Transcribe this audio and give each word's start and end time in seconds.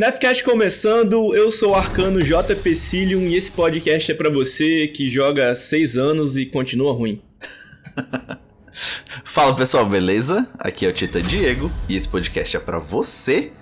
Nefcast 0.00 0.42
começando, 0.44 1.34
eu 1.34 1.50
sou 1.50 1.72
o 1.72 1.74
Arcano 1.74 2.22
JP 2.22 2.74
Cilium 2.74 3.28
e 3.28 3.34
esse 3.34 3.52
podcast 3.52 4.10
é 4.10 4.14
para 4.14 4.30
você 4.30 4.86
que 4.86 5.10
joga 5.10 5.50
há 5.50 5.54
6 5.54 5.98
anos 5.98 6.38
e 6.38 6.46
continua 6.46 6.94
ruim. 6.94 7.20
Fala 9.22 9.54
pessoal, 9.54 9.84
beleza? 9.84 10.48
Aqui 10.58 10.86
é 10.86 10.88
o 10.88 10.92
Titã 10.94 11.20
Diego 11.20 11.70
e 11.86 11.96
esse 11.96 12.08
podcast 12.08 12.56
é 12.56 12.60
para 12.60 12.78
você 12.78 13.52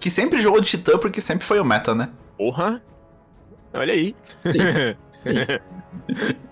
que 0.00 0.10
sempre 0.10 0.40
jogou 0.40 0.60
de 0.60 0.66
Titã 0.66 0.98
porque 0.98 1.20
sempre 1.20 1.46
foi 1.46 1.60
o 1.60 1.64
meta, 1.64 1.94
né? 1.94 2.08
Porra! 2.36 2.82
Olha 3.72 3.94
aí. 3.94 4.16
Sim, 4.44 4.58
sim. 5.20 5.34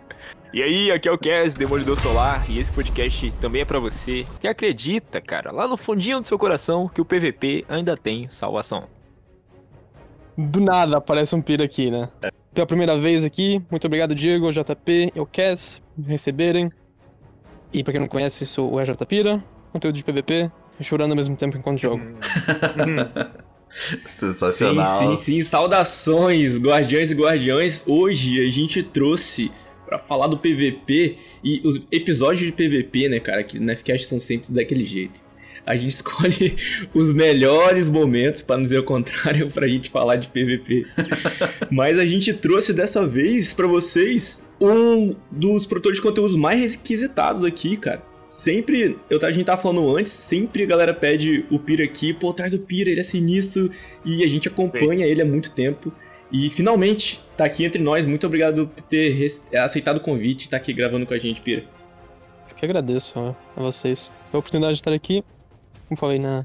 E 0.53 0.63
aí, 0.63 0.93
aqui 0.93 1.09
é 1.09 1.11
o 1.11 1.19
Cass, 1.19 1.57
Demolidor 1.57 1.99
Solar, 1.99 2.49
e 2.49 2.61
esse 2.61 2.71
podcast 2.71 3.33
também 3.41 3.63
é 3.63 3.65
pra 3.65 3.81
você 3.81 4.25
que 4.39 4.47
acredita, 4.47 5.21
cara, 5.21 5.51
lá 5.51 5.67
no 5.67 5.77
fundinho 5.77 6.21
do 6.21 6.29
seu 6.29 6.39
coração 6.39 6.87
que 6.87 7.01
o 7.01 7.05
PVP 7.05 7.65
ainda 7.69 7.97
tem 7.97 8.29
salvação. 8.29 8.89
Do 10.37 10.61
nada 10.61 10.97
aparece 10.97 11.35
um 11.35 11.41
pira 11.41 11.65
aqui, 11.65 11.91
né? 11.91 12.09
Pela 12.53 12.67
primeira 12.67 12.99
vez 12.99 13.25
aqui, 13.25 13.63
muito 13.71 13.87
obrigado, 13.87 14.15
Diego, 14.15 14.53
JP, 14.53 15.13
eu 15.15 15.27
Cass, 15.27 15.83
me 15.97 16.07
receberem. 16.07 16.71
E 17.73 17.83
pra 17.83 17.93
quem 17.93 18.01
não 18.01 18.09
conhece, 18.09 18.47
sou 18.47 18.73
o 18.73 18.81
EJ 18.81 18.91
Pira, 19.09 19.43
conteúdo 19.73 19.97
de 19.97 20.05
PVP, 20.05 20.51
chorando 20.81 21.11
ao 21.11 21.17
mesmo 21.17 21.37
tempo 21.37 21.57
enquanto 21.57 21.81
jogo. 21.81 22.03
Sensacional. 23.71 24.85
Sim, 24.85 25.09
sim, 25.09 25.17
sim. 25.17 25.43
Saudações, 25.43 26.59
guardiões 26.59 27.11
e 27.11 27.15
guardiões. 27.15 27.83
Hoje 27.87 28.45
a 28.45 28.49
gente 28.49 28.83
trouxe 28.83 29.51
pra 29.85 29.99
falar 29.99 30.29
do 30.29 30.39
PVP 30.39 31.17
e 31.43 31.61
os 31.65 31.83
episódios 31.91 32.47
de 32.47 32.53
PVP, 32.53 33.09
né, 33.09 33.21
cara, 33.21 33.43
que 33.43 33.59
no 33.59 33.67
Nefcast 33.67 34.07
são 34.07 34.21
sempre 34.21 34.53
daquele 34.53 34.87
jeito. 34.87 35.21
A 35.67 35.77
gente 35.77 35.91
escolhe 35.93 36.57
os 36.93 37.13
melhores 37.13 37.89
momentos, 37.89 38.43
para 38.43 38.57
não 38.57 38.65
dizer 38.65 38.79
o 38.79 38.85
contrário, 38.85 39.51
pra 39.53 39.67
gente 39.67 39.91
falar 39.91 40.17
de 40.17 40.29
PVP. 40.29 40.85
Mas 41.71 41.99
a 41.99 42.07
gente 42.07 42.33
trouxe 42.35 42.73
dessa 42.73 43.07
vez 43.07 43.53
pra 43.53 43.67
vocês 43.67 44.45
um 44.61 45.15
dos 45.31 45.67
produtores 45.67 45.99
de 45.99 46.03
conteúdos 46.03 46.37
mais 46.37 46.77
requisitados 46.77 47.45
aqui, 47.45 47.77
cara. 47.77 48.03
Sempre, 48.23 48.99
eu, 49.11 49.19
a 49.23 49.31
gente 49.31 49.45
tava 49.45 49.61
falando 49.61 49.95
antes, 49.95 50.11
sempre 50.11 50.63
a 50.63 50.67
galera 50.67 50.95
pede 50.95 51.45
o 51.51 51.59
Pira 51.59 51.85
aqui, 51.85 52.15
pô, 52.15 52.33
traz 52.33 52.55
o 52.55 52.59
Pira, 52.59 52.89
ele 52.89 53.01
é 53.01 53.03
sinistro, 53.03 53.71
e 54.03 54.25
a 54.25 54.27
gente 54.27 54.49
acompanha 54.49 55.07
ele 55.07 55.21
há 55.21 55.27
muito 55.27 55.51
tempo. 55.51 55.93
E 56.33 56.49
finalmente, 56.49 57.21
tá 57.37 57.45
aqui 57.45 57.65
entre 57.65 57.83
nós, 57.83 58.07
muito 58.07 58.27
obrigado 58.27 58.67
por 58.67 58.83
ter 58.83 59.27
aceitado 59.57 59.99
o 59.99 60.01
convite 60.01 60.47
e 60.47 60.49
tá 60.49 60.57
aqui 60.57 60.73
gravando 60.73 61.05
com 61.05 61.13
a 61.13 61.19
gente, 61.19 61.43
Pira. 61.43 61.65
Eu 62.49 62.57
que 62.57 62.65
agradeço 62.65 63.13
ó, 63.15 63.35
a 63.55 63.63
vocês 63.63 64.11
pela 64.31 64.39
oportunidade 64.39 64.75
de 64.75 64.81
estar 64.81 64.93
aqui. 64.93 65.23
Como 65.95 66.01
falei 66.01 66.19
na, 66.19 66.45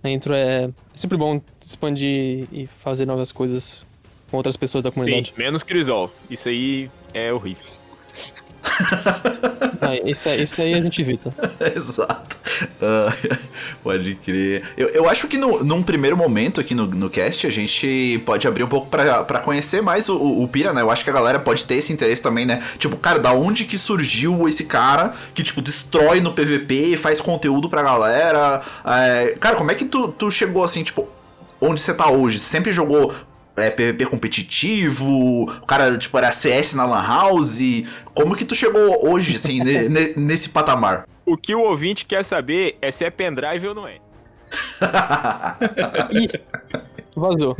na 0.00 0.10
intro, 0.10 0.32
é, 0.32 0.64
é 0.66 0.70
sempre 0.94 1.16
bom 1.18 1.40
expandir 1.60 2.46
e 2.52 2.68
fazer 2.68 3.04
novas 3.04 3.32
coisas 3.32 3.84
com 4.30 4.36
outras 4.36 4.56
pessoas 4.56 4.84
da 4.84 4.90
Sim, 4.90 4.94
comunidade. 4.94 5.34
menos 5.36 5.64
Crisol. 5.64 6.10
Isso 6.30 6.48
aí 6.48 6.88
é 7.12 7.32
horrível. 7.32 7.64
Ah, 9.80 9.94
esse, 10.04 10.28
aí- 10.60 10.74
a 10.74 10.80
gente 10.80 11.00
evita. 11.00 11.32
Exato. 11.74 12.36
Ah, 12.82 13.12
pode 13.82 14.14
crer. 14.16 14.62
Eu, 14.76 14.88
eu 14.88 15.08
acho 15.08 15.28
que 15.28 15.38
no, 15.38 15.62
num 15.62 15.82
primeiro 15.82 16.16
momento 16.16 16.60
aqui 16.60 16.74
no, 16.74 16.86
no 16.86 17.08
cast 17.08 17.46
a 17.46 17.50
gente 17.50 18.22
pode 18.26 18.46
abrir 18.46 18.64
um 18.64 18.68
pouco 18.68 18.88
pra 18.88 19.38
conhecer 19.40 19.80
mais 19.82 20.08
o, 20.08 20.16
o, 20.16 20.42
o 20.42 20.48
Pira, 20.48 20.72
né? 20.72 20.82
Eu 20.82 20.90
acho 20.90 21.04
que 21.04 21.10
a 21.10 21.12
galera 21.12 21.38
pode 21.38 21.64
ter 21.64 21.76
esse 21.76 21.92
interesse 21.92 22.22
também, 22.22 22.44
né? 22.46 22.62
Tipo, 22.78 22.96
cara, 22.96 23.18
da 23.18 23.32
onde 23.32 23.64
que 23.64 23.78
surgiu 23.78 24.48
esse 24.48 24.64
cara 24.64 25.12
que, 25.34 25.42
tipo, 25.42 25.60
destrói 25.62 26.20
no 26.20 26.32
PVP, 26.32 26.96
faz 26.96 27.20
conteúdo 27.20 27.68
pra 27.68 27.82
galera? 27.82 28.60
É, 28.84 29.34
cara, 29.38 29.56
como 29.56 29.70
é 29.70 29.74
que 29.74 29.84
tu, 29.84 30.08
tu 30.08 30.30
chegou 30.30 30.64
assim, 30.64 30.82
tipo, 30.82 31.08
onde 31.60 31.80
você 31.80 31.94
tá 31.94 32.10
hoje? 32.10 32.38
Você 32.38 32.50
sempre 32.50 32.72
jogou 32.72 33.12
é, 33.56 33.70
PVP 33.70 34.06
competitivo? 34.06 35.44
O 35.44 35.66
cara, 35.66 35.96
tipo, 35.98 36.16
era 36.18 36.30
CS 36.32 36.74
na 36.74 36.84
Lan 36.86 37.02
House? 37.06 37.58
Como 38.14 38.34
que 38.36 38.44
tu 38.44 38.54
chegou 38.54 39.08
hoje, 39.08 39.36
assim, 39.36 39.60
ne- 39.62 39.88
ne- 39.88 40.14
nesse 40.16 40.48
patamar? 40.50 41.06
O 41.24 41.36
que 41.36 41.54
o 41.54 41.60
ouvinte 41.62 42.04
quer 42.06 42.24
saber 42.24 42.76
é 42.80 42.90
se 42.90 43.04
é 43.04 43.10
pendrive 43.10 43.68
ou 43.68 43.74
não 43.74 43.88
é. 43.88 43.98
Ih, 46.12 46.28
vazou. 47.16 47.56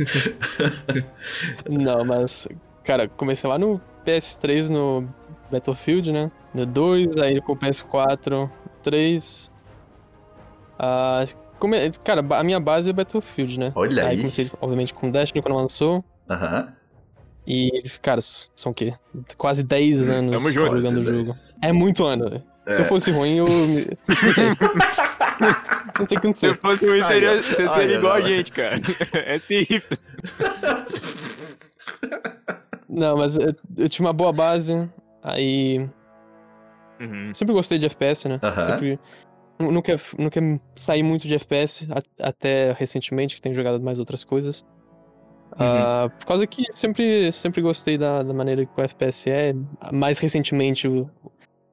Não, 1.69 2.05
mas, 2.05 2.47
cara, 2.85 3.07
comecei 3.07 3.49
lá 3.49 3.57
no 3.57 3.81
PS3, 4.05 4.69
no 4.69 5.07
Battlefield, 5.51 6.11
né? 6.11 6.31
No 6.53 6.65
2, 6.65 7.17
aí 7.17 7.41
com 7.41 7.53
o 7.53 7.57
PS4, 7.57 8.49
3. 8.83 9.51
Ah, 10.79 11.25
come... 11.57 11.91
Cara, 12.03 12.23
a 12.37 12.43
minha 12.43 12.59
base 12.59 12.89
é 12.89 12.93
Battlefield, 12.93 13.59
né? 13.59 13.71
Olha 13.75 14.03
aí. 14.03 14.09
aí. 14.11 14.17
comecei, 14.17 14.49
obviamente, 14.61 14.93
com 14.93 15.09
Destiny 15.11 15.41
quando 15.41 15.55
lançou. 15.55 16.03
Aham. 16.29 16.73
E, 17.45 17.71
cara, 18.01 18.19
são 18.21 18.71
o 18.71 18.75
quê? 18.75 18.93
Quase 19.37 19.63
10 19.63 20.09
anos 20.09 20.31
Tamo 20.31 20.51
junto. 20.51 20.75
jogando 20.75 20.97
o 20.99 21.03
jogo. 21.03 21.23
10. 21.23 21.55
É 21.61 21.71
muito 21.71 22.05
ano. 22.05 22.29
velho. 22.29 22.43
Se 22.67 22.81
eu 22.81 22.85
É. 22.85 22.87
fosse 22.89 23.09
ruim, 23.11 23.37
eu. 23.37 23.47
Não 23.47 24.33
sei. 24.33 24.47
não 25.97 26.05
sei 26.07 26.17
o 26.17 26.21
que 26.21 26.35
Se 26.35 26.47
acontecer. 26.47 26.59
fosse 26.59 26.85
ruim, 26.85 27.03
seria, 27.05 27.31
Ai, 27.31 27.43
você 27.43 27.61
ai, 27.61 27.67
seria 27.69 27.93
ai, 27.93 27.95
igual 27.95 28.13
a 28.13 28.21
gente, 28.21 28.51
cara. 28.51 28.75
É 29.13 29.39
simples. 29.39 29.83
Não, 32.89 33.17
mas 33.17 33.37
eu, 33.37 33.53
eu 33.77 33.89
tinha 33.89 34.05
uma 34.05 34.13
boa 34.13 34.31
base. 34.33 34.89
Aí. 35.23 35.87
Uhum. 36.99 37.31
Sempre 37.33 37.53
gostei 37.53 37.77
de 37.77 37.85
FPS, 37.85 38.27
né? 38.27 38.39
Aham. 38.41 38.65
Sempre. 38.65 38.99
Nu- 39.59 39.71
Nunca, 39.71 39.95
nunca 40.17 40.39
saí 40.75 41.01
muito 41.03 41.27
de 41.27 41.33
FPS, 41.35 41.87
até 42.19 42.71
recentemente, 42.73 43.35
que 43.35 43.41
tenho 43.41 43.55
jogado 43.55 43.81
mais 43.83 43.99
outras 43.99 44.23
coisas. 44.23 44.65
Ah, 45.59 46.09
por 46.19 46.25
causa 46.27 46.45
que 46.45 46.63
sempre, 46.71 47.31
sempre 47.31 47.61
gostei 47.61 47.97
da, 47.97 48.21
da 48.21 48.33
maneira 48.33 48.65
que 48.65 48.79
o 48.79 48.83
FPS 48.83 49.29
é. 49.29 49.53
Mais 49.93 50.19
recentemente, 50.19 50.87
o- 50.87 51.09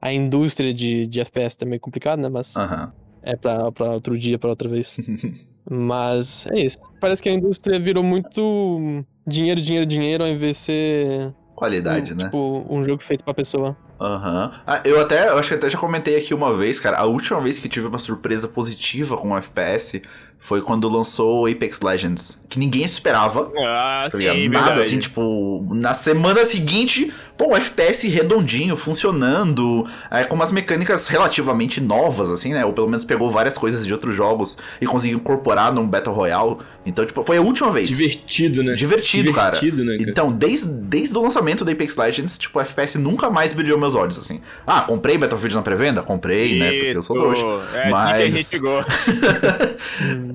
a 0.01 0.11
indústria 0.13 0.73
de, 0.73 1.05
de 1.05 1.19
FPS 1.19 1.57
tá 1.57 1.65
meio 1.65 1.79
complicada, 1.81 2.21
né? 2.21 2.29
Mas 2.29 2.55
Aham. 2.55 2.91
é 3.21 3.35
pra, 3.35 3.71
pra 3.71 3.91
outro 3.91 4.17
dia, 4.17 4.39
pra 4.39 4.49
outra 4.49 4.69
vez. 4.69 4.97
Mas 5.69 6.45
é 6.51 6.59
isso. 6.59 6.77
Parece 7.01 7.23
que 7.23 7.29
a 7.29 7.33
indústria 7.33 7.79
virou 7.79 8.03
muito 8.03 9.03
dinheiro, 9.27 9.59
dinheiro, 9.59 9.85
dinheiro, 9.85 10.23
ao 10.23 10.29
invés 10.29 10.57
de 10.57 10.61
ser. 10.63 11.33
Qualidade, 11.55 12.13
um, 12.13 12.17
né? 12.17 12.25
Tipo, 12.25 12.65
um 12.69 12.83
jogo 12.83 13.01
feito 13.01 13.23
pra 13.23 13.33
pessoa. 13.33 13.75
Aham. 13.99 14.51
Ah, 14.67 14.81
eu 14.83 14.99
até, 14.99 15.29
eu 15.29 15.37
acho 15.37 15.49
que 15.49 15.55
até 15.55 15.69
já 15.69 15.77
comentei 15.77 16.17
aqui 16.17 16.33
uma 16.33 16.53
vez, 16.55 16.79
cara. 16.79 16.97
A 16.97 17.05
última 17.05 17.39
vez 17.39 17.57
que 17.59 17.69
tive 17.69 17.87
uma 17.87 17.97
surpresa 17.97 18.47
positiva 18.47 19.15
com 19.15 19.31
o 19.31 19.37
FPS 19.37 20.01
foi 20.45 20.61
quando 20.61 20.87
lançou 20.87 21.41
o 21.41 21.45
Apex 21.51 21.81
Legends. 21.81 22.39
Que 22.47 22.59
ninguém 22.59 22.83
esperava. 22.83 23.51
Ah, 23.57 24.07
Tá 24.11 24.17
sim, 24.17 24.23
ligado? 24.23 24.49
Nada 24.53 24.65
verdade. 24.67 24.87
assim, 24.87 24.99
tipo, 24.99 25.67
na 25.71 25.93
semana 25.95 26.45
seguinte, 26.45 27.11
pô, 27.35 27.47
um 27.51 27.55
FPS 27.55 28.07
redondinho, 28.07 28.75
funcionando, 28.75 29.85
é, 30.11 30.23
com 30.23 30.35
umas 30.35 30.51
mecânicas 30.51 31.07
relativamente 31.07 31.81
novas, 31.81 32.29
assim, 32.29 32.53
né? 32.53 32.63
Ou 32.63 32.71
pelo 32.73 32.87
menos 32.87 33.03
pegou 33.03 33.29
várias 33.31 33.57
coisas 33.57 33.83
de 33.85 33.91
outros 33.91 34.15
jogos 34.15 34.55
e 34.79 34.85
conseguiu 34.85 35.17
incorporar 35.17 35.73
num 35.73 35.87
Battle 35.87 36.13
Royale. 36.15 36.57
Então, 36.85 37.03
tipo, 37.03 37.23
foi 37.23 37.37
a 37.37 37.41
última 37.41 37.71
vez. 37.71 37.89
Divertido, 37.89 38.63
né? 38.63 38.75
Divertido, 38.75 39.33
cara. 39.33 39.55
Divertido, 39.57 39.83
né, 39.83 39.97
cara? 39.97 40.09
Então, 40.11 40.31
desde, 40.31 40.67
desde 40.69 41.17
o 41.17 41.21
lançamento 41.23 41.65
do 41.65 41.71
Apex 41.71 41.97
Legends, 41.97 42.37
tipo, 42.37 42.59
o 42.59 42.61
FPS 42.61 42.99
nunca 42.99 43.27
mais 43.31 43.51
brilhou 43.53 43.79
meus 43.79 43.95
olhos, 43.95 44.19
assim. 44.19 44.39
Ah, 44.67 44.81
comprei 44.81 45.17
Battlefield 45.17 45.55
na 45.55 45.61
pré-venda? 45.63 46.03
Comprei, 46.03 46.59
né? 46.59 46.71
Porque 46.73 46.93
eu 46.95 47.01
sou 47.03 47.17
trouxa. 47.17 47.41
Isso, 47.41 47.75
É 47.75 47.79
assim 47.79 47.81
que 47.81 47.87
a 47.87 47.89
Mas- 47.89 48.33
gente. 48.33 48.59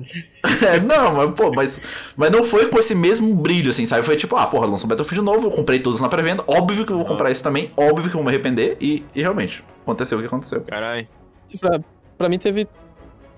É, 0.67 0.79
não, 0.79 1.13
mas, 1.15 1.31
pô, 1.31 1.51
mas, 1.53 1.81
mas 2.15 2.29
não 2.31 2.43
foi 2.43 2.67
com 2.67 2.77
esse 2.79 2.93
mesmo 2.95 3.33
brilho, 3.33 3.69
assim, 3.71 3.85
sabe? 3.85 4.03
Foi 4.03 4.15
tipo, 4.15 4.35
ah, 4.35 4.45
porra, 4.47 4.65
lançou 4.67 4.85
um 4.85 4.89
Battlefield 4.89 5.23
novo, 5.23 5.47
eu 5.47 5.51
comprei 5.51 5.79
todos 5.79 6.01
na 6.01 6.09
pré-venda, 6.09 6.43
óbvio 6.47 6.85
que 6.85 6.91
eu 6.91 6.97
vou 6.97 7.05
comprar 7.05 7.31
esse 7.31 7.41
também, 7.43 7.71
óbvio 7.77 8.09
que 8.09 8.15
eu 8.15 8.21
vou 8.21 8.23
me 8.23 8.29
arrepender, 8.29 8.77
e, 8.81 9.03
e 9.15 9.21
realmente, 9.21 9.63
aconteceu 9.83 10.17
o 10.17 10.21
que 10.21 10.27
aconteceu. 10.27 10.61
Caralho. 10.61 11.07
Pra, 11.59 11.79
pra 12.17 12.29
mim 12.29 12.37
teve. 12.37 12.67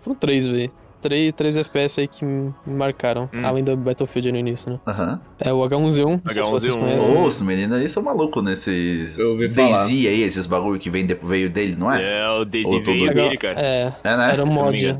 Foram 0.01 0.15
três, 0.15 0.47
velho. 0.47 0.71
Três, 1.01 1.33
três 1.33 1.57
FPS 1.57 1.99
aí 1.99 2.07
que 2.07 2.23
me 2.23 2.53
marcaram. 2.65 3.29
Hum. 3.33 3.45
Além 3.45 3.61
do 3.61 3.75
Battlefield 3.75 4.31
no 4.31 4.37
início, 4.37 4.71
né? 4.71 4.79
Aham. 4.87 5.19
É 5.37 5.51
o 5.51 5.57
H1Z1, 5.59 6.21
não 6.23 6.31
sei 6.31 6.43
se 6.43 6.49
vocês 6.49 6.73
H1Z1. 6.73 6.79
conhecem. 6.79 7.15
Ô, 7.17 7.23
os 7.25 7.41
meninos 7.41 7.77
aí 7.77 7.89
são 7.89 8.01
malucos 8.01 8.41
nesses. 8.41 9.17
Daisy 9.53 10.07
aí, 10.07 10.21
esses 10.23 10.45
bagulho 10.45 10.79
que 10.79 10.89
vem 10.89 11.05
veio 11.21 11.49
dele, 11.49 11.75
não 11.77 11.91
é? 11.91 12.01
É, 12.21 12.29
o 12.29 12.45
Daisy 12.45 12.79
veio 12.79 13.13
dele, 13.13 13.37
cara. 13.37 13.59
É, 13.59 13.91
É, 14.01 14.15
né? 14.15 14.29
era 14.31 14.43
um 14.45 14.47
mod. 14.47 14.97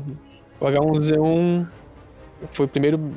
O 0.60 0.66
H1Z1 0.66 1.66
foi 2.52 2.66
o 2.66 2.68
primeiro. 2.68 3.12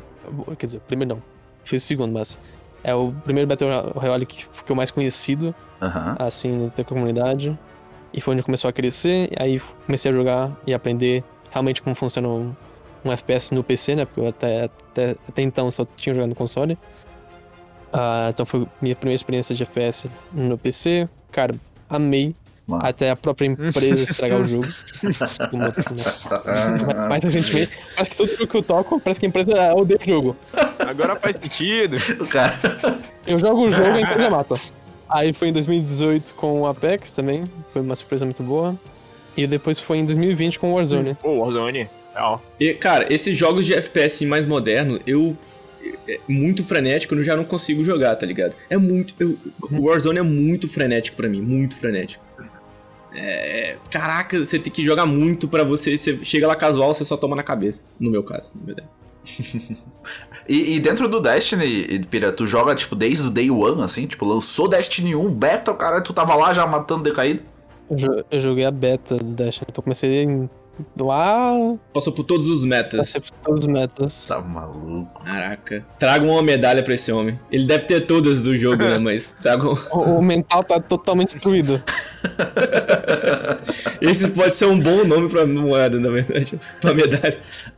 Quer 0.57 0.65
dizer, 0.65 0.77
o 0.77 0.81
primeiro 0.81 1.15
não. 1.15 1.23
Foi 1.63 1.77
o 1.77 1.81
segundo, 1.81 2.13
mas. 2.13 2.37
É 2.83 2.93
o 2.93 3.11
primeiro 3.23 3.47
Battle 3.47 3.69
Royale 3.95 4.25
que 4.25 4.45
ficou 4.45 4.75
mais 4.75 4.91
conhecido, 4.91 5.53
Aham. 5.81 6.15
assim, 6.19 6.71
da 6.75 6.83
comunidade. 6.83 7.57
E 8.13 8.21
foi 8.21 8.33
onde 8.33 8.43
começou 8.43 8.69
a 8.69 8.73
crescer. 8.73 9.29
e 9.31 9.35
Aí 9.41 9.61
comecei 9.85 10.09
a 10.11 10.13
jogar 10.13 10.55
e 10.65 10.73
aprender 10.73 11.23
realmente 11.51 11.81
como 11.81 11.95
funciona 11.95 12.27
um, 12.27 12.55
um 13.03 13.11
FPS 13.11 13.53
no 13.53 13.63
PC, 13.63 13.95
né? 13.95 14.05
Porque 14.05 14.21
eu 14.21 14.27
até, 14.27 14.65
até, 14.65 15.15
até 15.27 15.41
então 15.41 15.69
só 15.71 15.85
tinha 15.95 16.13
jogado 16.13 16.29
no 16.29 16.35
console. 16.35 16.77
Ah, 17.91 18.27
então 18.29 18.45
foi 18.45 18.67
minha 18.81 18.95
primeira 18.95 19.15
experiência 19.15 19.55
de 19.55 19.63
FPS 19.63 20.09
no 20.31 20.57
PC. 20.57 21.09
Cara, 21.31 21.55
amei. 21.89 22.35
Mano. 22.67 22.85
Até 22.85 23.09
a 23.11 23.15
própria 23.15 23.45
empresa 23.47 24.03
estragar 24.03 24.41
o 24.41 24.43
jogo. 24.43 24.67
Como- 25.49 25.71
como- 25.71 27.07
mais 27.09 27.23
recentemente, 27.23 27.71
parece 27.95 28.11
que 28.11 28.17
todo 28.17 28.29
jogo 28.31 28.47
que 28.47 28.57
eu 28.57 28.61
toco, 28.63 28.99
parece 28.99 29.19
que 29.21 29.25
a 29.25 29.29
empresa 29.29 29.73
odeia 29.73 29.99
o 30.01 30.05
jogo. 30.07 30.35
Agora 30.79 31.15
faz 31.15 31.37
sentido. 31.41 31.95
Cara. 32.29 32.53
Eu 33.25 33.39
jogo 33.39 33.67
o 33.67 33.71
jogo 33.71 33.89
e 33.91 33.93
a 33.93 34.01
empresa 34.01 34.29
mata. 34.29 34.55
Aí 35.09 35.31
foi 35.31 35.47
em 35.47 35.53
2018 35.53 36.33
com 36.33 36.61
o 36.61 36.67
Apex 36.67 37.13
também, 37.13 37.49
foi 37.71 37.81
uma 37.81 37.95
surpresa 37.95 38.25
muito 38.25 38.43
boa. 38.43 38.77
E 39.37 39.47
depois 39.47 39.79
foi 39.79 39.99
em 39.99 40.05
2020 40.05 40.59
com 40.59 40.71
o 40.71 40.75
Warzone. 40.75 41.15
Pô, 41.21 41.37
Warzone. 41.39 41.87
Real. 42.13 42.41
E, 42.59 42.73
cara, 42.73 43.05
esses 43.13 43.37
jogos 43.37 43.65
de 43.65 43.73
FPS 43.75 44.25
mais 44.25 44.45
moderno, 44.45 44.99
eu. 45.07 45.37
É 46.09 46.19
muito 46.27 46.63
frenético, 46.65 47.15
eu 47.15 47.23
já 47.23 47.35
não 47.35 47.45
consigo 47.45 47.81
jogar, 47.83 48.15
tá 48.17 48.25
ligado? 48.25 48.55
É 48.69 48.77
muito. 48.77 49.13
Eu, 49.19 49.37
o 49.71 49.85
Warzone 49.87 50.19
é 50.19 50.21
muito 50.21 50.67
frenético 50.67 51.15
pra 51.15 51.29
mim, 51.29 51.39
muito 51.41 51.77
frenético. 51.77 52.25
É, 53.13 53.77
caraca, 53.89 54.37
você 54.43 54.59
tem 54.59 54.71
que 54.71 54.83
jogar 54.83 55.05
muito 55.05 55.47
pra 55.47 55.63
você. 55.63 55.97
Você 55.97 56.17
chega 56.23 56.47
lá 56.47 56.55
casual, 56.55 56.93
você 56.93 57.03
só 57.05 57.17
toma 57.17 57.35
na 57.35 57.43
cabeça. 57.43 57.83
No 57.99 58.11
meu 58.11 58.23
caso, 58.23 58.53
na 58.55 58.65
verdade. 58.65 58.89
E, 60.49 60.75
e 60.75 60.79
dentro 60.79 61.09
do 61.09 61.19
Destiny, 61.19 62.05
Pira, 62.05 62.31
tu 62.31 62.47
joga, 62.47 62.73
tipo, 62.73 62.95
desde 62.95 63.27
o 63.27 63.29
Day 63.29 63.51
One, 63.51 63.81
assim? 63.83 64.07
Tipo, 64.07 64.23
lançou 64.23 64.65
Destiny 64.69 65.13
1, 65.13 65.33
beta, 65.33 65.71
o 65.73 65.75
cara, 65.75 65.99
tu 65.99 66.13
tava 66.13 66.33
lá 66.35 66.53
já 66.53 66.65
matando 66.65 67.03
decaído? 67.03 67.41
Eu, 67.91 68.23
eu 68.31 68.39
joguei 68.39 68.63
a 68.63 68.71
beta 68.71 69.17
do 69.17 69.35
Destiny, 69.35 69.67
então 69.69 69.83
comecei 69.83 70.23
em- 70.23 70.49
lá, 70.97 71.51
Passou 71.93 72.13
por 72.13 72.23
todos 72.23 72.47
os 72.47 72.63
metas. 72.63 72.99
passei 72.99 73.21
por 73.21 73.31
todos 73.31 73.61
os 73.61 73.67
metas. 73.67 74.25
Tá 74.27 74.39
maluco. 74.41 75.23
Caraca. 75.23 75.85
Tragam 75.99 76.29
uma 76.29 76.41
medalha 76.43 76.83
pra 76.83 76.93
esse 76.93 77.11
homem. 77.11 77.39
Ele 77.51 77.65
deve 77.65 77.85
ter 77.85 78.05
todas 78.05 78.41
do 78.41 78.55
jogo, 78.57 78.83
né? 78.83 78.97
Mas 78.99 79.29
tragam. 79.29 79.77
O, 79.91 79.99
o 80.17 80.21
mental 80.21 80.63
tá 80.63 80.79
totalmente 80.79 81.33
destruído. 81.33 81.81
Esse 84.01 84.29
pode 84.29 84.55
ser 84.55 84.65
um 84.65 84.79
bom 84.79 85.03
nome 85.05 85.29
pra 85.29 85.45
moeda, 85.45 85.99
na 85.99 86.09
verdade. 86.09 86.59
Pra 86.81 86.93
medalha. 86.93 87.37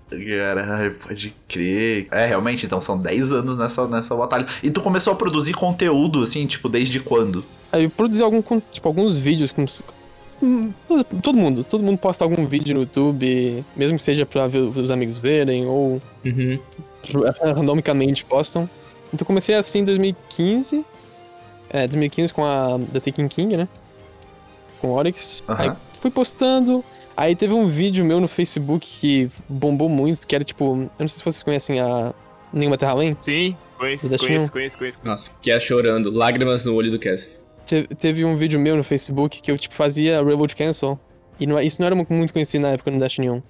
Caralho, 0.10 0.96
pode 0.96 1.36
crer. 1.48 2.07
É, 2.12 2.25
realmente, 2.25 2.66
então 2.66 2.81
são 2.81 2.98
10 2.98 3.31
anos 3.31 3.57
nessa, 3.57 3.88
nessa 3.88 4.16
batalha. 4.16 4.46
E 4.63 4.72
tu 4.72 4.81
começou 4.81 5.13
a 5.13 5.16
produzir 5.16 5.54
conteúdo, 5.54 6.24
assim, 6.24 6.46
tipo, 6.48 6.68
desde 6.68 7.00
quando? 7.00 7.46
Aí 7.72 7.84
eu 7.84 7.90
produzi 7.90 8.24
algum, 8.24 8.42
tipo, 8.72 8.88
alguns 8.88 9.18
vídeos 9.18 9.51
com. 9.51 9.66
Hum, 10.41 10.71
todo- 10.88 11.03
Todo 11.21 11.38
mundo, 11.38 11.63
todo 11.63 11.83
mundo 11.83 11.97
posta 11.97 12.24
algum 12.24 12.45
vídeo 12.45 12.74
no 12.74 12.81
YouTube, 12.81 13.63
mesmo 13.75 13.97
que 13.97 14.03
seja 14.03 14.25
pra 14.25 14.47
ver 14.47 14.59
os 14.59 14.89
amigos 14.91 15.18
verem, 15.18 15.65
ou 15.65 16.01
Uhum. 16.25 16.59
randomicamente 17.56 18.24
postam. 18.25 18.69
Então 19.07 19.19
eu 19.21 19.25
comecei 19.25 19.56
assim 19.56 19.80
em 19.80 19.83
2015. 19.83 20.86
É, 21.69 21.88
2015 21.88 22.33
com 22.33 22.44
a 22.45 22.80
The 22.94 23.00
Taking 23.00 23.27
King, 23.27 23.57
né? 23.57 23.68
Com 24.81 24.89
o 24.89 24.91
Oryx. 24.91 25.44
Aham. 25.47 25.63
Aí 25.63 25.71
fui 25.94 26.09
postando. 26.12 26.83
Aí 27.18 27.36
teve 27.36 27.53
um 27.53 27.68
vídeo 27.68 28.06
meu 28.06 28.19
no 28.19 28.27
Facebook 28.27 28.88
que 28.88 29.30
bombou 29.47 29.89
muito, 29.89 30.25
que 30.25 30.33
era 30.36 30.44
tipo. 30.44 30.63
Eu 30.74 30.77
não 31.00 31.07
sei 31.07 31.18
se 31.18 31.24
vocês 31.24 31.44
conhecem 31.44 31.80
a 31.80 32.13
Nenhuma 32.53 32.77
Terra 32.77 32.94
Além. 32.94 33.15
Sim, 33.19 33.56
conheço, 33.77 34.07
conheço, 34.18 34.51
conheço, 34.51 34.77
conheço. 34.77 34.97
Nossa, 35.03 35.31
Cass 35.44 35.62
chorando. 35.63 36.09
Lágrimas 36.12 36.63
no 36.65 36.74
olho 36.74 36.89
do 36.89 36.97
Cass. 36.97 37.36
Te- 37.69 37.88
teve 37.95 38.25
um 38.25 38.36
vídeo 38.36 38.60
meu 38.60 38.75
no 38.75 38.83
Facebook 38.83 39.42
que 39.42 39.51
eu, 39.51 39.57
tipo, 39.57 39.75
fazia 39.75 40.24
Reload 40.24 40.56
Cancel. 40.56 41.00
E 41.39 41.45
não- 41.45 41.60
isso 41.62 41.77
não 41.80 41.86
era 41.86 41.95
mu- 41.95 42.06
muito 42.10 42.33
conhecido 42.33 42.63
na 42.63 42.69
época 42.69 42.89
no 42.89 42.98
Destiny 43.00 43.30
1. 43.30 43.42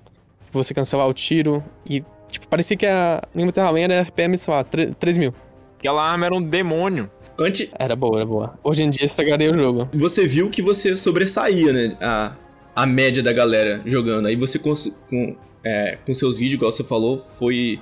Você 0.51 0.73
cancelar 0.73 1.07
o 1.07 1.13
tiro 1.13 1.63
e, 1.87 2.03
tipo, 2.29 2.47
parecia 2.47 2.75
que 2.75 2.85
a 2.85 3.21
Nenhuma 3.33 3.51
Terra 3.53 3.67
Além 3.67 3.83
era 3.85 4.01
RPM, 4.01 4.37
sei 4.37 4.53
lá, 4.53 4.63
3 4.63 5.17
mil. 5.17 5.33
Aquela 5.77 6.03
arma 6.03 6.25
era 6.25 6.35
um 6.35 6.41
demônio. 6.41 7.09
Antes, 7.39 7.69
Era 7.79 7.95
boa, 7.95 8.17
era 8.17 8.25
boa. 8.25 8.59
Hoje 8.61 8.83
em 8.83 8.89
dia 8.89 9.05
estragaria 9.05 9.49
o 9.49 9.55
jogo. 9.57 9.87
você 9.93 10.27
viu 10.27 10.49
que 10.49 10.61
você 10.61 10.93
sobressaía, 10.97 11.71
né? 11.71 11.95
A, 12.01 12.33
a 12.75 12.85
média 12.85 13.23
da 13.23 13.31
galera 13.31 13.81
jogando. 13.85 14.25
Aí 14.27 14.35
você, 14.35 14.59
cons- 14.59 14.91
com, 15.09 15.37
é, 15.63 15.97
com 16.05 16.13
seus 16.13 16.37
vídeos, 16.37 16.55
igual 16.55 16.71
você 16.73 16.83
falou, 16.83 17.25
foi, 17.35 17.79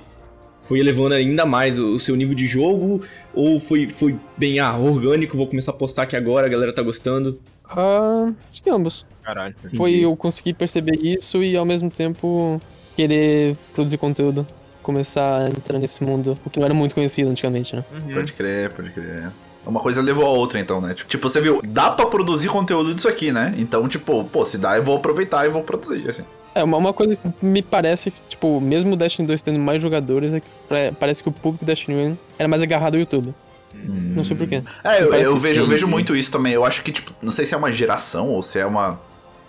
foi 0.58 0.80
elevando 0.80 1.14
ainda 1.14 1.46
mais 1.46 1.78
o, 1.78 1.98
seu 1.98 2.16
nível 2.16 2.34
de 2.34 2.46
jogo? 2.46 3.00
Ou 3.32 3.60
foi, 3.60 3.88
foi 3.88 4.18
bem, 4.36 4.58
ah, 4.58 4.76
orgânico, 4.76 5.36
vou 5.36 5.46
começar 5.46 5.70
a 5.70 5.74
postar 5.74 6.02
aqui 6.02 6.16
agora, 6.16 6.46
a 6.46 6.50
galera 6.50 6.72
tá 6.72 6.82
gostando? 6.82 7.40
Ah, 7.64 8.32
acho 8.50 8.62
que 8.62 8.70
ambos. 8.70 9.06
Caralho. 9.22 9.54
Foi 9.76 9.94
eu 9.94 10.16
conseguir 10.16 10.54
perceber 10.54 10.98
isso 11.02 11.42
e 11.42 11.56
ao 11.56 11.64
mesmo 11.64 11.90
tempo 11.90 12.60
querer 12.96 13.56
produzir 13.74 13.98
conteúdo. 13.98 14.46
Começar 14.82 15.42
a 15.42 15.48
entrar 15.50 15.78
nesse 15.78 16.02
mundo, 16.02 16.38
o 16.46 16.50
que 16.50 16.58
não 16.58 16.64
era 16.64 16.72
muito 16.72 16.94
conhecido 16.94 17.30
antigamente, 17.30 17.76
né? 17.76 17.84
Uhum. 17.92 18.14
Pode 18.14 18.32
crer, 18.32 18.70
pode 18.70 18.90
crer. 18.90 19.30
Uma 19.66 19.80
coisa 19.80 20.00
levou 20.00 20.24
a 20.24 20.30
outra, 20.30 20.58
então, 20.58 20.80
né? 20.80 20.94
Tipo, 20.94 21.28
você 21.28 21.42
viu, 21.42 21.60
dá 21.62 21.90
pra 21.90 22.06
produzir 22.06 22.48
conteúdo 22.48 22.94
disso 22.94 23.06
aqui, 23.06 23.30
né? 23.30 23.54
Então, 23.58 23.86
tipo, 23.86 24.24
pô, 24.24 24.42
se 24.46 24.56
dá, 24.56 24.78
eu 24.78 24.82
vou 24.82 24.96
aproveitar 24.96 25.44
e 25.44 25.50
vou 25.50 25.62
produzir, 25.62 26.08
assim. 26.08 26.24
É, 26.60 26.64
uma, 26.64 26.76
uma 26.76 26.92
coisa 26.92 27.16
que 27.16 27.44
me 27.46 27.62
parece 27.62 28.10
que, 28.10 28.20
tipo, 28.28 28.60
mesmo 28.60 28.92
o 28.94 28.96
Destiny 28.96 29.26
2 29.28 29.42
tendo 29.42 29.58
mais 29.58 29.80
jogadores, 29.82 30.32
é 30.34 30.40
que 30.40 30.46
pra- 30.68 30.92
parece 30.98 31.22
que 31.22 31.28
o 31.28 31.32
público 31.32 31.64
do 31.64 31.66
Destiny 31.66 31.96
1 32.12 32.16
era 32.38 32.48
mais 32.48 32.62
agarrado 32.62 32.94
ao 32.94 33.00
YouTube. 33.00 33.34
Não 33.74 34.24
sei 34.24 34.34
porquê. 34.36 34.62
É, 34.82 35.02
eu, 35.02 35.12
eu 35.12 35.36
vejo, 35.36 35.60
eu 35.60 35.66
vejo 35.66 35.86
muito 35.86 36.16
isso 36.16 36.32
também. 36.32 36.52
Eu 36.52 36.64
acho 36.64 36.82
que, 36.82 36.90
tipo, 36.90 37.12
não 37.22 37.30
sei 37.30 37.46
se 37.46 37.54
é 37.54 37.56
uma 37.56 37.70
geração 37.70 38.28
ou 38.30 38.42
se 38.42 38.58
é 38.58 38.66
uma 38.66 38.98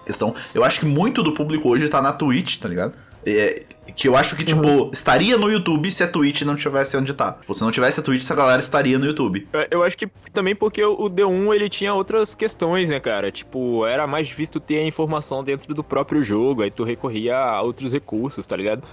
questão. 0.06 0.36
Eu 0.54 0.64
acho 0.64 0.82
que 0.82 0.86
muito 0.86 1.24
do 1.24 1.32
público 1.34 1.70
hoje 1.70 1.88
tá 1.88 2.02
na 2.02 2.12
Twitch, 2.12 2.58
tá 2.60 2.68
ligado? 2.68 2.94
É, 3.26 3.64
que 3.96 4.08
eu 4.08 4.16
acho 4.16 4.36
que, 4.36 4.44
tipo, 4.46 4.90
estaria 4.94 5.38
no 5.38 5.52
YouTube 5.52 5.92
se 5.92 6.02
a 6.04 6.08
Twitch 6.08 6.44
não 6.44 6.56
tivesse 6.56 6.96
onde 6.96 7.14
tá. 7.14 7.34
Tipo, 7.34 7.54
se 7.54 7.62
não 7.62 7.70
tivesse 7.72 8.00
a 8.00 8.04
Twitch, 8.04 8.22
essa 8.22 8.34
galera 8.36 8.62
estaria 8.62 8.98
no 8.98 9.06
YouTube. 9.06 9.48
Eu- 9.52 9.68
Eu 9.72 9.84
acho 9.84 9.98
que 9.98 10.08
também 10.32 10.56
porque 10.56 10.84
o 10.84 11.10
D1 11.10 11.54
ele 11.54 11.70
tinha 11.70 11.94
outras 11.94 12.34
questões, 12.34 12.88
né, 12.90 13.00
cara? 13.00 13.32
Tipo, 13.32 13.86
era 13.86 14.08
mais 14.08 14.28
difícil 14.28 14.54
tu 14.54 14.60
ter 14.60 14.80
a 14.80 14.84
informação 14.86 15.44
dentro 15.44 15.74
do 15.74 15.84
próprio 15.84 16.24
jogo, 16.24 16.62
aí 16.62 16.72
tu 16.72 16.84
recorria 16.84 17.36
a 17.38 17.62
outros 17.62 17.92
recursos, 17.92 18.46
tá 18.48 18.56
ligado? 18.56 18.84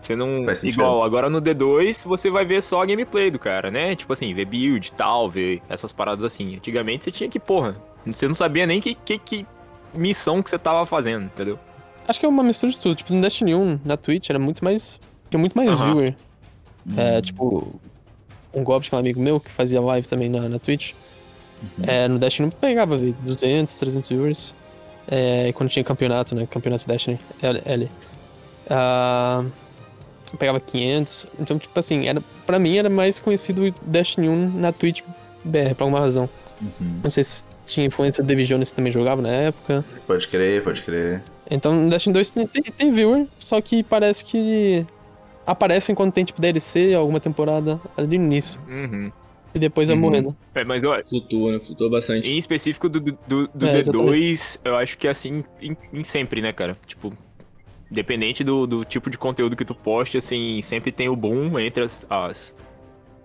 Você 0.00 0.14
não. 0.14 0.44
Faz 0.44 0.58
sentido. 0.58 0.82
Igual, 0.82 1.02
agora 1.02 1.28
no 1.28 1.40
D2 1.40 2.04
você 2.04 2.30
vai 2.30 2.44
ver 2.44 2.62
só 2.62 2.82
a 2.82 2.86
gameplay 2.86 3.30
do 3.30 3.38
cara, 3.38 3.70
né? 3.70 3.96
Tipo 3.96 4.12
assim, 4.12 4.32
ver 4.32 4.44
build 4.44 4.92
tal, 4.92 5.28
ver 5.28 5.60
essas 5.68 5.90
paradas 5.90 6.24
assim. 6.24 6.54
Antigamente 6.54 7.04
você 7.04 7.10
tinha 7.10 7.28
que, 7.28 7.40
porra, 7.40 7.74
você 8.06 8.28
não 8.28 8.34
sabia 8.34 8.66
nem 8.66 8.80
que, 8.80 8.94
que, 8.94 9.18
que 9.18 9.46
missão 9.92 10.40
que 10.42 10.50
você 10.50 10.58
tava 10.58 10.86
fazendo, 10.86 11.24
entendeu? 11.24 11.58
Acho 12.06 12.20
que 12.20 12.26
é 12.26 12.28
uma 12.28 12.42
mistura 12.42 12.70
de 12.70 12.80
tudo. 12.80 12.94
Tipo, 12.94 13.12
no 13.14 13.20
Destiny 13.20 13.54
1, 13.54 13.80
na 13.84 13.96
Twitch, 13.96 14.30
era 14.30 14.38
muito 14.38 14.64
mais. 14.64 15.00
Tinha 15.30 15.40
muito 15.40 15.56
mais 15.56 15.68
viewer. 15.70 16.14
É, 16.96 17.20
tipo, 17.20 17.80
um 18.54 18.62
Goblin, 18.62 18.88
que 18.88 18.94
é 18.94 18.96
um 18.96 19.00
amigo 19.00 19.20
meu, 19.20 19.40
que 19.40 19.50
fazia 19.50 19.80
live 19.80 20.06
também 20.06 20.28
na, 20.28 20.48
na 20.48 20.58
Twitch. 20.58 20.92
É, 21.82 22.06
no 22.06 22.18
Destiny 22.18 22.48
1 22.48 22.50
pegava 22.50 22.96
vi, 22.96 23.12
200, 23.22 23.76
300 23.78 24.08
viewers. 24.08 24.54
É, 25.08 25.48
e 25.48 25.52
quando 25.52 25.70
tinha 25.70 25.84
campeonato, 25.84 26.34
né? 26.34 26.46
Campeonato 26.50 26.86
Destiny, 26.86 27.18
L. 27.42 27.62
L 27.64 27.90
ah, 28.68 29.44
pegava 30.38 30.60
500. 30.60 31.26
Então, 31.38 31.58
tipo 31.58 31.78
assim, 31.78 32.06
era, 32.06 32.22
pra 32.44 32.58
mim 32.58 32.76
era 32.76 32.90
mais 32.90 33.18
conhecido 33.18 33.74
Destiny 33.82 34.28
1 34.28 34.58
na 34.58 34.72
Twitch 34.72 35.02
BR, 35.44 35.74
por 35.76 35.84
alguma 35.84 36.00
razão. 36.00 36.28
Uhum. 36.60 37.00
Não 37.02 37.10
sei 37.10 37.24
se 37.24 37.44
tinha 37.64 37.86
influência 37.86 38.22
do 38.22 38.44
Jones 38.44 38.70
que 38.70 38.76
também 38.76 38.92
jogava 38.92 39.20
na 39.22 39.28
época. 39.28 39.84
Pode 40.06 40.26
crer, 40.28 40.62
pode 40.62 40.82
crer. 40.82 41.22
Então, 41.50 41.74
no 41.74 41.90
Destiny 41.90 42.12
2 42.14 42.30
tem, 42.30 42.46
tem, 42.46 42.62
tem 42.62 42.90
viewer, 42.92 43.26
só 43.38 43.60
que 43.60 43.82
parece 43.82 44.24
que 44.24 44.84
aparecem 45.46 45.94
quando 45.94 46.12
tem 46.12 46.24
tipo 46.24 46.40
DLC, 46.40 46.92
alguma 46.94 47.20
temporada 47.20 47.80
ali 47.96 48.18
no 48.18 48.24
início. 48.24 48.60
Uhum. 48.68 49.12
E 49.54 49.58
depois 49.58 49.88
vai 49.88 49.96
Uhum. 49.96 50.02
morrendo. 50.02 50.36
É, 50.54 50.64
mas 50.64 50.82
olha, 50.84 51.02
Flutua, 51.04 51.52
né? 51.52 51.60
Flutua 51.60 51.88
bastante. 51.88 52.28
Em 52.28 52.36
específico 52.36 52.88
do, 52.88 53.00
do, 53.00 53.48
do 53.48 53.66
É, 53.66 53.80
D2, 53.80 54.60
eu 54.64 54.76
acho 54.76 54.98
que 54.98 55.06
é 55.06 55.10
assim 55.10 55.44
em, 55.62 55.76
em 55.92 56.04
sempre, 56.04 56.42
né, 56.42 56.52
cara? 56.52 56.76
Tipo, 56.86 57.12
dependente 57.90 58.42
do, 58.44 58.66
do 58.66 58.84
tipo 58.84 59.08
de 59.08 59.16
conteúdo 59.16 59.56
que 59.56 59.64
tu 59.64 59.74
poste, 59.74 60.18
assim, 60.18 60.60
sempre 60.62 60.90
tem 60.92 61.08
o 61.08 61.16
boom 61.16 61.58
entre 61.58 61.84
as, 61.84 62.04
as, 62.10 62.52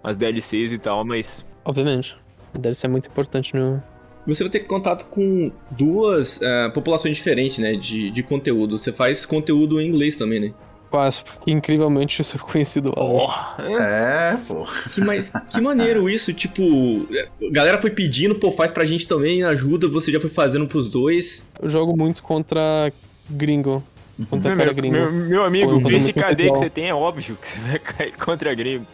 as 0.03 0.15
DLCs 0.15 0.71
e 0.71 0.77
tal, 0.77 1.03
mas. 1.03 1.45
Obviamente. 1.65 2.15
A 2.53 2.57
DLC 2.57 2.85
é 2.85 2.89
muito 2.89 3.07
importante 3.09 3.55
no. 3.55 3.81
Você 4.27 4.43
vai 4.43 4.51
ter 4.51 4.59
contato 4.61 5.05
com 5.07 5.51
duas 5.71 6.41
eh, 6.41 6.69
populações 6.69 7.17
diferentes, 7.17 7.57
né? 7.57 7.73
De, 7.73 8.11
de 8.11 8.23
conteúdo. 8.23 8.77
Você 8.77 8.93
faz 8.93 9.25
conteúdo 9.25 9.81
em 9.81 9.87
inglês 9.87 10.17
também, 10.17 10.39
né? 10.39 10.53
Quase, 10.91 11.23
porque 11.23 11.49
incrivelmente 11.49 12.19
eu 12.19 12.25
sou 12.25 12.39
conhecido 12.39 12.93
lá. 12.95 13.55
É, 13.59 14.37
pô. 14.45 14.67
Que, 14.91 14.99
mais, 15.01 15.31
que 15.49 15.61
maneiro 15.61 16.09
isso, 16.09 16.33
tipo... 16.33 17.07
A 17.41 17.51
galera 17.51 17.77
foi 17.77 17.89
pedindo, 17.89 18.35
pô, 18.35 18.51
faz 18.51 18.71
pra 18.71 18.83
gente 18.83 19.07
também, 19.07 19.41
ajuda. 19.41 19.87
Você 19.87 20.11
já 20.11 20.19
foi 20.19 20.29
fazendo 20.29 20.67
pros 20.67 20.89
dois. 20.89 21.47
Eu 21.61 21.69
jogo 21.69 21.95
muito 21.97 22.21
contra 22.21 22.91
gringo. 23.29 23.81
Contra 24.29 24.55
cara 24.55 24.65
Meu, 24.65 24.75
gringo. 24.75 24.93
meu, 24.93 25.11
meu 25.11 25.43
amigo, 25.43 25.81
quando 25.81 25.95
esse 25.95 26.13
KD 26.13 26.43
que 26.43 26.49
você 26.49 26.69
tem 26.69 26.89
é 26.89 26.93
óbvio 26.93 27.37
que 27.41 27.47
você 27.47 27.59
vai 27.59 27.79
cair 27.79 28.13
contra 28.17 28.53
gringo. 28.53 28.85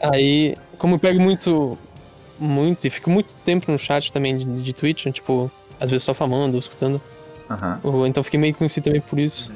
Aí, 0.00 0.56
como 0.78 0.94
eu 0.94 0.98
pego 0.98 1.20
muito. 1.20 1.76
Muito, 2.38 2.86
e 2.86 2.90
fico 2.90 3.10
muito 3.10 3.34
tempo 3.44 3.70
no 3.70 3.78
chat 3.78 4.12
também 4.12 4.36
de, 4.36 4.44
de 4.44 4.72
Twitch, 4.74 5.06
tipo, 5.12 5.50
às 5.78 5.90
vezes 5.90 6.02
só 6.04 6.12
falando, 6.14 6.54
ou 6.54 6.60
escutando. 6.60 7.00
Ou- 7.82 8.06
Então 8.06 8.22
fiquei 8.22 8.38
meio 8.40 8.54
conhecido 8.54 8.84
também 8.84 9.00
por 9.00 9.18
isso. 9.18 9.52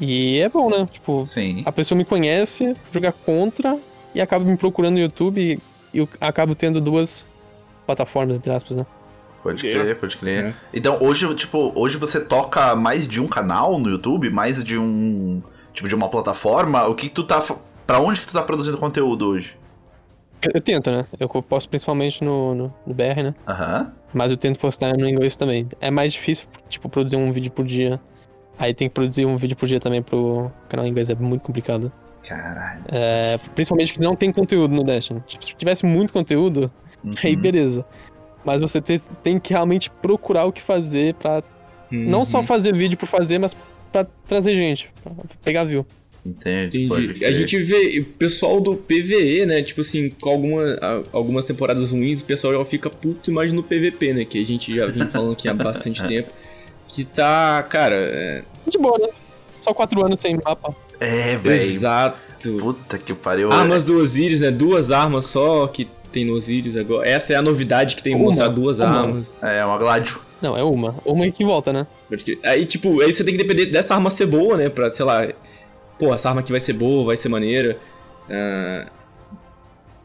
E 0.00 0.38
é 0.40 0.48
bom, 0.48 0.68
né? 0.70 0.86
Tipo, 0.90 1.24
Sim. 1.24 1.62
a 1.64 1.72
pessoa 1.72 1.96
me 1.96 2.04
conhece, 2.04 2.76
jogar 2.92 3.12
contra 3.12 3.78
e 4.14 4.20
acaba 4.20 4.44
me 4.44 4.56
procurando 4.56 4.94
no 4.94 5.00
YouTube 5.00 5.60
e 5.92 5.98
eu 5.98 6.08
acabo 6.20 6.54
tendo 6.54 6.80
duas 6.80 7.26
plataformas, 7.86 8.36
entre 8.36 8.52
aspas, 8.52 8.76
né? 8.76 8.86
Pode 9.42 9.62
crer, 9.62 9.96
pode 9.98 10.16
crer. 10.16 10.44
É. 10.46 10.54
Então, 10.74 10.98
hoje, 11.00 11.32
tipo, 11.34 11.72
hoje 11.74 11.96
você 11.96 12.20
toca 12.20 12.76
mais 12.76 13.08
de 13.08 13.20
um 13.20 13.26
canal 13.26 13.78
no 13.78 13.88
YouTube, 13.88 14.28
mais 14.30 14.62
de 14.62 14.76
um. 14.76 15.40
Tipo, 15.72 15.88
de 15.88 15.94
uma 15.94 16.08
plataforma. 16.08 16.86
O 16.86 16.94
que 16.94 17.08
tu 17.08 17.22
tá. 17.24 17.42
Pra 17.86 17.98
onde 18.00 18.20
que 18.20 18.26
tu 18.26 18.32
tá 18.32 18.42
produzindo 18.42 18.76
conteúdo 18.76 19.26
hoje? 19.28 19.56
Eu, 20.42 20.50
eu 20.54 20.60
tento, 20.60 20.90
né? 20.90 21.04
Eu 21.18 21.28
posto 21.28 21.68
principalmente 21.68 22.22
no, 22.22 22.54
no, 22.54 22.74
no 22.86 22.94
BR, 22.94 23.22
né? 23.22 23.34
Aham. 23.46 23.92
Mas 24.14 24.30
eu 24.30 24.36
tento 24.36 24.58
postar 24.58 24.96
no 24.96 25.08
inglês 25.08 25.36
também. 25.36 25.68
É 25.80 25.90
mais 25.90 26.12
difícil, 26.12 26.48
tipo, 26.68 26.88
produzir 26.88 27.16
um 27.16 27.30
vídeo 27.32 27.50
por 27.50 27.64
dia. 27.64 28.00
Aí 28.58 28.72
tem 28.74 28.88
que 28.88 28.94
produzir 28.94 29.24
um 29.26 29.36
vídeo 29.36 29.56
por 29.56 29.66
dia 29.66 29.78
também 29.78 30.02
pro 30.02 30.50
canal 30.68 30.86
em 30.86 30.90
inglês, 30.90 31.10
é 31.10 31.14
muito 31.14 31.42
complicado. 31.42 31.92
Caralho. 32.26 32.82
É, 32.90 33.38
principalmente 33.54 33.92
que 33.92 34.00
não 34.00 34.16
tem 34.16 34.32
conteúdo 34.32 34.74
no 34.74 34.82
Destiny. 34.82 35.20
Tipo, 35.26 35.44
se 35.44 35.54
tivesse 35.54 35.84
muito 35.86 36.12
conteúdo, 36.12 36.70
aí 37.22 37.34
Uhum. 37.34 37.40
beleza. 37.40 37.86
Mas 38.44 38.60
você 38.60 38.80
te- 38.80 39.00
tem 39.22 39.38
que 39.38 39.52
realmente 39.52 39.90
procurar 39.90 40.44
o 40.44 40.52
que 40.52 40.60
fazer 40.62 41.14
pra 41.14 41.42
não 41.90 42.24
só 42.24 42.38
Uhum. 42.38 42.44
fazer 42.44 42.74
vídeo 42.74 42.98
por 42.98 43.06
fazer, 43.06 43.38
mas 43.38 43.56
pra 43.92 44.04
trazer 44.26 44.54
gente, 44.54 44.90
pra 45.02 45.12
pegar 45.42 45.64
view. 45.64 45.86
Entendi. 46.24 46.86
pode 46.88 47.06
Entendi. 47.06 47.24
A 47.24 47.32
gente 47.32 47.58
vê 47.62 48.00
o 48.00 48.04
pessoal 48.04 48.60
do 48.60 48.76
PVE, 48.76 49.46
né? 49.46 49.62
Tipo 49.62 49.80
assim, 49.80 50.10
com 50.10 50.30
alguma, 50.30 50.78
algumas 51.12 51.44
temporadas 51.44 51.92
ruins, 51.92 52.20
o 52.20 52.24
pessoal 52.24 52.52
já 52.52 52.64
fica 52.64 52.90
puto 52.90 53.32
mais 53.32 53.52
no 53.52 53.62
PVP, 53.62 54.12
né? 54.12 54.24
Que 54.24 54.40
a 54.40 54.44
gente 54.44 54.74
já 54.74 54.86
vem 54.86 55.06
falando 55.06 55.32
aqui 55.32 55.48
há 55.48 55.54
bastante 55.54 56.04
tempo. 56.06 56.30
Que 56.86 57.04
tá, 57.04 57.62
cara. 57.68 57.96
É... 57.96 58.42
De 58.66 58.78
boa, 58.78 58.98
né? 58.98 59.08
Só 59.60 59.72
quatro 59.74 60.04
anos 60.04 60.20
sem 60.20 60.36
mapa. 60.36 60.74
É, 61.00 61.36
velho. 61.36 61.54
Exato. 61.54 62.52
Puta 62.58 62.98
que 62.98 63.12
pariu. 63.14 63.50
Armas 63.50 63.84
do 63.84 63.98
Osiris, 63.98 64.40
né? 64.40 64.50
Duas 64.50 64.90
armas 64.90 65.26
só 65.26 65.66
que 65.66 65.88
tem 66.12 66.24
no 66.24 66.34
Osiris 66.34 66.76
agora. 66.76 67.08
Essa 67.08 67.32
é 67.32 67.36
a 67.36 67.42
novidade 67.42 67.96
que 67.96 68.02
tem 68.02 68.14
Uma, 68.14 68.24
mostrar 68.26 68.48
duas 68.48 68.78
uma. 68.78 68.88
armas. 68.88 69.34
É, 69.42 69.64
uma 69.64 69.76
Gládio. 69.76 70.20
Não, 70.40 70.56
é 70.56 70.62
uma. 70.62 70.94
Uma 71.04 71.28
que 71.30 71.44
volta, 71.44 71.72
né? 71.72 71.86
Aí, 72.44 72.64
tipo, 72.64 73.00
aí 73.00 73.12
você 73.12 73.24
tem 73.24 73.36
que 73.36 73.42
depender 73.42 73.66
dessa 73.66 73.94
arma 73.94 74.08
ser 74.10 74.26
boa, 74.26 74.56
né? 74.56 74.68
Pra, 74.68 74.88
sei 74.88 75.04
lá, 75.04 75.28
pô, 75.98 76.12
essa 76.14 76.28
arma 76.28 76.40
aqui 76.40 76.50
vai 76.50 76.60
ser 76.60 76.72
boa, 76.74 77.06
vai 77.06 77.16
ser 77.16 77.28
maneira. 77.28 77.78
Ah, 78.30 78.86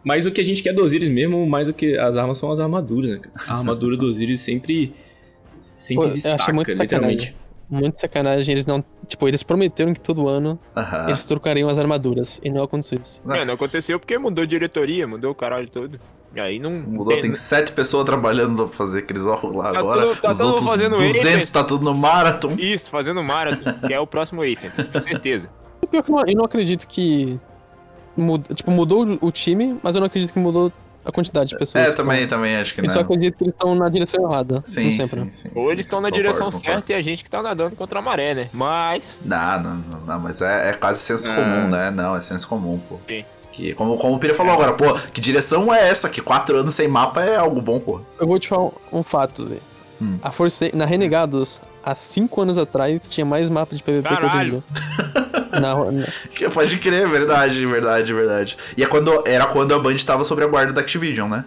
Mas 0.04 0.26
o 0.26 0.32
que 0.32 0.42
a 0.42 0.46
gente 0.46 0.62
quer 0.62 0.74
do 0.74 0.84
Osiris 0.84 1.10
mesmo, 1.10 1.46
mais 1.48 1.68
do 1.68 1.74
que 1.74 1.98
as 1.98 2.18
armas 2.18 2.38
são 2.38 2.52
as 2.52 2.60
armaduras, 2.60 3.12
né? 3.12 3.22
A 3.48 3.58
armadura 3.58 3.96
do 3.96 4.06
Osiris 4.08 4.42
sempre. 4.42 4.94
Sempre 5.56 6.08
Pô, 6.08 6.14
destaca, 6.14 6.52
muito 6.52 6.72
literalmente. 6.72 7.36
Muito 7.70 8.00
sacanagem, 8.00 8.52
eles 8.52 8.66
não. 8.66 8.84
Tipo, 9.08 9.28
eles 9.30 9.42
prometeram 9.44 9.94
que 9.94 10.02
todo 10.02 10.28
ano 10.28 10.60
Aham. 10.76 11.06
eles 11.08 11.26
trocariam 11.26 11.70
as 11.70 11.80
armaduras. 11.80 12.40
E 12.44 12.50
não 12.50 12.64
aconteceu 12.64 13.00
isso. 13.02 13.22
É, 13.32 13.46
não 13.46 13.54
aconteceu 13.54 13.98
porque 14.00 14.18
mudou 14.18 14.46
diretoria, 14.46 15.08
mudou 15.08 15.32
o 15.32 15.36
caralho 15.36 15.70
todo. 15.70 15.98
E 16.36 16.40
aí 16.40 16.60
não. 16.60 16.70
Mudou, 16.72 17.20
tem 17.22 17.34
sete 17.34 17.72
pessoas 17.72 18.04
trabalhando 18.06 18.68
pra 18.68 18.76
fazer 18.76 19.00
aqueles 19.00 19.26
órgãos 19.26 19.56
lá 19.56 19.72
Tá 19.72 19.80
agora. 19.80 20.02
tudo- 20.08 20.22
tá 20.22 20.32
Os 20.32 20.40
outros 20.42 20.68
fazendo 20.68 20.98
200 20.98 21.22
Apex. 21.22 21.52
tá 21.52 21.64
tudo 21.64 21.86
no 21.86 21.96
Marathon. 21.96 22.56
Isso, 22.58 22.90
fazendo 22.90 23.24
marathon, 23.24 23.72
que 23.88 23.94
é 23.94 24.00
o 24.00 24.06
próximo 24.06 24.42
Afen, 24.42 24.70
com 24.92 25.00
certeza. 25.00 25.48
Pior 25.94 26.00
é 26.00 26.04
que 26.04 26.12
eu 26.12 26.16
não, 26.16 26.24
eu 26.28 26.36
não 26.36 26.46
acredito 26.46 26.88
que. 26.88 27.40
Muda, 28.16 28.54
tipo, 28.54 28.70
mudou 28.70 29.18
o 29.22 29.32
time, 29.32 29.78
mas 29.82 29.96
eu 29.96 30.00
não 30.00 30.06
acredito 30.08 30.32
que 30.34 30.40
mudou 30.40 30.72
a 31.06 31.12
quantidade 31.12 31.50
de 31.50 31.58
pessoas. 31.58 31.84
É, 31.88 31.92
também, 31.94 32.24
estão. 32.24 32.38
também 32.38 32.56
acho 32.58 32.74
que 32.76 32.80
Eu 32.82 32.86
não. 32.86 32.94
só 32.94 33.00
acredito 33.00 33.36
que 33.38 33.44
eles 33.44 33.54
estão 33.54 33.74
na 33.76 33.90
direção 33.90 34.30
errada. 34.32 34.62
Sim, 34.66 34.92
sempre. 34.92 35.22
sim, 35.22 35.32
sim, 35.32 35.50
Ou 35.56 35.64
sim, 35.64 35.72
eles 35.72 35.86
estão 35.86 36.00
na 36.00 36.10
concordo, 36.10 36.24
direção 36.24 36.46
concordo. 36.52 36.66
certa 36.66 36.94
e 36.94 36.96
a 36.96 37.02
gente 37.02 37.24
que 37.24 37.30
tá 37.30 37.42
nadando 37.42 37.76
contra 37.76 38.00
a 38.00 38.02
maré, 38.02 38.34
né? 38.36 38.50
Mas. 38.54 39.20
Não, 39.26 39.62
não, 39.62 39.76
não, 39.76 40.00
não, 40.06 40.20
mas 40.20 40.42
é, 40.42 40.70
é 40.70 40.74
quase 40.74 41.00
senso 41.02 41.30
Ah. 41.32 41.36
comum, 41.36 41.68
né? 41.70 41.90
Não, 41.92 42.16
é 42.16 42.22
senso 42.22 42.48
comum, 42.48 42.80
pô. 42.88 42.98
Sim. 43.08 43.26
Que, 43.52 43.74
como, 43.74 43.98
como 43.98 44.16
o 44.16 44.20
Pira 44.20 44.34
falou 44.34 44.54
agora, 44.54 44.74
pô, 44.74 44.94
que 45.12 45.22
direção 45.22 45.72
é 45.74 45.88
essa? 45.90 46.10
Que 46.10 46.22
quatro 46.22 46.58
anos 46.58 46.74
sem 46.74 46.88
mapa 46.88 47.24
é 47.24 47.36
algo 47.36 47.62
bom, 47.62 47.80
pô. 47.80 48.02
Eu 48.20 48.28
vou 48.28 48.40
te 48.40 48.48
falar 48.48 48.64
um, 48.66 48.72
um 49.00 49.04
fato, 49.04 49.46
velho. 49.48 49.62
Hum. 50.02 50.18
A 50.24 50.32
Force 50.32 50.72
na 50.76 50.86
Renegados, 50.86 51.60
há 51.84 51.96
cinco 51.96 52.42
anos 52.42 52.58
atrás, 52.58 53.10
tinha 53.10 53.26
mais 53.26 53.50
mapas 53.50 53.78
de 53.78 53.84
PVP 53.84 54.08
que 54.08 54.14
hoje 54.14 54.26
em 54.26 54.30
Caralho. 54.30 54.64
dia. 54.74 55.60
Na, 55.60 55.92
na, 55.92 56.08
Que 56.34 56.50
Pode 56.50 56.78
crer, 56.78 57.08
verdade, 57.08 57.66
verdade, 57.66 58.14
verdade. 58.14 58.58
E 58.78 58.84
é 58.84 58.88
quando, 58.88 59.24
era 59.28 59.46
quando 59.48 59.74
a 59.74 59.80
Band 59.80 59.98
tava 59.98 60.24
sobre 60.24 60.46
a 60.46 60.48
guarda 60.48 60.74
da 60.74 60.82
Activision, 60.82 61.30
né? 61.30 61.46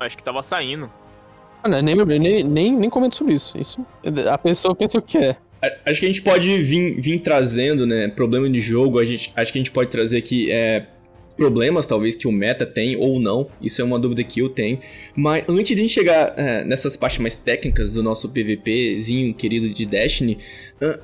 Acho 0.00 0.16
que 0.16 0.22
tava 0.22 0.42
saindo. 0.42 0.90
Ah, 1.62 1.68
não, 1.68 1.82
nem, 1.82 1.96
nem, 1.96 2.44
nem, 2.44 2.72
nem 2.72 2.90
comento 2.90 3.16
sobre 3.16 3.34
isso. 3.34 3.58
Isso. 3.58 3.84
A 4.30 4.38
pessoa 4.38 4.74
pensa 4.74 4.98
o 4.98 5.02
que 5.02 5.18
é. 5.18 5.36
Acho 5.84 5.98
que 5.98 6.06
a 6.06 6.08
gente 6.08 6.22
pode 6.22 6.62
vir, 6.62 7.00
vir 7.00 7.18
trazendo, 7.20 7.84
né? 7.84 8.08
Problema 8.08 8.48
de 8.48 8.60
jogo, 8.60 9.00
a 9.00 9.04
gente, 9.04 9.32
acho 9.34 9.52
que 9.52 9.58
a 9.58 9.60
gente 9.60 9.72
pode 9.72 9.90
trazer 9.90 10.18
aqui 10.18 10.52
é, 10.52 10.86
problemas, 11.38 11.86
talvez, 11.86 12.14
que 12.14 12.28
o 12.28 12.32
meta 12.32 12.66
tem 12.66 12.96
ou 12.98 13.18
não. 13.18 13.48
Isso 13.62 13.80
é 13.80 13.84
uma 13.84 13.98
dúvida 13.98 14.22
que 14.22 14.40
eu 14.40 14.50
tenho. 14.50 14.78
Mas 15.16 15.44
antes 15.48 15.68
de 15.68 15.74
a 15.74 15.78
gente 15.78 15.92
chegar 15.94 16.34
é, 16.36 16.64
nessas 16.64 16.94
partes 16.98 17.18
mais 17.20 17.36
técnicas 17.36 17.94
do 17.94 18.02
nosso 18.02 18.28
PVPzinho 18.28 19.32
querido 19.32 19.70
de 19.70 19.86
Destiny, 19.86 20.36
ah, 20.82 20.98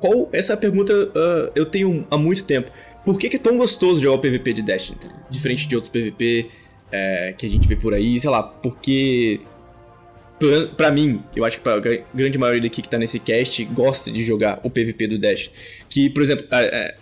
qual 0.00 0.28
essa 0.32 0.56
pergunta 0.56 0.92
ah, 1.14 1.52
eu 1.54 1.64
tenho 1.66 2.04
há 2.10 2.18
muito 2.18 2.42
tempo. 2.42 2.72
Por 3.04 3.16
que, 3.18 3.28
que 3.28 3.36
é 3.36 3.38
tão 3.38 3.56
gostoso 3.56 4.00
jogar 4.00 4.16
o 4.16 4.18
PVP 4.20 4.52
de 4.54 4.62
Destiny? 4.62 4.98
tá? 4.98 5.08
Diferente 5.30 5.68
de 5.68 5.76
outros 5.76 5.92
PVP 5.92 6.46
é, 6.90 7.32
que 7.38 7.46
a 7.46 7.48
gente 7.48 7.68
vê 7.68 7.76
por 7.76 7.94
aí, 7.94 8.18
sei 8.18 8.30
lá, 8.30 8.42
porque 8.42 9.38
Pra- 10.76 10.90
mim, 10.90 11.22
eu 11.34 11.46
acho 11.46 11.56
que 11.56 11.62
pra 11.62 11.78
gra- 11.78 12.04
grande 12.14 12.36
maioria 12.36 12.60
daqui 12.60 12.82
que 12.82 12.88
tá 12.90 12.98
nesse 12.98 13.18
cast 13.18 13.64
gosta 13.66 14.10
de 14.10 14.22
jogar 14.22 14.60
o 14.62 14.68
PVP 14.68 15.06
do 15.06 15.18
Dash. 15.18 15.50
Que, 15.88 16.10
por 16.10 16.22
exemplo, 16.22 16.46
é, 16.50 16.64
é, 16.66 16.94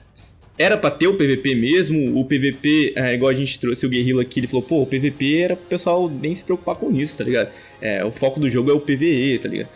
era 0.56 0.76
pra 0.76 0.90
ter 0.90 1.08
o 1.08 1.14
PVP 1.14 1.54
mesmo, 1.54 2.18
o 2.18 2.24
PVP, 2.24 2.92
é, 2.96 3.14
igual 3.14 3.30
a 3.30 3.34
gente 3.34 3.58
trouxe 3.58 3.84
o 3.84 3.88
Guerrilla 3.88 4.22
aqui, 4.22 4.40
ele 4.40 4.46
falou, 4.46 4.62
pô, 4.62 4.82
o 4.82 4.86
PVP 4.86 5.38
era 5.38 5.56
pro 5.56 5.66
pessoal 5.66 6.08
nem 6.08 6.34
se 6.34 6.44
preocupar 6.44 6.76
com 6.76 6.92
isso, 6.92 7.18
tá 7.18 7.24
ligado? 7.24 7.50
É, 7.80 8.04
o 8.04 8.12
foco 8.12 8.38
do 8.38 8.48
jogo 8.48 8.70
é 8.70 8.74
o 8.74 8.80
PVE, 8.80 9.38
tá 9.42 9.48
ligado? 9.48 9.68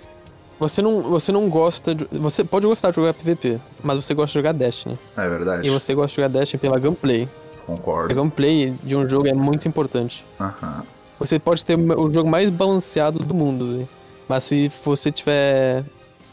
Você 0.61 0.83
não, 0.83 1.03
você 1.03 1.31
não 1.31 1.49
gosta 1.49 1.95
de. 1.95 2.05
Você 2.11 2.43
pode 2.43 2.67
gostar 2.67 2.91
de 2.91 2.97
jogar 2.97 3.15
PVP, 3.15 3.61
mas 3.83 4.05
você 4.05 4.13
gosta 4.13 4.33
de 4.33 4.35
jogar 4.35 4.53
Destiny. 4.53 4.99
É 5.17 5.29
verdade. 5.29 5.67
E 5.67 5.71
você 5.71 5.95
gosta 5.95 6.09
de 6.11 6.17
jogar 6.17 6.29
Destiny 6.29 6.61
pela 6.61 6.79
gameplay. 6.81 7.29
A 7.63 7.67
Concordo. 7.67 8.13
gameplay 8.13 8.75
de 8.83 8.97
um 8.97 9.09
jogo 9.09 9.29
é 9.29 9.35
muito 9.35 9.69
importante. 9.69 10.25
Aham. 10.41 10.83
Você 11.21 11.39
pode 11.39 11.65
ter 11.65 11.77
o 11.79 12.13
jogo 12.13 12.29
mais 12.29 12.51
balanceado 12.51 13.21
do 13.21 13.35
mundo, 13.35 13.73
velho. 13.73 13.89
Mas 14.29 14.45
se 14.45 14.71
você 14.85 15.13
tiver 15.13 15.85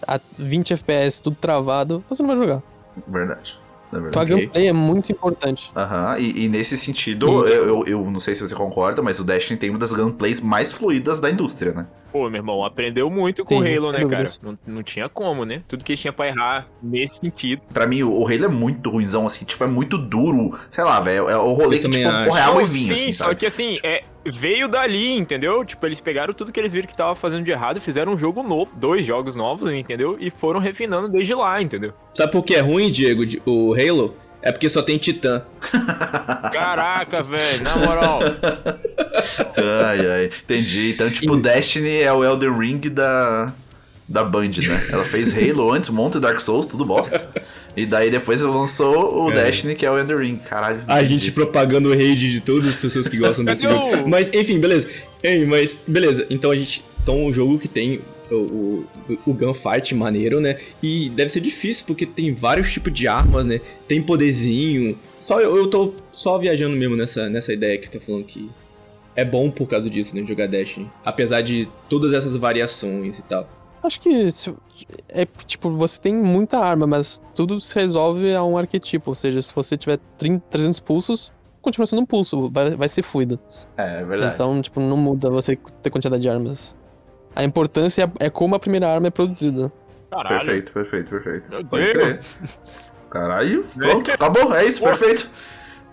a 0.08 0.20
20 0.38 0.74
FPS 0.74 1.22
tudo 1.22 1.38
travado, 1.40 2.04
você 2.10 2.22
não 2.24 2.30
vai 2.30 2.38
jogar. 2.38 2.64
Verdade. 3.08 3.60
É 3.98 4.02
verdade. 4.02 4.08
Então 4.10 4.22
a 4.22 4.26
Ok. 4.26 4.36
gameplay 4.36 4.68
é 4.68 4.74
muito 4.74 5.12
importante. 5.12 5.72
Aham, 5.76 6.18
e, 6.20 6.46
e 6.46 6.50
nesse 6.50 6.78
sentido, 6.78 7.48
eu, 7.48 7.68
eu, 7.68 7.84
eu 7.86 8.12
não 8.12 8.20
sei 8.20 8.36
se 8.36 8.46
você 8.46 8.54
concorda, 8.56 9.02
mas 9.02 9.20
o 9.20 9.24
Destiny 9.24 9.58
tem 9.58 9.70
uma 9.70 9.80
das 9.80 9.94
gameplays 9.94 10.42
mais 10.42 10.72
fluidas 10.72 11.20
da 11.20 11.30
indústria, 11.30 11.74
né? 11.74 11.86
Pô, 12.16 12.30
meu 12.30 12.40
irmão, 12.40 12.64
aprendeu 12.64 13.10
muito 13.10 13.44
com 13.44 13.58
o 13.58 13.62
Sim, 13.62 13.76
Halo, 13.76 13.94
sem 13.94 14.06
né, 14.06 14.10
cara? 14.10 14.32
Não, 14.42 14.58
não 14.66 14.82
tinha 14.82 15.10
como, 15.10 15.44
né? 15.44 15.64
Tudo 15.68 15.84
que 15.84 15.98
tinha 15.98 16.14
pra 16.14 16.30
errar 16.30 16.66
nesse 16.82 17.18
sentido. 17.18 17.62
Pra 17.74 17.86
mim, 17.86 18.04
o, 18.04 18.22
o 18.22 18.26
Halo 18.26 18.46
é 18.46 18.48
muito 18.48 18.90
ruimzão, 18.90 19.28
assim, 19.28 19.44
tipo, 19.44 19.62
é 19.66 19.68
muito 19.68 19.98
duro. 19.98 20.58
Sei 20.72 20.82
lá, 20.82 21.02
velho, 21.02 21.28
é 21.28 21.36
o 21.38 21.52
rolê 21.52 21.76
Eu 21.76 21.80
que, 21.82 21.90
também 21.90 22.04
tipo, 22.04 22.16
acho. 22.16 22.30
porra, 22.30 22.40
é 22.40 22.64
e 22.64 22.68
vinho, 22.68 22.88
sim, 22.88 22.94
assim, 22.94 23.12
só 23.12 23.26
sabe? 23.26 23.36
que 23.36 23.46
assim, 23.46 23.78
é, 23.84 24.06
veio 24.26 24.70
dali, 24.70 25.12
entendeu? 25.12 25.66
Tipo, 25.66 25.86
eles 25.86 26.00
pegaram 26.00 26.34
tudo 26.34 26.54
que 26.54 26.60
eles 26.62 26.72
viram 26.72 26.88
que 26.88 26.96
tava 26.96 27.16
fazendo 27.16 27.44
de 27.44 27.52
errado, 27.52 27.82
fizeram 27.82 28.14
um 28.14 28.18
jogo 28.18 28.42
novo, 28.42 28.72
dois 28.78 29.06
jogos 29.06 29.36
novos, 29.36 29.70
entendeu? 29.70 30.16
E 30.18 30.32
foram 30.32 30.62
refinando 30.62 31.10
desde 31.10 31.36
lá, 31.36 31.62
entendeu? 31.62 31.92
Sabe 32.14 32.32
por 32.32 32.44
que 32.44 32.56
é 32.56 32.62
ruim, 32.62 32.90
Diego, 32.90 33.24
o 33.46 33.74
Halo? 33.74 34.16
É 34.46 34.52
porque 34.52 34.70
só 34.70 34.82
tem 34.84 34.98
Titã. 34.98 35.42
Caraca, 36.54 37.24
velho, 37.24 37.64
na 37.64 37.76
moral. 37.78 38.20
Ai, 39.84 40.08
ai, 40.08 40.30
entendi. 40.44 40.92
Então, 40.92 41.10
tipo, 41.10 41.36
Destiny 41.36 42.02
é 42.02 42.14
o 42.14 42.24
Elden 42.24 42.58
Ring 42.58 42.80
da, 42.90 43.52
da 44.08 44.24
Band, 44.24 44.44
né? 44.68 44.88
Ela 44.92 45.04
fez 45.04 45.34
Halo 45.36 45.72
antes, 45.72 45.90
um 45.90 45.94
monte 45.94 46.20
Dark 46.20 46.40
Souls, 46.40 46.66
tudo 46.66 46.86
bosta. 46.86 47.28
E 47.76 47.86
daí 47.86 48.10
depois 48.10 48.42
ela 48.42 48.56
lançou 48.56 49.26
o 49.26 49.32
É. 49.32 49.46
Destiny, 49.46 49.76
que 49.76 49.86
é 49.86 49.92
o 49.92 49.98
Elden 49.98 50.18
Ring. 50.18 50.38
Caralho. 50.50 50.82
A 50.88 51.00
entendi. 51.02 51.14
gente 51.14 51.32
propagando 51.32 51.90
o 51.90 51.94
rage 51.94 52.32
de 52.32 52.40
todas 52.40 52.70
as 52.70 52.76
pessoas 52.78 53.10
que 53.10 53.18
gostam 53.18 53.44
desse 53.44 53.64
jogo. 53.64 54.04
o- 54.04 54.08
Mas, 54.08 54.32
enfim, 54.34 54.60
beleza. 54.60 54.88
Ei, 55.24 55.46
mas, 55.46 55.80
beleza. 55.88 56.26
Então 56.30 56.52
a 56.52 56.56
gente. 56.56 56.84
Então 57.04 57.24
um 57.26 57.34
jogo 57.34 57.60
que 57.60 57.68
tem 57.68 58.00
o, 58.32 58.36
o, 59.10 59.18
o 59.28 59.34
gunfight 59.34 59.94
maneiro, 59.96 60.40
né? 60.40 60.58
E 60.82 61.10
deve 61.10 61.30
ser 61.30 61.40
difícil, 61.42 61.86
porque 61.86 62.06
tem 62.06 62.34
vários 62.34 62.72
tipos 62.72 62.92
de 62.94 63.08
armas, 63.08 63.46
né? 63.46 63.60
Tem 63.88 64.02
poderzinho. 64.02 64.98
Só 65.20 65.40
eu, 65.40 65.56
eu 65.58 65.68
tô 65.70 65.94
só 66.12 66.38
viajando 66.38 66.76
mesmo 66.76 66.96
nessa, 66.96 67.30
nessa 67.30 67.54
ideia 67.54 67.78
que 67.78 67.90
tá 67.90 68.00
falando 68.00 68.24
que 68.24 68.50
é 69.16 69.24
bom 69.24 69.50
por 69.50 69.68
causa 69.68 69.90
disso, 69.90 70.16
né? 70.16 70.26
Jogar 70.26 70.48
Destiny. 70.48 70.90
Apesar 71.04 71.42
de 71.42 71.68
todas 71.90 72.14
essas 72.14 72.36
variações 72.36 73.20
e 73.20 73.24
tal. 73.24 73.48
Acho 73.84 74.00
que 74.00 74.32
se- 74.32 74.54
é 75.10 75.26
tipo, 75.46 75.70
você 75.72 76.00
tem 76.00 76.14
muita 76.16 76.58
arma, 76.58 76.88
mas 76.88 77.22
tudo 77.36 77.60
se 77.62 77.74
resolve 77.76 78.34
a 78.34 78.44
um 78.44 78.58
arquetipo. 78.58 79.12
Ou 79.12 79.16
seja, 79.16 79.42
se 79.42 79.54
você 79.54 79.78
tiver 79.78 80.00
30, 80.18 80.44
300 80.50 80.80
pulsos, 80.80 81.32
continua 81.62 81.86
sendo 81.86 82.02
um 82.02 82.06
pulso, 82.06 82.50
vai, 82.50 82.76
vai 82.76 82.90
ser 82.90 83.04
fluido. 83.04 83.40
É, 83.78 84.02
é 84.02 84.04
verdade. 84.04 84.34
Então, 84.34 84.60
tipo, 84.62 84.80
não 84.82 84.98
muda 84.98 85.30
você 85.30 85.56
ter 85.84 85.90
quantidade 85.92 86.22
de 86.22 86.28
armas. 86.30 86.76
A 87.36 87.44
importância 87.44 88.04
é 88.20 88.26
é 88.28 88.30
como 88.30 88.56
a 88.56 88.60
primeira 88.60 88.88
arma 88.88 89.08
é 89.08 89.12
produzida. 89.12 89.72
Caralho. 90.10 90.38
Perfeito, 90.38 90.72
perfeito, 90.72 91.10
perfeito. 91.10 91.50
Meu 91.50 91.66
Pode 91.66 91.84
Deus. 91.84 91.94
crer. 91.96 92.20
Caralho, 93.10 93.66
pronto, 93.76 94.12
acabou, 94.12 94.54
é 94.56 94.66
isso, 94.66 94.80
Pô. 94.80 94.86
perfeito. 94.88 95.30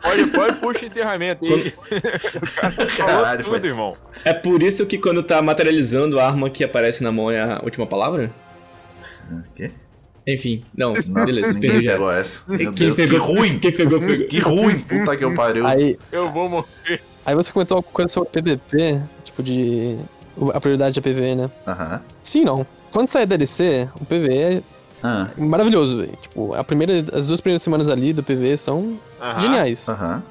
Pode, 0.00 0.26
pode, 0.30 0.56
puxa 0.56 0.86
encerramento 0.86 1.44
aí. 1.44 1.72
Caralho, 2.96 3.44
tudo, 3.44 3.58
foi- 3.60 3.68
irmão. 3.68 3.92
É 4.24 4.32
por 4.32 4.62
isso 4.62 4.84
que 4.86 4.98
quando 4.98 5.22
tá 5.22 5.40
materializando 5.40 6.18
a 6.18 6.26
arma 6.26 6.50
que 6.50 6.64
aparece 6.64 7.02
na 7.02 7.12
mão 7.12 7.30
é 7.30 7.40
a 7.40 7.60
última 7.62 7.86
palavra? 7.86 8.32
O 9.30 9.42
quê? 9.54 9.70
Enfim, 10.26 10.64
não, 10.76 10.94
Nossa, 10.94 11.12
beleza, 11.12 11.58
perdeu 11.58 11.82
já. 11.82 11.92
pegou 11.92 12.10
essa. 12.12 12.44
Meu 12.48 12.58
Quem 12.58 12.86
Deus, 12.86 12.96
pegou- 12.96 13.20
que 13.20 13.24
ruim! 13.26 13.58
Quem 13.58 13.72
pegou, 13.72 14.00
pegou. 14.00 14.26
Que 14.26 14.38
ruim! 14.40 14.78
Puta 14.80 15.16
que 15.16 15.24
eu 15.24 15.34
pariu. 15.34 15.66
Aí, 15.66 15.96
Eu 16.12 16.30
vou 16.30 16.48
morrer. 16.48 17.00
aí 17.26 17.34
você 17.34 17.52
comentou 17.52 17.76
uma 17.78 17.82
coisa 17.82 18.08
sobre 18.08 18.28
PVP, 18.30 19.00
tipo 19.24 19.42
de. 19.42 19.98
A 20.54 20.60
prioridade 20.60 20.94
da 20.94 21.02
PVE, 21.02 21.34
né? 21.34 21.50
Aham. 21.66 22.00
Sim, 22.22 22.44
não. 22.44 22.66
Quando 22.90 23.08
sai 23.08 23.22
a 23.22 23.26
DLC, 23.26 23.88
o 24.00 24.04
PVE 24.04 24.36
é 24.38 24.62
Ah, 25.02 25.28
maravilhoso, 25.36 25.96
velho. 25.98 26.16
Tipo, 26.22 26.54
a 26.54 26.62
primeira, 26.62 27.04
as 27.12 27.26
duas 27.26 27.40
primeiras 27.40 27.62
semanas 27.62 27.88
ali 27.88 28.12
do 28.12 28.22
PVE 28.22 28.56
são 28.56 28.98
Aham. 29.20 29.40
geniais. 29.40 29.88
Aham. 29.88 30.22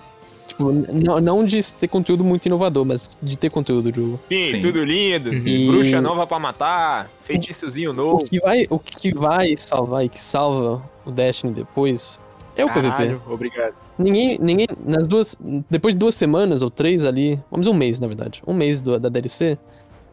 Tipo, 0.48 0.72
não, 0.72 1.20
não 1.22 1.46
de 1.46 1.62
ter 1.75 1.88
conteúdo 1.88 2.24
muito 2.24 2.46
inovador, 2.46 2.86
mas 2.86 3.10
de 3.22 3.38
ter 3.38 3.50
conteúdo 3.50 3.89
do 3.91 3.96
jogo. 3.96 4.20
Sim, 4.29 4.43
Sim. 4.43 4.62
tudo 4.62 4.84
lindo. 4.84 5.34
E- 5.34 5.67
Bruxa 5.67 6.01
nova 6.01 6.25
pra 6.27 6.39
matar. 6.39 7.10
Feitiçozinho 7.24 7.91
O 7.91 7.93
novo. 7.93 8.24
que 8.25 8.39
vai, 8.39 8.65
o 8.70 8.77
que 8.79 9.13
vai 9.13 9.55
salvar 9.58 10.05
e 10.05 10.10
que 10.10 10.20
salva 10.22 10.81
o 11.05 11.12
Destiny 11.12 11.53
depois 11.53 12.20
é 12.55 12.65
o 12.65 12.70
PVP. 12.70 12.89
Caralho, 12.89 13.22
Obrigado. 13.29 13.74
Ninguém, 13.98 14.38
ninguém, 14.41 14.67
nas 14.86 15.08
duas, 15.08 15.38
depois 15.70 15.93
de 15.93 16.00
duas 16.00 16.15
semanas 16.15 16.62
ou 16.62 16.70
três 16.70 17.05
ali, 17.05 17.39
vamos 17.51 17.65
dizer 17.65 17.75
um 17.75 17.77
mês, 17.77 18.00
na 18.00 18.08
verdade, 18.08 18.41
um 18.48 18.53
mês 18.53 18.81
do- 18.81 19.00
da 19.00 19.10
DLC, 19.10 19.58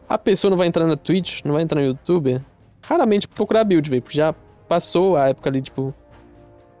a 0.09 0.17
pessoa 0.17 0.49
não 0.49 0.57
vai 0.57 0.67
entrar 0.67 0.87
na 0.87 0.97
Twitch, 0.97 1.41
não 1.45 1.53
vai 1.53 1.61
entrar 1.61 1.79
no 1.79 1.87
YouTube, 1.87 2.41
raramente 2.81 3.27
procurar 3.27 3.63
build, 3.63 3.87
velho, 3.87 4.01
porque 4.01 4.17
já 4.17 4.33
passou 4.67 5.15
a 5.15 5.29
época 5.29 5.49
ali, 5.49 5.61
tipo, 5.61 5.93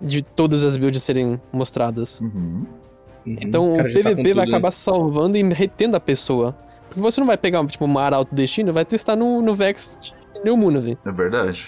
de 0.01 0.23
todas 0.23 0.63
as 0.63 0.75
builds 0.75 1.03
serem 1.03 1.39
mostradas. 1.53 2.19
Uhum. 2.19 2.63
Então 3.25 3.71
o 3.71 3.75
cara 3.75 3.87
já 3.87 4.01
tá 4.01 4.09
PVP 4.09 4.23
vai 4.23 4.33
tudo, 4.33 4.35
né? 4.37 4.43
acabar 4.43 4.71
salvando 4.71 5.37
e 5.37 5.43
retendo 5.43 5.95
a 5.95 5.99
pessoa. 5.99 6.57
Porque 6.87 6.99
você 6.99 7.19
não 7.19 7.27
vai 7.27 7.37
pegar, 7.37 7.63
tipo, 7.67 7.85
uma 7.85 8.01
Arauto 8.01 8.33
Destino, 8.33 8.73
vai 8.73 8.83
testar 8.83 9.15
no, 9.15 9.41
no 9.41 9.53
Vex 9.53 9.95
de 10.01 10.11
New 10.43 10.57
Moon, 10.57 10.81
velho. 10.81 10.97
É 11.05 11.11
verdade. 11.11 11.67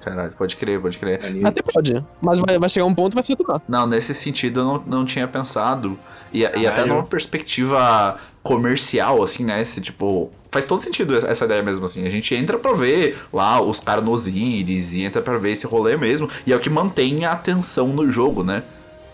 Caralho, 0.00 0.32
pode 0.32 0.56
crer, 0.56 0.78
pode 0.78 0.98
crer. 0.98 1.18
Até 1.42 1.62
pode, 1.62 2.04
mas 2.20 2.38
vai, 2.38 2.58
vai 2.58 2.68
chegar 2.68 2.84
um 2.84 2.94
ponto 2.94 3.14
e 3.14 3.14
vai 3.14 3.22
se 3.22 3.32
aturar. 3.32 3.62
Não, 3.66 3.86
nesse 3.86 4.12
sentido 4.12 4.60
eu 4.60 4.64
não, 4.64 4.82
não 4.86 5.04
tinha 5.06 5.26
pensado. 5.26 5.98
E, 6.30 6.40
e 6.40 6.66
até 6.66 6.84
numa 6.84 7.04
perspectiva 7.04 8.18
comercial, 8.42 9.22
assim, 9.22 9.44
né? 9.44 9.62
Esse, 9.62 9.80
tipo, 9.80 10.30
faz 10.54 10.66
todo 10.66 10.80
sentido 10.80 11.14
essa- 11.16 11.44
ideia 11.44 11.62
mesmo, 11.62 11.84
assim. 11.84 12.06
A 12.06 12.08
gente 12.08 12.34
entra 12.34 12.56
pra 12.56 12.72
ver 12.72 13.18
lá 13.32 13.60
os 13.60 13.80
caras 13.80 14.04
e 14.26 15.02
entra 15.04 15.20
pra 15.20 15.36
ver 15.36 15.50
esse 15.52 15.66
rolê 15.66 15.96
mesmo. 15.96 16.28
E 16.46 16.52
é 16.52 16.56
o 16.56 16.60
que 16.60 16.70
mantém 16.70 17.24
a 17.26 17.32
atenção 17.32 17.88
no 17.88 18.08
jogo, 18.10 18.42
né? 18.42 18.62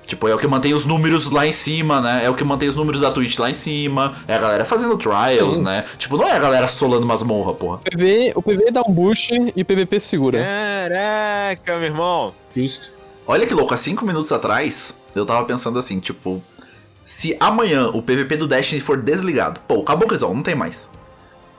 Tipo, 0.07 0.27
é 0.29 0.35
o 0.35 0.39
que 0.39 0.47
mantém 0.47 0.75
os 0.75 0.85
números 0.87 1.31
lá 1.31 1.47
em 1.47 1.53
cima, 1.53 2.01
né? 2.01 2.25
É 2.25 2.29
o 2.31 2.35
que 2.35 2.43
mantém 2.43 2.69
os 2.69 2.75
números 2.77 3.01
da 3.01 3.11
Twitch 3.13 3.39
lá 3.39 3.49
em 3.49 3.55
cima. 3.55 4.13
É 4.27 4.35
a 4.35 4.39
galera 4.39 4.65
fazendo 4.65 4.97
trials, 4.99 5.59
Sim. 5.59 5.63
né? 5.63 5.85
Tipo, 5.99 6.17
não 6.17 6.27
é 6.27 6.33
a 6.33 6.39
galera 6.39 6.67
solando 6.69 7.07
masmorra, 7.07 7.55
porra. 7.55 7.77
O 7.77 7.79
PV, 7.79 8.33
o 8.35 8.43
PV 8.43 8.71
dá 8.73 8.83
um 8.87 8.93
boost 8.93 9.33
e 9.55 9.63
o 9.63 9.65
PVP 9.65 10.01
segura. 10.01 10.39
Caraca, 10.45 11.77
meu 11.79 11.85
irmão. 11.87 12.35
Justo. 12.55 12.93
Olha 13.27 13.47
que 13.47 13.55
louco, 13.55 13.73
há 13.73 13.77
cinco 13.77 14.05
minutos 14.05 14.33
atrás, 14.33 14.99
eu 15.15 15.25
tava 15.25 15.45
pensando 15.47 15.79
assim, 15.79 16.01
tipo, 16.01 16.43
se 17.05 17.37
amanhã 17.39 17.89
o 17.89 18.03
PVP 18.03 18.37
do 18.37 18.49
Destiny 18.49 18.81
for 18.81 18.97
desligado, 19.01 19.61
pô, 19.69 19.81
acabou 19.83 20.09
o 20.09 20.11
resolve, 20.11 20.35
não 20.35 20.43
tem 20.43 20.55
mais. 20.57 20.91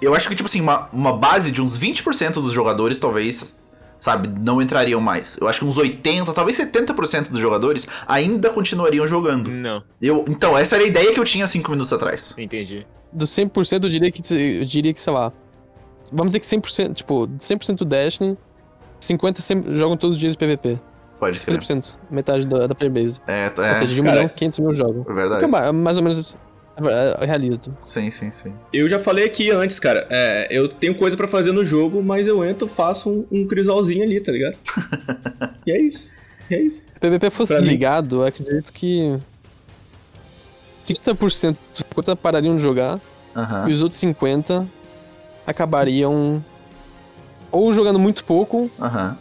Eu 0.01 0.15
acho 0.15 0.27
que, 0.27 0.35
tipo 0.35 0.47
assim, 0.49 0.61
uma, 0.61 0.89
uma 0.91 1.13
base 1.13 1.51
de 1.51 1.61
uns 1.61 1.77
20% 1.77 2.33
dos 2.33 2.53
jogadores, 2.53 2.99
talvez, 2.99 3.55
sabe, 3.99 4.27
não 4.27 4.61
entrariam 4.61 4.99
mais. 4.99 5.37
Eu 5.39 5.47
acho 5.47 5.59
que 5.59 5.65
uns 5.65 5.77
80%, 5.77 6.33
talvez 6.33 6.57
70% 6.57 7.29
dos 7.29 7.39
jogadores 7.41 7.87
ainda 8.07 8.49
continuariam 8.49 9.05
jogando. 9.05 9.49
Não, 9.51 9.83
Eu, 10.01 10.25
então, 10.27 10.57
essa 10.57 10.75
era 10.75 10.83
a 10.83 10.87
ideia 10.87 11.13
que 11.13 11.19
eu 11.19 11.23
tinha 11.23 11.45
cinco 11.47 11.69
minutos 11.71 11.93
atrás. 11.93 12.33
entendi. 12.37 12.85
Do 13.13 13.25
100% 13.25 13.83
eu 13.83 13.89
diria 13.89 14.09
que, 14.11 14.21
eu 14.33 14.65
diria 14.65 14.93
que, 14.93 15.01
sei 15.01 15.11
lá, 15.13 15.31
vamos 16.11 16.31
dizer 16.31 16.39
que 16.39 16.45
100%, 16.47 16.93
tipo, 16.93 17.27
de 17.27 17.43
100% 17.45 17.75
do 17.75 17.85
Destiny, 17.85 18.37
50% 19.01 19.35
sempre 19.41 19.75
jogam 19.75 19.97
todos 19.97 20.15
os 20.15 20.19
dias 20.19 20.35
PVP. 20.35 20.79
Pode 21.19 21.39
crer. 21.45 21.59
50%, 21.59 21.97
metade 22.09 22.47
da, 22.47 22.65
da 22.67 22.73
playbase. 22.73 23.19
É, 23.27 23.51
Ou 23.55 23.63
é, 23.63 23.75
seja, 23.75 23.93
de 23.93 24.01
1 24.01 24.03
cara, 24.05 24.15
milhão, 24.15 24.29
500 24.35 24.59
mil 24.59 24.73
jogam. 24.73 25.05
é 25.07 25.11
é 25.11 25.13
verdade. 25.13 25.45
ma- 25.47 25.71
mais 25.73 25.97
ou 25.97 26.01
menos 26.03 26.35
é, 26.77 27.23
é 27.23 27.25
realista. 27.25 27.71
Sim, 27.83 28.09
sim, 28.11 28.31
sim. 28.31 28.53
Eu 28.73 28.87
já 28.87 28.97
falei 28.99 29.25
aqui 29.25 29.51
antes, 29.51 29.79
cara. 29.79 30.07
é, 30.09 30.47
eu 30.49 30.67
tenho 30.67 30.95
coisa 30.95 31.15
pra 31.17 31.27
fazer 31.27 31.51
no 31.51 31.63
jogo, 31.65 32.01
mas 32.01 32.27
eu 32.27 32.43
entro, 32.45 32.67
faço 32.67 33.09
um, 33.09 33.25
um 33.31 33.47
crisolzinho 33.47 34.03
ali, 34.03 34.19
tá 34.19 34.31
ligado? 34.31 34.55
e 35.65 35.71
é 35.71 35.79
isso. 35.79 36.11
E 36.49 36.55
é 36.55 36.61
isso. 36.61 36.79
Se 36.81 36.97
o 36.97 36.99
PVP 36.99 37.29
fosse 37.29 37.53
Pra 37.53 37.61
mim. 37.61 37.67
ligado, 37.67 38.21
eu 38.21 38.25
acredito 38.27 38.71
que 38.73 39.17
50%, 40.83 41.57
50 41.73 42.15
parariam 42.15 42.55
de 42.55 42.61
jogar 42.61 42.99
Aham. 43.35 43.69
e 43.69 43.73
os 43.73 43.81
outros 43.81 43.99
50 43.99 44.67
acabariam 45.45 46.43
ou 47.51 47.71
jogando 47.73 47.99
muito 47.99 48.23
pouco, 48.23 48.69
Aham. 48.79 49.17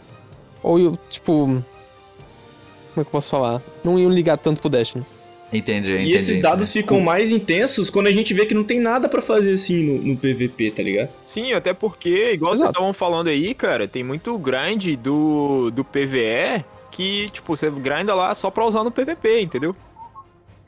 ou 0.63 0.97
tipo. 1.09 1.45
Como 2.93 3.01
é 3.01 3.03
que 3.03 3.07
eu 3.07 3.11
posso 3.11 3.29
falar? 3.29 3.61
Não 3.85 3.97
iam 3.97 4.09
ligar 4.11 4.37
tanto 4.37 4.59
pro 4.59 4.69
Destiny. 4.69 5.05
Entendi, 5.53 5.91
entendi. 5.91 6.11
E 6.11 6.13
esses 6.13 6.39
dados 6.39 6.69
entendi. 6.69 6.83
ficam 6.83 6.99
mais 7.01 7.29
intensos 7.31 7.89
quando 7.89 8.07
a 8.07 8.11
gente 8.11 8.33
vê 8.33 8.45
que 8.45 8.53
não 8.53 8.63
tem 8.63 8.79
nada 8.79 9.09
pra 9.09 9.21
fazer 9.21 9.53
assim 9.53 9.83
no, 9.83 10.01
no 10.01 10.17
PVP, 10.17 10.71
tá 10.71 10.81
ligado? 10.81 11.09
Sim, 11.25 11.51
até 11.53 11.73
porque, 11.73 12.31
igual 12.33 12.51
vocês 12.51 12.61
Exato. 12.61 12.71
estavam 12.77 12.93
falando 12.93 13.27
aí, 13.27 13.53
cara, 13.53 13.87
tem 13.87 14.03
muito 14.03 14.37
grind 14.37 14.95
do, 14.97 15.69
do 15.71 15.83
PVE 15.83 16.63
que, 16.89 17.29
tipo, 17.31 17.55
você 17.55 17.69
grinda 17.69 18.13
lá 18.15 18.33
só 18.33 18.49
pra 18.49 18.65
usar 18.65 18.83
no 18.83 18.91
PVP, 18.91 19.41
entendeu? 19.41 19.75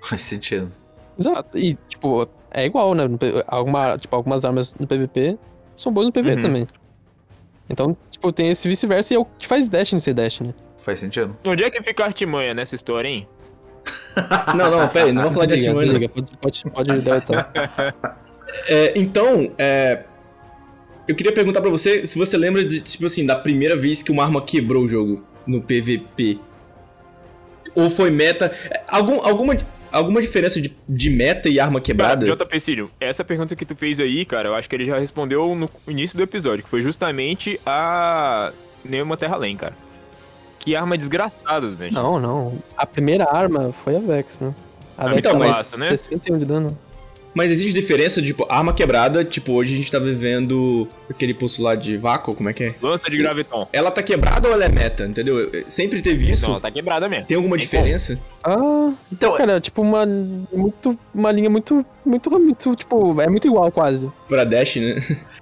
Faz 0.01 0.21
sentido. 0.21 0.71
Exato. 1.17 1.57
E, 1.57 1.77
tipo, 1.87 2.27
é 2.51 2.65
igual, 2.65 2.93
né? 2.93 3.03
Alguma, 3.47 3.95
tipo, 3.97 4.15
algumas 4.15 4.43
armas 4.43 4.75
no 4.77 4.85
PVP 4.87 5.37
são 5.75 5.91
boas 5.93 6.07
no 6.07 6.11
PV 6.11 6.31
Uhum. 6.35 6.41
também. 6.41 6.67
Então, 7.69 7.95
tipo, 8.11 8.31
tem 8.33 8.49
esse 8.49 8.67
vice-versa 8.67 9.13
e 9.13 9.17
é 9.17 9.19
o 9.19 9.25
que 9.25 9.47
faz 9.47 9.69
Destiny 9.69 10.01
ser 10.01 10.13
Destiny. 10.13 10.53
Faz 10.77 10.99
sentido. 10.99 11.35
Onde 11.45 11.63
é 11.63 11.69
que 11.69 11.81
fica 11.81 12.03
a 12.03 12.07
artimanha 12.07 12.53
nessa 12.53 12.75
história, 12.75 13.07
hein? 13.07 13.25
Não, 14.55 14.71
não, 14.71 14.87
pera 14.87 15.07
aí, 15.07 15.11
não 15.11 15.23
vamos 15.23 15.35
falar 15.35 15.47
de 15.47 15.55
Desliga, 15.55 15.73
não. 15.73 15.81
desliga, 15.81 16.09
Pode, 16.09 16.37
pode, 16.37 16.63
pode 16.69 17.01
deletar. 17.01 17.51
É, 18.67 18.93
então, 18.95 19.51
é, 19.57 20.03
eu 21.07 21.15
queria 21.15 21.33
perguntar 21.33 21.61
pra 21.61 21.69
você 21.69 22.05
se 22.05 22.17
você 22.17 22.37
lembra 22.37 22.63
de, 22.63 22.81
tipo 22.81 23.05
assim, 23.05 23.25
da 23.25 23.35
primeira 23.35 23.75
vez 23.75 24.01
que 24.01 24.11
uma 24.11 24.23
arma 24.23 24.41
quebrou 24.41 24.83
o 24.83 24.87
jogo 24.87 25.23
no 25.45 25.61
PVP. 25.61 26.39
Ou 27.75 27.89
foi 27.89 28.11
meta. 28.11 28.51
Algum, 28.87 29.19
alguma, 29.25 29.57
alguma 29.91 30.21
diferença 30.21 30.61
de, 30.61 30.75
de 30.87 31.09
meta 31.09 31.49
e 31.49 31.59
arma 31.59 31.81
quebrada? 31.81 32.25
Cara, 32.25 32.45
JP 32.45 32.59
Cílio, 32.59 32.91
essa 32.99 33.23
pergunta 33.23 33.55
que 33.55 33.65
tu 33.65 33.75
fez 33.75 33.99
aí, 33.99 34.25
cara, 34.25 34.49
eu 34.49 34.55
acho 34.55 34.69
que 34.69 34.75
ele 34.75 34.85
já 34.85 34.97
respondeu 34.97 35.55
no 35.55 35.69
início 35.87 36.17
do 36.17 36.23
episódio, 36.23 36.63
que 36.63 36.69
foi 36.69 36.81
justamente 36.81 37.59
a 37.65 38.53
Neuma 38.85 39.17
Terra 39.17 39.35
Lane, 39.35 39.55
cara. 39.55 39.75
Que 40.63 40.75
arma 40.75 40.97
desgraçada, 40.97 41.69
velho. 41.71 41.93
Não, 41.93 42.19
não. 42.19 42.57
A 42.77 42.85
primeira 42.85 43.25
arma 43.29 43.71
foi 43.73 43.95
a 43.97 43.99
Vex, 43.99 44.39
né? 44.39 44.53
A 44.97 45.05
Ah, 45.05 45.09
Vex 45.09 45.19
então, 45.19 45.37
mas, 45.37 45.77
né? 45.77 45.89
61 45.89 46.37
de 46.37 46.45
dano. 46.45 46.77
Mas 47.35 47.49
existe 47.51 47.73
diferença, 47.73 48.21
tipo, 48.21 48.45
arma 48.47 48.73
quebrada, 48.73 49.25
tipo, 49.25 49.53
hoje 49.53 49.73
a 49.73 49.77
gente 49.77 49.91
tá 49.91 49.97
vivendo 49.97 50.87
aquele 51.09 51.33
pulso 51.33 51.63
lá 51.63 51.73
de 51.73 51.97
vácuo, 51.97 52.35
como 52.35 52.47
é 52.47 52.53
que 52.53 52.63
é? 52.65 52.75
Lança 52.79 53.09
de 53.09 53.17
graviton. 53.17 53.67
Ela 53.73 53.89
tá 53.89 54.03
quebrada 54.03 54.47
ou 54.47 54.53
ela 54.53 54.65
é 54.65 54.69
meta, 54.69 55.03
entendeu? 55.05 55.49
Sempre 55.67 55.99
teve 55.99 56.31
isso. 56.31 56.43
Não, 56.43 56.51
ela 56.51 56.59
tá 56.61 56.69
quebrada 56.69 57.09
mesmo. 57.09 57.25
Tem 57.25 57.35
alguma 57.35 57.55
Tem 57.57 57.63
diferença? 57.63 58.19
Ah, 58.43 58.93
Então, 59.11 59.33
cara, 59.35 59.59
tipo, 59.59 59.81
uma. 59.81 60.05
Muito. 60.05 60.97
Uma 61.13 61.31
linha 61.31 61.49
muito. 61.49 61.83
Muito, 62.05 62.29
muito. 62.29 62.75
Tipo, 62.75 63.19
é 63.19 63.27
muito 63.27 63.47
igual 63.47 63.71
quase. 63.71 64.11
Pra 64.29 64.43
Dash, 64.43 64.75
né? 64.75 65.01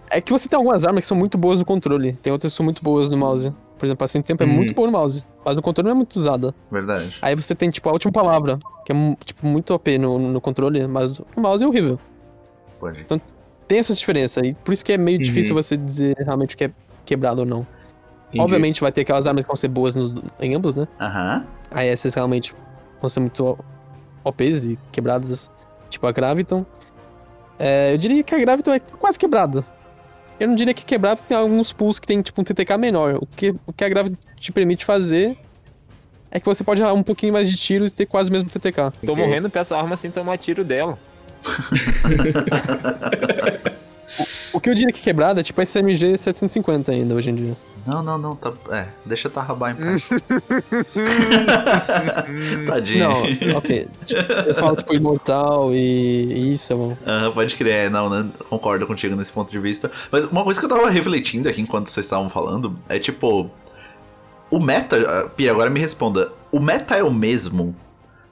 É 0.09 0.21
que 0.21 0.31
você 0.31 0.47
tem 0.47 0.55
algumas 0.57 0.85
armas 0.85 1.03
que 1.03 1.07
são 1.09 1.17
muito 1.17 1.37
boas 1.37 1.59
no 1.59 1.65
controle, 1.65 2.13
tem 2.13 2.31
outras 2.33 2.53
que 2.53 2.57
são 2.57 2.63
muito 2.63 2.81
boas 2.81 3.09
no 3.09 3.17
mouse. 3.17 3.51
Por 3.81 3.87
exemplo, 3.87 4.05
assim, 4.05 4.21
tempo 4.21 4.43
é 4.43 4.45
Uhum. 4.45 4.51
muito 4.53 4.75
boa 4.75 4.85
no 4.85 4.91
mouse, 4.93 5.25
mas 5.43 5.55
no 5.55 5.61
controle 5.63 5.85
não 5.87 5.93
é 5.93 5.95
muito 5.95 6.15
usada. 6.15 6.53
verdade. 6.69 7.17
Aí 7.19 7.35
você 7.35 7.55
tem, 7.55 7.67
tipo, 7.71 7.89
a 7.89 7.91
última 7.93 8.11
palavra, 8.13 8.59
que 8.85 8.91
é, 8.91 8.95
tipo, 9.25 9.43
muito 9.47 9.73
OP 9.73 9.97
no, 9.97 10.19
no 10.19 10.39
controle, 10.39 10.85
mas 10.85 11.17
no 11.17 11.25
mouse 11.41 11.63
é 11.63 11.67
horrível. 11.67 11.99
Pode. 12.79 13.03
Tem 13.67 13.79
essa 13.79 13.95
diferença, 13.95 14.45
e 14.45 14.53
por 14.53 14.71
isso 14.71 14.85
que 14.85 14.93
é 14.93 14.99
meio 14.99 15.17
Uhum. 15.17 15.23
difícil 15.23 15.55
você 15.55 15.75
dizer 15.75 16.15
realmente 16.19 16.53
o 16.53 16.57
que 16.59 16.65
é 16.65 16.71
quebrado 17.03 17.39
ou 17.39 17.45
não. 17.47 17.65
Entendi. 18.27 18.43
Obviamente 18.43 18.81
vai 18.81 18.91
ter 18.91 19.01
aquelas 19.01 19.25
armas 19.25 19.43
que 19.43 19.47
vão 19.47 19.55
ser 19.55 19.67
boas 19.67 19.95
nos- 19.95 20.21
em 20.39 20.53
ambos, 20.53 20.75
né? 20.75 20.87
Aham. 20.99 21.43
Aí 21.71 21.87
essas 21.87 22.13
realmente 22.13 22.53
vão 23.01 23.09
ser 23.09 23.19
muito 23.21 23.57
OPs 24.23 24.65
e 24.65 24.77
quebradas, 24.91 25.49
tipo 25.89 26.05
a 26.05 26.11
Graviton. 26.11 26.63
É, 27.57 27.93
eu 27.93 27.97
diria 27.97 28.21
que 28.23 28.35
a 28.35 28.37
Graviton 28.39 28.73
é 28.73 28.79
quase 28.79 29.17
quebrado. 29.17 29.65
Eu 30.41 30.47
não 30.47 30.55
diria 30.55 30.73
que 30.73 30.81
é 30.81 30.85
quebrado 30.85 31.17
porque 31.17 31.27
tem 31.27 31.37
alguns 31.37 31.71
pulls 31.71 31.99
que 31.99 32.07
tem 32.07 32.19
tipo 32.19 32.41
um 32.41 32.43
TTK 32.43 32.75
menor. 32.75 33.19
O 33.21 33.27
que, 33.27 33.53
o 33.63 33.71
que 33.71 33.83
a 33.83 33.89
Graviton 33.89 34.17
te 34.39 34.51
permite 34.51 34.83
fazer 34.83 35.37
é 36.31 36.39
que 36.39 36.45
você 36.47 36.63
pode 36.63 36.81
dar 36.81 36.91
um 36.93 37.03
pouquinho 37.03 37.31
mais 37.31 37.47
de 37.47 37.55
tiros 37.55 37.91
e 37.91 37.93
ter 37.93 38.07
quase 38.07 38.31
o 38.31 38.33
mesmo 38.33 38.49
TTK. 38.49 38.91
Tô 39.05 39.15
morrendo 39.15 39.51
pra 39.51 39.61
essa 39.61 39.77
arma 39.77 39.95
sem 39.95 40.09
tomar 40.09 40.39
tiro 40.39 40.63
dela. 40.63 40.97
O 44.61 44.61
que 44.61 44.69
eu 44.69 44.75
diria 44.75 44.93
que 44.93 44.99
é 44.99 45.03
quebrado 45.03 45.39
é 45.39 45.43
tipo 45.43 45.59
a 45.59 45.65
SMG 45.65 46.19
750 46.19 46.91
ainda 46.91 47.15
hoje 47.15 47.31
em 47.31 47.33
dia. 47.33 47.57
Não, 47.83 48.03
não, 48.03 48.15
não. 48.15 48.35
Tá... 48.35 48.53
É, 48.69 48.85
deixa 49.03 49.27
eu 49.27 49.31
tarrabar 49.31 49.71
em 49.71 49.75
paz. 49.75 50.07
Tadinho. 52.67 53.09
Não, 53.09 53.23
ok. 53.57 53.87
Tipo, 54.05 54.31
eu 54.31 54.53
falo 54.53 54.75
tipo 54.75 54.93
imortal 54.93 55.73
e, 55.73 56.31
e 56.31 56.53
isso 56.53 56.73
é 56.73 56.75
bom. 56.75 56.95
Aham, 57.07 57.31
pode 57.31 57.55
crer, 57.55 57.89
não, 57.89 58.07
né? 58.07 58.29
Concordo 58.51 58.85
contigo 58.85 59.15
nesse 59.15 59.31
ponto 59.31 59.51
de 59.51 59.57
vista. 59.57 59.89
Mas 60.11 60.25
uma 60.25 60.43
coisa 60.43 60.59
que 60.59 60.65
eu 60.67 60.69
tava 60.69 60.87
refletindo 60.91 61.49
aqui 61.49 61.59
enquanto 61.59 61.89
vocês 61.89 62.05
estavam 62.05 62.29
falando 62.29 62.75
é 62.87 62.99
tipo. 62.99 63.49
o 64.51 64.59
meta, 64.59 64.97
ah, 64.97 65.29
Pira, 65.29 65.53
agora 65.53 65.71
me 65.71 65.79
responda. 65.79 66.31
O 66.51 66.59
meta 66.59 66.95
é 66.95 67.03
o 67.03 67.11
mesmo? 67.11 67.75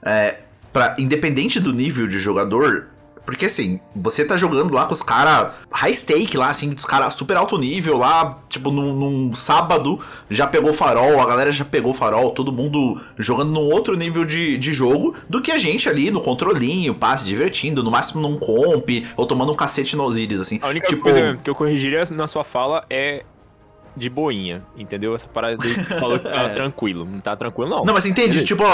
É, 0.00 0.42
pra, 0.72 0.94
independente 0.96 1.58
do 1.58 1.72
nível 1.72 2.06
de 2.06 2.20
jogador, 2.20 2.89
porque 3.30 3.46
assim, 3.46 3.78
você 3.94 4.24
tá 4.24 4.36
jogando 4.36 4.74
lá 4.74 4.86
com 4.86 4.92
os 4.92 5.02
caras 5.02 5.52
high 5.70 5.94
stake 5.94 6.36
lá, 6.36 6.50
assim, 6.50 6.70
dos 6.70 6.84
caras 6.84 7.14
super 7.14 7.36
alto 7.36 7.56
nível 7.56 7.96
lá, 7.96 8.40
tipo, 8.48 8.72
num, 8.72 8.92
num, 8.92 9.32
sábado 9.32 10.00
já 10.28 10.48
pegou 10.48 10.74
farol, 10.74 11.20
a 11.20 11.26
galera 11.26 11.52
já 11.52 11.64
pegou 11.64 11.94
farol, 11.94 12.32
todo 12.32 12.50
mundo 12.50 13.00
jogando 13.16 13.52
num 13.52 13.70
outro 13.70 13.96
nível 13.96 14.24
de, 14.24 14.58
de 14.58 14.74
jogo 14.74 15.14
do 15.28 15.40
que 15.40 15.52
a 15.52 15.58
gente 15.58 15.88
ali 15.88 16.10
no 16.10 16.20
controlinho, 16.20 16.92
passe, 16.92 17.24
divertindo, 17.24 17.84
no 17.84 17.90
máximo 17.92 18.20
num 18.20 18.36
comp, 18.36 18.90
ou 19.16 19.24
tomando 19.24 19.52
um 19.52 19.56
cacete 19.56 19.96
no 19.96 20.02
Osiris, 20.02 20.40
assim. 20.40 20.58
A 20.60 20.66
única 20.66 20.88
tipo... 20.88 21.00
coisa 21.00 21.38
que 21.40 21.48
eu 21.48 21.54
corrigiria 21.54 22.02
na 22.10 22.26
sua 22.26 22.42
fala 22.42 22.84
é 22.90 23.22
de 23.96 24.10
boinha, 24.10 24.64
entendeu? 24.76 25.14
Essa 25.14 25.28
parada 25.28 25.56
de 25.56 25.72
falou 26.00 26.18
que 26.18 26.28
tá 26.28 26.42
é. 26.42 26.48
tranquilo. 26.48 27.04
Não 27.04 27.20
tá 27.20 27.36
tranquilo, 27.36 27.70
não. 27.70 27.84
Não, 27.84 27.94
mas 27.94 28.06
entende, 28.06 28.44
tipo, 28.44 28.64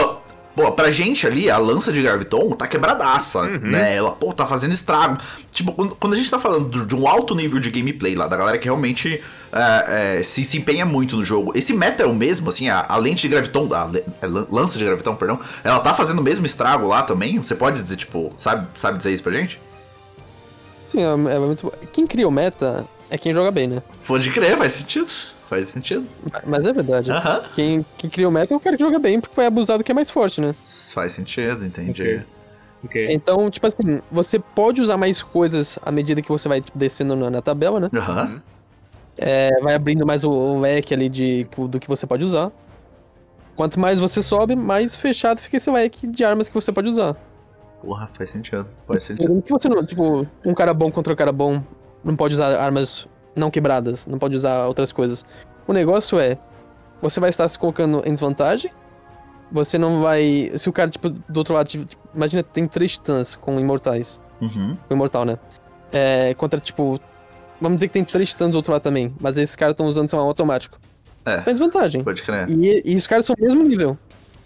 Pô, 0.56 0.72
pra 0.72 0.90
gente 0.90 1.26
ali, 1.26 1.50
a 1.50 1.58
lança 1.58 1.92
de 1.92 2.00
Graviton 2.00 2.52
tá 2.52 2.66
quebradaça, 2.66 3.42
uhum. 3.42 3.58
né? 3.58 3.94
Ela, 3.94 4.12
pô, 4.12 4.32
tá 4.32 4.46
fazendo 4.46 4.72
estrago. 4.72 5.18
Tipo, 5.52 5.70
quando, 5.72 6.14
a 6.14 6.16
gente 6.16 6.30
tá 6.30 6.38
falando 6.38 6.86
de 6.86 6.96
um 6.96 7.06
alto 7.06 7.34
nível 7.34 7.60
de 7.60 7.70
gameplay 7.70 8.14
lá, 8.14 8.26
da 8.26 8.38
galera 8.38 8.56
que 8.56 8.64
realmente 8.64 9.22
é, 9.52 10.18
é, 10.18 10.22
se, 10.22 10.46
se 10.46 10.56
empenha 10.56 10.86
muito 10.86 11.14
no 11.14 11.22
jogo, 11.22 11.52
esse 11.54 11.74
meta 11.74 12.04
é 12.04 12.06
o 12.06 12.14
mesmo, 12.14 12.48
assim, 12.48 12.70
a, 12.70 12.86
a 12.88 12.96
lente 12.96 13.20
de 13.20 13.28
Graviton, 13.28 13.68
a, 13.70 13.84
a, 13.84 13.90
é, 14.22 14.26
lança 14.50 14.78
de 14.78 14.84
Graviton, 14.86 15.14
perdão, 15.14 15.38
ela 15.62 15.78
tá 15.78 15.92
fazendo 15.92 16.20
o 16.20 16.22
mesmo 16.22 16.46
estrago 16.46 16.86
lá 16.86 17.02
também? 17.02 17.36
Você 17.36 17.54
pode 17.54 17.82
dizer, 17.82 17.96
tipo, 17.96 18.32
sabe, 18.34 18.66
sabe 18.72 18.96
dizer 18.96 19.12
isso 19.12 19.22
pra 19.22 19.32
gente? 19.32 19.60
Sim, 20.88 21.00
é, 21.00 21.34
é 21.34 21.38
muito. 21.38 21.70
Quem 21.92 22.06
cria 22.06 22.26
o 22.26 22.30
meta 22.30 22.86
é 23.10 23.18
quem 23.18 23.34
joga 23.34 23.50
bem, 23.50 23.68
né? 23.68 23.82
Pode 24.06 24.30
crer, 24.30 24.56
faz 24.56 24.72
sentido. 24.72 25.12
Faz 25.48 25.68
sentido. 25.68 26.06
Mas 26.44 26.66
é 26.66 26.72
verdade. 26.72 27.10
Quem, 27.54 27.84
quem 27.96 28.10
cria 28.10 28.28
o 28.28 28.32
meta 28.32 28.52
é 28.52 28.56
o 28.56 28.60
cara 28.60 28.76
que 28.76 28.82
joga 28.82 28.98
bem, 28.98 29.20
porque 29.20 29.36
vai 29.36 29.46
abusar 29.46 29.78
do 29.78 29.84
que 29.84 29.92
é 29.92 29.94
mais 29.94 30.10
forte, 30.10 30.40
né? 30.40 30.54
Faz 30.92 31.12
sentido, 31.12 31.64
entendi. 31.64 32.02
Okay. 32.02 32.22
Okay. 32.84 33.06
Então, 33.10 33.48
tipo 33.50 33.66
assim, 33.66 34.00
você 34.10 34.38
pode 34.38 34.80
usar 34.80 34.96
mais 34.96 35.22
coisas 35.22 35.78
à 35.82 35.90
medida 35.90 36.20
que 36.20 36.28
você 36.28 36.48
vai 36.48 36.62
descendo 36.74 37.16
na, 37.16 37.30
na 37.30 37.42
tabela, 37.42 37.80
né? 37.80 37.88
Aham. 37.94 38.42
É, 39.18 39.50
vai 39.62 39.74
abrindo 39.74 40.04
mais 40.04 40.24
o, 40.24 40.30
o 40.30 40.60
leque 40.60 40.92
ali 40.92 41.08
de, 41.08 41.48
do 41.68 41.80
que 41.80 41.88
você 41.88 42.06
pode 42.06 42.24
usar. 42.24 42.52
Quanto 43.56 43.80
mais 43.80 43.98
você 43.98 44.22
sobe, 44.22 44.54
mais 44.54 44.94
fechado 44.94 45.40
fica 45.40 45.56
esse 45.56 45.70
leque 45.70 46.06
de 46.06 46.22
armas 46.22 46.48
que 46.48 46.54
você 46.54 46.70
pode 46.70 46.88
usar. 46.88 47.16
Porra, 47.82 48.10
faz 48.12 48.30
sentido. 48.30 48.68
Faz 48.86 49.04
sentido. 49.04 49.42
Que 49.42 49.50
você 49.50 49.68
não, 49.68 49.84
tipo, 49.84 50.26
um 50.44 50.54
cara 50.54 50.74
bom 50.74 50.90
contra 50.90 51.12
um 51.12 51.16
cara 51.16 51.32
bom 51.32 51.62
não 52.04 52.14
pode 52.14 52.34
usar 52.34 52.60
armas 52.60 53.08
não 53.36 53.50
quebradas, 53.50 54.06
não 54.06 54.18
pode 54.18 54.34
usar 54.34 54.66
outras 54.66 54.92
coisas. 54.92 55.24
O 55.66 55.72
negócio 55.72 56.18
é, 56.18 56.38
você 57.00 57.20
vai 57.20 57.30
estar 57.30 57.46
se 57.46 57.58
colocando 57.58 58.02
em 58.04 58.12
desvantagem, 58.12 58.70
você 59.52 59.78
não 59.78 60.02
vai... 60.02 60.50
Se 60.54 60.68
o 60.68 60.72
cara, 60.72 60.90
tipo, 60.90 61.10
do 61.10 61.36
outro 61.36 61.54
lado, 61.54 61.68
tipo, 61.68 61.86
imagina 62.14 62.42
tem 62.42 62.66
três 62.66 62.92
titãs 62.92 63.36
com 63.36 63.60
imortais. 63.60 64.20
Uhum. 64.40 64.76
Com 64.88 64.94
imortal, 64.94 65.24
né? 65.24 65.38
É, 65.92 66.34
contra, 66.34 66.58
tipo... 66.58 67.00
Vamos 67.60 67.76
dizer 67.76 67.88
que 67.88 67.94
tem 67.94 68.04
três 68.04 68.30
titãs 68.30 68.50
do 68.50 68.56
outro 68.56 68.72
lado 68.72 68.82
também, 68.82 69.14
mas 69.20 69.38
esses 69.38 69.54
caras 69.54 69.72
estão 69.72 69.86
usando, 69.86 70.08
sei 70.08 70.18
lá, 70.18 70.24
um 70.24 70.28
automático. 70.28 70.78
É. 71.24 71.38
Tá 71.38 71.50
em 71.50 71.54
desvantagem. 71.54 72.04
Pode 72.04 72.22
crer. 72.22 72.48
E, 72.50 72.82
e 72.84 72.96
os 72.96 73.06
caras 73.06 73.24
são 73.24 73.34
o 73.38 73.42
mesmo 73.42 73.62
nível. 73.62 73.96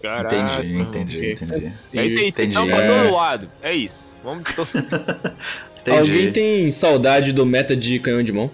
Caraca, 0.01 0.35
entendi, 0.35 0.77
entendi, 0.79 1.31
entendi. 1.33 1.73
É 1.93 2.05
isso 2.05 2.19
aí, 2.19 2.27
entendi. 2.29 2.51
Então, 2.51 2.67
pra 2.67 2.87
todo 2.87 3.13
lado. 3.13 3.49
É 3.61 3.73
isso. 3.73 4.13
Vamos... 4.23 4.43
Alguém 5.87 6.31
tem 6.31 6.69
saudade 6.69 7.31
do 7.31 7.45
meta 7.45 7.75
de 7.75 7.99
canhão 7.99 8.23
de 8.23 8.31
mão? 8.31 8.51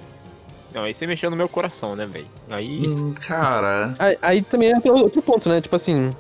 Não, 0.73 0.83
aí 0.83 0.93
você 0.93 1.07
mexeu 1.07 1.29
no 1.29 1.35
meu 1.35 1.47
coração, 1.47 1.95
né, 1.95 2.05
velho? 2.05 2.27
Aí. 2.49 2.87
Hum, 2.87 3.13
cara. 3.13 3.95
Aí, 3.97 4.17
aí, 4.21 4.41
também 4.41 4.71
é 4.71 4.91
outro 4.91 5.21
ponto, 5.21 5.49
né? 5.49 5.61
Tipo 5.61 5.75
assim, 5.75 6.13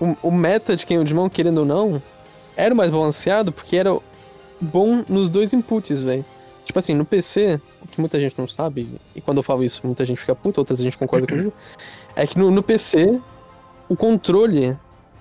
o, 0.00 0.16
o 0.22 0.30
meta 0.30 0.74
de 0.74 0.86
quem 0.86 1.02
de 1.04 1.14
mão, 1.14 1.28
querendo 1.28 1.58
ou 1.58 1.64
não, 1.64 2.02
era 2.56 2.74
mais 2.74 2.90
balanceado 2.90 3.52
porque 3.52 3.76
era 3.76 3.96
bom 4.60 5.04
nos 5.08 5.28
dois 5.28 5.52
inputs, 5.52 6.00
velho. 6.00 6.24
Tipo 6.64 6.78
assim, 6.78 6.94
no 6.94 7.04
PC, 7.04 7.60
o 7.82 7.86
que 7.86 8.00
muita 8.00 8.18
gente 8.20 8.38
não 8.38 8.46
sabe, 8.46 9.00
e 9.14 9.20
quando 9.20 9.38
eu 9.38 9.42
falo 9.42 9.64
isso, 9.64 9.80
muita 9.84 10.04
gente 10.04 10.18
fica 10.18 10.34
puta, 10.34 10.60
outras 10.60 10.78
gente 10.78 10.96
concorda 10.96 11.26
comigo, 11.28 11.52
é 12.14 12.26
que 12.26 12.38
no, 12.38 12.50
no 12.50 12.62
PC, 12.62 13.20
o 13.88 13.96
controle 13.96 14.76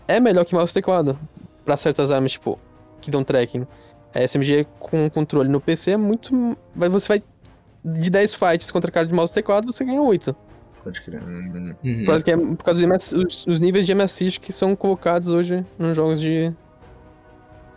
é 0.07 0.19
melhor 0.19 0.45
que 0.45 0.53
mouse 0.53 0.71
e 0.71 0.73
teclado. 0.73 1.17
Pra 1.65 1.77
certas 1.77 2.11
armas, 2.11 2.31
tipo, 2.31 2.59
que 2.99 3.11
dão 3.11 3.23
tracking. 3.23 3.65
A 4.13 4.23
SMG 4.27 4.65
com 4.79 5.09
controle 5.09 5.49
no 5.49 5.61
PC 5.61 5.91
é 5.91 5.97
muito. 5.97 6.57
Você 6.75 7.07
vai 7.07 7.23
de 7.83 8.09
10 8.09 8.35
fights 8.35 8.71
contra 8.71 8.91
cara 8.91 9.07
de 9.07 9.13
mouse 9.13 9.31
e 9.31 9.35
teclado, 9.35 9.71
você 9.71 9.83
ganha 9.83 10.01
8. 10.01 10.35
Pode 10.83 11.01
crer. 11.01 11.21
Uhum. 11.21 11.71
Por 12.05 12.23
que 12.23 12.31
é, 12.31 12.37
por 12.37 12.63
causa 12.63 12.87
dos 12.87 13.45
os, 13.45 13.59
níveis 13.59 13.85
de 13.85 13.93
MSX 13.93 14.37
que 14.37 14.53
são 14.53 14.75
colocados 14.75 15.29
hoje 15.29 15.65
nos 15.77 15.95
jogos 15.95 16.19
de, 16.19 16.53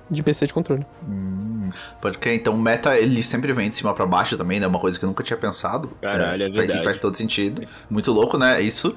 de 0.08 0.22
PC 0.22 0.46
de 0.46 0.54
controle. 0.54 0.86
Hum, 1.08 1.66
pode 2.00 2.18
crer. 2.18 2.34
Então 2.34 2.54
o 2.54 2.58
meta, 2.58 2.96
ele 2.96 3.22
sempre 3.22 3.52
vem 3.52 3.68
de 3.68 3.74
cima 3.74 3.92
para 3.92 4.06
baixo 4.06 4.36
também, 4.36 4.60
né? 4.60 4.66
Uma 4.66 4.78
coisa 4.78 4.98
que 4.98 5.04
eu 5.04 5.08
nunca 5.08 5.22
tinha 5.22 5.36
pensado. 5.36 5.90
Caralho, 6.00 6.44
é, 6.44 6.46
é 6.46 6.50
verdade. 6.50 6.80
E 6.80 6.84
faz 6.84 6.98
todo 6.98 7.16
sentido. 7.16 7.66
Muito 7.90 8.12
louco, 8.12 8.38
né? 8.38 8.60
Isso. 8.60 8.96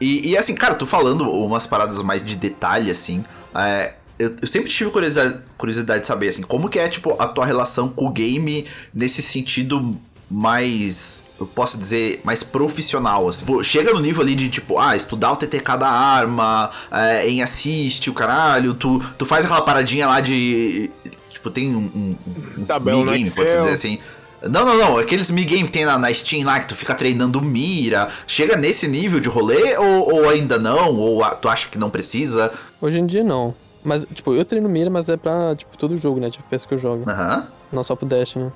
E, 0.00 0.30
e 0.30 0.38
assim, 0.38 0.54
cara, 0.54 0.74
tu 0.74 0.86
falando 0.86 1.28
umas 1.30 1.66
paradas 1.66 2.00
mais 2.02 2.22
de 2.22 2.36
detalhe, 2.36 2.90
assim, 2.90 3.22
é, 3.54 3.94
eu, 4.18 4.34
eu, 4.40 4.46
sempre 4.46 4.70
tive 4.70 4.90
curiosidade, 4.90 5.40
curiosidade 5.58 6.00
de 6.02 6.06
saber, 6.06 6.28
assim, 6.28 6.42
como 6.42 6.70
que 6.70 6.78
é, 6.78 6.88
tipo, 6.88 7.14
a 7.20 7.26
tua 7.28 7.44
relação 7.44 7.90
com 7.90 8.06
o 8.06 8.10
game 8.10 8.66
nesse 8.94 9.20
sentido 9.20 10.00
mais, 10.30 11.24
eu 11.40 11.46
posso 11.46 11.76
dizer, 11.76 12.20
mais 12.22 12.42
profissional, 12.42 13.28
assim. 13.28 13.44
Pô, 13.44 13.62
chega 13.62 13.92
no 13.92 13.98
nível 13.98 14.22
ali 14.22 14.36
de, 14.36 14.48
tipo, 14.48 14.78
ah, 14.78 14.94
estudar 14.94 15.32
o 15.32 15.36
TTK 15.36 15.76
da 15.76 15.88
arma, 15.88 16.70
é, 16.90 17.28
em 17.28 17.42
assiste 17.42 18.08
o 18.08 18.14
caralho, 18.14 18.74
tu, 18.74 19.02
tu 19.18 19.26
faz 19.26 19.44
aquela 19.44 19.62
paradinha 19.62 20.06
lá 20.06 20.20
de, 20.20 20.90
tipo, 21.30 21.50
tem 21.50 21.74
um, 21.74 21.90
um, 21.94 22.16
um 22.58 22.64
tá 22.64 22.78
minigame, 22.78 23.28
pode 23.30 23.56
dizer 23.56 23.70
assim. 23.70 23.98
Não, 24.42 24.64
não, 24.64 24.78
não. 24.78 24.96
Aqueles 24.96 25.30
minigame 25.30 25.64
que 25.64 25.72
tem 25.72 25.84
na, 25.84 25.98
na, 25.98 26.14
Steam 26.14 26.46
lá 26.46 26.60
que 26.60 26.68
tu 26.68 26.76
fica 26.76 26.94
treinando 26.94 27.42
mira. 27.42 28.08
Chega 28.26 28.56
nesse 28.56 28.88
nível 28.88 29.20
de 29.20 29.28
rolê 29.28 29.76
ou, 29.76 30.14
ou 30.14 30.28
ainda 30.30 30.58
não? 30.58 30.94
Ou 30.94 31.22
a, 31.22 31.34
tu 31.34 31.46
acha 31.46 31.68
que 31.68 31.76
não 31.76 31.90
precisa? 31.90 32.50
Hoje 32.80 32.98
em 32.98 33.06
dia 33.06 33.22
não. 33.22 33.54
Mas, 33.84 34.06
tipo, 34.14 34.32
eu 34.34 34.44
treino 34.44 34.66
mira, 34.66 34.88
mas 34.88 35.10
é 35.10 35.16
pra, 35.16 35.54
tipo, 35.54 35.76
todo 35.76 35.96
jogo, 35.98 36.20
né? 36.20 36.30
Tipo, 36.30 36.44
peço 36.48 36.66
que 36.66 36.72
eu 36.72 36.78
jogo. 36.78 37.04
Aham. 37.06 37.36
Uhum. 37.36 37.46
Não 37.72 37.84
só 37.84 37.94
pro 37.94 38.06
Dash, 38.06 38.36
né? 38.36 38.50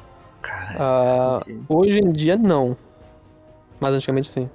Cara, 0.45 0.77
ah, 0.79 1.39
okay. 1.41 1.59
Hoje 1.69 1.99
em 1.99 2.13
dia, 2.13 2.37
não. 2.37 2.77
Mas 3.81 3.95
antigamente, 3.95 4.29
sim. 4.29 4.49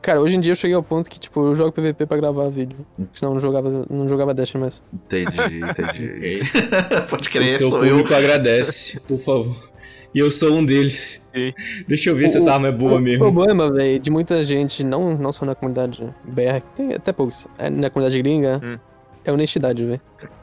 Cara, 0.00 0.20
hoje 0.20 0.36
em 0.36 0.40
dia 0.40 0.52
eu 0.52 0.56
cheguei 0.56 0.74
ao 0.74 0.82
ponto 0.82 1.08
que, 1.08 1.18
tipo, 1.18 1.44
eu 1.46 1.54
jogo 1.54 1.72
PVP 1.72 2.06
pra 2.06 2.16
gravar 2.16 2.48
vídeo. 2.48 2.76
Senão 3.12 3.32
eu 3.32 3.34
não 3.34 3.40
jogava, 3.40 3.86
não 3.88 4.08
jogava 4.08 4.34
Dash 4.34 4.54
mais. 4.54 4.82
Entendi, 4.92 5.60
entendi. 5.62 6.42
Pode 7.08 7.30
crer, 7.30 7.54
o 7.54 7.58
seu 7.58 7.68
sou 7.70 7.80
público 7.80 8.12
eu. 8.12 8.16
agradece, 8.16 9.00
por 9.00 9.18
favor. 9.18 9.72
E 10.14 10.18
eu 10.18 10.30
sou 10.30 10.52
um 10.52 10.64
deles. 10.64 11.24
Sim. 11.34 11.52
Deixa 11.88 12.10
eu 12.10 12.16
ver 12.16 12.26
o, 12.26 12.28
se 12.28 12.36
essa 12.36 12.52
arma 12.52 12.68
é 12.68 12.72
boa 12.72 12.96
o 12.96 13.00
mesmo. 13.00 13.26
O 13.26 13.32
problema, 13.32 13.72
velho, 13.72 13.98
de 13.98 14.10
muita 14.10 14.44
gente, 14.44 14.84
não, 14.84 15.16
não 15.16 15.32
só 15.32 15.46
na 15.46 15.54
comunidade 15.54 16.02
BR, 16.24 16.60
tem 16.74 16.94
até 16.94 17.12
poucos, 17.12 17.46
é 17.58 17.70
na 17.70 17.88
comunidade 17.88 18.20
gringa, 18.20 18.60
hum. 18.62 18.78
é 19.24 19.32
honestidade, 19.32 19.84
velho. 19.84 20.00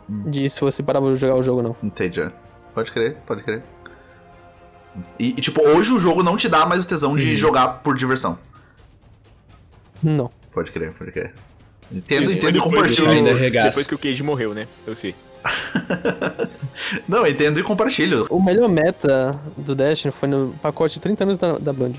Hum. 0.10 0.24
De 0.30 0.50
se 0.50 0.60
você 0.60 0.82
parar 0.82 1.02
pra 1.02 1.14
jogar 1.16 1.36
o 1.36 1.44
jogo 1.44 1.58
ou 1.58 1.64
não. 1.64 1.76
Entendi. 1.84 2.30
Pode 2.74 2.92
crer, 2.92 3.18
pode 3.26 3.44
crer. 3.44 3.62
E, 5.18 5.30
e, 5.30 5.42
tipo, 5.42 5.62
hoje 5.62 5.94
o 5.94 6.00
jogo 6.00 6.24
não 6.24 6.38
te 6.38 6.50
dá 6.50 6.66
mais 6.66 6.84
o 6.84 6.88
tesão 6.88 7.16
de 7.16 7.30
uhum. 7.30 7.36
jogar 7.36 7.68
por 7.84 7.96
diversão. 7.96 8.38
Não. 10.02 10.32
Pode 10.52 10.72
crer, 10.72 10.94
pode 10.94 11.12
crer. 11.12 11.34
Entendo, 11.92 12.32
entendo 12.32 12.58
e 12.58 12.62
compartilho. 12.62 13.10
Ainda 13.10 13.34
depois 13.34 13.88
que 13.88 13.96
o 13.96 13.98
Cage 13.98 14.22
morreu, 14.24 14.54
né? 14.54 14.68
Eu 14.86 14.96
sei. 14.96 15.16
não, 17.08 17.26
entendo 17.26 17.60
e 17.60 17.64
compartilho. 17.64 18.28
O 18.30 18.44
melhor 18.44 18.70
meta 18.70 19.40
do 19.58 19.74
Destiny 19.74 20.12
foi 20.12 20.28
no 20.28 20.54
pacote 20.62 20.96
de 20.96 21.02
30 21.02 21.24
anos 21.24 21.38
da, 21.38 21.58
da 21.58 21.74
Band. 21.74 21.94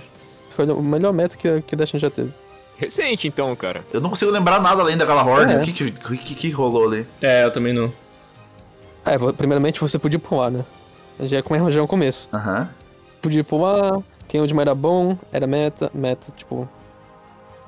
Foi 0.51 0.67
o 0.67 0.83
melhor 0.83 1.13
meta 1.13 1.37
que, 1.37 1.63
que 1.63 1.75
o 1.75 1.77
Destiny 1.77 2.01
já 2.01 2.11
teve. 2.11 2.33
Recente, 2.77 3.29
então, 3.29 3.55
cara. 3.57 3.85
Eu 3.93 4.01
não 4.01 4.11
consigo 4.11 4.31
lembrar 4.31 4.61
nada 4.61 4.83
além 4.83 4.97
daquela 4.97 5.25
Horde. 5.25 5.53
É. 5.53 5.57
O 5.59 5.63
que 5.63 5.73
que, 5.73 5.91
que, 5.91 6.35
que, 6.35 6.51
rolou 6.51 6.87
ali? 6.87 7.07
É, 7.21 7.45
eu 7.45 7.51
também 7.51 7.73
não. 7.73 7.93
É, 9.05 9.19
primeiramente 9.33 9.81
você 9.81 9.99
podia 9.99 10.19
pular, 10.19 10.51
né? 10.51 10.65
Já 11.21 11.39
é, 11.39 11.43
já 11.71 11.81
é 11.81 11.83
um 11.83 11.87
começo. 11.87 12.29
Aham. 12.33 12.61
Uhum 12.61 12.80
podia 13.21 13.45
pular, 13.45 14.03
quem 14.29 14.41
último 14.41 14.61
era 14.61 14.75
bom, 14.75 15.17
era 15.33 15.47
meta, 15.47 15.91
meta, 15.93 16.33
tipo. 16.37 16.69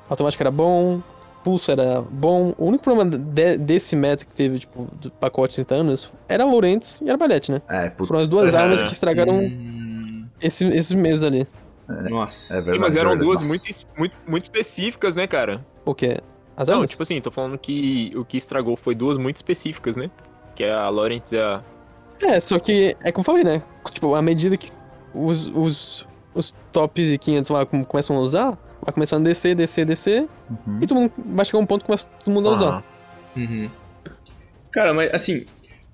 Automática 0.09 0.43
era 0.43 0.51
bom, 0.51 1.01
pulso 1.43 1.71
era 1.71 2.01
bom. 2.01 2.53
O 2.57 2.65
único 2.67 2.83
problema 2.83 3.17
de, 3.17 3.57
desse 3.57 3.95
meta 3.95 4.23
que 4.25 4.31
teve, 4.31 4.59
tipo, 4.59 4.87
do 4.93 5.11
pacote 5.11 5.55
30 5.55 5.75
anos, 5.75 6.11
era 6.27 6.45
Laurentes 6.45 7.01
e 7.01 7.09
Arbalete, 7.09 7.51
né? 7.51 7.61
É, 7.67 7.89
putz. 7.89 8.07
Foram 8.07 8.21
as 8.21 8.27
duas 8.27 8.55
armas 8.55 8.83
que 8.83 8.93
estragaram 8.93 9.39
hum... 9.39 10.25
esse, 10.41 10.65
esses 10.69 10.93
meses 10.93 11.23
ali. 11.23 11.47
É, 11.89 12.09
Nossa. 12.09 12.53
É 12.53 12.57
verdade, 12.57 12.77
Sim, 12.77 12.81
mas 12.81 12.95
eram 12.95 13.17
duas 13.17 13.47
muito, 13.47 13.65
muito, 13.97 14.17
muito 14.25 14.43
específicas, 14.43 15.15
né, 15.15 15.27
cara? 15.27 15.65
O 15.85 15.93
quê? 15.93 16.17
As 16.55 16.69
armas? 16.69 16.81
Não, 16.81 16.87
tipo 16.87 17.03
assim, 17.03 17.19
tô 17.19 17.31
falando 17.31 17.57
que 17.57 18.13
o 18.15 18.23
que 18.23 18.37
estragou 18.37 18.77
foi 18.77 18.95
duas 18.95 19.17
muito 19.17 19.37
específicas, 19.37 19.97
né? 19.97 20.09
Que 20.55 20.63
é 20.63 20.73
a 20.73 20.89
Laurent 20.89 21.31
e 21.31 21.37
a... 21.37 21.61
É, 22.21 22.39
só 22.39 22.57
que, 22.57 22.95
é 23.03 23.11
como 23.11 23.21
eu 23.21 23.25
falei, 23.25 23.43
né? 23.43 23.61
Tipo, 23.91 24.15
à 24.15 24.21
medida 24.21 24.55
que 24.55 24.71
os, 25.13 25.47
os, 25.47 26.05
os 26.33 26.55
top 26.71 27.17
500 27.17 27.49
lá 27.51 27.65
começam 27.65 28.15
a 28.15 28.19
usar, 28.19 28.57
vai 28.81 28.93
começando 28.93 29.25
a 29.25 29.29
descer, 29.29 29.55
descer, 29.55 29.85
descer, 29.85 30.27
Uhum. 30.67 30.79
e 30.81 30.87
todo 30.87 30.97
mundo 30.99 31.13
vai 31.17 31.45
chegar 31.45 31.59
um 31.59 31.65
ponto 31.65 31.81
que 31.81 31.85
começa 31.87 32.07
todo 32.07 32.33
mundo 32.33 32.49
a 32.49 32.51
usar. 32.51 32.83
Uhum. 33.35 33.69
Cara, 34.71 34.93
mas 34.93 35.13
assim, 35.13 35.45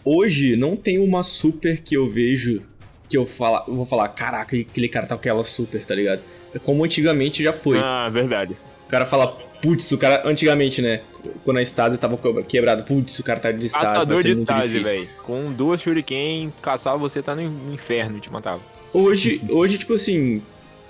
hoje 0.04 0.56
não 0.56 0.76
tem 0.76 1.00
uma 1.00 1.24
super 1.24 1.82
que 1.82 1.96
eu 1.96 2.10
vejo 2.10 2.62
que 3.10 3.18
eu, 3.18 3.26
fala, 3.26 3.64
eu 3.68 3.76
vou 3.76 3.86
falar, 3.86 4.08
caraca, 4.10 4.56
aquele 4.56 4.88
cara 4.88 5.08
tá 5.08 5.16
com 5.16 5.20
aquela 5.20 5.44
super, 5.44 5.84
tá 5.86 5.96
ligado? 5.96 6.22
É 6.54 6.60
como 6.60 6.84
antigamente 6.84 7.44
já 7.44 7.52
foi. 7.52 7.80
Ah, 7.80 8.08
verdade. 8.10 8.56
O 8.86 8.90
cara 8.90 9.06
fala, 9.06 9.28
putz, 9.62 9.92
o 9.92 9.98
cara, 9.98 10.22
antigamente, 10.28 10.82
né? 10.82 11.02
Quando 11.44 11.58
a 11.58 11.62
estase 11.62 11.98
tava 11.98 12.18
quebrado, 12.44 12.84
putz, 12.84 13.18
o 13.20 13.24
cara 13.24 13.40
tá 13.40 13.52
de 13.52 13.66
estase, 13.66 13.86
vai 13.86 13.94
Caçador 13.96 14.18
ser 14.22 14.30
de 14.32 14.36
muito 14.38 14.54
difícil. 14.54 14.84
velho. 14.84 15.10
Com 15.24 15.52
duas 15.52 15.82
shuriken, 15.82 16.54
caçava 16.62 16.98
você 16.98 17.22
tá 17.22 17.36
no 17.36 17.74
inferno 17.74 18.18
e 18.18 18.22
te 18.22 18.32
matava. 18.32 18.62
Hoje, 18.94 19.42
hoje, 19.50 19.78
tipo 19.78 19.94
assim, 19.94 20.42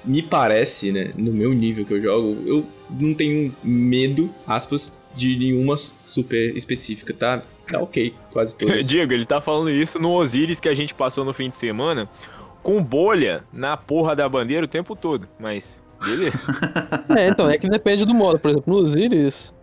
me 0.03 0.21
parece, 0.21 0.91
né, 0.91 1.11
no 1.17 1.31
meu 1.31 1.53
nível 1.53 1.85
que 1.85 1.93
eu 1.93 2.01
jogo, 2.01 2.41
eu 2.45 2.65
não 2.89 3.13
tenho 3.13 3.53
medo, 3.63 4.29
aspas, 4.47 4.91
de 5.15 5.37
nenhuma 5.37 5.75
super 6.05 6.55
específica, 6.55 7.13
tá? 7.13 7.41
Tá 7.69 7.79
ok, 7.79 8.13
quase 8.31 8.55
todas. 8.57 8.85
Diego, 8.85 9.13
ele 9.13 9.25
tá 9.25 9.41
falando 9.41 9.69
isso 9.69 9.99
no 9.99 10.11
Osiris 10.13 10.59
que 10.59 10.69
a 10.69 10.73
gente 10.73 10.93
passou 10.93 11.25
no 11.25 11.33
fim 11.33 11.49
de 11.49 11.57
semana, 11.57 12.09
com 12.63 12.83
bolha 12.83 13.43
na 13.53 13.75
porra 13.77 14.15
da 14.15 14.27
bandeira 14.27 14.65
o 14.65 14.69
tempo 14.69 14.95
todo. 14.95 15.27
Mas, 15.39 15.79
beleza. 16.03 16.37
É, 17.15 17.27
então, 17.27 17.49
é 17.49 17.57
que 17.57 17.67
depende 17.67 18.05
do 18.05 18.13
modo. 18.13 18.39
Por 18.39 18.51
exemplo, 18.51 18.73
no 18.73 18.79
Osiris, 18.79 19.53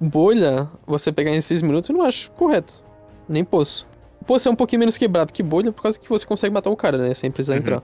bolha, 0.00 0.68
você 0.86 1.12
pegar 1.12 1.32
em 1.32 1.40
6 1.40 1.62
minutos, 1.62 1.90
eu 1.90 1.96
não 1.96 2.04
acho 2.04 2.30
correto. 2.32 2.82
Nem 3.28 3.44
poço. 3.44 3.86
Poço 4.22 4.48
é 4.48 4.52
um 4.52 4.56
pouquinho 4.56 4.80
menos 4.80 4.96
quebrado 4.98 5.32
que 5.32 5.42
bolha, 5.42 5.72
por 5.72 5.82
causa 5.82 5.98
que 5.98 6.08
você 6.08 6.24
consegue 6.26 6.52
matar 6.54 6.70
o 6.70 6.76
cara, 6.76 6.98
né? 6.98 7.14
Sem 7.14 7.30
precisar 7.30 7.54
Uhum. 7.54 7.58
entrar. 7.60 7.82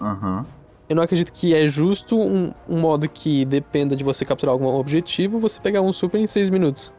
Aham. 0.00 0.46
Eu 0.88 0.96
não 0.96 1.02
acredito 1.02 1.32
que 1.32 1.54
é 1.54 1.66
justo 1.66 2.18
um, 2.18 2.52
um 2.68 2.78
modo 2.80 3.08
que 3.08 3.44
dependa 3.44 3.94
de 3.94 4.02
você 4.02 4.24
capturar 4.24 4.52
algum 4.54 4.66
objetivo, 4.66 5.38
você 5.38 5.60
pegar 5.60 5.82
um 5.82 5.92
super 5.92 6.18
em 6.18 6.26
6 6.26 6.48
minutos. 6.48 6.92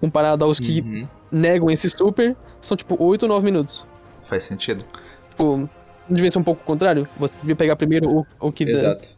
Comparado 0.00 0.44
aos 0.44 0.60
que 0.60 0.80
Uhum. 0.82 1.08
negam 1.32 1.70
esse 1.70 1.88
super, 1.88 2.36
são 2.60 2.76
tipo 2.76 3.02
8 3.02 3.22
ou 3.22 3.28
9 3.30 3.44
minutos. 3.44 3.86
Faz 4.24 4.44
sentido. 4.44 4.84
Tipo, 5.30 5.56
não 5.56 5.68
devia 6.16 6.30
ser 6.30 6.38
um 6.38 6.42
pouco 6.44 6.60
o 6.60 6.64
contrário? 6.64 7.08
Você 7.18 7.32
devia 7.40 7.56
pegar 7.56 7.76
primeiro 7.76 8.10
o, 8.10 8.26
o 8.38 8.52
que 8.52 8.64
der. 8.66 8.72
Exato. 8.76 9.16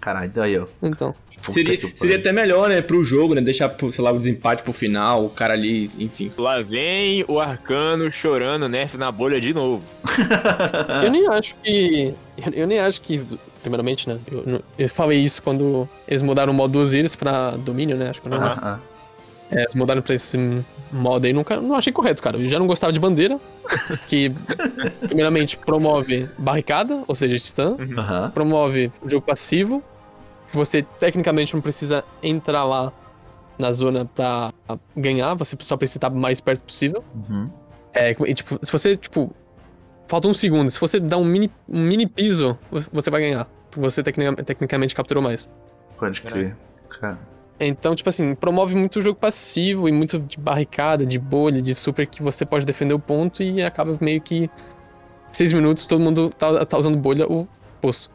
Caralho, 0.00 0.30
daí 0.34 0.54
eu. 0.54 0.68
Então. 0.82 1.14
Puta 1.42 1.52
Seria, 1.52 1.78
seria 1.96 2.16
até 2.16 2.32
melhor, 2.32 2.68
né, 2.68 2.80
pro 2.80 3.02
jogo, 3.02 3.34
né, 3.34 3.40
deixar, 3.40 3.74
sei 3.90 4.04
lá, 4.04 4.12
o 4.12 4.16
desempate 4.18 4.62
pro 4.62 4.72
final, 4.72 5.24
o 5.26 5.28
cara 5.28 5.54
ali, 5.54 5.90
enfim. 5.98 6.30
Lá 6.38 6.62
vem 6.62 7.24
o 7.26 7.40
arcano 7.40 8.10
chorando 8.12 8.68
nerf 8.68 8.96
na 8.96 9.10
bolha 9.10 9.40
de 9.40 9.52
novo. 9.52 9.82
Eu 11.04 11.10
nem 11.10 11.26
acho 11.28 11.54
que. 11.62 12.14
Eu, 12.52 12.66
nem 12.66 12.78
acho 12.78 13.00
que. 13.00 13.20
Primeiramente, 13.60 14.08
né? 14.08 14.18
Eu, 14.30 14.62
eu 14.78 14.88
falei 14.88 15.18
isso 15.18 15.42
quando 15.42 15.88
eles 16.08 16.22
mudaram 16.22 16.52
o 16.52 16.56
modo 16.56 16.78
Osiris 16.78 17.14
pra 17.14 17.52
domínio, 17.52 17.96
né? 17.96 18.10
Acho 18.10 18.22
que 18.22 18.28
não. 18.28 18.38
Aham. 18.38 18.58
Ah, 18.62 18.78
É, 19.50 19.62
eles 19.62 19.74
mudaram 19.74 20.02
pra 20.02 20.14
esse 20.14 20.38
modo 20.92 21.26
aí, 21.26 21.32
nunca, 21.32 21.60
não 21.60 21.74
achei 21.74 21.92
correto, 21.92 22.22
cara. 22.22 22.36
Eu 22.38 22.46
já 22.48 22.58
não 22.58 22.66
gostava 22.66 22.92
de 22.92 22.98
bandeira, 23.00 23.38
que, 24.08 24.32
primeiramente, 25.06 25.56
promove 25.56 26.28
barricada, 26.38 27.02
ou 27.06 27.14
seja, 27.14 27.38
stun. 27.38 27.76
Aham. 27.96 28.30
promove 28.34 28.90
o 29.00 29.08
jogo 29.08 29.24
passivo, 29.24 29.82
você 30.52 30.82
tecnicamente 30.82 31.54
não 31.54 31.60
precisa 31.60 32.04
entrar 32.22 32.64
lá 32.64 32.92
na 33.58 33.70
zona 33.72 34.04
pra 34.04 34.52
ganhar, 34.96 35.34
você 35.34 35.56
só 35.60 35.76
precisa 35.76 35.98
estar 35.98 36.10
mais 36.10 36.40
perto 36.40 36.62
possível. 36.62 37.04
Uhum. 37.14 37.50
É, 37.92 38.10
e, 38.26 38.34
tipo, 38.34 38.58
se 38.62 38.72
você, 38.72 38.96
tipo, 38.96 39.30
falta 40.06 40.26
um 40.28 40.34
segundo, 40.34 40.70
se 40.70 40.80
você 40.80 40.98
dá 40.98 41.18
um 41.18 41.24
mini, 41.24 41.50
um 41.68 41.80
mini 41.80 42.06
piso, 42.06 42.58
você 42.92 43.10
vai 43.10 43.20
ganhar. 43.20 43.48
Você 43.76 44.02
tecnica- 44.02 44.42
tecnicamente 44.42 44.94
capturou 44.94 45.22
mais. 45.22 45.48
Pode 45.98 46.20
crer. 46.22 46.56
Cara. 47.00 47.18
Então, 47.60 47.94
tipo 47.94 48.08
assim, 48.08 48.34
promove 48.34 48.74
muito 48.74 48.98
o 48.98 49.02
jogo 49.02 49.18
passivo 49.18 49.88
e 49.88 49.92
muito 49.92 50.18
de 50.18 50.38
barricada, 50.38 51.06
de 51.06 51.18
bolha, 51.18 51.62
de 51.62 51.74
super 51.74 52.06
que 52.06 52.22
você 52.22 52.44
pode 52.44 52.66
defender 52.66 52.92
o 52.94 52.98
ponto 52.98 53.42
e 53.42 53.62
acaba 53.62 53.96
meio 54.00 54.20
que 54.20 54.50
seis 55.30 55.52
minutos 55.52 55.86
todo 55.86 56.00
mundo 56.00 56.30
tá, 56.30 56.66
tá 56.66 56.76
usando 56.76 56.98
bolha 56.98 57.26
o 57.30 57.46
poço. 57.80 58.10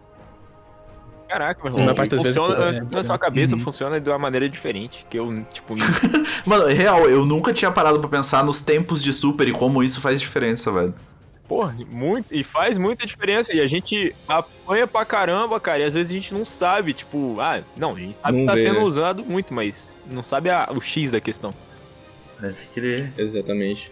Caraca, 1.28 1.62
meu 1.64 1.74
Sim, 1.74 1.80
irmão. 1.80 1.92
a 1.94 1.96
parte 1.96 2.10
das 2.12 2.22
vezes, 2.22 2.38
funciona, 2.38 2.56
pô, 2.56 2.64
é- 2.72 2.96
na 2.96 3.04
sua 3.04 3.18
cabeça 3.18 3.56
Uhum. 3.56 3.62
funciona 3.62 4.00
de 4.00 4.10
uma 4.10 4.18
maneira 4.18 4.48
diferente. 4.48 5.06
Que 5.10 5.18
eu, 5.20 5.44
tipo, 5.52 5.76
Mano, 6.46 6.66
real, 6.68 7.10
eu 7.10 7.26
nunca 7.26 7.52
tinha 7.54 7.70
parado 7.72 8.00
pra 8.00 8.10
pensar 8.10 8.44
nos 8.46 8.62
tempos 8.62 9.04
de 9.04 9.12
super 9.12 9.48
e 9.48 9.52
como 9.52 9.84
isso 9.84 10.00
faz 10.00 10.20
diferença, 10.22 10.72
velho. 10.72 10.94
Porra, 11.48 11.76
muito, 11.90 12.26
e 12.30 12.44
faz 12.44 12.78
muita 12.78 13.06
diferença. 13.06 13.54
E 13.54 13.62
a 13.62 13.68
gente 13.68 14.14
apanha 14.28 14.86
pra 14.86 15.06
caramba, 15.06 15.60
cara. 15.60 15.80
E 15.80 15.84
às 15.84 15.94
vezes 15.94 16.12
a 16.12 16.14
gente 16.14 16.34
não 16.34 16.44
sabe, 16.44 16.92
tipo, 16.94 17.38
ah, 17.40 17.62
não, 17.78 17.96
a 17.96 18.00
gente 18.00 18.18
sabe 18.22 18.32
Não 18.34 18.40
que 18.40 18.46
tá 18.46 18.56
vê, 18.56 18.64
sendo 18.64 18.80
né? 18.80 18.86
usado 18.86 19.24
muito, 19.24 19.54
mas 19.54 19.94
não 20.12 20.22
sabe 20.24 20.50
a- 20.50 20.70
o 20.74 20.82
X 20.82 21.10
da 21.12 21.22
questão. 21.22 21.54
Deve 22.40 22.56
crer. 22.74 23.14
Exatamente. 23.18 23.92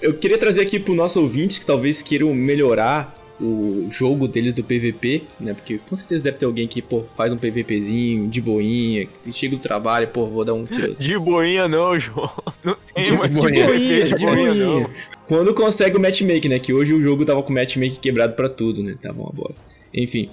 Eu 0.00 0.14
queria 0.14 0.38
trazer 0.38 0.62
aqui 0.62 0.78
pro 0.80 0.94
nosso 0.94 1.20
ouvintes 1.20 1.58
que 1.58 1.66
talvez 1.66 2.02
queiram 2.02 2.32
melhorar 2.34 3.14
o 3.42 3.88
jogo 3.90 4.28
deles 4.28 4.54
do 4.54 4.62
PVP, 4.62 5.24
né? 5.40 5.52
Porque 5.52 5.78
com 5.78 5.96
certeza 5.96 6.22
deve 6.22 6.38
ter 6.38 6.46
alguém 6.46 6.68
que, 6.68 6.80
pô, 6.80 7.02
faz 7.16 7.32
um 7.32 7.36
PVPzinho 7.36 8.28
de 8.28 8.40
boinha, 8.40 9.08
que 9.24 9.32
chega 9.32 9.56
do 9.56 9.60
trabalho, 9.60 10.06
pô, 10.08 10.28
vou 10.28 10.44
dar 10.44 10.54
um 10.54 10.64
tiro. 10.64 10.94
De 11.02 11.18
boinha 11.18 11.66
não, 11.66 11.98
João. 11.98 12.30
Não 12.62 12.76
tem 12.94 13.04
De 13.04 13.12
mais 13.12 13.36
boinha. 13.36 14.06
De 14.06 14.14
boinha. 14.14 14.54
não. 14.54 14.90
Quando 15.26 15.52
consegue 15.52 15.96
o 15.96 16.00
matchmaking, 16.00 16.48
né? 16.48 16.58
Que 16.60 16.72
hoje 16.72 16.94
o 16.94 17.02
jogo 17.02 17.24
tava 17.24 17.42
com 17.42 17.50
o 17.50 17.54
matchmaking 17.54 17.98
quebrado 18.00 18.34
pra 18.34 18.48
tudo, 18.48 18.82
né? 18.82 18.96
Tava 19.00 19.18
uma 19.18 19.32
bosta. 19.32 19.64
Enfim. 19.92 20.30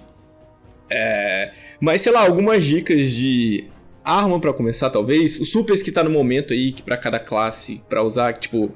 É... 0.89 1.51
Mas, 1.79 2.01
sei 2.01 2.11
lá, 2.11 2.21
algumas 2.21 2.63
dicas 2.63 3.11
de 3.11 3.65
arma 4.03 4.39
pra 4.39 4.53
começar, 4.53 4.89
talvez. 4.89 5.39
Os 5.39 5.51
supers 5.51 5.81
que 5.81 5.91
tá 5.91 6.03
no 6.03 6.11
momento 6.11 6.53
aí, 6.53 6.71
que 6.71 6.83
pra 6.83 6.97
cada 6.97 7.19
classe, 7.19 7.81
pra 7.89 8.03
usar, 8.03 8.33
tipo... 8.33 8.71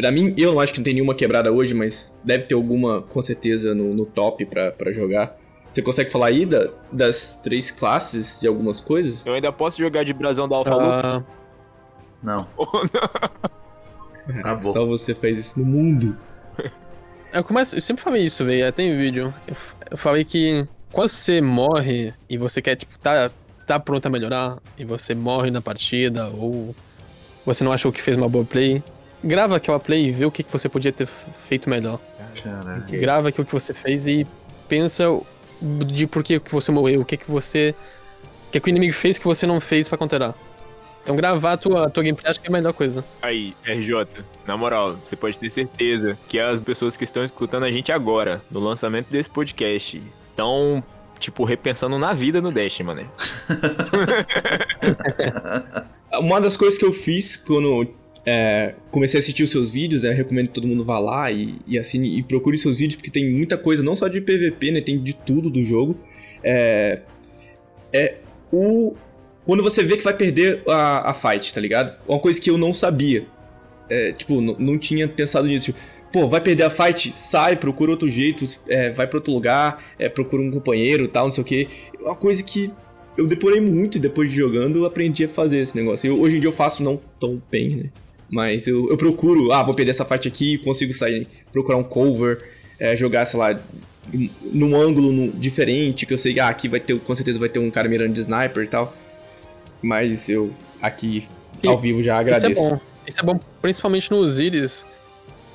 Pra 0.00 0.10
mim, 0.10 0.34
eu 0.38 0.52
não 0.52 0.60
acho 0.60 0.72
que 0.72 0.78
não 0.78 0.84
tem 0.84 0.94
nenhuma 0.94 1.14
quebrada 1.14 1.52
hoje, 1.52 1.74
mas 1.74 2.18
deve 2.24 2.44
ter 2.44 2.54
alguma, 2.54 3.02
com 3.02 3.20
certeza, 3.20 3.74
no, 3.74 3.92
no 3.94 4.06
top 4.06 4.44
pra, 4.46 4.72
pra 4.72 4.90
jogar. 4.92 5.36
Você 5.70 5.82
consegue 5.82 6.10
falar 6.10 6.26
aí 6.28 6.46
da- 6.46 6.68
das 6.90 7.38
três 7.42 7.70
classes 7.70 8.40
de 8.40 8.48
algumas 8.48 8.80
coisas? 8.80 9.24
Eu 9.26 9.34
ainda 9.34 9.52
posso 9.52 9.78
jogar 9.78 10.04
de 10.04 10.12
brasão 10.12 10.48
da 10.48 10.56
Alpha? 10.56 10.74
Ah, 10.74 11.22
Não. 12.22 12.46
Caraca, 14.26 14.40
Acabou. 14.40 14.72
só 14.72 14.84
você 14.86 15.14
faz 15.14 15.38
isso 15.38 15.58
no 15.60 15.66
mundo. 15.66 16.16
eu, 17.32 17.44
começo, 17.44 17.76
eu 17.76 17.80
sempre 17.80 18.02
falei 18.02 18.24
isso, 18.24 18.44
velho, 18.44 18.66
até 18.66 18.82
em 18.82 18.96
vídeo. 18.96 19.32
Eu, 19.46 19.54
eu 19.92 19.96
falei 19.96 20.24
que 20.24 20.66
quando 20.92 21.08
você 21.08 21.40
morre 21.40 22.12
e 22.28 22.36
você 22.36 22.60
quer, 22.62 22.76
tipo, 22.76 22.98
tá, 22.98 23.30
tá 23.66 23.78
pronto 23.78 24.06
a 24.06 24.10
melhorar, 24.10 24.58
e 24.78 24.84
você 24.84 25.14
morre 25.14 25.50
na 25.50 25.60
partida, 25.60 26.28
ou 26.28 26.74
você 27.44 27.62
não 27.64 27.72
achou 27.72 27.92
que 27.92 28.00
fez 28.02 28.16
uma 28.16 28.28
boa 28.28 28.44
play, 28.44 28.82
grava 29.22 29.56
aquela 29.56 29.78
play 29.78 30.06
e 30.06 30.12
vê 30.12 30.24
o 30.24 30.30
que, 30.30 30.42
que 30.42 30.50
você 30.50 30.68
podia 30.68 30.92
ter 30.92 31.06
feito 31.06 31.68
melhor. 31.68 32.00
Ok. 32.82 32.98
Grava 32.98 33.28
aquilo 33.28 33.46
que 33.46 33.52
você 33.52 33.74
fez 33.74 34.06
e 34.06 34.26
pensa 34.68 35.04
de 35.60 36.06
por 36.06 36.22
que 36.22 36.40
que 36.40 36.50
você 36.50 36.72
morreu, 36.72 37.00
o 37.00 37.04
que 37.04 37.16
que 37.16 37.30
você. 37.30 37.74
O 38.48 38.50
que, 38.50 38.60
que 38.60 38.68
o 38.68 38.70
inimigo 38.70 38.92
fez 38.92 39.18
que 39.18 39.24
você 39.24 39.46
não 39.46 39.60
fez 39.60 39.88
pra 39.88 39.96
counterar. 39.96 40.34
Então 41.02 41.16
gravar 41.16 41.52
a 41.52 41.56
tua, 41.56 41.86
a 41.86 41.90
tua 41.90 42.02
gameplay 42.02 42.30
acho 42.30 42.40
que 42.40 42.46
é 42.46 42.50
a 42.50 42.52
melhor 42.52 42.72
coisa. 42.72 43.04
Aí, 43.22 43.54
RJ, 43.64 44.06
na 44.46 44.56
moral, 44.56 44.98
você 45.02 45.16
pode 45.16 45.38
ter 45.38 45.50
certeza 45.50 46.18
que 46.28 46.38
as 46.38 46.60
pessoas 46.60 46.96
que 46.96 47.04
estão 47.04 47.24
escutando 47.24 47.64
a 47.64 47.72
gente 47.72 47.90
agora, 47.90 48.42
no 48.50 48.60
lançamento 48.60 49.08
desse 49.08 49.30
podcast, 49.30 50.02
estão, 50.30 50.84
tipo, 51.18 51.44
repensando 51.44 51.98
na 51.98 52.12
vida 52.12 52.40
no 52.40 52.52
Dash, 52.52 52.80
mano. 52.80 53.08
Uma 56.20 56.40
das 56.40 56.56
coisas 56.56 56.78
que 56.78 56.84
eu 56.84 56.92
fiz 56.92 57.36
quando 57.36 57.88
é, 58.24 58.74
comecei 58.90 59.18
a 59.18 59.20
assistir 59.20 59.42
os 59.42 59.50
seus 59.50 59.70
vídeos, 59.70 60.02
né? 60.02 60.12
Recomendo 60.12 60.48
que 60.48 60.54
todo 60.54 60.66
mundo 60.66 60.84
vá 60.84 60.98
lá 60.98 61.30
e, 61.30 61.54
e 61.66 61.78
assine 61.78 62.18
e 62.18 62.22
procure 62.22 62.56
seus 62.58 62.78
vídeos, 62.78 62.96
porque 62.96 63.10
tem 63.10 63.30
muita 63.30 63.56
coisa, 63.56 63.82
não 63.82 63.96
só 63.96 64.08
de 64.08 64.20
PVP, 64.20 64.72
né? 64.72 64.80
Tem 64.80 65.02
de 65.02 65.14
tudo 65.14 65.48
do 65.50 65.64
jogo. 65.64 65.96
É, 66.42 67.00
é 67.92 68.16
o. 68.52 68.94
Quando 69.44 69.62
você 69.62 69.82
vê 69.82 69.96
que 69.96 70.04
vai 70.04 70.14
perder 70.14 70.62
a, 70.68 71.10
a 71.10 71.14
fight, 71.14 71.52
tá 71.52 71.60
ligado? 71.60 71.96
Uma 72.06 72.18
coisa 72.18 72.40
que 72.40 72.50
eu 72.50 72.58
não 72.58 72.74
sabia. 72.74 73.26
É, 73.88 74.12
tipo, 74.12 74.40
não, 74.40 74.78
tinha 74.78 75.08
pensado 75.08 75.46
nisso. 75.48 75.66
Tipo, 75.72 75.78
Pô, 76.12 76.28
vai 76.28 76.40
perder 76.40 76.64
a 76.64 76.70
fight? 76.70 77.12
Sai, 77.12 77.54
procura 77.56 77.92
outro 77.92 78.10
jeito, 78.10 78.44
é, 78.68 78.90
vai 78.90 79.06
pra 79.06 79.18
outro 79.18 79.32
lugar, 79.32 79.84
é, 79.96 80.08
procura 80.08 80.42
um 80.42 80.50
companheiro 80.50 81.06
tal, 81.06 81.24
não 81.26 81.30
sei 81.30 81.42
o 81.42 81.44
que. 81.44 81.68
Uma 82.00 82.16
coisa 82.16 82.42
que 82.42 82.70
eu 83.16 83.28
deporei 83.28 83.60
muito 83.60 83.96
depois 83.98 84.28
de 84.28 84.36
jogando 84.36 84.78
eu 84.80 84.84
aprendi 84.86 85.24
a 85.24 85.28
fazer 85.28 85.58
esse 85.58 85.76
negócio. 85.76 86.08
Eu- 86.08 86.20
hoje 86.20 86.36
em 86.36 86.40
dia 86.40 86.48
eu 86.48 86.52
faço 86.52 86.82
não 86.82 87.00
tão 87.20 87.40
bem, 87.50 87.76
né? 87.76 87.84
Mas 88.30 88.66
eu, 88.66 88.88
eu 88.88 88.96
procuro, 88.96 89.52
ah, 89.52 89.62
vou 89.62 89.74
perder 89.74 89.90
essa 89.90 90.04
fight 90.04 90.28
aqui, 90.28 90.58
consigo 90.58 90.92
sair, 90.92 91.26
procurar 91.52 91.78
um 91.78 91.82
cover, 91.82 92.42
é, 92.78 92.94
jogar, 92.94 93.26
sei 93.26 93.40
lá, 93.40 93.60
num 94.42 94.76
ângulo 94.76 95.32
diferente, 95.32 96.06
que 96.06 96.12
eu 96.12 96.18
sei, 96.18 96.38
ah, 96.38 96.48
aqui 96.48 96.68
vai 96.68 96.80
ter, 96.80 96.98
com 96.98 97.14
certeza 97.14 97.38
vai 97.38 97.48
ter 97.48 97.58
um 97.58 97.70
cara 97.70 97.88
mirando 97.88 98.12
de 98.12 98.20
sniper 98.20 98.64
e 98.64 98.68
tal. 98.68 98.94
Mas 99.82 100.28
eu 100.28 100.52
aqui 100.80 101.26
E 101.62 101.68
ao 101.68 101.76
vivo 101.76 102.02
já 102.02 102.18
agradeço. 102.18 102.52
Isso 102.52 102.60
é 102.60 102.70
bom. 102.70 102.80
Isso 103.06 103.20
é 103.20 103.22
bom 103.22 103.40
principalmente 103.60 104.10
no 104.10 104.18
Osiris. 104.18 104.86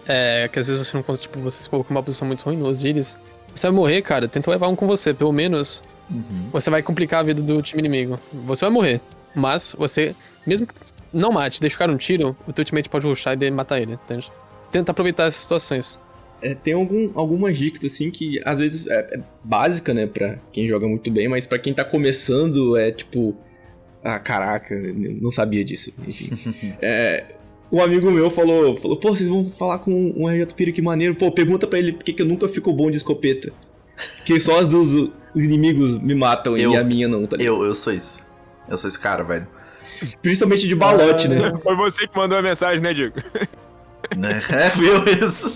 É, 0.08 0.48
que 0.52 0.60
às 0.60 0.68
vezes 0.68 0.86
você 0.86 0.96
não 0.96 1.02
consegue, 1.02 1.30
tipo, 1.30 1.40
você 1.40 1.64
se 1.64 1.70
coloca 1.70 1.92
numa 1.92 2.04
posição 2.04 2.28
muito 2.28 2.44
ruim 2.44 2.58
no 2.58 2.68
Osiris. 2.68 3.18
Você 3.54 3.68
vai 3.68 3.76
morrer, 3.76 4.02
cara, 4.02 4.28
tenta 4.28 4.52
levar 4.52 4.68
um 4.68 4.76
com 4.76 4.86
você, 4.86 5.14
pelo 5.14 5.32
menos. 5.32 5.84
Uhum. 6.08 6.50
você 6.52 6.70
vai 6.70 6.84
complicar 6.84 7.22
a 7.22 7.24
vida 7.24 7.42
do 7.42 7.62
time 7.64 7.82
inimigo. 7.82 8.20
Você 8.32 8.66
vai 8.66 8.72
morrer. 8.72 9.02
Mas 9.34 9.76
você, 9.78 10.16
mesmo 10.46 10.68
que 10.68 10.74
não 11.14 11.32
mate, 11.32 11.60
deixe 11.60 11.76
o 11.76 11.80
cara 11.80 11.92
um 11.92 11.98
tiro, 11.98 12.36
o 12.48 12.54
teu 12.54 12.64
teammate 12.64 12.90
pode 12.90 13.06
rushar 13.06 13.42
e 13.42 13.52
matar 13.52 13.82
ele, 13.82 13.94
entende? 13.94 14.32
Tenta 14.72 14.92
aproveitar 14.92 15.24
essas 15.26 15.42
situações. 15.42 15.98
É, 16.42 16.54
tem 16.54 16.74
algum, 16.74 17.12
algumas 17.16 17.58
dicas, 17.58 17.84
assim, 17.86 18.12
que 18.12 18.40
às 18.46 18.60
vezes 18.60 18.88
é, 18.88 19.16
é 19.16 19.20
básica, 19.44 19.94
né, 19.94 20.06
pra 20.06 20.38
quem 20.52 20.68
joga 20.68 20.88
muito 20.88 21.10
bem, 21.10 21.28
mas 21.28 21.48
pra 21.48 21.58
quem 21.58 21.74
tá 21.74 21.84
começando 21.84 22.78
é 22.78 22.92
tipo. 22.92 23.36
Ah, 24.04 24.20
caraca, 24.20 24.76
não 25.20 25.32
sabia 25.32 25.64
disso. 25.64 25.92
Enfim. 26.08 26.30
é, 26.80 27.24
um 27.72 27.82
amigo 27.82 28.12
meu 28.12 28.30
falou, 28.30 28.78
falou, 28.78 28.98
pô, 28.98 29.16
vocês 29.16 29.28
vão 29.28 29.50
falar 29.50 29.80
com 29.80 30.14
um 30.16 30.30
RJ 30.30 30.54
Piro 30.56 30.72
que 30.72 30.82
maneiro. 30.82 31.16
Pô, 31.16 31.32
pergunta 31.32 31.66
pra 31.66 31.80
ele 31.80 31.94
por 31.94 32.04
que, 32.04 32.14
que 32.14 32.22
eu 32.22 32.26
nunca 32.26 32.48
fico 32.48 32.72
bom 32.72 32.92
de 32.92 32.98
escopeta. 32.98 33.52
Porque 34.18 34.40
só 34.40 34.60
as 34.60 34.68
dos 34.68 35.10
os 35.36 35.44
inimigos 35.44 35.98
me 35.98 36.16
matam 36.16 36.58
Eu- 36.58 36.72
e 36.72 36.78
a 36.78 36.84
minha 36.84 37.08
não, 37.08 37.28
tá 37.28 37.36
ligado? 37.36 37.56
Eu, 37.56 37.64
eu 37.66 37.76
sou 37.76 37.92
isso. 37.92 38.26
Eu 38.70 38.78
sou 38.78 38.88
esse 38.88 38.98
cara, 38.98 39.24
velho. 39.24 39.48
Principalmente 40.22 40.68
de 40.68 40.76
balote, 40.76 41.28
né? 41.28 41.54
Foi 41.64 41.76
você 41.76 42.08
que 42.08 42.18
mandou 42.18 42.38
a 42.38 42.42
mensagem, 42.42 42.82
né, 42.82 42.94
Diego? 42.94 43.16
Né? 44.16 44.42
É, 44.52 44.70
fui 44.70 44.88
eu 44.90 45.04
isso. 45.06 45.56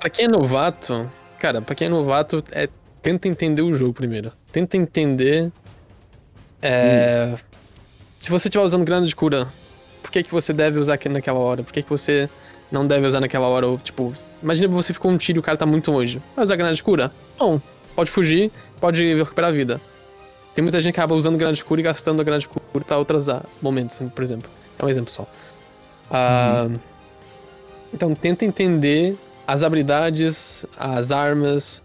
Pra 0.00 0.08
quem 0.10 0.24
é 0.24 0.28
novato, 0.28 1.10
cara, 1.38 1.60
pra 1.60 1.74
quem 1.74 1.86
é 1.86 1.90
novato, 1.90 2.42
é, 2.52 2.68
tenta 3.00 3.28
entender 3.28 3.62
o 3.62 3.74
jogo 3.74 3.92
primeiro. 3.92 4.32
Tenta 4.50 4.76
entender. 4.76 5.50
É, 6.60 7.34
Se 8.16 8.30
você 8.30 8.48
estiver 8.48 8.64
usando 8.64 8.84
grana 8.84 9.06
de 9.06 9.14
cura, 9.14 9.48
por 10.02 10.10
que, 10.10 10.22
que 10.22 10.30
você 10.30 10.52
deve 10.52 10.78
usar 10.78 10.94
aqui 10.94 11.08
naquela 11.08 11.38
hora? 11.38 11.62
Por 11.62 11.72
que, 11.72 11.82
que 11.82 11.90
você 11.90 12.28
não 12.70 12.86
deve 12.86 13.06
usar 13.06 13.20
naquela 13.20 13.46
hora? 13.46 13.66
Ou, 13.66 13.78
tipo, 13.78 14.12
imagina 14.42 14.68
que 14.68 14.74
você 14.74 14.92
ficou 14.92 15.10
um 15.10 15.16
tiro 15.16 15.38
e 15.38 15.40
o 15.40 15.42
cara 15.42 15.58
tá 15.58 15.66
muito 15.66 15.90
longe. 15.92 16.20
Vai 16.34 16.44
usar 16.44 16.56
grana 16.56 16.74
de 16.74 16.82
cura? 16.82 17.10
Não. 17.38 17.60
Pode 17.94 18.10
fugir, 18.10 18.50
pode 18.80 19.14
recuperar 19.14 19.50
a 19.50 19.52
vida. 19.52 19.80
Tem 20.54 20.62
muita 20.62 20.80
gente 20.80 20.94
que 20.94 21.00
acaba 21.00 21.14
usando 21.14 21.36
grana 21.38 21.54
de 21.54 21.64
cura 21.64 21.80
e 21.80 21.84
gastando 21.84 22.20
a 22.20 22.24
grana 22.24 22.38
de 22.40 22.48
cura 22.48 22.84
pra 22.84 22.98
outros 22.98 23.26
momentos, 23.60 23.98
por 24.14 24.22
exemplo. 24.22 24.50
É 24.78 24.84
um 24.84 24.88
exemplo 24.88 25.12
só. 25.12 25.26
Ah, 26.10 26.68
Então, 27.92 28.14
tenta 28.14 28.44
entender 28.44 29.16
as 29.46 29.62
habilidades, 29.62 30.64
as 30.78 31.12
armas, 31.12 31.82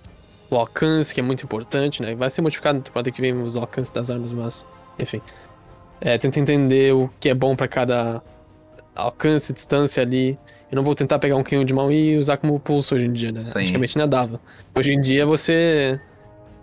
o 0.50 0.56
alcance, 0.56 1.14
que 1.14 1.20
é 1.20 1.24
muito 1.24 1.44
importante, 1.44 2.02
né? 2.02 2.16
Vai 2.16 2.30
ser 2.30 2.42
modificado 2.42 2.78
na 2.78 2.84
temporada 2.84 3.12
que 3.12 3.22
vem 3.22 3.34
os 3.42 3.56
alcances 3.56 3.92
das 3.92 4.10
armas, 4.10 4.32
mas, 4.34 4.66
enfim. 5.00 5.22
É, 6.00 6.18
tenta 6.18 6.40
entender 6.40 6.94
o 6.94 7.10
que 7.20 7.30
é 7.30 7.34
bom 7.34 7.56
pra 7.56 7.68
cada 7.68 8.22
alcance, 8.96 9.52
distância 9.54 10.02
ali. 10.04 10.38
Eu 10.72 10.76
não 10.76 10.84
vou 10.84 10.94
tentar 10.94 11.20
pegar 11.20 11.36
um 11.36 11.44
canhão 11.44 11.64
de 11.66 11.74
mão 11.74 11.92
e 11.92 12.18
usar 12.18 12.38
como 12.38 12.60
pulso 12.60 12.96
hoje 12.96 13.06
em 13.06 13.14
dia, 13.14 13.32
né? 13.32 13.40
Sim. 13.42 13.60
Antigamente 13.60 13.98
não 13.98 14.08
dava. 14.08 14.40
Hoje 14.76 14.94
em 14.94 15.02
dia 15.02 15.26
você. 15.26 16.00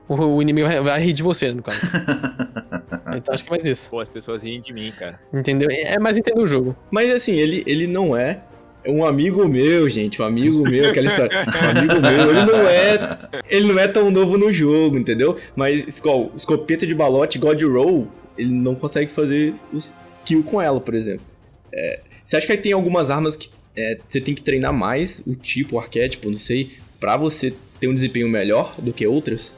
O, 0.08 0.14
o 0.16 0.42
inimigo 0.42 0.68
vai- 0.82 1.00
rir 1.00 1.12
de 1.12 1.22
você, 1.22 1.52
no 1.52 1.62
caso. 1.62 1.78
então 3.16 3.34
acho 3.34 3.42
que 3.44 3.50
é 3.50 3.52
mais 3.52 3.64
isso. 3.64 3.90
Pô, 3.90 4.00
as 4.00 4.08
pessoas 4.08 4.42
riem 4.42 4.60
de 4.60 4.72
mim, 4.72 4.92
cara. 4.98 5.18
Entendeu? 5.32 5.68
É 5.70 5.98
mais 5.98 6.18
entender 6.18 6.40
o 6.40 6.46
jogo. 6.46 6.76
Mas 6.90 7.10
assim, 7.10 7.32
ele, 7.34 7.62
ele 7.66 7.86
não 7.86 8.16
é 8.16 8.40
um 8.86 9.04
amigo 9.04 9.48
meu, 9.48 9.88
gente. 9.88 10.20
Um 10.20 10.24
amigo 10.24 10.62
meu, 10.62 10.90
aquela 10.90 11.06
história. 11.06 11.30
Um 11.46 11.78
amigo 11.78 12.00
meu, 12.00 12.30
ele 12.30 12.44
não 12.44 12.68
é. 12.68 13.18
Ele 13.48 13.72
não 13.72 13.78
é 13.78 13.88
tão 13.88 14.10
novo 14.10 14.36
no 14.36 14.52
jogo, 14.52 14.98
entendeu? 14.98 15.38
Mas 15.56 15.84
esco- 15.86 16.30
escopeta 16.36 16.86
de 16.86 16.94
balote, 16.94 17.38
God 17.38 17.62
Roll, 17.62 18.08
ele 18.36 18.52
não 18.52 18.74
consegue 18.74 19.10
fazer 19.10 19.54
os 19.72 19.94
kill 20.24 20.42
com 20.42 20.60
ela, 20.60 20.80
por 20.80 20.94
exemplo. 20.94 21.24
É, 21.72 22.00
você 22.24 22.36
acha 22.36 22.46
que 22.46 22.52
aí 22.52 22.58
tem 22.58 22.72
algumas 22.72 23.10
armas 23.10 23.36
que 23.36 23.48
é, 23.76 23.98
você 24.06 24.20
tem 24.20 24.34
que 24.34 24.42
treinar 24.42 24.72
mais, 24.72 25.20
o 25.26 25.34
tipo, 25.34 25.76
o 25.76 25.78
arquétipo, 25.80 26.30
não 26.30 26.38
sei, 26.38 26.72
pra 27.00 27.16
você 27.16 27.52
ter 27.80 27.88
um 27.88 27.94
desempenho 27.94 28.28
melhor 28.28 28.74
do 28.78 28.92
que 28.92 29.06
outras? 29.06 29.56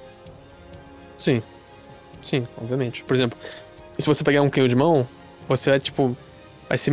Sim. 1.18 1.42
Sim, 2.22 2.46
obviamente. 2.60 3.02
Por 3.04 3.14
exemplo, 3.14 3.38
se 3.98 4.06
você 4.06 4.22
pegar 4.24 4.42
um 4.42 4.50
canhão 4.50 4.68
de 4.68 4.76
mão, 4.76 5.06
você 5.48 5.70
vai, 5.70 5.80
tipo. 5.80 6.16
Vai 6.68 6.76
ser. 6.78 6.92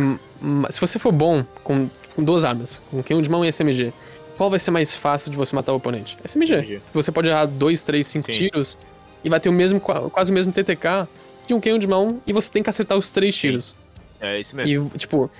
Se 0.70 0.80
você 0.80 0.98
for 0.98 1.12
bom 1.12 1.44
com, 1.64 1.88
com 2.14 2.22
duas 2.22 2.44
armas, 2.44 2.80
com 2.90 3.02
canhão 3.02 3.20
de 3.20 3.28
mão 3.28 3.44
e 3.44 3.48
SMG, 3.50 3.92
qual 4.36 4.48
vai 4.50 4.60
ser 4.60 4.70
mais 4.70 4.94
fácil 4.94 5.30
de 5.30 5.36
você 5.36 5.54
matar 5.56 5.72
o 5.72 5.76
oponente? 5.76 6.16
SMG. 6.24 6.54
SMG. 6.54 6.80
Você 6.92 7.10
pode 7.10 7.28
errar 7.28 7.46
dois, 7.46 7.82
três, 7.82 8.06
cinco 8.06 8.32
Sim. 8.32 8.38
tiros 8.38 8.78
e 9.24 9.28
vai 9.30 9.40
ter 9.40 9.48
o 9.48 9.52
mesmo, 9.52 9.80
qua- 9.80 10.08
quase 10.10 10.30
o 10.30 10.34
mesmo 10.34 10.52
TTK 10.52 11.08
de 11.46 11.54
um 11.54 11.60
canhão 11.60 11.78
de 11.78 11.86
mão 11.86 12.20
e 12.26 12.32
você 12.32 12.50
tem 12.52 12.62
que 12.62 12.70
acertar 12.70 12.96
os 12.96 13.10
três 13.10 13.34
tiros. 13.34 13.74
É 14.20 14.38
isso 14.38 14.54
mesmo. 14.54 14.90
E, 14.94 14.98
tipo, 14.98 15.30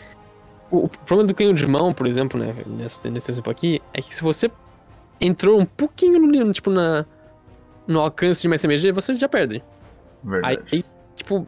o, 0.70 0.84
o 0.84 0.88
problema 0.88 1.28
do 1.28 1.34
canhão 1.34 1.54
de 1.54 1.66
mão, 1.66 1.92
por 1.92 2.06
exemplo, 2.06 2.38
né, 2.40 2.54
nesse, 2.66 3.08
nesse 3.10 3.30
exemplo 3.30 3.50
aqui, 3.52 3.80
é 3.92 4.02
que 4.02 4.14
se 4.14 4.22
você 4.22 4.50
entrou 5.20 5.60
um 5.60 5.64
pouquinho 5.64 6.18
no, 6.18 6.52
tipo, 6.52 6.70
na, 6.70 7.06
no 7.86 8.00
alcance 8.00 8.42
de 8.42 8.46
uma 8.48 8.56
SMG, 8.56 8.92
você 8.92 9.14
já 9.14 9.28
perde. 9.28 9.62
Verdade. 10.22 10.60
aí, 10.72 10.84
tipo. 11.16 11.46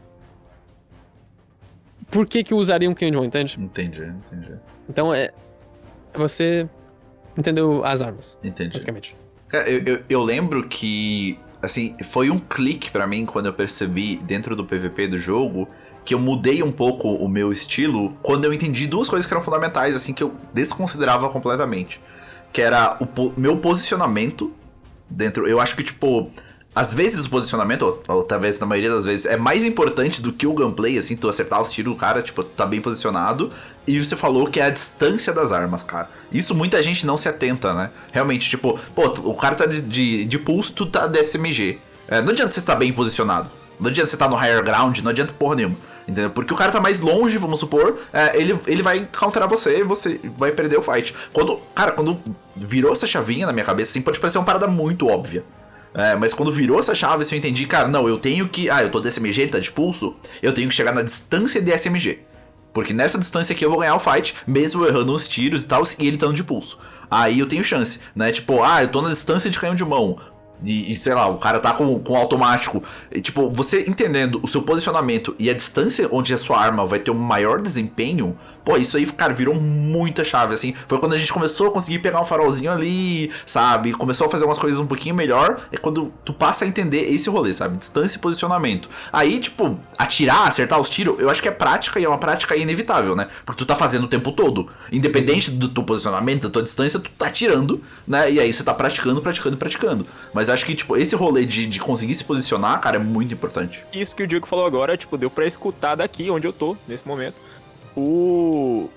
Por 2.11 2.27
que 2.27 2.42
que 2.42 2.53
eu 2.53 2.59
usaria 2.59 2.88
um 2.88 2.94
mão, 3.12 3.25
entende? 3.25 3.59
Entendi, 3.61 4.03
entendi. 4.03 4.53
Então 4.88 5.12
é. 5.12 5.31
Você 6.14 6.66
entendeu 7.37 7.85
as 7.85 8.01
armas, 8.01 8.38
Entendi. 8.42 8.72
basicamente. 8.72 9.16
Cara, 9.49 9.68
eu, 9.68 9.83
eu, 9.85 10.03
eu 10.09 10.22
lembro 10.22 10.66
que, 10.66 11.38
assim, 11.61 11.94
foi 12.05 12.31
um 12.31 12.38
clique 12.38 12.90
pra 12.90 13.07
mim 13.07 13.27
quando 13.27 13.46
eu 13.46 13.53
percebi 13.53 14.16
dentro 14.16 14.57
do 14.57 14.64
PVP 14.64 15.09
do 15.09 15.18
jogo 15.18 15.68
que 16.07 16.14
eu 16.14 16.18
mudei 16.18 16.62
um 16.62 16.72
pouco 16.72 17.09
o 17.09 17.29
meu 17.29 17.53
estilo 17.53 18.16
quando 18.22 18.44
eu 18.46 18.53
entendi 18.53 18.87
duas 18.87 19.09
coisas 19.11 19.27
que 19.27 19.35
eram 19.35 19.42
fundamentais, 19.42 19.94
assim, 19.94 20.14
que 20.14 20.22
eu 20.22 20.33
desconsiderava 20.55 21.29
completamente. 21.29 22.01
Que 22.53 22.62
era 22.62 22.96
o 23.01 23.05
po- 23.07 23.35
meu 23.37 23.59
posicionamento 23.59 24.55
dentro. 25.09 25.47
Eu 25.47 25.61
acho 25.61 25.75
que, 25.77 25.83
tipo, 25.83 26.31
às 26.75 26.92
vezes 26.92 27.25
o 27.27 27.31
posicionamento, 27.31 27.83
ou, 27.83 28.03
ou 28.16 28.23
talvez 28.23 28.59
na 28.61 28.66
maioria 28.66 28.90
das 28.90 29.05
vezes, 29.05 29.27
é 29.27 29.37
mais 29.37 29.64
importante 29.64 30.21
do 30.21 30.33
que 30.33 30.47
o 30.47 30.53
gameplay, 30.55 30.99
assim, 30.99 31.16
tu 31.16 31.29
acertar 31.29 31.61
os 31.62 31.73
tiros 31.73 31.92
do 31.95 31.99
cara, 31.99 32.23
tipo, 32.23 32.42
tu 32.45 32.51
tá 32.51 32.66
bem 32.66 32.81
posicionado. 32.81 33.51
E 33.87 34.03
você 34.05 34.16
falou 34.16 34.47
que 34.49 34.59
é 34.59 34.64
a 34.64 34.71
distância 34.71 35.33
das 35.33 35.53
armas, 35.53 35.83
cara. 35.85 36.11
Isso 36.33 36.55
muita 36.55 36.83
gente 36.83 37.07
não 37.07 37.16
se 37.16 37.29
atenta, 37.29 37.73
né? 37.73 37.90
Realmente, 38.12 38.49
tipo, 38.51 38.79
pô, 38.95 39.09
tu- 39.11 39.29
o 39.31 39.35
cara 39.35 39.55
tá 39.55 39.64
de, 39.66 39.81
de, 39.81 40.25
de 40.25 40.38
pulso, 40.38 40.73
tu 40.73 40.87
tá 40.87 41.07
de 41.07 41.21
SMG. 41.23 41.79
É, 42.09 42.21
não 42.21 42.31
adianta 42.31 42.53
você 42.53 42.61
estar 42.61 42.75
bem 42.75 42.92
posicionado. 42.92 43.49
Não 43.79 43.88
adianta 43.88 44.09
você 44.11 44.16
estar 44.16 44.29
no 44.29 44.37
higher 44.37 44.62
ground, 44.64 44.99
não 45.01 45.11
adianta 45.11 45.33
porra 45.33 45.55
nenhuma. 45.57 45.77
Entendeu? 46.09 46.31
Porque 46.31 46.55
o 46.55 46.57
cara 46.57 46.71
tá 46.71 46.81
mais 46.81 47.01
longe, 47.01 47.37
vamos 47.37 47.59
supor, 47.59 47.99
é, 48.12 48.40
ele, 48.40 48.57
ele 48.66 48.83
vai 48.83 49.09
counterar 49.19 49.49
você 49.49 49.81
e 49.81 49.83
você 49.83 50.21
vai 50.38 50.53
perder 50.53 50.79
o 50.79 50.83
fight. 50.83 51.12
Quando, 51.33 51.61
cara, 51.75 51.90
quando 51.90 52.21
virou 52.55 52.92
essa 52.92 53.07
chavinha 53.07 53.45
na 53.45 53.53
minha 53.53 53.64
cabeça, 53.64 53.90
assim, 53.90 54.01
pode 54.01 54.21
parecer 54.21 54.38
uma 54.38 54.45
parada 54.45 54.69
muito 54.69 55.09
óbvia. 55.09 55.45
É, 55.92 56.14
mas 56.14 56.33
quando 56.35 56.53
virou 56.53 56.79
essa 56.79 56.95
chave, 56.95 57.23
assim, 57.23 57.37
eu 57.37 57.38
entendi, 57.38 57.66
cara, 57.66 57.88
não, 57.88 58.07
eu 58.07 58.19
tenho 58.19 58.49
que. 58.49 58.69
Ah, 58.71 58.83
eu 58.83 58.90
tô 58.90 59.01
de 59.01 59.11
SMG, 59.11 59.42
ele 59.42 59.51
tá 59.51 59.59
de 59.59 59.73
pulso. 59.73 60.14
Eu 60.42 60.53
tenho 60.53 60.69
que 60.69 60.75
chegar 60.75 60.92
na 60.92 61.03
distância 61.03 61.61
de 61.61 61.77
SMG. 61.77 62.21
Porque 62.73 62.92
nessa 62.92 63.19
distância 63.19 63.55
aqui 63.55 63.64
eu 63.64 63.71
vou 63.71 63.79
ganhar 63.81 63.95
o 63.95 63.99
fight, 63.99 64.37
mesmo 64.47 64.87
errando 64.87 65.14
uns 65.14 65.27
tiros 65.27 65.62
e 65.62 65.66
tal, 65.66 65.83
e 65.99 66.07
ele 66.07 66.16
estando 66.16 66.35
de 66.35 66.45
pulso. 66.45 66.79
Aí 67.11 67.38
eu 67.38 67.47
tenho 67.47 67.64
chance, 67.64 67.99
né? 68.14 68.31
Tipo, 68.31 68.62
ah, 68.62 68.83
eu 68.83 68.88
tô 68.88 69.01
na 69.01 69.09
distância 69.09 69.51
de 69.51 69.59
canhão 69.59 69.75
de 69.75 69.85
mão. 69.85 70.19
E, 70.64 70.92
e, 70.92 70.97
sei 70.97 71.14
lá, 71.14 71.29
o 71.29 71.38
cara 71.38 71.59
tá 71.59 71.73
com, 71.73 71.98
com 71.98 72.17
automático. 72.17 72.83
E, 73.13 73.21
tipo, 73.21 73.50
você 73.50 73.85
entendendo 73.88 74.40
o 74.42 74.48
seu 74.48 74.63
posicionamento 74.63 75.35
e 75.38 75.50
a 75.50 75.54
distância 75.54 76.09
onde 76.11 76.33
a 76.33 76.37
sua 76.37 76.59
arma 76.59 76.85
vai 76.85 76.98
ter 76.98 77.11
um 77.11 77.15
maior 77.15 77.61
desempenho, 77.61 78.37
pô, 78.67 78.77
isso 78.77 78.96
aí, 78.96 79.06
cara, 79.06 79.33
virou 79.33 79.54
muita 79.54 80.25
chave, 80.25 80.52
assim. 80.52 80.75
Foi 80.88 80.98
quando 80.98 81.12
a 81.12 81.17
gente 81.17 81.33
começou 81.33 81.69
a 81.69 81.71
conseguir 81.71 82.00
pegar 82.00 82.21
um 82.21 82.25
farolzinho 82.25 82.73
ali, 82.73 83.31
sabe? 83.46 83.92
Começou 83.92 84.27
a 84.27 84.31
fazer 84.31 84.44
umas 84.44 84.58
coisas 84.58 84.81
um 84.81 84.87
pouquinho 84.88 85.14
melhor. 85.14 85.60
É 85.71 85.77
quando 85.77 86.12
tu 86.25 86.33
passa 86.33 86.64
a 86.64 86.69
entender 86.69 87.02
esse 87.14 87.31
rolê, 87.31 87.54
sabe? 87.54 87.77
Distância 87.77 88.19
e 88.19 88.21
posicionamento. 88.21 88.90
Aí, 89.12 89.38
tipo, 89.38 89.79
atirar, 89.96 90.48
acertar 90.48 90.81
os 90.81 90.90
tiros, 90.90 91.14
eu 91.21 91.31
acho 91.31 91.40
que 91.40 91.46
é 91.46 91.52
prática 91.52 92.00
e 92.00 92.04
é 92.04 92.08
uma 92.08 92.19
prática 92.19 92.56
inevitável, 92.56 93.14
né? 93.14 93.29
Porque 93.44 93.60
tu 93.60 93.67
tá 93.67 93.77
fazendo 93.77 94.02
o 94.02 94.08
tempo 94.08 94.33
todo. 94.33 94.69
Independente 94.90 95.52
do 95.52 95.69
teu 95.69 95.85
posicionamento, 95.85 96.42
da 96.42 96.50
tua 96.50 96.62
distância, 96.64 96.98
tu 96.98 97.08
tá 97.17 97.29
atirando, 97.29 97.81
né? 98.04 98.33
E 98.33 98.40
aí 98.40 98.52
você 98.52 98.64
tá 98.64 98.75
praticando, 98.75 99.23
praticando, 99.23 99.56
praticando. 99.56 100.06
Mas 100.35 100.50
acho 100.50 100.67
que, 100.67 100.75
tipo, 100.75 100.96
esse 100.96 101.14
rolê 101.14 101.46
de, 101.46 101.67
de 101.67 101.79
conseguir 101.79 102.17
se 102.17 102.25
posicionar, 102.25 102.81
cara, 102.81 102.96
é 102.96 102.98
muito 102.98 103.33
importante. 103.33 103.85
Isso 103.92 104.17
que 104.17 104.25
o 104.25 104.27
Diego 104.27 104.44
falou 104.44 104.67
agora, 104.67 104.96
tipo, 104.96 105.17
deu 105.17 105.31
pra 105.31 105.46
escutar 105.46 105.94
daqui 105.94 106.29
onde 106.31 106.48
eu 106.48 106.52
tô, 106.52 106.77
nesse 106.88 107.06
momento, 107.06 107.37
o. 107.97 108.88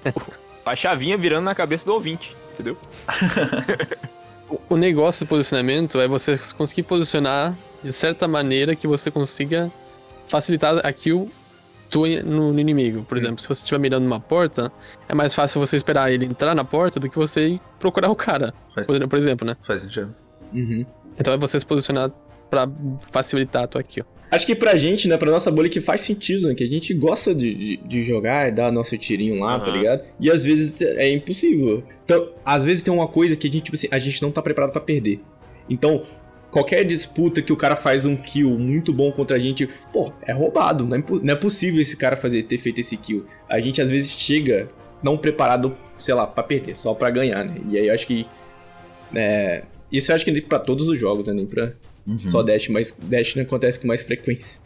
a 0.66 0.76
chavinha 0.76 1.18
virando 1.18 1.46
na 1.46 1.56
cabeça 1.56 1.86
do 1.86 1.94
ouvinte, 1.94 2.36
entendeu? 2.54 2.78
O- 4.68 4.76
negócio 4.76 5.26
do 5.26 5.30
posicionamento 5.30 6.00
é 6.00 6.08
você 6.08 6.40
conseguir 6.58 6.82
posicionar 6.84 7.56
de 7.84 7.92
certa 7.92 8.28
maneira 8.28 8.76
que 8.76 8.88
você 8.88 9.12
consiga 9.12 9.72
facilitar 10.28 10.84
a 10.84 10.92
kill 10.92 11.30
tua 11.88 12.08
no, 12.24 12.52
no 12.52 12.60
inimigo. 12.60 13.04
Por 13.04 13.16
exemplo, 13.16 13.40
se 13.42 13.48
você 13.48 13.62
estiver 13.62 13.78
mirando 13.80 14.04
numa 14.06 14.20
porta, 14.20 14.72
é 15.08 15.14
mais 15.14 15.36
fácil 15.36 15.60
você 15.60 15.76
esperar 15.76 16.12
ele 16.12 16.26
entrar 16.26 16.56
na 16.56 16.64
porta 16.66 17.00
do 17.00 17.08
que 17.08 17.16
você 17.16 17.48
ir 17.48 17.62
procurar 17.80 18.10
o 18.10 18.16
cara. 18.16 18.52
Faz, 18.74 18.88
Por, 18.88 19.08
por 19.08 19.18
exemplo, 19.20 19.46
né? 19.46 19.56
faz 19.62 19.82
sentido. 19.82 20.16
Uhum. 20.52 20.84
Então 21.20 21.32
é 21.34 21.38
você 21.38 21.60
se 21.60 21.66
posicionar 21.66 22.10
pra 22.50 22.68
facilitar 23.12 23.64
a 23.66 23.68
tua 23.68 23.84
kill. 23.84 24.06
Acho 24.32 24.46
que 24.46 24.56
pra 24.56 24.76
gente, 24.76 25.08
né, 25.08 25.18
pra 25.18 25.32
nossa 25.32 25.50
bolha 25.50 25.68
que 25.70 25.82
faz 25.82 26.02
sentido, 26.02 26.48
né? 26.48 26.54
Que 26.54 26.64
a 26.64 26.68
gente 26.68 26.94
gosta 26.94 27.34
de, 27.34 27.54
de, 27.54 27.78
de 27.78 28.04
jogar 28.04 28.48
e 28.48 28.52
dar 28.52 28.72
nosso 28.72 28.96
tirinho 28.98 29.40
lá, 29.40 29.60
tá 29.60 29.72
Aham. 29.72 29.78
ligado? 29.80 30.04
E 30.20 30.30
às 30.30 30.46
vezes 30.46 30.82
é 30.82 31.12
impossível. 31.12 31.84
Então, 32.06 32.30
às 32.46 32.64
vezes 32.64 32.84
tem 32.84 32.94
uma 32.94 33.08
coisa 33.08 33.36
que 33.36 33.48
a 33.48 33.52
gente, 33.52 33.64
tipo 33.64 33.76
assim, 33.76 33.88
a 33.90 33.98
gente 33.98 34.22
não 34.22 34.32
tá 34.32 34.42
preparado 34.42 34.72
pra 34.72 34.82
perder. 34.82 35.20
Então, 35.68 36.04
qualquer 36.52 36.84
disputa 36.84 37.42
que 37.42 37.52
o 37.52 37.58
cara 37.58 37.76
faz 37.76 38.06
um 38.06 38.16
kill 38.16 38.52
muito 38.52 38.94
bom 38.94 39.12
contra 39.12 39.38
a 39.38 39.40
gente, 39.40 39.68
pô, 39.92 40.14
é 40.22 40.32
roubado. 40.32 40.86
Não 40.86 40.98
é, 40.98 41.04
não 41.24 41.34
é 41.34 41.36
possível 41.36 41.82
esse 41.82 41.98
cara 41.98 42.16
fazer, 42.16 42.44
ter 42.44 42.60
feito 42.60 42.80
esse 42.80 42.98
kill. 42.98 43.26
A 43.48 43.60
gente 43.60 43.82
às 43.82 43.90
vezes 43.90 44.12
chega 44.12 44.70
não 45.02 45.18
preparado, 45.18 45.76
sei 45.98 46.14
lá, 46.14 46.28
pra 46.28 46.44
perder, 46.44 46.76
só 46.76 46.94
pra 46.94 47.10
ganhar, 47.10 47.44
né? 47.44 47.56
E 47.70 47.78
aí 47.80 47.88
eu 47.88 47.94
acho 47.96 48.06
que. 48.06 48.28
É, 49.16 49.64
isso 49.92 50.12
eu 50.12 50.16
acho 50.16 50.24
que 50.24 50.32
nem 50.32 50.42
pra 50.42 50.60
todos 50.60 50.88
os 50.88 51.00
jogos, 51.00 51.28
né? 51.28 51.34
Nem 51.34 51.48
pra 51.48 51.72
uhum. 52.06 52.20
só 52.20 52.42
Dash, 52.44 52.68
mas 52.70 52.98
Dash 53.02 53.36
não 53.36 53.44
acontece 53.44 53.80
com 53.80 53.88
mais 53.88 54.02
frequência. 54.02 54.62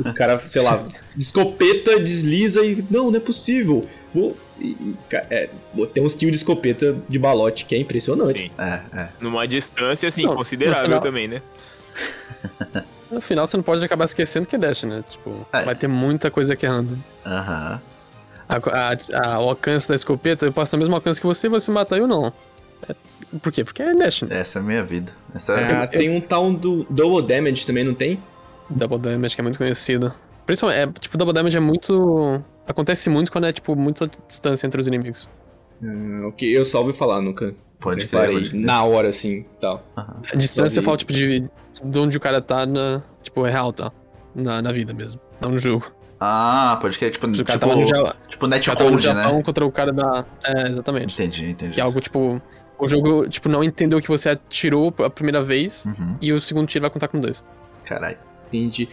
o 0.00 0.12
cara, 0.14 0.38
sei 0.38 0.62
lá, 0.62 0.86
escopeta, 1.16 1.98
desliza 2.00 2.64
e. 2.64 2.84
Não, 2.90 3.10
não 3.10 3.16
é 3.16 3.20
possível. 3.20 3.86
Vou. 4.14 4.36
E, 4.60 4.94
é, 5.12 5.48
tem 5.92 6.02
uns 6.02 6.14
kills 6.14 6.32
de 6.32 6.38
escopeta 6.38 6.96
de 7.08 7.18
balote 7.18 7.64
que 7.64 7.74
é 7.74 7.78
impressionante. 7.78 8.44
Sim. 8.44 8.50
É, 8.58 8.80
é. 9.00 9.08
Numa 9.20 9.46
distância, 9.46 10.08
assim, 10.08 10.24
não, 10.24 10.34
considerável 10.34 10.84
final... 10.84 11.00
também, 11.00 11.28
né? 11.28 11.42
No 13.10 13.20
final 13.20 13.46
você 13.46 13.58
não 13.58 13.64
pode 13.64 13.84
acabar 13.84 14.06
esquecendo 14.06 14.48
que 14.48 14.56
é 14.56 14.58
Dash, 14.58 14.84
né? 14.84 15.04
Tipo, 15.06 15.46
é. 15.52 15.62
vai 15.62 15.74
ter 15.74 15.86
muita 15.86 16.30
coisa 16.30 16.54
aqui 16.54 16.64
errando. 16.64 16.98
Aham. 17.26 17.80
A, 18.48 18.56
a, 18.56 19.34
a, 19.34 19.40
o 19.40 19.50
alcance 19.50 19.88
da 19.88 19.94
escopeta, 19.94 20.46
eu 20.46 20.52
passo 20.52 20.76
o 20.76 20.78
mesmo 20.78 20.94
alcance 20.94 21.20
que 21.20 21.26
você 21.26 21.46
e 21.46 21.50
você 21.50 21.70
mata 21.70 21.96
eu 21.96 22.06
não. 22.06 22.32
É, 22.88 22.94
por 23.40 23.52
quê? 23.52 23.64
Porque 23.64 23.82
é 23.82 23.94
Dash? 23.94 24.24
Essa 24.28 24.58
é 24.58 24.62
a 24.62 24.64
minha 24.64 24.84
vida. 24.84 25.12
Essa 25.34 25.60
é, 25.60 25.72
é, 25.72 25.86
tem 25.86 26.10
um 26.10 26.20
tal 26.20 26.52
do 26.52 26.84
Double 26.90 27.26
Damage 27.26 27.66
também, 27.66 27.84
não 27.84 27.94
tem? 27.94 28.20
Double 28.68 28.98
Damage, 28.98 29.34
que 29.34 29.40
é 29.40 29.44
muito 29.44 29.58
conhecido. 29.58 30.12
Principalmente, 30.44 30.80
é, 30.80 31.00
tipo, 31.00 31.16
Double 31.16 31.34
Damage 31.34 31.56
é 31.56 31.60
muito. 31.60 32.42
Acontece 32.66 33.08
muito 33.08 33.30
quando 33.30 33.46
é, 33.46 33.52
tipo, 33.52 33.74
muita 33.76 34.08
distância 34.26 34.66
entre 34.66 34.80
os 34.80 34.86
inimigos. 34.86 35.28
Uh, 35.82 36.28
ok, 36.28 36.56
eu 36.56 36.64
só 36.64 36.80
ouvi 36.80 36.92
falar, 36.92 37.20
nunca. 37.20 37.54
Pode 37.80 38.06
crer. 38.06 38.54
Na 38.54 38.84
hora, 38.84 39.08
assim, 39.08 39.44
tal. 39.60 39.84
Uhum. 39.96 40.04
A 40.32 40.36
distância 40.36 40.80
fala, 40.80 40.96
tipo, 40.96 41.12
de, 41.12 41.50
de 41.82 41.98
onde 41.98 42.16
o 42.16 42.20
cara 42.20 42.40
tá, 42.40 42.64
na, 42.64 43.02
tipo, 43.22 43.44
é 43.44 43.50
real, 43.50 43.72
tá? 43.72 43.90
Na, 44.34 44.62
na 44.62 44.70
vida 44.70 44.94
mesmo, 44.94 45.20
não 45.40 45.50
no 45.50 45.58
jogo. 45.58 45.92
Ah, 46.20 46.78
pode 46.80 46.96
crer, 46.96 47.10
tipo, 47.10 47.30
tipo, 47.32 47.50
tipo, 47.50 47.84
ja... 47.84 48.14
tipo 48.28 48.46
netcode, 48.46 49.08
né? 49.08 49.22
Japão 49.22 49.42
contra 49.42 49.66
o 49.66 49.72
cara 49.72 49.92
da... 49.92 50.24
É, 50.44 50.68
exatamente. 50.68 51.14
Entendi, 51.14 51.50
entendi. 51.50 51.74
Que 51.74 51.80
é 51.80 51.82
algo, 51.82 52.00
tipo... 52.00 52.40
O 52.84 52.88
jogo, 52.88 53.28
tipo, 53.28 53.48
não 53.48 53.62
entendeu 53.62 54.00
que 54.00 54.08
você 54.08 54.30
atirou 54.30 54.94
a 54.98 55.10
primeira 55.10 55.42
vez 55.42 55.84
uhum. 55.86 56.16
e 56.20 56.32
o 56.32 56.40
segundo 56.40 56.66
tiro 56.66 56.82
vai 56.82 56.90
contar 56.90 57.08
com 57.08 57.20
dois. 57.20 57.44
Caralho. 57.84 58.16
Entendi. 58.46 58.88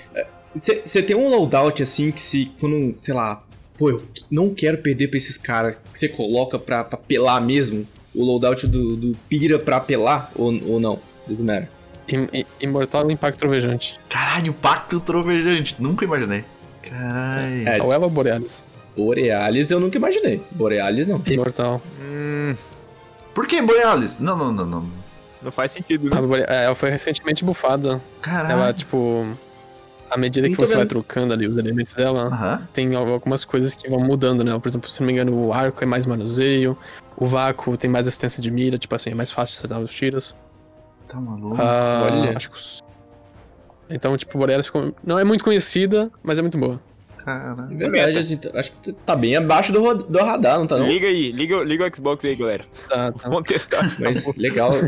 Você 0.53 1.01
tem 1.01 1.15
um 1.15 1.29
loadout 1.29 1.81
assim 1.81 2.11
que 2.11 2.21
se. 2.21 2.51
Quando, 2.59 2.97
sei 2.97 3.13
lá. 3.13 3.43
Pô, 3.77 3.89
eu 3.89 4.03
não 4.29 4.53
quero 4.53 4.77
perder 4.79 5.07
pra 5.07 5.17
esses 5.17 5.37
caras 5.37 5.75
que 5.75 5.97
você 5.97 6.09
coloca 6.09 6.59
pra, 6.59 6.83
pra 6.83 6.97
pelar 6.97 7.39
mesmo. 7.41 7.87
O 8.13 8.23
loadout 8.25 8.67
do, 8.67 8.95
do 8.95 9.15
Pira 9.29 9.59
pra 9.59 9.79
pelar 9.79 10.31
ou, 10.35 10.53
ou 10.67 10.79
não? 10.79 10.99
Doesn't 11.27 11.67
Imortal 12.59 13.09
Impacto 13.11 13.37
Trovejante. 13.37 13.99
Caralho, 14.09 14.47
Impacto 14.47 14.99
Trovejante. 14.99 15.75
Nunca 15.79 16.05
imaginei. 16.05 16.43
Caralho. 16.81 17.69
É, 17.69 17.81
ou 17.81 17.93
Eva 17.93 18.09
Borealis. 18.09 18.65
Borealis 18.97 19.71
eu 19.71 19.79
nunca 19.79 19.97
imaginei. 19.97 20.41
Borealis 20.51 21.07
não. 21.07 21.21
Imortal. 21.27 21.81
Hum. 22.01 22.55
Por 23.33 23.47
que 23.47 23.61
Borealis? 23.61 24.19
Não, 24.19 24.37
não, 24.37 24.51
não, 24.51 24.65
não. 24.65 24.91
Não 25.41 25.51
faz 25.51 25.71
sentido, 25.71 26.09
né? 26.09 26.45
É, 26.47 26.65
ela 26.65 26.75
foi 26.75 26.89
recentemente 26.89 27.45
bufada. 27.45 28.01
Caralho. 28.21 28.53
Ela, 28.53 28.73
tipo 28.73 29.25
à 30.09 30.17
medida 30.17 30.49
que 30.49 30.55
você 30.55 30.75
vai 30.75 30.85
trocando 30.85 31.33
ali 31.33 31.47
os 31.47 31.55
elementos 31.55 31.93
dela, 31.93 32.29
uhum. 32.29 32.65
tem 32.73 32.95
algumas 32.95 33.45
coisas 33.45 33.75
que 33.75 33.87
vão 33.89 33.99
mudando, 33.99 34.43
né? 34.43 34.57
Por 34.57 34.67
exemplo, 34.67 34.89
se 34.89 34.99
não 34.99 35.07
me 35.07 35.13
engano, 35.13 35.33
o 35.33 35.53
arco 35.53 35.83
é 35.83 35.85
mais 35.85 36.05
manuseio, 36.05 36.77
o 37.15 37.27
vácuo 37.27 37.77
tem 37.77 37.89
mais 37.89 38.07
assistência 38.07 38.41
de 38.41 38.49
mira, 38.49 38.77
tipo 38.77 38.93
assim, 38.95 39.11
é 39.11 39.15
mais 39.15 39.31
fácil 39.31 39.57
acertar 39.57 39.79
os 39.79 39.93
tiros. 39.93 40.35
Tá 41.07 41.19
maluco? 41.19 41.57
Ah, 41.59 42.09
Olha. 42.11 42.35
Acho 42.35 42.49
que... 42.49 42.59
Então, 43.89 44.15
tipo, 44.17 44.37
Borealis 44.37 44.67
ficou... 44.67 44.93
não 45.03 45.17
é 45.17 45.23
muito 45.23 45.43
conhecida, 45.43 46.09
mas 46.23 46.39
é 46.39 46.41
muito 46.41 46.57
boa. 46.57 46.79
Caralho. 47.29 47.67
É 47.71 47.89
verdade, 47.89 48.17
assim, 48.17 48.39
acho 48.55 48.71
que 48.81 48.91
tá 48.91 49.15
bem 49.15 49.35
abaixo 49.35 49.71
do, 49.71 49.93
do 49.93 50.19
radar, 50.19 50.57
não 50.57 50.65
tá 50.65 50.79
não? 50.79 50.87
Liga 50.87 51.07
aí, 51.07 51.31
liga, 51.31 51.57
liga 51.57 51.85
o 51.87 51.95
Xbox 51.95 52.25
aí, 52.25 52.35
galera. 52.35 52.63
Tá, 52.87 53.11
tá. 53.11 53.29
Vamos 53.29 53.47
testar. 53.47 53.95
Mas 53.99 54.35
legal. 54.35 54.71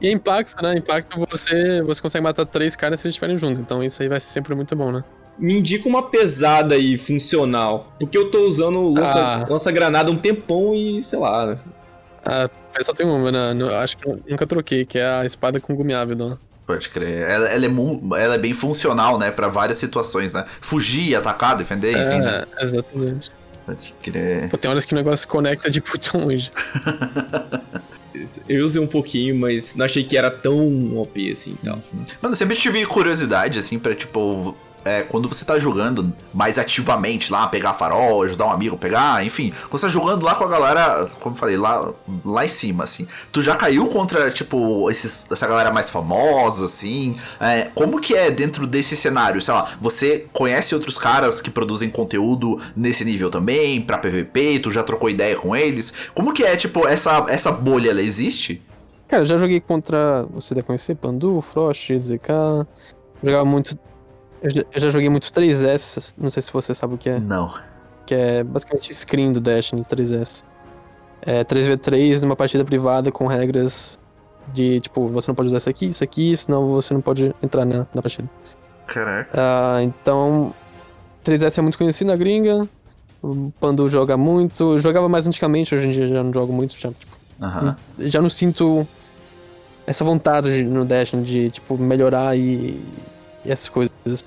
E 0.00 0.10
impacto, 0.10 0.60
né? 0.60 0.74
Impacto 0.76 1.18
você, 1.30 1.80
você 1.80 2.02
consegue 2.02 2.22
matar 2.22 2.44
três 2.44 2.76
caras 2.76 3.00
se 3.00 3.06
eles 3.06 3.14
estiverem 3.14 3.38
juntos. 3.38 3.58
Então 3.58 3.82
isso 3.82 4.02
aí 4.02 4.08
vai 4.08 4.20
ser 4.20 4.32
sempre 4.32 4.54
muito 4.54 4.74
bom, 4.76 4.90
né? 4.92 5.02
Me 5.38 5.56
indica 5.56 5.88
uma 5.88 6.10
pesada 6.10 6.74
aí, 6.74 6.98
funcional. 6.98 7.94
Porque 7.98 8.18
eu 8.18 8.30
tô 8.30 8.40
usando 8.40 8.86
lança-granada 8.90 9.46
ah. 9.46 10.10
lança 10.10 10.10
um 10.10 10.16
tempão 10.16 10.74
e, 10.74 11.02
sei 11.02 11.18
lá. 11.18 11.46
Né? 11.46 11.58
Ah, 12.26 12.50
só 12.82 12.92
tem 12.92 13.06
uma, 13.06 13.30
né? 13.30 13.54
Acho 13.78 13.96
que 13.96 14.06
nunca 14.28 14.46
troquei, 14.46 14.84
que 14.84 14.98
é 14.98 15.06
a 15.06 15.24
espada 15.24 15.58
com 15.58 15.74
gume 15.74 15.94
ávido. 15.94 16.30
Né? 16.30 16.38
Pode 16.66 16.88
crer. 16.88 17.28
Ela, 17.28 17.48
ela, 17.48 17.64
é, 17.66 18.24
ela 18.24 18.34
é 18.34 18.38
bem 18.38 18.54
funcional, 18.54 19.18
né? 19.18 19.30
Pra 19.30 19.48
várias 19.48 19.76
situações, 19.78 20.32
né? 20.32 20.44
Fugir, 20.60 21.14
atacar, 21.14 21.56
defender, 21.56 21.92
enfim. 21.92 22.16
É, 22.16 22.20
né? 22.20 22.46
exatamente. 22.60 23.30
Pode 23.66 23.94
crer. 24.02 24.48
Pô, 24.48 24.58
tem 24.58 24.70
horas 24.70 24.84
que 24.84 24.94
o 24.94 24.96
negócio 24.96 25.28
conecta 25.28 25.70
de 25.70 25.82
muito 25.86 26.18
longe. 26.18 26.50
Eu 28.48 28.64
usei 28.64 28.80
um 28.80 28.86
pouquinho, 28.86 29.36
mas 29.36 29.74
não 29.74 29.84
achei 29.84 30.04
que 30.04 30.16
era 30.16 30.30
tão 30.30 30.96
OP 30.96 31.30
assim 31.30 31.58
e 31.60 31.66
tal. 31.66 31.82
Mano, 32.22 32.32
eu 32.32 32.36
sempre 32.36 32.56
tive 32.56 32.86
curiosidade, 32.86 33.58
assim, 33.58 33.78
pra 33.78 33.94
tipo 33.94 34.56
é, 34.84 35.02
quando 35.02 35.28
você 35.28 35.44
tá 35.44 35.58
jogando 35.58 36.12
mais 36.32 36.58
ativamente 36.58 37.32
lá, 37.32 37.46
pegar 37.46 37.74
farol, 37.74 38.22
ajudar 38.22 38.46
um 38.46 38.50
amigo 38.50 38.76
pegar, 38.76 39.24
enfim, 39.24 39.52
quando 39.68 39.80
você 39.80 39.86
tá 39.86 39.92
jogando 39.92 40.24
lá 40.24 40.34
com 40.34 40.44
a 40.44 40.48
galera, 40.48 41.08
como 41.20 41.34
eu 41.34 41.38
falei, 41.38 41.56
lá, 41.56 41.92
lá 42.24 42.44
em 42.44 42.48
cima, 42.48 42.84
assim, 42.84 43.06
tu 43.32 43.40
já 43.40 43.56
caiu 43.56 43.86
contra, 43.86 44.30
tipo, 44.30 44.90
esses, 44.90 45.30
essa 45.30 45.46
galera 45.46 45.72
mais 45.72 45.90
famosa, 45.90 46.66
assim, 46.66 47.16
é, 47.40 47.68
como 47.74 48.00
que 48.00 48.14
é 48.14 48.30
dentro 48.30 48.66
desse 48.66 48.96
cenário, 48.96 49.40
sei 49.40 49.54
lá, 49.54 49.72
você 49.80 50.26
conhece 50.32 50.74
outros 50.74 50.98
caras 50.98 51.40
que 51.40 51.50
produzem 51.50 51.88
conteúdo 51.88 52.60
nesse 52.76 53.04
nível 53.04 53.30
também, 53.30 53.80
pra 53.80 53.98
PVP, 53.98 54.60
tu 54.60 54.70
já 54.70 54.82
trocou 54.82 55.08
ideia 55.08 55.36
com 55.36 55.56
eles, 55.56 55.92
como 56.14 56.32
que 56.32 56.44
é, 56.44 56.56
tipo, 56.56 56.86
essa, 56.86 57.24
essa 57.28 57.50
bolha, 57.50 57.90
ela 57.90 58.02
existe? 58.02 58.60
Cara, 59.08 59.22
eu 59.22 59.26
já 59.26 59.38
joguei 59.38 59.60
contra, 59.60 60.24
você 60.32 60.54
deve 60.54 60.66
conhecer, 60.66 60.94
Pandu, 60.96 61.40
Frost, 61.40 61.92
ZK, 61.92 62.66
jogava 63.22 63.44
muito 63.44 63.76
eu 64.44 64.50
já, 64.50 64.62
eu 64.74 64.80
já 64.80 64.90
joguei 64.90 65.08
muito 65.08 65.32
3S, 65.32 66.12
não 66.18 66.30
sei 66.30 66.42
se 66.42 66.52
você 66.52 66.74
sabe 66.74 66.94
o 66.94 66.98
que 66.98 67.08
é. 67.08 67.18
Não. 67.18 67.54
Que 68.04 68.14
é 68.14 68.44
basicamente 68.44 68.94
screen 68.94 69.32
do 69.32 69.40
Destiny 69.40 69.82
3S. 69.82 70.44
É 71.22 71.42
3v3 71.42 72.20
numa 72.20 72.36
partida 72.36 72.62
privada 72.62 73.10
com 73.10 73.26
regras 73.26 73.98
de, 74.52 74.82
tipo, 74.82 75.08
você 75.08 75.30
não 75.30 75.34
pode 75.34 75.48
usar 75.48 75.56
isso 75.56 75.70
aqui, 75.70 75.86
isso 75.86 76.04
aqui, 76.04 76.36
senão 76.36 76.68
você 76.68 76.92
não 76.92 77.00
pode 77.00 77.34
entrar 77.42 77.64
na, 77.64 77.86
na 77.94 78.02
partida. 78.02 78.28
Caraca. 78.86 79.30
Ah, 79.32 79.82
então, 79.82 80.52
3S 81.24 81.56
é 81.56 81.62
muito 81.62 81.78
conhecido 81.78 82.08
na 82.08 82.16
gringa, 82.16 82.68
o 83.22 83.50
Pandu 83.58 83.88
joga 83.88 84.18
muito, 84.18 84.78
jogava 84.78 85.08
mais 85.08 85.26
antigamente, 85.26 85.74
hoje 85.74 85.88
em 85.88 85.90
dia 85.90 86.06
já 86.06 86.22
não 86.22 86.30
jogo 86.30 86.52
muito, 86.52 86.78
já, 86.78 86.90
tipo, 86.90 87.16
uh 87.40 87.74
já 88.00 88.20
não 88.20 88.28
sinto 88.28 88.86
essa 89.86 90.04
vontade 90.04 90.62
no 90.64 90.84
Destiny 90.84 91.24
de, 91.24 91.50
tipo, 91.50 91.78
melhorar 91.78 92.36
e, 92.36 92.84
e 93.44 93.50
essas 93.50 93.68
coisas. 93.68 94.24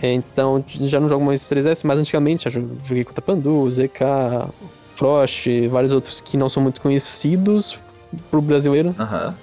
É, 0.00 0.12
então, 0.12 0.64
já 0.68 1.00
não 1.00 1.08
jogo 1.08 1.24
mais 1.24 1.42
3S, 1.42 1.82
mas 1.84 1.98
antigamente 1.98 2.44
já 2.44 2.50
joguei 2.84 3.04
contra 3.04 3.20
Pandu, 3.20 3.68
ZK, 3.70 4.52
Frost, 4.92 5.46
vários 5.68 5.92
outros 5.92 6.20
que 6.20 6.36
não 6.36 6.48
são 6.48 6.62
muito 6.62 6.80
conhecidos 6.80 7.78
pro 8.30 8.40
brasileiro. 8.40 8.94
Aham. 8.98 9.28
Uhum. 9.28 9.34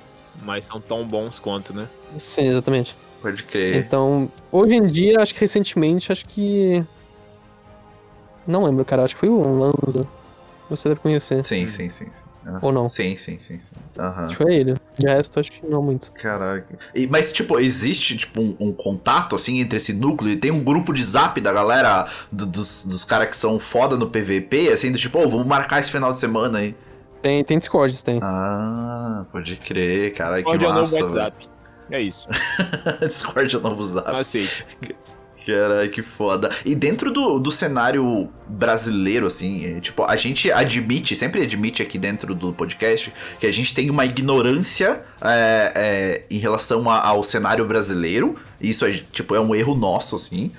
Mas 0.43 0.65
são 0.65 0.79
tão 0.79 1.07
bons 1.07 1.39
quanto, 1.39 1.73
né? 1.73 1.87
Sim, 2.17 2.47
exatamente. 2.47 2.95
Pode 3.21 3.43
crer. 3.43 3.75
Então, 3.75 4.29
hoje 4.51 4.75
em 4.75 4.85
dia, 4.85 5.15
acho 5.19 5.33
que 5.33 5.39
recentemente, 5.39 6.11
acho 6.11 6.25
que. 6.25 6.85
Não 8.45 8.63
lembro, 8.63 8.85
cara. 8.85 9.03
Acho 9.03 9.15
que 9.15 9.19
foi 9.21 9.29
o 9.29 9.57
Lanza. 9.57 10.07
Você 10.69 10.89
deve 10.89 11.01
conhecer. 11.01 11.45
Sim, 11.45 11.67
sim, 11.67 11.89
sim. 11.89 12.11
sim. 12.11 12.24
Ou 12.61 12.71
não? 12.71 12.87
Sim, 12.87 13.17
sim, 13.17 13.39
sim, 13.39 13.57
sim. 13.57 13.75
Uhum. 13.97 14.05
Acho 14.05 14.37
que 14.37 14.43
foi 14.43 14.55
ele. 14.55 14.75
De 14.97 15.07
resto, 15.07 15.39
acho 15.39 15.51
que 15.51 15.65
não 15.65 15.81
muito. 15.81 16.11
Caraca. 16.11 16.77
E, 16.93 17.07
mas, 17.07 17.33
tipo, 17.33 17.59
existe, 17.59 18.15
tipo, 18.17 18.41
um, 18.41 18.55
um, 18.59 18.71
contato, 18.71 19.35
assim, 19.35 19.59
entre 19.59 19.77
esse 19.77 19.93
núcleo? 19.93 20.37
Tem 20.37 20.51
um 20.51 20.63
grupo 20.63 20.93
de 20.93 21.03
zap 21.03 21.39
da 21.41 21.51
galera, 21.51 22.07
do, 22.31 22.45
dos, 22.45 22.85
dos 22.85 23.03
caras 23.03 23.29
que 23.29 23.35
são 23.35 23.57
foda 23.57 23.97
no 23.97 24.09
PVP, 24.09 24.69
assim, 24.71 24.91
do 24.91 24.97
tipo, 24.97 25.19
oh, 25.19 25.27
vamos 25.27 25.47
marcar 25.47 25.79
esse 25.79 25.91
final 25.91 26.11
de 26.11 26.19
semana 26.19 26.59
aí. 26.59 26.75
Tem, 27.21 27.43
tem 27.43 27.57
Discord, 27.57 28.03
tem. 28.03 28.19
Ah, 28.21 29.25
pode 29.31 29.55
crer, 29.57 30.13
cara, 30.13 30.43
que 30.43 30.47
massa. 30.47 30.57
Discord 30.57 30.65
é 30.65 30.69
o 30.69 30.73
novo 30.73 30.95
WhatsApp. 30.95 31.49
É 31.89 32.01
isso. 32.01 32.27
Discord 33.01 33.55
é 33.55 33.57
o 33.57 33.61
novo 33.61 33.85
zap. 33.85 34.15
Aceito. 34.15 34.65
Caralho, 35.45 35.89
que 35.91 36.01
foda. 36.01 36.49
E 36.65 36.73
dentro 36.73 37.11
do, 37.11 37.37
do 37.37 37.51
cenário 37.51 38.27
brasileiro, 38.47 39.27
assim, 39.27 39.77
é, 39.77 39.79
tipo, 39.79 40.03
a 40.03 40.15
gente 40.15 40.51
admite, 40.51 41.15
sempre 41.15 41.43
admite 41.43 41.83
aqui 41.83 41.99
dentro 41.99 42.33
do 42.33 42.51
podcast, 42.51 43.13
que 43.39 43.45
a 43.45 43.53
gente 43.53 43.73
tem 43.73 43.91
uma 43.91 44.05
ignorância 44.05 45.03
é, 45.21 45.71
é, 45.75 46.23
em 46.31 46.39
relação 46.39 46.89
a, 46.89 46.99
ao 46.99 47.23
cenário 47.23 47.63
brasileiro. 47.63 48.35
Isso, 48.59 48.85
é, 48.85 48.91
tipo, 49.11 49.35
é 49.35 49.39
um 49.39 49.53
erro 49.53 49.75
nosso, 49.75 50.15
assim. 50.15 50.51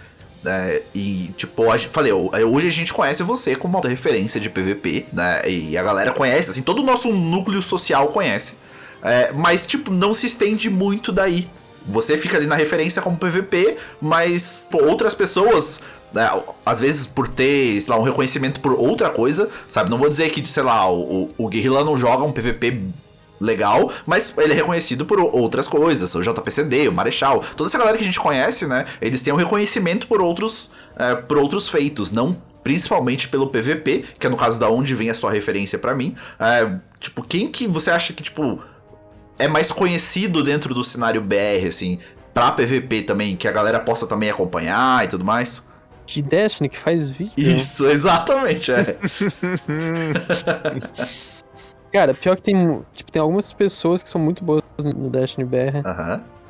É, 0.45 0.83
e, 0.95 1.33
tipo, 1.37 1.69
a, 1.69 1.77
falei, 1.77 2.13
hoje 2.13 2.69
a 2.69 2.71
gente 2.71 2.95
conhece 2.95 3.25
você 3.25 3.57
como 3.57 3.77
uma 3.77 3.89
referência 3.89 4.41
de 4.41 4.49
PVP, 4.49 5.07
né? 5.13 5.43
E 5.49 5.77
a 5.77 5.83
galera 5.83 6.13
conhece, 6.13 6.51
assim, 6.51 6.63
todo 6.63 6.81
o 6.81 6.85
nosso 6.85 7.13
núcleo 7.13 7.61
social 7.61 8.09
conhece. 8.09 8.55
É, 9.03 9.33
mas, 9.33 9.67
tipo, 9.67 9.91
não 9.91 10.15
se 10.15 10.27
estende 10.27 10.71
muito 10.71 11.11
daí 11.11 11.49
você 11.89 12.17
fica 12.17 12.37
ali 12.37 12.47
na 12.47 12.57
referência 12.57 13.01
como 13.01 13.17
PVP, 13.17 13.77
mas 14.01 14.67
pô, 14.71 14.85
outras 14.85 15.15
pessoas 15.15 15.81
né, 16.13 16.29
às 16.65 16.81
vezes 16.81 17.07
por 17.07 17.29
ter, 17.29 17.81
sei 17.81 17.93
lá, 17.93 18.01
um 18.01 18.05
reconhecimento 18.05 18.61
por 18.61 18.73
outra 18.73 19.11
coisa, 19.11 19.49
sabe? 19.69 19.91
Não 19.91 19.99
vou 19.99 20.09
dizer 20.09 20.31
que, 20.31 20.47
sei 20.49 20.63
lá, 20.63 20.91
o, 20.91 21.31
o 21.37 21.49
Guerrilla 21.49 21.85
não 21.85 21.97
joga 21.97 22.25
um 22.25 22.33
PVP 22.33 22.83
legal, 23.41 23.93
mas 24.07 24.37
ele 24.39 24.53
é 24.53 24.57
reconhecido 24.57 25.05
por 25.05 25.21
outras 25.21 25.69
coisas, 25.69 26.15
o 26.15 26.23
JPCD, 26.23 26.89
o 26.89 26.93
Marechal, 26.93 27.45
toda 27.55 27.69
essa 27.69 27.79
galera 27.79 27.97
que 27.97 28.03
a 28.03 28.07
gente 28.07 28.21
conhece, 28.21 28.67
né? 28.67 28.87
Eles 29.01 29.23
têm 29.23 29.33
um 29.33 29.37
reconhecimento 29.37 30.07
por 30.07 30.23
outros, 30.23 30.71
é, 30.99 31.15
por 31.15 31.37
outros 31.39 31.69
feitos, 31.69 32.13
não 32.13 32.37
principalmente 32.63 33.29
pelo 33.29 33.47
PVP, 33.47 34.05
que 34.19 34.27
é 34.27 34.31
no 34.31 34.37
caso 34.37 34.59
da 34.59 34.69
onde 34.69 34.93
vem 34.93 35.09
a 35.09 35.15
sua 35.15 35.31
referência 35.31 35.79
para 35.79 35.95
mim. 35.95 36.17
É, 36.41 36.79
tipo, 36.99 37.23
quem 37.23 37.49
que 37.49 37.69
você 37.69 37.93
acha 37.93 38.13
que, 38.13 38.25
tipo, 38.25 38.61
é 39.39 39.49
mais 39.49 39.71
conhecido 39.71 40.43
dentro 40.43 40.75
do 40.75 40.83
cenário 40.83 41.21
BR, 41.21 41.69
assim, 41.69 41.99
pra 42.33 42.53
PVP 42.53 43.03
também, 43.03 43.37
que 43.37 43.49
a 43.49 43.53
galera 43.53 43.81
possa 43.81 44.07
também 44.07 44.31
acompanhar 44.31 45.05
e 45.05 45.09
tudo 45.09 45.25
mais? 45.25 45.67
De 46.07 46.23
Destiny 46.23 46.69
que 46.69 46.79
faz 46.79 47.09
vídeo. 47.09 47.35
Isso, 47.37 47.87
exatamente, 47.87 48.73
é. 48.73 48.97
Cara, 51.93 52.15
pior 52.15 52.37
que 52.37 52.43
tem, 52.43 52.85
tipo, 52.93 53.11
tem 53.11 53.23
algumas 53.23 53.53
pessoas 53.53 54.03
que 54.03 54.09
são 54.09 54.21
muito 54.21 54.45
boas 54.45 54.63
no 54.85 55.09
Destiny 55.09 55.47
BR, 55.47 55.83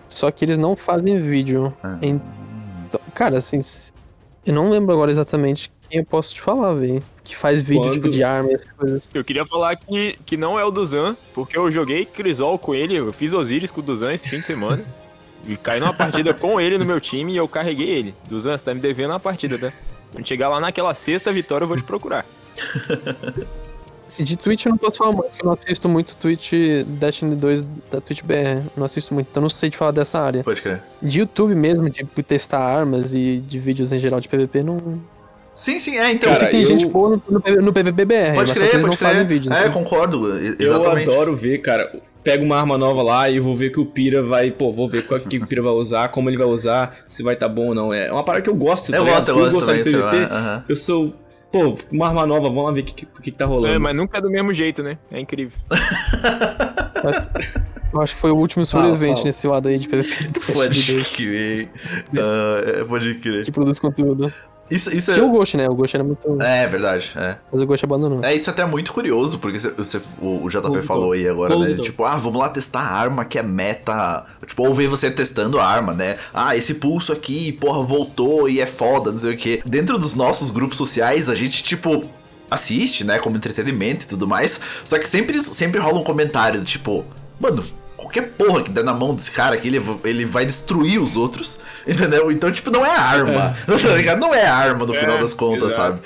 só 0.08 0.30
que 0.30 0.44
eles 0.44 0.58
não 0.58 0.74
fazem 0.74 1.20
vídeo. 1.20 1.72
Então, 2.02 3.00
cara, 3.14 3.38
assim, 3.38 3.60
eu 4.44 4.52
não 4.52 4.70
lembro 4.70 4.92
agora 4.92 5.10
exatamente 5.10 5.70
quem 5.88 6.00
eu 6.00 6.04
posso 6.04 6.34
te 6.34 6.40
falar, 6.40 6.74
velho. 6.74 7.02
Que 7.26 7.36
faz 7.36 7.60
vídeo, 7.62 7.82
Quando- 7.82 7.92
tipo, 7.94 8.08
de 8.08 8.22
arma 8.22 8.50
e 8.50 8.54
essas 8.54 8.70
coisas. 8.70 9.08
Eu 9.12 9.24
queria 9.24 9.44
falar 9.44 9.74
que, 9.76 10.18
que 10.24 10.36
não 10.36 10.58
é 10.58 10.64
o 10.64 10.70
Duzan, 10.70 11.16
porque 11.34 11.58
eu 11.58 11.70
joguei 11.72 12.04
Crisol 12.04 12.58
com 12.58 12.74
ele, 12.74 12.94
eu 12.94 13.12
fiz 13.12 13.32
Osiris 13.32 13.70
com 13.70 13.80
o 13.80 13.82
Duzan 13.82 14.12
esse 14.12 14.28
fim 14.28 14.40
de 14.40 14.46
semana. 14.46 14.84
E 15.46 15.56
caí 15.56 15.78
numa 15.80 15.92
partida 15.94 16.32
com 16.34 16.60
ele 16.60 16.78
no 16.78 16.84
meu 16.84 17.00
time 17.00 17.32
e 17.32 17.36
eu 17.36 17.46
carreguei 17.48 17.88
ele. 17.88 18.14
Duzan, 18.28 18.56
você 18.56 18.64
tá 18.64 18.74
me 18.74 18.80
devendo 18.80 19.10
uma 19.10 19.20
partida, 19.20 19.58
tá? 19.58 19.72
Quando 20.12 20.26
chegar 20.26 20.48
lá 20.48 20.58
naquela 20.60 20.94
sexta 20.94 21.32
vitória, 21.32 21.64
eu 21.64 21.68
vou 21.68 21.76
te 21.76 21.82
procurar. 21.82 22.24
Assim, 24.08 24.22
de 24.22 24.36
Twitch 24.36 24.66
eu 24.66 24.70
não 24.70 24.78
posso 24.78 24.98
falar 24.98 25.10
muito, 25.10 25.26
porque 25.30 25.42
eu 25.42 25.46
não 25.46 25.52
assisto 25.52 25.88
muito 25.88 26.16
Twitch 26.16 26.52
Destiny 26.86 27.34
2 27.34 27.64
da 27.90 28.00
Twitch 28.00 28.22
BR. 28.22 28.62
Não 28.76 28.84
assisto 28.84 29.12
muito, 29.12 29.26
então 29.30 29.40
não 29.42 29.48
sei 29.48 29.68
te 29.68 29.76
falar 29.76 29.90
dessa 29.90 30.20
área. 30.20 30.44
Pode 30.44 30.62
crer. 30.62 30.80
De 31.02 31.18
YouTube 31.18 31.56
mesmo, 31.56 31.90
de 31.90 32.04
testar 32.04 32.60
armas 32.60 33.14
e 33.14 33.38
de 33.44 33.58
vídeos 33.58 33.92
em 33.92 33.98
geral 33.98 34.20
de 34.20 34.28
PVP, 34.28 34.62
não. 34.62 35.00
Sim, 35.56 35.78
sim, 35.80 35.96
é, 35.98 36.12
então. 36.12 36.28
eu 36.30 36.36
sei 36.36 36.48
Cara, 36.48 36.50
que 36.50 36.50
tem 36.52 36.60
eu- 36.60 36.66
gente 36.66 36.86
boa 36.86 37.08
no, 37.10 37.22
no, 37.28 37.62
no 37.62 37.72
PVP 37.72 38.04
BR, 38.04 38.34
pode 38.34 38.52
crer, 38.54 38.74
não 38.74 38.82
pode 38.82 38.96
fazem 38.98 39.16
crer. 39.16 39.26
vídeos. 39.26 39.50
é, 39.50 39.60
então. 39.62 39.72
concordo, 39.72 40.28
e- 40.38 40.48
Eu 40.48 40.56
exatamente. 40.60 41.10
adoro 41.10 41.34
ver, 41.34 41.58
cara. 41.58 41.90
Pega 42.22 42.42
uma 42.44 42.56
arma 42.56 42.76
nova 42.76 43.02
lá 43.04 43.30
e 43.30 43.38
vou 43.38 43.56
ver 43.56 43.70
que 43.70 43.78
o 43.78 43.86
Pira 43.86 44.20
vai. 44.22 44.50
Pô, 44.50 44.72
vou 44.72 44.88
ver 44.88 45.02
qual 45.06 45.18
que 45.20 45.38
o 45.38 45.46
Pira 45.46 45.62
vai 45.62 45.72
usar, 45.72 46.08
como 46.08 46.28
ele 46.28 46.36
vai 46.36 46.46
usar, 46.46 46.96
se 47.06 47.22
vai 47.22 47.36
tá 47.36 47.48
bom 47.48 47.68
ou 47.68 47.74
não. 47.74 47.94
É 47.94 48.10
uma 48.10 48.24
parada 48.24 48.42
que 48.42 48.50
eu 48.50 48.54
gosto, 48.54 48.90
tá 48.90 48.98
Eu 48.98 49.04
gosto, 49.06 49.28
eu 49.28 49.34
gosto 49.36 49.52
gostar 49.52 49.72
também. 49.76 49.84
de 49.84 49.90
PVP, 49.92 50.62
eu 50.68 50.74
sou. 50.76 51.14
Pô, 51.52 51.78
uma 51.92 52.08
arma 52.08 52.26
nova, 52.26 52.48
vamos 52.48 52.64
lá 52.64 52.72
ver 52.72 52.80
o 52.80 52.84
que, 52.84 53.06
que, 53.06 53.06
que, 53.22 53.30
tá 53.30 53.46
rolando. 53.46 53.68
É, 53.68 53.78
mas 53.78 53.94
nunca 53.96 54.18
é 54.18 54.20
do 54.20 54.28
mesmo 54.28 54.52
jeito, 54.52 54.82
né? 54.82 54.98
É 55.10 55.20
incrível. 55.20 55.56
Eu 57.92 58.02
acho 58.02 58.14
que 58.14 58.20
foi 58.20 58.30
o 58.30 58.36
último 58.36 58.66
sobrevivente 58.66 59.14
fala. 59.18 59.26
nesse 59.26 59.46
lado 59.46 59.68
aí 59.68 59.78
de 59.78 59.88
PVP. 59.88 60.52
Pode 60.52 60.68
Destiny 60.70 60.96
2, 60.98 61.08
crer. 61.10 61.68
É, 62.80 62.84
pode 62.84 63.14
crer. 63.14 63.44
que 63.44 63.52
produz 63.52 63.78
conteúdo. 63.78 64.32
Isso, 64.70 64.94
isso 64.94 65.12
Tinha 65.12 65.24
o 65.24 65.28
é. 65.28 65.32
Ghost, 65.32 65.56
né? 65.56 65.68
O 65.68 65.74
Ghost 65.74 65.96
era 65.96 66.04
muito. 66.04 66.42
É 66.42 66.66
verdade, 66.66 67.12
é. 67.16 67.36
Mas 67.52 67.62
o 67.62 67.66
Ghost 67.66 67.84
abandonou. 67.84 68.24
É, 68.24 68.34
isso 68.34 68.50
é 68.50 68.52
até 68.52 68.64
muito 68.64 68.92
curioso, 68.92 69.38
porque 69.38 69.58
você, 69.58 70.00
o, 70.20 70.44
o 70.44 70.48
JP 70.48 70.82
falou 70.82 71.12
aí 71.12 71.28
agora, 71.28 71.56
né? 71.56 71.74
Tipo, 71.74 72.04
ah, 72.04 72.16
vamos 72.16 72.40
lá 72.40 72.48
testar 72.48 72.80
a 72.80 72.92
arma 72.92 73.24
que 73.24 73.38
é 73.38 73.42
meta. 73.42 74.24
Tipo, 74.44 74.66
ou 74.66 74.74
ver 74.74 74.88
você 74.88 75.10
testando 75.10 75.60
a 75.60 75.66
arma, 75.66 75.94
né? 75.94 76.16
Ah, 76.34 76.56
esse 76.56 76.74
pulso 76.74 77.12
aqui, 77.12 77.52
porra, 77.52 77.82
voltou 77.82 78.48
e 78.48 78.60
é 78.60 78.66
foda, 78.66 79.10
não 79.10 79.18
sei 79.18 79.34
o 79.34 79.36
quê. 79.36 79.62
Dentro 79.64 79.98
dos 79.98 80.14
nossos 80.14 80.50
grupos 80.50 80.76
sociais, 80.76 81.30
a 81.30 81.34
gente, 81.34 81.62
tipo, 81.62 82.04
assiste, 82.50 83.04
né? 83.04 83.18
Como 83.18 83.36
entretenimento 83.36 84.04
e 84.04 84.08
tudo 84.08 84.26
mais. 84.26 84.60
Só 84.84 84.98
que 84.98 85.08
sempre, 85.08 85.42
sempre 85.42 85.80
rola 85.80 85.98
um 85.98 86.04
comentário, 86.04 86.62
tipo, 86.64 87.04
mano. 87.38 87.64
Qualquer 88.06 88.30
porra 88.32 88.62
que 88.62 88.70
der 88.70 88.84
na 88.84 88.94
mão 88.94 89.14
desse 89.14 89.32
cara 89.32 89.56
aqui, 89.56 89.66
ele, 89.66 89.82
ele 90.04 90.24
vai 90.24 90.46
destruir 90.46 91.00
os 91.02 91.16
outros, 91.16 91.58
entendeu? 91.86 92.30
Então, 92.30 92.50
tipo, 92.52 92.70
não 92.70 92.86
é 92.86 92.96
arma, 92.96 93.56
tá 93.66 93.88
ligado? 93.94 94.20
Não 94.20 94.32
é 94.32 94.46
arma 94.46 94.86
no 94.86 94.94
É, 94.94 94.98
final 94.98 95.18
das 95.18 95.32
contas, 95.34 95.72
exato. 95.72 95.98
sabe? 95.98 96.00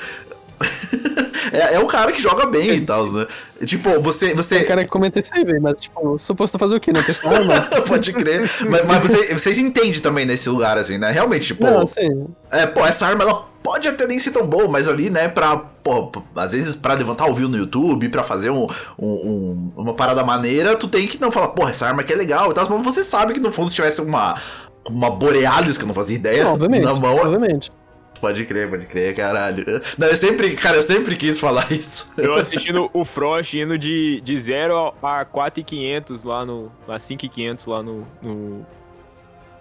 é, 1.52 1.74
é 1.74 1.78
um 1.78 1.86
cara 1.86 2.12
que 2.12 2.20
joga 2.20 2.46
bem 2.46 2.70
e 2.70 2.80
tal, 2.82 3.10
né? 3.12 3.26
Tipo, 3.64 4.00
você. 4.00 4.26
Tem 4.28 4.34
você... 4.36 4.58
um 4.60 4.64
cara 4.66 4.84
que 4.84 4.90
comenta 4.90 5.18
isso 5.18 5.30
aí, 5.34 5.44
velho. 5.44 5.60
Mas, 5.60 5.74
tipo, 5.80 6.18
suposto 6.18 6.58
fazer 6.58 6.74
o 6.74 6.80
quê? 6.80 6.92
Não 6.92 7.02
testar 7.02 7.30
arma? 7.30 7.60
Pode 7.86 8.12
crer. 8.12 8.42
mas 8.68 8.86
mas 8.86 8.98
você, 9.00 9.32
vocês 9.34 9.58
entendem 9.58 9.92
também 10.00 10.26
nesse 10.26 10.48
lugar, 10.48 10.76
assim, 10.78 10.98
né? 10.98 11.10
Realmente, 11.10 11.48
tipo, 11.48 11.64
Não, 11.66 11.80
assim. 11.80 12.26
é, 12.50 12.66
pô, 12.66 12.84
essa 12.86 13.06
arma 13.06 13.22
ela 13.24 13.46
pode 13.62 13.88
até 13.88 14.06
nem 14.06 14.18
ser 14.18 14.30
tão 14.30 14.46
boa, 14.46 14.68
mas 14.68 14.88
ali, 14.88 15.10
né, 15.10 15.28
pra, 15.28 15.64
pô, 15.82 16.10
às 16.36 16.52
vezes 16.52 16.74
pra 16.76 16.94
levantar 16.94 17.28
o 17.28 17.34
view 17.34 17.48
no 17.48 17.56
YouTube, 17.56 18.08
pra 18.08 18.22
fazer 18.22 18.50
um, 18.50 18.66
um- 18.98 19.06
um- 19.06 19.72
uma 19.76 19.94
parada 19.94 20.22
maneira, 20.24 20.76
tu 20.76 20.88
tem 20.88 21.06
que 21.06 21.20
não 21.20 21.30
falar, 21.30 21.48
porra, 21.48 21.70
essa 21.70 21.86
arma 21.86 22.02
aqui 22.02 22.12
é 22.12 22.16
legal 22.16 22.50
e 22.50 22.54
tal, 22.54 22.68
mas 22.68 22.82
você 22.82 23.02
sabe 23.02 23.32
que 23.34 23.40
no 23.40 23.50
fundo 23.52 23.68
se 23.68 23.74
tivesse 23.74 24.00
uma. 24.00 24.36
Uma 24.88 25.10
Borealis, 25.10 25.76
que 25.76 25.84
eu 25.84 25.86
não 25.88 25.94
fazia 25.94 26.16
ideia, 26.16 26.42
Não, 26.44 26.54
obviamente. 26.54 26.82
na 26.84 26.94
mão, 26.94 27.16
Obviamente. 27.16 27.70
pode 28.18 28.44
crer, 28.46 28.68
pode 28.70 28.86
crer, 28.86 29.14
caralho. 29.14 29.64
Não, 29.98 30.06
eu 30.06 30.16
sempre, 30.16 30.56
cara, 30.56 30.78
eu 30.78 30.82
sempre 30.82 31.16
quis 31.16 31.38
falar 31.38 31.70
isso. 31.72 32.10
Eu 32.16 32.34
assistindo 32.34 32.88
o 32.94 33.04
Frost 33.04 33.52
indo 33.54 33.76
de, 33.78 34.22
de 34.22 34.38
0 34.40 34.94
a 35.02 35.24
4,500 35.26 36.24
lá 36.24 36.46
no. 36.46 36.72
a 36.88 36.98
5,500 36.98 37.66
lá 37.66 37.82
no. 37.82 38.06
no, 38.22 38.66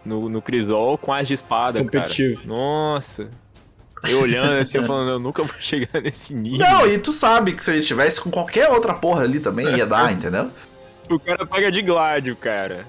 no, 0.05 0.29
no 0.29 0.41
Crisol 0.41 0.97
com 0.97 1.11
as 1.13 1.27
de 1.27 1.33
espada, 1.33 1.73
cara. 1.83 1.85
Competitivo. 1.85 2.47
Nossa. 2.47 3.29
Eu 4.07 4.21
olhando 4.21 4.53
assim, 4.53 4.77
eu 4.77 4.85
falando, 4.85 5.09
eu 5.09 5.19
nunca 5.19 5.43
vou 5.43 5.55
chegar 5.59 6.01
nesse 6.01 6.33
nível. 6.33 6.59
Não, 6.59 6.85
e 6.87 6.97
tu 6.97 7.11
sabe 7.11 7.53
que 7.53 7.63
se 7.63 7.71
ele 7.71 7.83
tivesse 7.83 8.21
com 8.21 8.29
qualquer 8.29 8.69
outra 8.69 8.93
porra 8.93 9.23
ali 9.23 9.39
também 9.39 9.75
ia 9.75 9.85
dar, 9.85 10.11
entendeu? 10.13 10.51
O 11.09 11.19
cara 11.19 11.45
paga 11.45 11.71
de 11.71 11.81
gládio, 11.81 12.35
cara. 12.35 12.85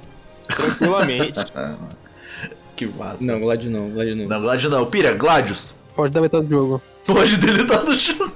Tranquilamente. 0.46 1.38
Que 2.76 2.86
massa. 2.86 3.22
Não, 3.22 3.38
Gladio 3.38 3.70
não, 3.70 3.90
Gladio 3.90 4.16
não. 4.16 4.26
Não, 4.26 4.40
Gladius 4.40 4.72
não. 4.72 4.86
Pira, 4.86 5.12
Gladius. 5.12 5.74
Pode 5.94 6.14
dar 6.14 6.22
metade 6.22 6.46
do 6.46 6.50
jogo. 6.50 6.82
Pode 7.04 7.36
deletar 7.36 7.84
do 7.84 7.94
jogo. 7.94 8.32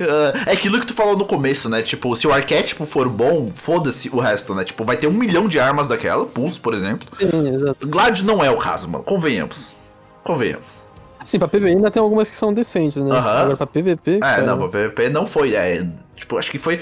Ah, 0.00 0.50
É 0.50 0.52
aquilo 0.52 0.80
que 0.80 0.86
tu 0.86 0.94
falou 0.94 1.16
no 1.16 1.24
começo, 1.24 1.68
né? 1.68 1.82
Tipo, 1.82 2.14
se 2.16 2.26
o 2.26 2.32
arquétipo 2.32 2.86
for 2.86 3.08
bom, 3.08 3.50
foda-se 3.54 4.08
o 4.10 4.18
resto, 4.18 4.54
né? 4.54 4.64
Tipo, 4.64 4.84
vai 4.84 4.96
ter 4.96 5.06
um 5.06 5.12
milhão 5.12 5.48
de 5.48 5.58
armas 5.58 5.88
daquela, 5.88 6.24
pulso, 6.26 6.60
por 6.60 6.74
exemplo. 6.74 7.06
Sim, 7.12 7.48
exato. 7.48 7.88
Gladius 7.88 8.22
não 8.22 8.42
é 8.44 8.50
o 8.50 8.56
caso, 8.58 8.88
mano. 8.88 9.04
Convenhamos. 9.04 9.76
Convenhamos. 10.22 10.84
Sim, 11.24 11.38
pra 11.38 11.48
PvE 11.48 11.68
ainda 11.68 11.90
tem 11.90 12.02
algumas 12.02 12.28
que 12.28 12.36
são 12.36 12.52
decentes, 12.52 13.02
né? 13.02 13.10
Aham. 13.10 13.30
Agora 13.30 13.56
pra 13.56 13.66
PVP. 13.66 14.16
É, 14.16 14.20
cara, 14.20 14.42
não, 14.42 14.58
pra 14.58 14.68
PVP 14.68 15.08
não 15.08 15.26
foi. 15.26 15.54
É, 15.54 15.86
tipo, 16.14 16.36
acho 16.38 16.50
que 16.50 16.58
foi. 16.58 16.80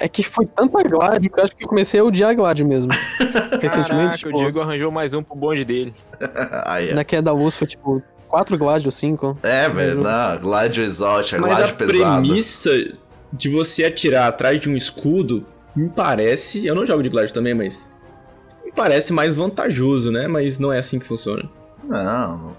É 0.00 0.08
que 0.08 0.22
foi 0.22 0.46
tanta 0.46 0.82
Glad 0.82 1.22
que 1.22 1.38
eu 1.38 1.44
acho 1.44 1.54
que 1.54 1.64
eu 1.64 1.68
comecei 1.68 2.00
a 2.00 2.04
odiar 2.04 2.30
a 2.30 2.34
Glad 2.34 2.60
mesmo. 2.60 2.90
Recentemente, 3.60 3.86
Caraca, 3.88 4.16
tipo, 4.16 4.30
o 4.30 4.38
Diego 4.38 4.60
arranjou 4.60 4.90
mais 4.90 5.12
um 5.14 5.22
pro 5.22 5.36
bonde 5.36 5.64
dele. 5.64 5.94
Aí, 6.64 6.90
é. 6.90 6.94
na 6.94 7.04
queda 7.04 7.22
da 7.22 7.32
luz 7.32 7.56
foi 7.56 7.66
tipo 7.66 8.02
4 8.32 8.56
Glad 8.56 8.86
ou 8.86 8.90
5. 8.90 9.38
É, 9.42 9.68
velho, 9.68 10.02
não, 10.02 10.38
Gladius 10.38 10.88
exótica, 10.88 11.38
Mas 11.40 11.52
a 11.52 11.54
Gladius 11.56 11.76
pesado. 11.76 12.22
premissa 12.22 12.70
de 13.30 13.48
você 13.50 13.84
atirar 13.84 14.26
atrás 14.28 14.58
de 14.58 14.70
um 14.70 14.74
escudo 14.74 15.46
me 15.76 15.88
parece. 15.90 16.66
Eu 16.66 16.74
não 16.74 16.84
jogo 16.86 17.02
de 17.02 17.08
Gladio 17.10 17.32
também, 17.34 17.52
mas. 17.54 17.90
Me 18.64 18.72
parece 18.72 19.12
mais 19.12 19.36
vantajoso, 19.36 20.10
né? 20.10 20.26
Mas 20.26 20.58
não 20.58 20.72
é 20.72 20.78
assim 20.78 20.98
que 20.98 21.06
funciona. 21.06 21.48
Não. 21.84 22.56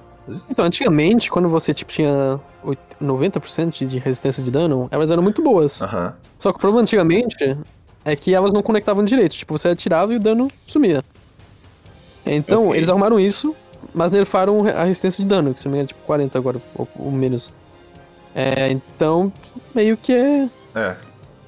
Então, 0.52 0.64
antigamente, 0.66 1.30
quando 1.32 1.50
você 1.50 1.74
tipo, 1.74 1.92
tinha 1.92 2.40
oit- 2.64 2.80
90% 3.02 3.86
de 3.88 3.98
resistência 3.98 4.42
de 4.44 4.50
dano, 4.52 4.88
elas 4.92 5.10
eram 5.12 5.22
muito 5.24 5.42
boas. 5.42 5.82
Aham. 5.82 6.14
Só 6.40 6.52
que 6.52 6.58
o 6.58 6.60
problema 6.60 6.82
antigamente 6.82 7.58
é 8.06 8.16
que 8.16 8.34
elas 8.34 8.54
não 8.54 8.62
conectavam 8.62 9.04
direito. 9.04 9.34
Tipo, 9.36 9.58
você 9.58 9.70
atirava 9.70 10.14
e 10.14 10.18
o 10.18 10.20
dano 10.20 10.50
sumia. 10.68 11.04
Então, 12.26 12.68
Ok. 12.68 12.78
eles 12.78 12.90
arrumaram 12.90 13.20
isso, 13.20 13.56
mas 13.94 14.12
nerfaram 14.12 14.66
a 14.68 14.84
resistência 14.84 15.24
de 15.24 15.30
dano, 15.30 15.54
que 15.54 15.60
se 15.60 15.66
não 15.66 15.72
me 15.72 15.78
engano 15.78 15.86
é 15.86 15.94
tipo 15.94 16.06
40 16.06 16.38
agora, 16.38 16.62
ou, 16.76 16.88
ou 16.98 17.12
menos. 17.12 17.52
É, 18.36 18.70
então, 18.72 19.32
meio 19.74 19.96
que 19.98 20.14
é. 20.14 20.50
É. 20.76 20.96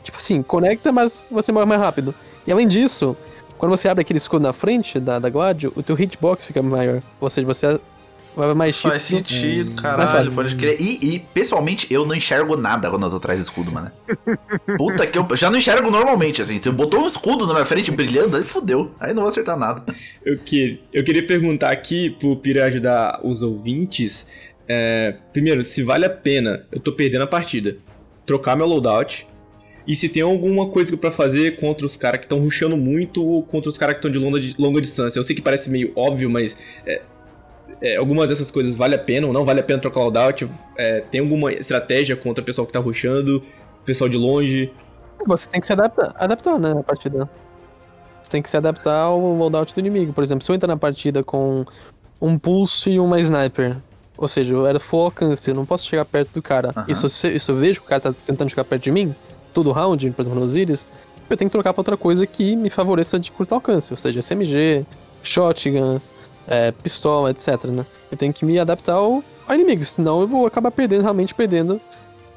Tipo 0.04 0.18
assim, 0.18 0.42
conecta, 0.44 0.92
mas 0.92 1.28
você 1.32 1.52
morre 1.52 1.66
mais 1.66 1.82
rápido. 1.82 2.14
E 2.46 2.52
além 2.52 2.68
disso, 2.68 3.18
quando 3.58 3.72
você 3.72 3.88
abre 3.88 4.02
aquele 4.02 4.18
escudo 4.18 4.44
na 4.44 4.54
frente 4.54 5.00
da, 5.00 5.18
da 5.18 5.30
Gladio, 5.30 5.74
o 5.76 5.82
teu 5.82 6.00
hitbox 6.00 6.46
fica 6.46 6.62
maior. 6.62 7.02
Ou 7.20 7.30
seja, 7.30 7.48
você 7.48 7.80
mais 8.56 8.80
Faz 8.80 9.04
sentido, 9.04 9.70
mais 9.70 9.82
caralho, 9.82 10.32
pode 10.32 10.56
crer. 10.56 10.80
E, 10.80 11.00
e, 11.02 11.20
pessoalmente, 11.20 11.88
eu 11.90 12.06
não 12.06 12.14
enxergo 12.14 12.58
nada 12.58 12.90
quando 12.90 13.04
eu 13.04 13.10
tô 13.10 13.18
atrás 13.18 13.40
do 13.40 13.44
escudo, 13.44 13.72
mano. 13.72 13.92
Puta 14.78 15.08
que 15.08 15.18
eu 15.18 15.28
já 15.36 15.50
não 15.50 15.58
enxergo 15.58 15.90
normalmente, 15.90 16.42
assim. 16.42 16.58
Se 16.58 16.68
eu 16.68 16.74
botou 16.74 17.02
um 17.02 17.08
escudo 17.08 17.48
na 17.48 17.54
minha 17.54 17.66
frente 17.66 17.92
brilhando, 17.92 18.38
aí 18.38 18.44
fudeu. 18.44 18.92
Aí 19.00 19.14
não 19.14 19.22
vou 19.22 19.30
acertar 19.30 19.58
nada. 19.58 19.84
Eu, 20.26 20.38
que, 20.38 20.82
eu 20.94 21.04
queria 21.04 21.26
perguntar 21.26 21.72
aqui 21.72 22.10
pro 22.10 22.36
Pira 22.36 22.66
ajudar 22.66 23.22
os 23.24 23.42
ouvintes. 23.42 24.28
é, 24.68 25.16
primeiro, 25.32 25.64
se 25.64 25.84
vale 25.84 26.06
a 26.06 26.10
pena, 26.10 26.66
eu 26.72 26.80
tô 26.80 26.92
perdendo 26.92 27.24
a 27.24 27.28
partida, 27.28 27.78
trocar 28.26 28.56
meu 28.56 28.66
loadout, 28.66 29.28
E 29.88 29.96
se 29.96 30.10
tem 30.10 30.24
alguma 30.24 30.68
coisa 30.70 30.98
pra 30.98 31.12
fazer 31.12 31.58
contra 31.58 31.86
os 31.86 31.96
caras 31.96 32.20
que 32.20 32.26
estão 32.26 32.40
rushando 32.40 32.76
muito 32.76 33.24
ou 33.24 33.44
contra 33.44 33.70
os 33.70 33.78
caras 33.78 33.94
que 33.94 34.00
estão 34.00 34.10
de 34.10 34.18
longa, 34.18 34.40
de 34.40 34.60
longa 34.60 34.82
distância. 34.82 35.20
Eu 35.20 35.24
sei 35.24 35.36
que 35.36 35.44
parece 35.44 35.70
meio 35.70 35.92
óbvio, 35.96 36.28
mas 36.28 36.58
é, 36.88 37.04
é, 37.82 37.98
algumas 37.98 38.30
dessas 38.30 38.52
coisas 38.52 38.76
vale 38.76 38.96
a 38.96 39.00
pena 39.00 39.28
ou 39.28 39.34
não 39.34 39.46
vale 39.46 39.60
a 39.60 39.64
pena 39.64 39.80
trocar 39.80 40.02
loadout. 40.02 40.50
É, 40.78 41.02
tem 41.02 41.22
alguma 41.22 41.52
estratégia 41.52 42.16
contra 42.16 42.42
o 42.42 42.46
pessoal 42.46 42.66
que 42.66 42.74
tá 42.74 42.80
rushando, 42.80 43.44
pessoal 43.86 44.10
de 44.10 44.18
longe. 44.18 44.72
Você 45.26 45.48
tem 45.50 45.60
que 45.62 45.68
se 45.68 45.74
adaptar, 45.74 46.14
adaptar 46.18 46.60
né, 46.60 46.72
a 46.72 46.84
partida. 46.84 47.30
Você 48.22 48.32
tem 48.32 48.42
que 48.42 48.50
se 48.50 48.58
adaptar 48.58 49.02
ao 49.04 49.20
loadout 49.20 49.74
do 49.74 49.80
inimigo. 49.80 50.14
Por 50.14 50.24
exemplo, 50.24 50.44
se 50.44 50.52
eu 50.52 50.56
entrar 50.56 50.68
na 50.68 50.78
partida 50.78 51.24
com 51.24 51.66
um 52.22 52.38
pulso 52.38 52.90
e 52.90 53.00
uma 53.00 53.20
sniper, 53.20 53.78
ou 54.18 54.28
seja, 54.28 54.54
eu 54.54 54.66
era 54.66 54.80
full 54.80 55.02
alcance, 55.02 55.48
eu 55.48 55.56
não 55.56 55.66
posso 55.66 55.86
chegar 55.86 56.06
perto 56.06 56.34
do 56.34 56.42
cara. 56.42 56.72
Aham. 56.76 56.86
E 56.88 56.96
se 56.96 57.06
eu, 57.06 57.40
se 57.40 57.52
eu 57.52 57.56
vejo 57.56 57.82
que 57.82 57.86
o 57.86 57.90
cara 57.90 58.02
tá 58.02 58.16
tentando 58.26 58.50
chegar 58.50 58.64
perto 58.64 58.84
de 58.84 58.92
mim, 58.92 59.14
todo 59.54 59.72
round, 59.72 60.10
por 60.12 60.22
exemplo, 60.22 60.40
no 60.40 60.46
Osiris, 60.46 60.88
eu 61.30 61.38
tenho 61.38 61.50
que 61.50 61.54
trocar 61.54 61.74
pra 61.74 61.82
outra 61.82 61.98
coisa 61.98 62.26
que 62.26 62.56
me 62.56 62.70
favoreça 62.70 63.20
de 63.20 63.32
curto 63.32 63.54
alcance, 63.54 63.92
ou 63.92 63.98
seja, 63.98 64.22
SMG, 64.22 64.86
shotgun, 65.24 66.00
é, 66.48 66.72
pistola, 66.72 67.32
etc, 67.32 67.66
né? 67.66 67.86
Eu 68.12 68.18
tenho 68.18 68.34
que 68.34 68.46
me 68.46 68.60
adaptar 68.60 68.94
ao, 68.94 69.24
ao 69.48 69.56
inimigo, 69.56 69.84
senão 69.84 70.22
eu 70.22 70.28
vou 70.28 70.46
acabar 70.46 70.72
perdendo, 70.72 71.02
realmente 71.02 71.34
perdendo 71.34 71.80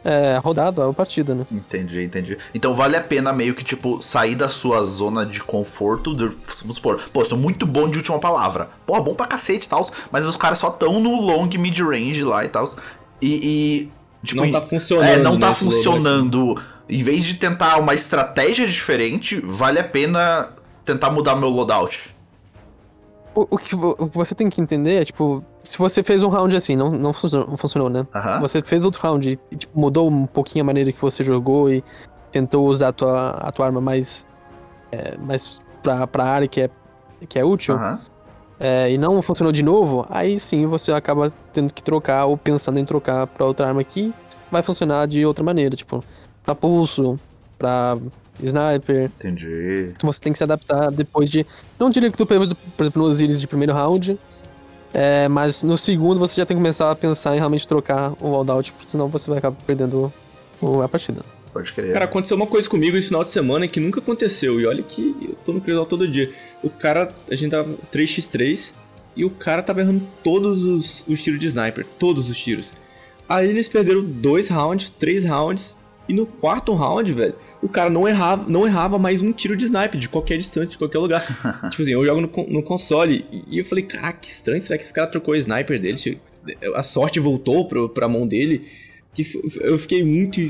é, 0.04 0.36
a 0.36 0.38
rodada, 0.38 0.88
a 0.88 0.92
partida, 0.92 1.34
né? 1.34 1.46
Entendi, 1.50 2.02
entendi. 2.02 2.38
Então 2.54 2.74
vale 2.74 2.96
a 2.96 3.00
pena 3.00 3.32
meio 3.32 3.54
que, 3.54 3.64
tipo, 3.64 4.00
sair 4.00 4.34
da 4.34 4.48
sua 4.48 4.82
zona 4.82 5.26
de 5.26 5.42
conforto. 5.42 6.14
De, 6.14 6.30
vamos 6.60 6.76
supor, 6.76 7.00
pô, 7.12 7.22
eu 7.22 7.26
sou 7.26 7.38
muito 7.38 7.66
bom 7.66 7.88
de 7.88 7.98
última 7.98 8.18
palavra. 8.18 8.70
Pô, 8.86 9.00
bom 9.02 9.14
pra 9.14 9.26
cacete 9.26 9.66
e 9.66 9.68
tal. 9.68 9.82
Mas 10.10 10.26
os 10.26 10.36
caras 10.36 10.58
só 10.58 10.70
tão 10.70 11.00
no 11.00 11.20
long 11.20 11.48
mid-range 11.58 12.24
lá 12.24 12.44
e 12.44 12.48
tal. 12.48 12.68
E, 13.20 13.90
e. 14.22 14.26
tipo, 14.26 14.40
não 14.40 14.50
tá 14.50 14.62
funcionando. 14.62 15.08
É, 15.08 15.18
não 15.18 15.38
tá 15.38 15.52
funcionando. 15.52 16.62
Em 16.88 17.02
vez 17.02 17.24
de 17.24 17.34
tentar 17.34 17.76
uma 17.76 17.94
estratégia 17.94 18.66
diferente, 18.66 19.38
vale 19.44 19.78
a 19.78 19.84
pena 19.84 20.50
tentar 20.84 21.10
mudar 21.10 21.36
meu 21.36 21.50
loadout. 21.50 22.16
O, 23.34 23.46
o 23.50 23.58
que, 23.58 23.74
o 23.74 24.08
que 24.08 24.16
você 24.16 24.34
tem 24.34 24.48
que 24.48 24.60
entender 24.60 25.02
é, 25.02 25.04
tipo, 25.04 25.44
se 25.62 25.78
você 25.78 26.02
fez 26.02 26.22
um 26.22 26.28
round 26.28 26.56
assim, 26.56 26.74
não, 26.74 26.90
não, 26.90 27.12
funcionou, 27.12 27.46
não 27.48 27.56
funcionou, 27.56 27.88
né? 27.90 28.06
Você 28.40 28.62
fez 28.62 28.84
outro 28.84 29.00
round 29.02 29.30
e 29.30 29.56
tipo, 29.56 29.78
mudou 29.78 30.10
um 30.10 30.26
pouquinho 30.26 30.64
a 30.64 30.66
maneira 30.66 30.90
que 30.90 31.00
você 31.00 31.22
jogou 31.22 31.70
e 31.70 31.84
tentou 32.32 32.66
usar 32.66 32.88
a 32.88 32.92
tua, 32.92 33.30
a 33.30 33.52
tua 33.52 33.66
arma 33.66 33.80
mais, 33.80 34.26
é, 34.90 35.16
mais 35.18 35.60
pra, 35.82 36.06
pra 36.06 36.24
área 36.24 36.48
que 36.48 36.62
é, 36.62 36.70
que 37.28 37.38
é 37.38 37.44
útil, 37.44 37.76
é, 38.58 38.90
e 38.90 38.98
não 38.98 39.22
funcionou 39.22 39.52
de 39.52 39.62
novo, 39.62 40.04
aí 40.10 40.40
sim 40.40 40.66
você 40.66 40.90
acaba 40.92 41.32
tendo 41.52 41.72
que 41.72 41.82
trocar 41.82 42.26
ou 42.26 42.36
pensando 42.36 42.78
em 42.78 42.84
trocar 42.84 43.26
pra 43.26 43.46
outra 43.46 43.68
arma 43.68 43.84
que 43.84 44.12
vai 44.50 44.62
funcionar 44.62 45.06
de 45.06 45.24
outra 45.24 45.44
maneira, 45.44 45.76
tipo, 45.76 46.02
pra 46.42 46.54
pulso, 46.54 47.18
pra 47.58 47.96
sniper, 48.42 49.04
Entendi. 49.18 49.90
você 50.02 50.20
tem 50.20 50.32
que 50.32 50.38
se 50.38 50.44
adaptar 50.44 50.90
depois 50.90 51.28
de. 51.30 51.44
Não 51.78 51.90
diria 51.90 52.10
que 52.10 52.16
tu 52.16 52.26
pegou, 52.26 52.46
por 52.76 52.82
exemplo, 52.84 53.02
no 53.02 53.08
Osiris 53.08 53.40
de 53.40 53.46
primeiro 53.46 53.72
round. 53.72 54.18
é, 54.94 55.28
mas 55.28 55.62
no 55.62 55.76
segundo 55.76 56.18
você 56.18 56.40
já 56.40 56.46
tem 56.46 56.56
que 56.56 56.62
começar 56.62 56.90
a 56.90 56.94
pensar 56.96 57.34
em 57.36 57.38
realmente 57.38 57.66
trocar 57.68 58.14
o 58.20 58.28
loadout, 58.30 58.72
porque 58.72 58.90
senão 58.90 59.08
você 59.08 59.28
vai 59.28 59.38
acabar 59.38 59.56
perdendo 59.66 60.12
o- 60.62 60.80
a 60.80 60.88
partida. 60.88 61.22
Pode 61.52 61.72
crer. 61.72 61.92
Cara, 61.92 62.04
aconteceu 62.06 62.36
uma 62.36 62.46
coisa 62.46 62.68
comigo 62.68 62.96
esse 62.96 63.08
final 63.08 63.22
de 63.24 63.30
semana 63.30 63.66
que 63.68 63.80
nunca 63.80 64.00
aconteceu. 64.00 64.60
E 64.60 64.66
olha 64.66 64.82
que 64.82 65.14
eu 65.22 65.34
tô 65.44 65.52
no 65.52 65.60
Crisol 65.60 65.84
todo 65.86 66.06
dia. 66.08 66.30
O 66.62 66.70
cara, 66.70 67.12
a 67.30 67.34
gente 67.34 67.50
tava 67.50 67.74
3x3 67.92 68.72
e 69.16 69.24
o 69.24 69.30
cara 69.30 69.62
tava 69.62 69.80
errando 69.80 70.02
todos 70.22 70.64
os, 70.64 71.04
os 71.08 71.22
tiros 71.22 71.40
de 71.40 71.46
sniper. 71.48 71.86
Todos 71.98 72.30
os 72.30 72.38
tiros. 72.38 72.72
Aí 73.28 73.48
eles 73.48 73.66
perderam 73.68 74.02
dois 74.02 74.48
rounds, 74.48 74.88
três 74.90 75.24
rounds. 75.24 75.76
E 76.08 76.12
no 76.14 76.24
quarto 76.26 76.72
round, 76.74 77.12
velho, 77.12 77.34
o 77.62 77.68
cara 77.68 77.90
não 77.90 78.06
errava, 78.06 78.48
não 78.48 78.66
errava 78.66 78.98
mais 78.98 79.20
um 79.20 79.32
tiro 79.32 79.56
de 79.56 79.64
sniper 79.64 79.98
de 79.98 80.08
qualquer 80.08 80.38
distância, 80.38 80.68
de 80.70 80.78
qualquer 80.78 80.98
lugar. 80.98 81.22
tipo 81.70 81.82
assim, 81.82 81.92
eu 81.92 82.04
jogo 82.04 82.20
no, 82.20 82.46
no 82.48 82.62
console 82.62 83.26
e- 83.32 83.58
eu 83.58 83.64
falei, 83.64 83.84
caraca, 83.84 84.18
que 84.20 84.28
estranho, 84.28 84.60
será 84.60 84.78
que 84.78 84.84
esse 84.84 84.92
cara 84.94 85.06
trocou 85.08 85.34
o 85.34 85.36
sniper 85.36 85.80
dele? 85.80 86.20
A 86.74 86.82
sorte 86.82 87.18
voltou 87.20 87.66
pro, 87.66 87.88
pra 87.88 88.08
mão 88.08 88.26
dele. 88.26 88.66
Que 89.12 89.24
eu 89.60 89.76
fiquei 89.78 90.04
muito, 90.04 90.40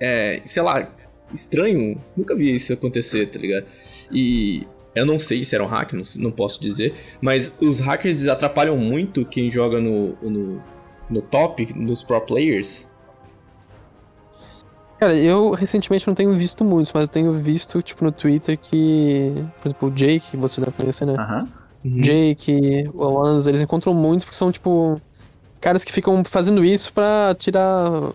é, 0.00 0.42
sei 0.44 0.62
lá, 0.62 0.92
estranho. 1.32 2.00
Nunca 2.16 2.34
vi 2.34 2.54
isso 2.54 2.72
acontecer, 2.72 3.26
tá 3.26 3.38
ligado? 3.38 3.66
E 4.12 4.66
eu 4.94 5.06
não 5.06 5.18
sei 5.18 5.42
se 5.42 5.54
era 5.54 5.64
um 5.64 5.66
hack, 5.66 5.92
não, 5.94 6.02
não 6.16 6.30
posso 6.30 6.60
dizer. 6.60 6.94
Mas 7.20 7.52
os 7.60 7.80
hackers 7.80 8.26
atrapalham 8.26 8.76
muito 8.76 9.24
quem 9.24 9.50
joga 9.50 9.80
no, 9.80 10.16
no, 10.22 10.62
no 11.08 11.22
top, 11.22 11.72
nos 11.74 12.02
pro 12.02 12.20
players. 12.20 12.86
Cara, 14.98 15.16
eu 15.16 15.52
recentemente 15.52 16.06
não 16.06 16.14
tenho 16.14 16.32
visto 16.32 16.64
muitos, 16.64 16.92
mas 16.92 17.02
eu 17.04 17.08
tenho 17.08 17.32
visto, 17.32 17.80
tipo, 17.82 18.04
no 18.04 18.10
Twitter 18.10 18.58
que. 18.58 19.32
Por 19.60 19.68
exemplo, 19.68 19.88
o 19.88 19.92
Jake, 19.92 20.30
que 20.32 20.36
você 20.36 20.60
deve 20.60 20.72
conhecer, 20.72 21.06
né? 21.06 21.14
Aham. 21.18 21.48
Jake, 21.84 22.90
o 22.92 23.04
Alonso, 23.04 23.48
eles 23.48 23.62
encontram 23.62 23.94
muito 23.94 24.24
porque 24.24 24.36
são, 24.36 24.50
tipo, 24.50 25.00
caras 25.60 25.84
que 25.84 25.92
ficam 25.92 26.22
fazendo 26.24 26.64
isso 26.64 26.92
pra 26.92 27.34
tirar. 27.38 28.10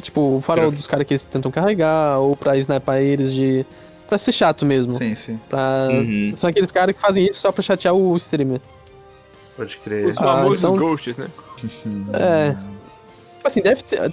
Tipo, 0.00 0.36
o 0.36 0.40
farol 0.40 0.70
dos 0.70 0.86
caras 0.86 1.06
que 1.06 1.12
eles 1.14 1.26
tentam 1.26 1.50
carregar, 1.50 2.18
ou 2.20 2.34
pra 2.36 2.56
snipar 2.56 2.98
eles 3.02 3.32
de. 3.32 3.64
pra 4.08 4.16
ser 4.16 4.32
chato 4.32 4.64
mesmo. 4.64 4.92
Sim, 4.92 5.14
sim. 5.14 5.38
Pra... 5.48 5.88
Uhum. 5.90 6.32
São 6.34 6.48
aqueles 6.48 6.70
caras 6.72 6.94
que 6.94 7.00
fazem 7.00 7.26
isso 7.26 7.40
só 7.40 7.52
pra 7.52 7.62
chatear 7.62 7.94
o 7.94 8.16
streamer. 8.16 8.60
Pode 9.56 9.76
crer. 9.78 10.06
Os 10.06 10.16
Ah, 10.18 10.22
famosos 10.22 10.58
então- 10.58 10.76
ghosts, 10.76 11.18
né? 11.18 11.28
É. 12.14 12.50
Tipo 13.36 13.48
assim, 13.48 13.60
deve 13.62 13.82
ter. 13.82 14.12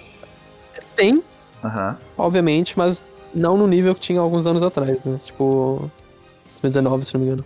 Tem, 0.96 1.24
Aham. 1.64 1.98
obviamente, 2.18 2.78
mas 2.78 3.04
não 3.34 3.58
no 3.58 3.68
nível 3.68 3.96
que 3.96 4.02
tinha 4.02 4.20
alguns 4.20 4.46
anos 4.46 4.62
atrás, 4.64 5.04
né? 5.04 5.20
Tipo. 5.24 5.90
2019, 6.62 7.06
se 7.06 7.14
não 7.14 7.22
me 7.22 7.28
engano. 7.28 7.46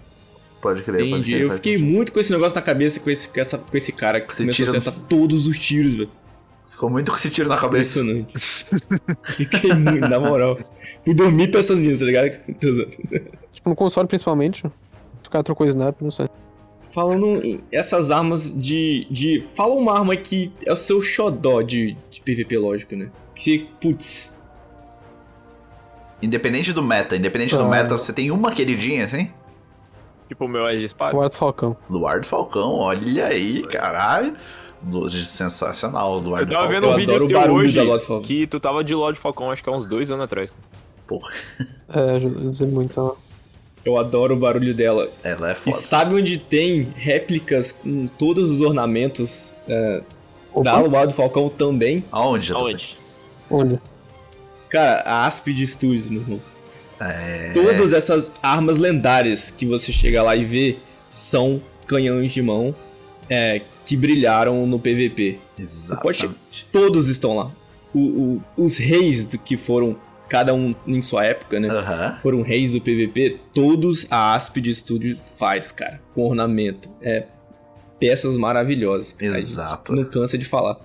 Pode 0.61 0.81
crer, 0.83 0.97
pode 0.99 1.09
Entendi. 1.11 1.31
crer. 1.33 1.41
Eu 1.43 1.51
fiquei 1.51 1.77
sentido. 1.77 1.91
muito 1.91 2.11
com 2.11 2.19
esse 2.19 2.31
negócio 2.31 2.55
na 2.55 2.61
cabeça 2.61 2.99
com 2.99 3.09
esse, 3.09 3.29
com 3.29 3.39
essa, 3.39 3.57
com 3.57 3.77
esse 3.77 3.91
cara 3.91 4.19
que 4.21 4.33
Você 4.33 4.43
começou 4.43 4.65
tira- 4.65 4.77
a 4.77 4.81
acertar 4.81 5.03
todos 5.07 5.47
os 5.47 5.57
tiros, 5.57 5.93
velho. 5.95 6.09
Ficou 6.69 6.89
muito 6.89 7.09
com 7.09 7.17
esse 7.17 7.29
tiro 7.31 7.49
na 7.49 7.57
cabeça. 7.57 7.99
Impressionante. 7.99 8.65
Fiquei 9.35 9.73
muito, 9.73 10.07
na 10.07 10.19
moral. 10.19 10.59
Fui 11.03 11.13
dormir 11.15 11.47
pensando 11.49 11.79
nisso, 11.81 12.01
tá 12.01 12.05
ligado? 12.05 12.37
Tipo, 13.51 13.69
no 13.69 13.75
console 13.75 14.07
principalmente. 14.07 14.65
O 14.65 15.29
cara 15.31 15.43
trocou 15.43 15.65
sniper, 15.65 15.95
não 16.03 16.11
sei. 16.11 16.27
Falando 16.91 17.43
em 17.45 17.59
essas 17.71 18.09
armas 18.11 18.51
de, 18.57 19.05
de. 19.11 19.41
Fala 19.55 19.73
uma 19.75 19.97
arma 19.97 20.15
que 20.15 20.51
é 20.65 20.71
o 20.71 20.75
seu 20.75 21.01
xodó 21.01 21.61
de, 21.61 21.95
de 22.09 22.21
PVP, 22.21 22.57
lógico, 22.57 22.95
né? 22.95 23.09
Que 23.35 23.41
você, 23.41 23.65
putz. 23.81 24.39
Independente 26.21 26.73
do 26.73 26.81
meta, 26.81 27.15
independente 27.15 27.55
do 27.55 27.63
Ah. 27.63 27.69
meta, 27.69 27.97
você 27.97 28.11
tem 28.11 28.31
uma 28.31 28.51
queridinha, 28.51 29.05
assim? 29.05 29.29
Tipo 30.27 30.45
o 30.45 30.47
meu 30.47 30.67
Edge 30.67 30.79
de 30.79 30.85
espada. 30.85 31.15
O 31.15 31.21
Arthur 31.21 31.37
Falcão. 31.37 31.77
Luar 31.89 32.19
do 32.21 32.25
Falcão, 32.27 32.73
olha 32.73 33.27
aí, 33.27 33.61
caralho. 33.67 34.33
Sensacional, 35.23 36.17
Luar 36.19 36.41
Eu 36.41 36.45
do 36.47 36.51
tava 36.53 36.63
Falcão. 36.69 36.81
vendo 36.81 36.87
um 36.87 36.91
Eu 36.91 36.97
vídeo 36.97 37.13
adoro 37.15 37.25
o 37.25 37.29
seu 37.29 37.39
barulho 37.39 37.65
hoje 37.65 37.75
da 37.75 37.83
Lord 37.83 38.03
Falcon. 38.05 38.23
que 38.25 38.47
tu 38.47 38.59
tava 38.59 38.83
de 38.83 38.93
Lord 38.95 39.17
Falcon, 39.19 39.51
acho 39.51 39.63
que 39.63 39.69
há 39.69 39.73
uns 39.73 39.85
dois 39.85 40.09
anos 40.11 40.25
atrás. 40.25 40.53
Porra, 41.07 41.31
É, 41.93 42.15
eu 42.17 42.49
dizer 42.49 42.67
muito. 42.67 42.99
ó. 42.99 43.15
Eu 43.87 43.97
adoro 43.97 44.33
o 44.35 44.37
barulho 44.37 44.73
dela. 44.73 45.09
ela 45.23 45.49
é 45.49 45.53
E 45.53 45.55
foda. 45.55 45.75
sabe 45.77 46.15
onde 46.15 46.37
tem 46.37 46.81
réplicas 46.95 47.71
com 47.71 48.05
todos 48.05 48.51
os 48.51 48.59
ornamentos 48.59 49.55
é, 49.67 50.01
da 50.61 50.77
Luar 50.79 51.07
do 51.07 51.13
Falcão 51.13 51.47
também? 51.47 52.03
Aonde? 52.11 52.51
Aonde? 52.51 52.97
onde? 53.49 53.79
Cara, 54.69 55.01
a 55.05 55.25
Aspid 55.25 55.65
Studios, 55.65 56.09
meu 56.09 56.19
irmão. 56.21 56.41
É... 56.99 57.51
Todas 57.53 57.93
essas 57.93 58.33
armas 58.43 58.77
lendárias 58.77 59.51
que 59.51 59.65
você 59.65 59.93
chega 59.93 60.21
lá 60.21 60.35
e 60.35 60.43
vê 60.43 60.75
são 61.09 61.61
canhões 61.85 62.33
de 62.33 62.41
mão 62.41 62.75
é, 63.29 63.61
que 63.85 63.95
brilharam 63.95 64.65
no 64.67 64.77
PVP. 64.79 65.39
pode 65.55 65.63
Exatamente. 65.63 66.67
Todos 66.73 67.07
estão 67.07 67.35
lá. 67.37 67.51
O- 67.93 67.99
o- 67.99 68.41
os 68.57 68.77
reis 68.77 69.25
do 69.25 69.37
que 69.37 69.55
foram, 69.55 69.95
cada 70.29 70.53
um 70.53 70.75
em 70.85 71.01
sua 71.01 71.25
época, 71.25 71.59
né? 71.59 71.69
Foram 72.21 72.41
reis 72.41 72.73
do 72.73 72.81
PVP, 72.81 73.39
todos 73.53 74.05
a 74.09 74.35
Aspid 74.35 74.67
Studio 74.73 75.17
faz, 75.37 75.71
cara. 75.71 76.01
Com 76.13 76.27
ornamento. 76.27 76.89
É 77.01 77.25
peças 77.99 78.37
maravilhosas. 78.37 79.15
Exato. 79.19 79.93
Não 79.93 80.05
cansa 80.05 80.37
de 80.37 80.45
falar. 80.45 80.77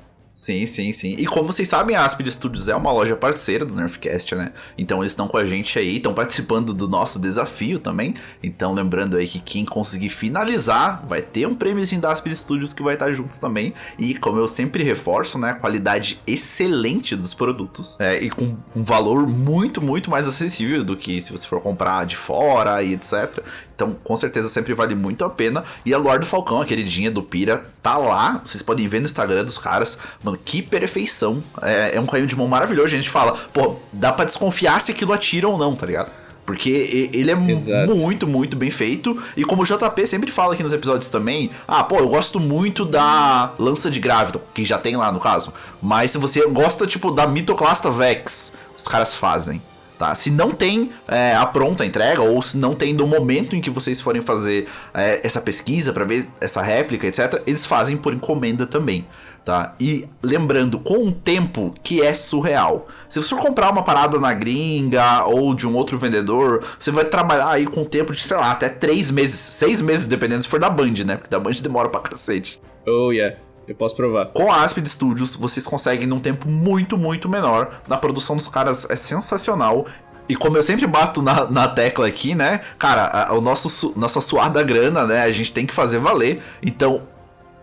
Sim, 0.42 0.66
sim, 0.66 0.92
sim. 0.92 1.14
E 1.16 1.24
como 1.24 1.52
vocês 1.52 1.68
sabem, 1.68 1.94
a 1.94 2.04
Aspid 2.04 2.26
Studios 2.32 2.68
é 2.68 2.74
uma 2.74 2.90
loja 2.90 3.14
parceira 3.14 3.64
do 3.64 3.76
Nerfcast, 3.76 4.34
né? 4.34 4.50
Então 4.76 5.00
eles 5.00 5.12
estão 5.12 5.28
com 5.28 5.36
a 5.36 5.44
gente 5.44 5.78
aí, 5.78 5.98
estão 5.98 6.12
participando 6.12 6.74
do 6.74 6.88
nosso 6.88 7.20
desafio 7.20 7.78
também. 7.78 8.16
Então 8.42 8.74
lembrando 8.74 9.16
aí 9.16 9.28
que 9.28 9.38
quem 9.38 9.64
conseguir 9.64 10.08
finalizar 10.08 11.06
vai 11.06 11.22
ter 11.22 11.46
um 11.46 11.54
prêmiozinho 11.54 12.00
da 12.00 12.10
Aspid 12.10 12.34
Studios 12.34 12.72
que 12.72 12.82
vai 12.82 12.94
estar 12.94 13.12
junto 13.12 13.38
também. 13.38 13.72
E 13.96 14.14
como 14.16 14.36
eu 14.36 14.48
sempre 14.48 14.82
reforço, 14.82 15.38
né? 15.38 15.54
Qualidade 15.54 16.20
excelente 16.26 17.14
dos 17.14 17.32
produtos. 17.32 17.96
é, 18.00 18.20
e 18.20 18.28
com 18.28 18.56
um 18.74 18.82
valor 18.82 19.28
muito, 19.28 19.80
muito 19.80 20.10
mais 20.10 20.26
acessível 20.26 20.82
do 20.82 20.96
que 20.96 21.22
se 21.22 21.30
você 21.30 21.46
for 21.46 21.60
comprar 21.60 22.04
de 22.04 22.16
fora 22.16 22.82
e 22.82 22.94
etc. 22.94 23.38
Então, 23.82 23.96
com 24.04 24.16
certeza, 24.16 24.48
sempre 24.48 24.72
vale 24.72 24.94
muito 24.94 25.24
a 25.24 25.30
pena. 25.30 25.64
E 25.84 25.92
a 25.92 25.98
Luar 25.98 26.20
do 26.20 26.26
Falcão, 26.26 26.62
a 26.62 26.64
queridinha 26.64 27.10
do 27.10 27.22
Pira, 27.22 27.64
tá 27.82 27.96
lá. 27.96 28.40
Vocês 28.44 28.62
podem 28.62 28.86
ver 28.86 29.00
no 29.00 29.06
Instagram 29.06 29.44
dos 29.44 29.58
caras. 29.58 29.98
Mano, 30.22 30.38
que 30.42 30.62
perfeição. 30.62 31.42
É, 31.60 31.96
é 31.96 32.00
um 32.00 32.06
canhão 32.06 32.26
de 32.26 32.36
mão 32.36 32.46
maravilhoso. 32.46 32.86
A 32.86 32.96
gente 32.96 33.10
fala, 33.10 33.32
pô, 33.52 33.76
dá 33.92 34.12
pra 34.12 34.24
desconfiar 34.24 34.80
se 34.80 34.92
aquilo 34.92 35.12
atira 35.12 35.48
ou 35.48 35.58
não, 35.58 35.74
tá 35.74 35.84
ligado? 35.84 36.12
Porque 36.46 37.10
ele 37.12 37.30
é 37.30 37.52
Exato. 37.52 37.94
muito, 37.94 38.26
muito 38.26 38.56
bem 38.56 38.70
feito. 38.70 39.20
E 39.36 39.44
como 39.44 39.62
o 39.62 39.64
JP 39.64 40.06
sempre 40.06 40.30
fala 40.30 40.54
aqui 40.54 40.62
nos 40.62 40.72
episódios 40.72 41.08
também, 41.08 41.50
ah, 41.66 41.82
pô, 41.82 41.98
eu 41.98 42.08
gosto 42.08 42.38
muito 42.38 42.84
da 42.84 43.52
lança 43.58 43.90
de 43.90 43.98
Graviton, 44.00 44.40
que 44.52 44.64
já 44.64 44.78
tem 44.78 44.96
lá 44.96 45.10
no 45.10 45.20
caso. 45.20 45.52
Mas 45.80 46.10
se 46.10 46.18
você 46.18 46.46
gosta, 46.48 46.86
tipo, 46.86 47.10
da 47.10 47.26
Mitoclasta 47.26 47.90
Vex, 47.90 48.52
os 48.76 48.86
caras 48.86 49.14
fazem. 49.14 49.62
Tá? 50.02 50.16
Se 50.16 50.32
não 50.32 50.50
tem 50.50 50.90
é, 51.06 51.32
a 51.36 51.46
pronta 51.46 51.86
entrega, 51.86 52.22
ou 52.22 52.42
se 52.42 52.58
não 52.58 52.74
tem 52.74 52.92
no 52.92 53.06
momento 53.06 53.54
em 53.54 53.60
que 53.60 53.70
vocês 53.70 54.00
forem 54.00 54.20
fazer 54.20 54.66
é, 54.92 55.24
essa 55.24 55.40
pesquisa 55.40 55.92
para 55.92 56.04
ver 56.04 56.26
essa 56.40 56.60
réplica, 56.60 57.06
etc., 57.06 57.40
eles 57.46 57.64
fazem 57.64 57.96
por 57.96 58.12
encomenda 58.12 58.66
também. 58.66 59.06
Tá? 59.44 59.76
E 59.78 60.04
lembrando, 60.20 60.80
com 60.80 61.04
um 61.04 61.12
tempo 61.12 61.72
que 61.84 62.02
é 62.02 62.14
surreal. 62.14 62.88
Se 63.08 63.22
você 63.22 63.28
for 63.28 63.40
comprar 63.40 63.70
uma 63.70 63.84
parada 63.84 64.18
na 64.18 64.34
gringa 64.34 65.24
ou 65.24 65.54
de 65.54 65.68
um 65.68 65.76
outro 65.76 65.96
vendedor, 65.96 66.64
você 66.76 66.90
vai 66.90 67.04
trabalhar 67.04 67.50
aí 67.50 67.64
com 67.64 67.82
um 67.82 67.84
tempo 67.84 68.12
de, 68.12 68.22
sei 68.22 68.36
lá, 68.36 68.50
até 68.50 68.68
3 68.68 69.12
meses, 69.12 69.38
6 69.38 69.82
meses, 69.82 70.08
dependendo 70.08 70.42
se 70.42 70.48
for 70.48 70.58
da 70.58 70.68
Band, 70.68 70.94
né? 71.06 71.14
Porque 71.14 71.30
da 71.30 71.38
Band 71.38 71.52
demora 71.62 71.88
pra 71.88 72.00
cacete. 72.00 72.60
Oh, 72.88 73.12
yeah. 73.12 73.36
Eu 73.66 73.74
posso 73.74 73.94
provar. 73.94 74.26
Com 74.26 74.50
a 74.50 74.62
Aspid 74.64 74.86
Studios, 74.86 75.36
vocês 75.36 75.66
conseguem 75.66 76.06
num 76.06 76.20
tempo 76.20 76.48
muito, 76.48 76.98
muito 76.98 77.28
menor. 77.28 77.80
Na 77.88 77.96
produção 77.96 78.36
dos 78.36 78.48
caras 78.48 78.88
é 78.90 78.96
sensacional. 78.96 79.86
E 80.28 80.36
como 80.36 80.56
eu 80.56 80.62
sempre 80.62 80.86
bato 80.86 81.20
na, 81.22 81.48
na 81.50 81.68
tecla 81.68 82.06
aqui, 82.06 82.34
né? 82.34 82.60
Cara, 82.78 83.06
a, 83.06 83.34
o 83.34 83.40
nosso, 83.40 83.92
nossa 83.96 84.20
suada 84.20 84.62
grana, 84.62 85.06
né? 85.06 85.22
A 85.22 85.32
gente 85.32 85.52
tem 85.52 85.66
que 85.66 85.74
fazer 85.74 85.98
valer. 85.98 86.42
Então, 86.62 87.02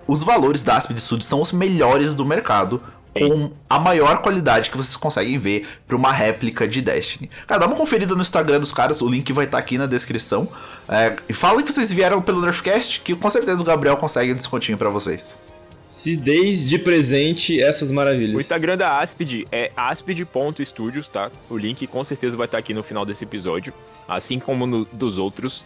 os 0.08 0.24
valores 0.24 0.64
da 0.64 0.78
Aspid 0.78 1.00
Studios 1.00 1.28
são 1.28 1.41
os 1.41 1.52
melhores 1.52 2.16
do 2.16 2.26
mercado. 2.26 2.82
Com 3.18 3.52
a 3.68 3.80
maior 3.80 4.22
qualidade 4.22 4.70
que 4.70 4.78
vocês 4.78 4.95
conseguem 4.95 5.38
ver 5.38 5.68
para 5.88 5.97
uma 5.97 6.12
réplica 6.12 6.68
de 6.68 6.80
Destiny. 6.80 7.30
Cara, 7.47 7.62
dá 7.62 7.68
uma 7.68 7.76
conferida 7.76 8.14
no 8.14 8.22
Instagram 8.22 8.60
dos 8.60 8.72
caras, 8.72 9.02
o 9.02 9.10
link 9.10 9.34
vai 9.34 9.45
estar 9.45 9.58
aqui 9.58 9.80
na 9.80 9.88
descrição. 9.88 10.47
É, 10.88 11.16
e 11.28 11.34
falem 11.34 11.66
que 11.66 11.74
vocês 11.74 11.91
vieram 11.91 12.22
pelo 12.22 12.39
Nerfcast, 12.39 13.02
que 13.02 13.16
com 13.16 13.30
certeza 13.30 13.62
o 13.62 13.66
Gabriel 13.66 13.97
consegue 13.97 14.32
um 14.32 14.36
descontinho 14.36 14.78
para 14.78 14.89
vocês. 14.89 15.38
Se 15.82 16.18
deis 16.18 16.68
de 16.68 16.78
presente 16.78 17.62
essas 17.62 17.90
O 17.90 17.94
maravilhas. 17.94 18.40
Instagram 18.40 18.78
da 18.78 19.00
Aspid 19.00 19.46
é 19.52 19.72
aspid.studios, 19.76 21.08
tá? 21.08 21.32
O 21.50 21.58
link 21.58 21.88
com 21.88 22.04
certeza 22.04 22.36
vai 22.36 22.46
estar 22.46 22.58
aqui 22.58 22.74
no 22.74 22.84
final 22.84 23.06
desse 23.06 23.24
episódio, 23.24 23.74
assim 24.08 24.40
como 24.40 24.68
no 24.68 24.86
dos 24.86 25.18
outros. 25.18 25.66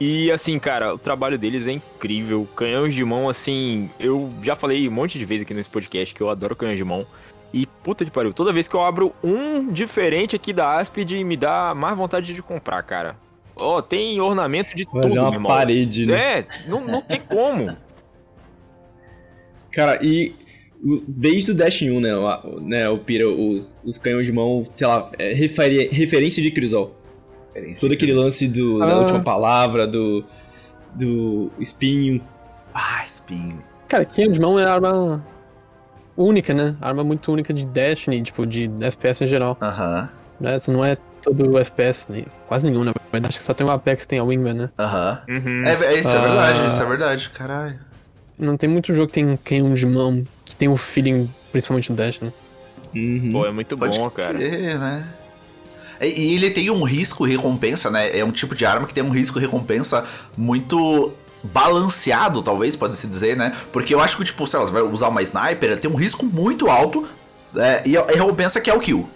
E 0.00 0.30
assim, 0.32 0.58
cara, 0.58 0.94
o 0.94 0.98
trabalho 0.98 1.38
deles 1.38 1.66
é 1.66 1.72
incrível. 1.72 2.48
Canhões 2.56 2.92
de 2.94 3.04
mão, 3.04 3.28
assim, 3.28 3.88
eu 4.00 4.32
já 4.42 4.56
falei 4.56 4.88
um 4.88 4.90
monte 4.90 5.16
de 5.18 5.24
vezes 5.24 5.44
aqui 5.44 5.54
nesse 5.54 5.68
podcast 5.68 6.12
que 6.12 6.20
eu 6.20 6.28
adoro 6.28 6.56
canhões 6.56 6.76
de 6.78 6.84
mão. 6.84 7.06
E 7.52 7.66
puta 7.66 8.04
que 8.04 8.10
pariu, 8.10 8.32
toda 8.32 8.52
vez 8.52 8.66
que 8.66 8.74
eu 8.74 8.82
abro 8.82 9.14
um 9.22 9.70
diferente 9.70 10.34
aqui 10.34 10.52
da 10.52 10.78
Aspid, 10.80 11.12
me 11.22 11.36
dá 11.36 11.74
mais 11.74 11.96
vontade 11.96 12.34
de 12.34 12.42
comprar, 12.42 12.82
cara. 12.82 13.16
Ó, 13.54 13.80
tem 13.82 14.20
ornamento 14.20 14.74
de 14.74 14.84
Fazer 14.84 15.08
tudo, 15.08 15.20
uma 15.20 15.24
meu 15.30 15.32
irmão. 15.34 15.52
parede, 15.52 16.06
né? 16.06 16.38
É, 16.40 16.46
não, 16.66 16.80
não 16.80 17.00
tem 17.02 17.20
como. 17.20 17.76
Cara, 19.72 19.98
e 20.02 20.34
desde 21.08 21.52
o 21.52 21.54
Dash 21.54 21.82
1, 21.82 22.00
né, 22.00 22.14
o, 22.14 22.60
né, 22.60 22.88
o 22.88 22.98
Pira, 22.98 23.28
os, 23.28 23.78
os 23.84 23.98
canhões 23.98 24.26
de 24.26 24.32
mão, 24.32 24.66
sei 24.74 24.86
lá, 24.86 25.10
é 25.18 25.32
referi- 25.32 25.88
referência 25.88 26.42
de 26.42 26.50
Crisol. 26.50 26.94
Todo 27.80 27.92
aquele 27.92 28.12
lance 28.12 28.48
do, 28.48 28.78
da 28.80 28.86
Ah. 28.94 28.98
última 28.98 29.20
palavra, 29.20 29.86
do, 29.86 30.24
do 30.94 31.50
espinho. 31.58 32.20
Ah, 32.74 33.02
espinho. 33.04 33.58
Cara, 33.88 34.04
canhão 34.04 34.32
de 34.32 34.40
mão 34.40 34.58
é 34.58 34.64
arma 34.64 35.24
única, 36.16 36.52
né? 36.54 36.74
Arma 36.80 37.04
muito 37.04 37.30
única 37.32 37.52
de 37.52 37.64
Destiny, 37.66 38.22
tipo, 38.22 38.46
de 38.46 38.70
FPS 38.80 39.22
em 39.22 39.26
geral. 39.26 39.56
Aham, 39.60 40.08
Né? 40.40 40.56
Isso 40.56 40.72
não 40.72 40.84
é 40.84 40.96
todo 41.22 41.52
o 41.52 41.58
FPS, 41.58 42.06
nem- 42.10 42.26
quase 42.48 42.68
nenhum, 42.68 42.82
na 42.84 42.92
verdade. 43.12 43.28
Acho 43.28 43.38
que 43.38 43.44
só 43.44 43.54
tem 43.54 43.66
o 43.66 43.70
Apex 43.70 44.02
que 44.04 44.08
tem 44.08 44.18
a 44.18 44.24
Wingman, 44.24 44.54
né? 44.54 44.70
aham. 44.78 45.22
Uhum. 45.28 45.64
É, 45.64 45.72
é, 45.94 46.00
isso 46.00 46.08
é 46.08 46.16
Ah. 46.16 46.20
verdade, 46.22 46.66
isso 46.68 46.82
é 46.82 46.84
verdade, 46.86 47.30
caralho. 47.30 47.78
Não 48.42 48.56
tem 48.56 48.68
muito 48.68 48.92
jogo 48.92 49.06
que 49.06 49.12
tem 49.12 49.24
um 49.26 49.36
canhão 49.36 49.72
de 49.72 49.86
mão 49.86 50.24
que 50.44 50.54
tem 50.56 50.68
o 50.68 50.76
feeling, 50.76 51.30
principalmente 51.52 51.90
no 51.90 51.96
Destiny. 51.96 52.32
Uhum. 52.94 53.30
Pô, 53.32 53.46
é 53.46 53.52
muito 53.52 53.76
Pode 53.78 53.98
bom, 53.98 54.10
cara. 54.10 54.34
crer, 54.34 54.78
né? 54.78 55.06
E, 56.00 56.34
ele 56.34 56.50
tem 56.50 56.68
um 56.68 56.82
risco-recompensa, 56.82 57.88
né? 57.90 58.18
É 58.18 58.24
um 58.24 58.32
tipo 58.32 58.54
de 58.54 58.66
arma 58.66 58.86
que 58.86 58.92
tem 58.92 59.02
um 59.04 59.10
risco-recompensa 59.10 60.04
muito 60.36 61.12
balanceado, 61.44 62.42
talvez, 62.42 62.74
pode-se 62.74 63.06
dizer, 63.06 63.36
né? 63.36 63.54
Porque 63.72 63.94
eu 63.94 64.00
acho 64.00 64.16
que, 64.16 64.24
tipo, 64.24 64.46
sei 64.46 64.58
lá, 64.58 64.66
você 64.66 64.72
vai 64.72 64.82
usar 64.82 65.08
uma 65.08 65.22
sniper, 65.22 65.70
ele 65.70 65.80
tem 65.80 65.90
um 65.90 65.94
risco 65.94 66.26
muito 66.26 66.68
alto 66.68 67.06
é, 67.56 67.82
e 67.86 67.96
a 67.96 68.04
recompensa 68.04 68.60
que 68.60 68.68
é 68.68 68.74
o 68.74 68.80
kill. 68.80 69.08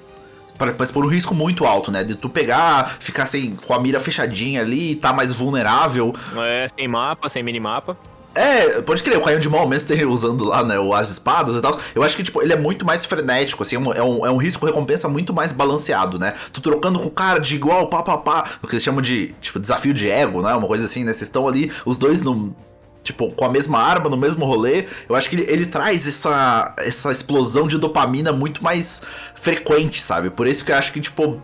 Pra- 0.56 0.74
Mas 0.78 0.90
por 0.90 1.04
um 1.04 1.08
risco 1.08 1.34
muito 1.34 1.64
alto, 1.66 1.90
né? 1.90 2.02
De 2.04 2.14
tu 2.14 2.28
pegar, 2.28 2.96
ficar 3.00 3.26
sem, 3.26 3.56
com 3.56 3.74
a 3.74 3.80
mira 3.80 3.98
fechadinha 4.00 4.60
ali, 4.60 4.94
tá 4.94 5.12
mais 5.12 5.32
vulnerável. 5.32 6.14
É, 6.36 6.66
sem 6.76 6.86
mapa, 6.88 7.28
sem 7.28 7.42
minimapa. 7.42 7.96
É, 8.36 8.82
pode 8.82 9.02
crer, 9.02 9.16
o 9.16 9.22
canhão 9.22 9.40
de 9.40 9.48
ao 9.48 9.66
menos 9.66 9.84
tem 9.84 10.04
usando 10.04 10.44
lá, 10.44 10.62
né, 10.62 10.78
o 10.78 10.92
as 10.92 11.08
espadas 11.08 11.56
e 11.56 11.60
tal. 11.60 11.78
Eu 11.94 12.02
acho 12.02 12.14
que, 12.16 12.22
tipo, 12.22 12.42
ele 12.42 12.52
é 12.52 12.56
muito 12.56 12.84
mais 12.84 13.04
frenético, 13.04 13.62
assim, 13.62 13.76
é 13.76 13.78
um, 13.78 13.92
é 13.92 14.02
um, 14.02 14.26
é 14.26 14.30
um 14.30 14.36
risco-recompensa 14.36 15.08
muito 15.08 15.32
mais 15.32 15.52
balanceado, 15.52 16.18
né? 16.18 16.34
Tu 16.52 16.60
trocando 16.60 16.98
com 16.98 17.06
o 17.06 17.10
cara 17.10 17.40
de 17.40 17.54
igual, 17.54 17.88
pá, 17.88 18.02
pá, 18.02 18.18
pá, 18.18 18.50
o 18.62 18.66
que 18.66 18.74
eles 18.74 18.82
chamam 18.82 19.00
de, 19.00 19.34
tipo, 19.40 19.58
desafio 19.58 19.94
de 19.94 20.10
ego, 20.10 20.42
né? 20.42 20.54
Uma 20.54 20.66
coisa 20.66 20.84
assim, 20.84 21.02
né? 21.02 21.12
Vocês 21.12 21.22
estão 21.22 21.48
ali, 21.48 21.72
os 21.84 21.98
dois 21.98 22.22
no. 22.22 22.54
Tipo, 23.02 23.30
com 23.30 23.44
a 23.44 23.48
mesma 23.48 23.78
arma, 23.78 24.10
no 24.10 24.16
mesmo 24.16 24.44
rolê. 24.44 24.86
Eu 25.08 25.14
acho 25.14 25.30
que 25.30 25.36
ele, 25.36 25.46
ele 25.48 25.66
traz 25.66 26.08
essa, 26.08 26.74
essa 26.76 27.12
explosão 27.12 27.68
de 27.68 27.78
dopamina 27.78 28.32
muito 28.32 28.64
mais 28.64 29.02
frequente, 29.36 30.02
sabe? 30.02 30.28
Por 30.28 30.48
isso 30.48 30.64
que 30.64 30.72
eu 30.72 30.76
acho 30.76 30.92
que, 30.92 31.00
tipo, 31.00 31.40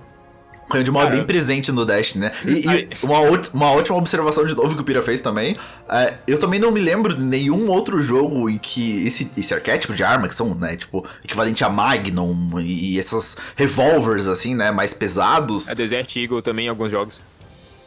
o 0.73 0.75
canhão 0.75 0.85
de 0.85 0.91
mão 0.91 1.03
é 1.03 1.11
bem 1.11 1.25
presente 1.25 1.71
no 1.71 1.85
Dash, 1.85 2.15
né? 2.15 2.33
E, 2.47 2.67
e 2.67 2.89
uma, 3.03 3.19
uma 3.53 3.71
ótima 3.73 3.99
observação 3.99 4.47
de 4.47 4.55
novo 4.55 4.75
que 4.75 4.81
o 4.81 4.85
Pira 4.85 5.03
fez 5.03 5.21
também. 5.21 5.57
é, 5.89 6.15
eu 6.27 6.39
também 6.39 6.59
não 6.59 6.71
me 6.71 6.81
lembro 6.81 7.15
de 7.15 7.23
nenhum 7.23 7.71
outro 7.71 8.01
jogo 8.01 8.49
em 8.49 8.57
que 8.57 9.07
esse, 9.07 9.31
esse 9.37 9.53
arquétipo 9.53 9.95
de 9.95 10.03
arma, 10.03 10.27
que 10.29 10.35
são, 10.35 10.55
né, 10.55 10.77
tipo, 10.77 11.07
equivalente 11.23 11.63
a 11.63 11.69
Magnum 11.69 12.59
e, 12.59 12.95
e 12.95 12.99
essas 12.99 13.37
revólveres, 13.55 14.29
assim, 14.29 14.55
né, 14.55 14.71
mais 14.71 14.95
pesados. 14.95 15.69
A 15.69 15.75
Desert 15.75 16.17
Eagle 16.17 16.41
também 16.41 16.67
em 16.67 16.69
alguns 16.69 16.91
jogos. 16.91 17.21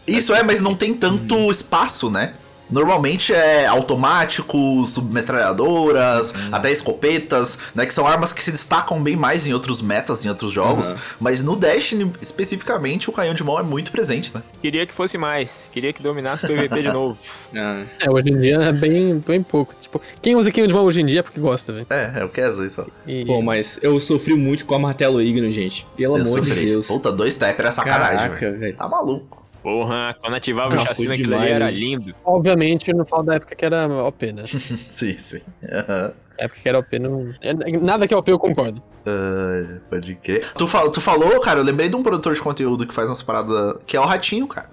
Isso 0.05 0.33
é, 0.36 0.43
mas 0.43 0.61
não 0.61 0.75
tem 0.75 0.93
tanto 0.93 1.49
espaço, 1.49 2.11
né? 2.11 2.33
Normalmente 2.70 3.34
é 3.34 3.66
automático, 3.66 4.86
submetralhadoras, 4.86 6.34
até 6.51 6.72
escopetas, 6.72 7.57
né? 7.74 7.86
Que 7.86 7.93
são 7.93 8.05
armas 8.07 8.32
que 8.34 8.43
se 8.43 8.51
destacam 8.51 9.01
bem 9.01 9.16
mais 9.16 9.45
em 9.47 9.53
outros 9.53 9.82
metas, 9.82 10.24
em 10.26 10.30
outros 10.30 10.51
jogos. 10.51 10.91
Uhum. 10.91 10.97
Mas 11.20 11.43
no 11.43 11.55
Destiny, 11.55 12.11
especificamente, 12.22 13.09
o 13.09 13.13
canhão 13.13 13.34
de 13.34 13.43
mão 13.43 13.59
é 13.59 13.63
muito 13.63 13.91
presente, 13.91 14.32
né? 14.34 14.41
Queria 14.61 14.86
que 14.86 14.93
fosse 14.93 15.18
mais. 15.18 15.70
Queria 15.72 15.93
que 15.93 16.01
dominasse 16.01 16.45
o 16.45 16.47
PVP 16.49 16.82
de 16.82 16.88
novo. 16.93 17.18
Ah, 17.55 17.84
É, 17.99 18.09
hoje 18.09 18.30
em 18.30 18.39
dia 18.39 18.55
é 18.61 18.74
bem, 18.74 19.20
bem 19.20 19.41
pouco. 19.43 19.74
Tipo, 19.80 20.01
quem 20.22 20.36
usa 20.36 20.51
canhão 20.51 20.68
de 20.68 20.74
mão 20.74 20.84
hoje 20.84 21.01
em 21.01 21.05
dia 21.05 21.20
é 21.20 21.24
porque 21.24 21.39
gosta, 21.39 21.72
velho. 21.74 21.88
É, 21.89 22.22
é 22.22 22.24
o 22.26 22.30
que 22.30 22.41
é 22.41 22.49
isso. 22.49 22.86
E- 23.07 23.26
Pô, 23.26 23.41
mas 23.41 23.80
eu 23.82 23.99
sofri 23.99 24.34
muito 24.36 24.66
com 24.66 24.76
a 24.76 24.80
martelo 24.80 25.22
Igno, 25.22 25.51
gente. 25.51 25.86
Pelo 25.95 26.18
Eu 26.18 26.24
amor 26.24 26.41
de 26.41 26.49
sofri. 26.49 26.66
Deus. 26.66 26.88
Puta, 26.88 27.11
dois 27.11 27.36
tap 27.36 27.59
era 27.59 27.72
sacanagem. 27.72 28.18
Caraca, 28.18 28.51
velho. 28.51 28.76
Tá 28.78 28.88
maluco. 28.88 29.44
Porra, 29.66 30.16
quando 30.22 30.36
ativava 30.36 30.70
Nossa, 30.76 30.84
o 30.84 30.88
chassi 30.89 31.07
naquilo 31.07 31.36
ali 31.36 31.49
era 31.49 31.72
lindo. 31.72 32.13
Obviamente, 32.24 32.91
eu 32.91 32.95
não 32.95 33.03
falo 33.03 33.24
da 33.24 33.34
época 33.34 33.55
que 33.55 33.66
era 33.66 33.88
OP, 33.88 34.32
né? 34.32 34.43
sim, 34.88 35.18
sim. 35.18 35.41
A 35.63 36.11
época 36.38 36.59
que 36.61 36.70
era 36.70 36.78
OP, 36.78 36.99
não... 36.99 37.32
é- 37.41 37.80
Nada 37.80 38.07
que 38.07 38.13
é 38.13 38.18
OP 38.18 38.30
eu 38.32 38.38
concordo. 38.38 38.80
Ai, 39.03 39.80
pode 39.89 40.13
crer. 40.18 40.53
Tu, 40.53 40.68
fal- 40.68 40.91
tu 40.91 41.01
falou, 41.01 41.39
cara, 41.39 41.59
eu 41.61 41.63
lembrei 41.63 41.89
de 41.89 41.95
um 41.95 42.03
produtor 42.03 42.36
de 42.36 42.41
conteúdo 42.41 42.86
que 42.86 42.93
faz 42.93 43.09
umas 43.09 43.24
paradas. 43.24 43.78
que 43.88 43.97
é 43.97 43.99
o 43.99 44.05
Ratinho, 44.05 44.45
cara. 44.45 44.70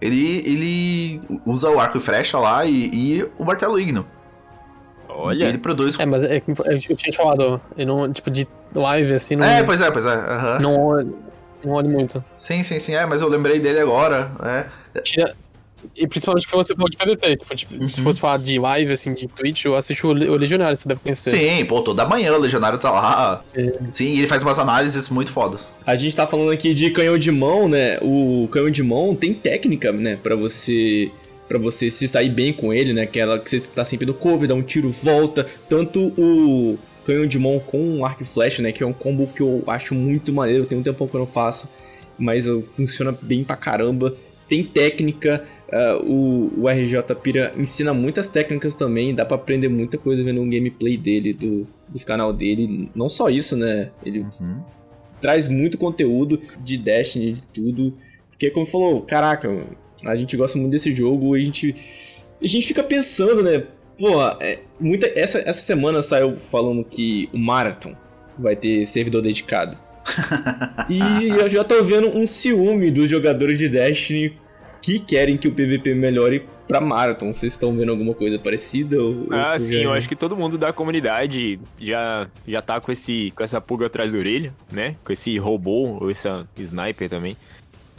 Ele, 0.00 0.38
ele 0.46 1.20
usa 1.44 1.68
o 1.68 1.80
arco 1.80 1.96
e 1.96 2.00
flecha 2.00 2.38
lá 2.38 2.64
e, 2.64 2.90
e 3.18 3.28
o 3.36 3.44
martelo 3.44 3.80
igno. 3.80 4.06
Olha, 5.08 5.46
Ele 5.46 5.58
produz. 5.58 5.98
É, 5.98 6.06
mas 6.06 6.22
é, 6.22 6.38
como 6.38 6.56
eu 6.66 6.78
tinha 6.78 6.94
te 7.10 7.16
falado, 7.16 7.60
eu 7.76 7.84
não, 7.84 8.12
tipo, 8.12 8.30
de 8.30 8.46
live, 8.72 9.14
assim, 9.14 9.34
não, 9.34 9.44
É, 9.44 9.64
pois 9.64 9.80
é, 9.80 9.90
pois 9.90 10.06
é. 10.06 10.14
aham. 10.14 10.58
não, 10.60 11.14
não 11.66 11.74
olho 11.74 11.88
muito. 11.90 12.24
Sim, 12.36 12.62
sim, 12.62 12.78
sim. 12.78 12.94
É, 12.94 13.04
mas 13.06 13.20
eu 13.22 13.28
lembrei 13.28 13.58
dele 13.60 13.80
agora. 13.80 14.30
É. 14.94 15.00
Tira... 15.00 15.34
E 15.94 16.06
principalmente 16.06 16.48
que 16.48 16.56
você 16.56 16.74
falou 16.74 16.88
de 16.90 16.96
PVP. 16.96 17.36
Tipo, 17.36 17.54
tipo, 17.54 17.88
Se 17.88 17.98
Uhum. 18.00 18.04
fosse 18.04 18.18
falar 18.18 18.38
de 18.38 18.58
live, 18.58 18.92
assim, 18.92 19.12
de 19.14 19.28
Twitch, 19.28 19.66
eu 19.66 19.76
assisto 19.76 20.08
o 20.08 20.12
Le- 20.12 20.28
o 20.28 20.34
Legionário, 20.34 20.76
você 20.76 20.88
deve 20.88 21.00
conhecer. 21.00 21.30
Sim, 21.30 21.64
pô, 21.64 21.80
toda 21.80 22.04
manhã 22.04 22.32
o 22.32 22.38
Legionário 22.40 22.76
tá 22.78 22.90
lá. 22.90 23.40
Sim. 23.54 23.72
Sim, 23.92 24.04
e 24.06 24.18
ele 24.18 24.26
faz 24.26 24.42
umas 24.42 24.58
análises 24.58 25.08
muito 25.10 25.30
fodas. 25.30 25.68
A 25.86 25.94
gente 25.94 26.16
tá 26.16 26.26
falando 26.26 26.50
aqui 26.50 26.74
de 26.74 26.90
canhão 26.90 27.16
de 27.16 27.30
mão, 27.30 27.68
né? 27.68 27.98
O 28.02 28.48
canhão 28.50 28.68
de 28.70 28.82
mão 28.82 29.14
tem 29.14 29.32
técnica, 29.32 29.92
né? 29.92 30.18
Pra 30.20 30.34
você 30.34 31.10
para 31.48 31.58
você 31.58 31.88
se 31.88 32.08
sair 32.08 32.30
bem 32.30 32.52
com 32.52 32.72
ele, 32.72 32.92
né? 32.92 33.02
Aquela 33.02 33.38
que 33.38 33.48
você 33.48 33.60
tá 33.60 33.84
sempre 33.84 34.04
no 34.04 34.14
cover, 34.14 34.48
dá 34.48 34.54
um 34.56 34.62
tiro, 34.62 34.90
volta. 34.90 35.46
Tanto 35.68 36.12
o 36.18 36.76
canhão 37.06 37.24
de 37.26 37.38
mão 37.38 37.60
com 37.60 38.04
arco 38.04 38.24
e 38.24 38.26
flecha, 38.26 38.60
né? 38.60 38.72
Que 38.72 38.82
é 38.82 38.86
um 38.86 38.92
combo 38.92 39.26
que 39.28 39.40
eu 39.40 39.62
acho 39.68 39.94
muito 39.94 40.32
maneiro. 40.32 40.66
Tem 40.66 40.76
um 40.76 40.82
tempo 40.82 41.06
que 41.06 41.14
eu 41.14 41.20
não 41.20 41.26
faço, 41.26 41.68
mas 42.18 42.46
funciona 42.74 43.16
bem 43.22 43.44
pra 43.44 43.56
caramba. 43.56 44.14
Tem 44.48 44.64
técnica. 44.64 45.44
Uh, 45.68 46.04
o, 46.58 46.62
o 46.62 46.68
RJ 46.68 47.02
Pira 47.20 47.52
ensina 47.58 47.92
muitas 47.92 48.28
técnicas 48.28 48.76
também, 48.76 49.12
dá 49.12 49.24
pra 49.24 49.34
aprender 49.36 49.68
muita 49.68 49.98
coisa 49.98 50.22
vendo 50.22 50.40
um 50.40 50.48
gameplay 50.48 50.96
dele, 50.96 51.32
do, 51.32 51.66
dos 51.88 52.04
canal 52.04 52.32
dele. 52.32 52.88
Não 52.94 53.08
só 53.08 53.28
isso, 53.28 53.56
né? 53.56 53.90
Ele 54.04 54.20
Uhum. 54.40 54.60
traz 55.20 55.48
muito 55.48 55.76
conteúdo 55.78 56.40
de 56.62 56.76
Destiny, 56.76 57.32
de 57.32 57.42
tudo. 57.42 57.94
Porque, 58.30 58.50
como 58.50 58.64
falou, 58.66 59.00
caraca, 59.02 59.48
a 60.04 60.14
gente 60.14 60.36
gosta 60.36 60.56
muito 60.58 60.70
desse 60.72 60.92
jogo 60.92 61.36
e 61.36 61.40
a 61.40 61.44
gente, 61.44 61.74
a 62.40 62.46
gente 62.46 62.66
fica 62.66 62.82
pensando, 62.84 63.42
né? 63.42 63.64
Porra, 63.98 64.36
é, 64.40 64.58
muita, 64.78 65.06
essa, 65.18 65.38
essa 65.38 65.60
semana 65.60 66.02
saiu 66.02 66.36
falando 66.38 66.84
que 66.84 67.28
o 67.32 67.38
Marathon 67.38 67.94
vai 68.38 68.54
ter 68.54 68.86
servidor 68.86 69.22
dedicado. 69.22 69.76
e 70.88 71.28
eu 71.28 71.48
já 71.48 71.64
tô 71.64 71.82
vendo 71.82 72.08
um 72.16 72.26
ciúme 72.26 72.90
dos 72.90 73.08
jogadores 73.08 73.58
de 73.58 73.68
Destiny 73.68 74.36
que 74.82 75.00
querem 75.00 75.36
que 75.36 75.48
o 75.48 75.52
PVP 75.52 75.94
melhore 75.94 76.46
pra 76.68 76.80
Marathon. 76.80 77.32
Vocês 77.32 77.52
estão 77.54 77.74
vendo 77.74 77.90
alguma 77.90 78.14
coisa 78.14 78.38
parecida? 78.38 79.02
Ou, 79.02 79.26
Ah, 79.32 79.58
sim, 79.58 79.76
já- 79.78 79.82
eu 79.82 79.92
acho 79.92 80.08
que 80.08 80.14
todo 80.14 80.36
mundo 80.36 80.56
da 80.56 80.72
comunidade 80.72 81.58
já, 81.80 82.28
já 82.46 82.62
tá 82.62 82.80
com, 82.80 82.92
esse, 82.92 83.32
com 83.34 83.42
essa 83.42 83.60
pulga 83.60 83.86
atrás 83.86 84.12
da 84.12 84.18
orelha, 84.18 84.52
né? 84.70 84.94
Com 85.04 85.12
esse 85.12 85.36
robô 85.38 85.98
ou 86.00 86.10
essa 86.10 86.42
sniper 86.58 87.08
também. 87.08 87.36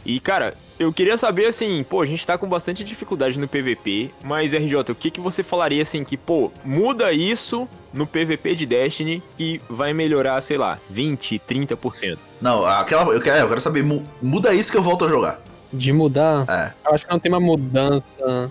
E, 0.04 0.20
cara, 0.20 0.54
eu 0.78 0.92
queria 0.92 1.16
saber, 1.16 1.46
assim, 1.46 1.84
pô, 1.88 2.00
a 2.00 2.06
gente 2.06 2.26
tá 2.26 2.38
com 2.38 2.48
bastante 2.48 2.82
dificuldade 2.84 3.38
no 3.38 3.48
PVP, 3.48 4.10
mas, 4.24 4.54
RJ, 4.54 4.76
o 4.92 4.94
que, 4.94 5.10
que 5.10 5.20
você 5.20 5.42
falaria, 5.42 5.82
assim, 5.82 6.04
que, 6.04 6.16
pô, 6.16 6.50
muda 6.64 7.12
isso 7.12 7.68
no 7.92 8.06
PVP 8.06 8.54
de 8.54 8.64
Destiny 8.64 9.22
que 9.36 9.60
vai 9.68 9.92
melhorar, 9.92 10.40
sei 10.40 10.56
lá, 10.56 10.78
20, 10.88 11.40
30%? 11.48 12.16
Não, 12.40 12.64
aquela. 12.64 13.12
Eu 13.12 13.20
quero, 13.20 13.38
eu 13.40 13.48
quero 13.48 13.60
saber, 13.60 13.82
mu- 13.82 14.04
muda 14.22 14.54
isso 14.54 14.70
que 14.70 14.78
eu 14.78 14.82
volto 14.82 15.04
a 15.04 15.08
jogar. 15.08 15.40
De 15.72 15.92
mudar, 15.92 16.44
É. 16.48 16.72
eu 16.88 16.94
acho 16.94 17.04
que 17.04 17.12
não 17.12 17.18
tem 17.18 17.30
uma 17.30 17.40
mudança 17.40 18.50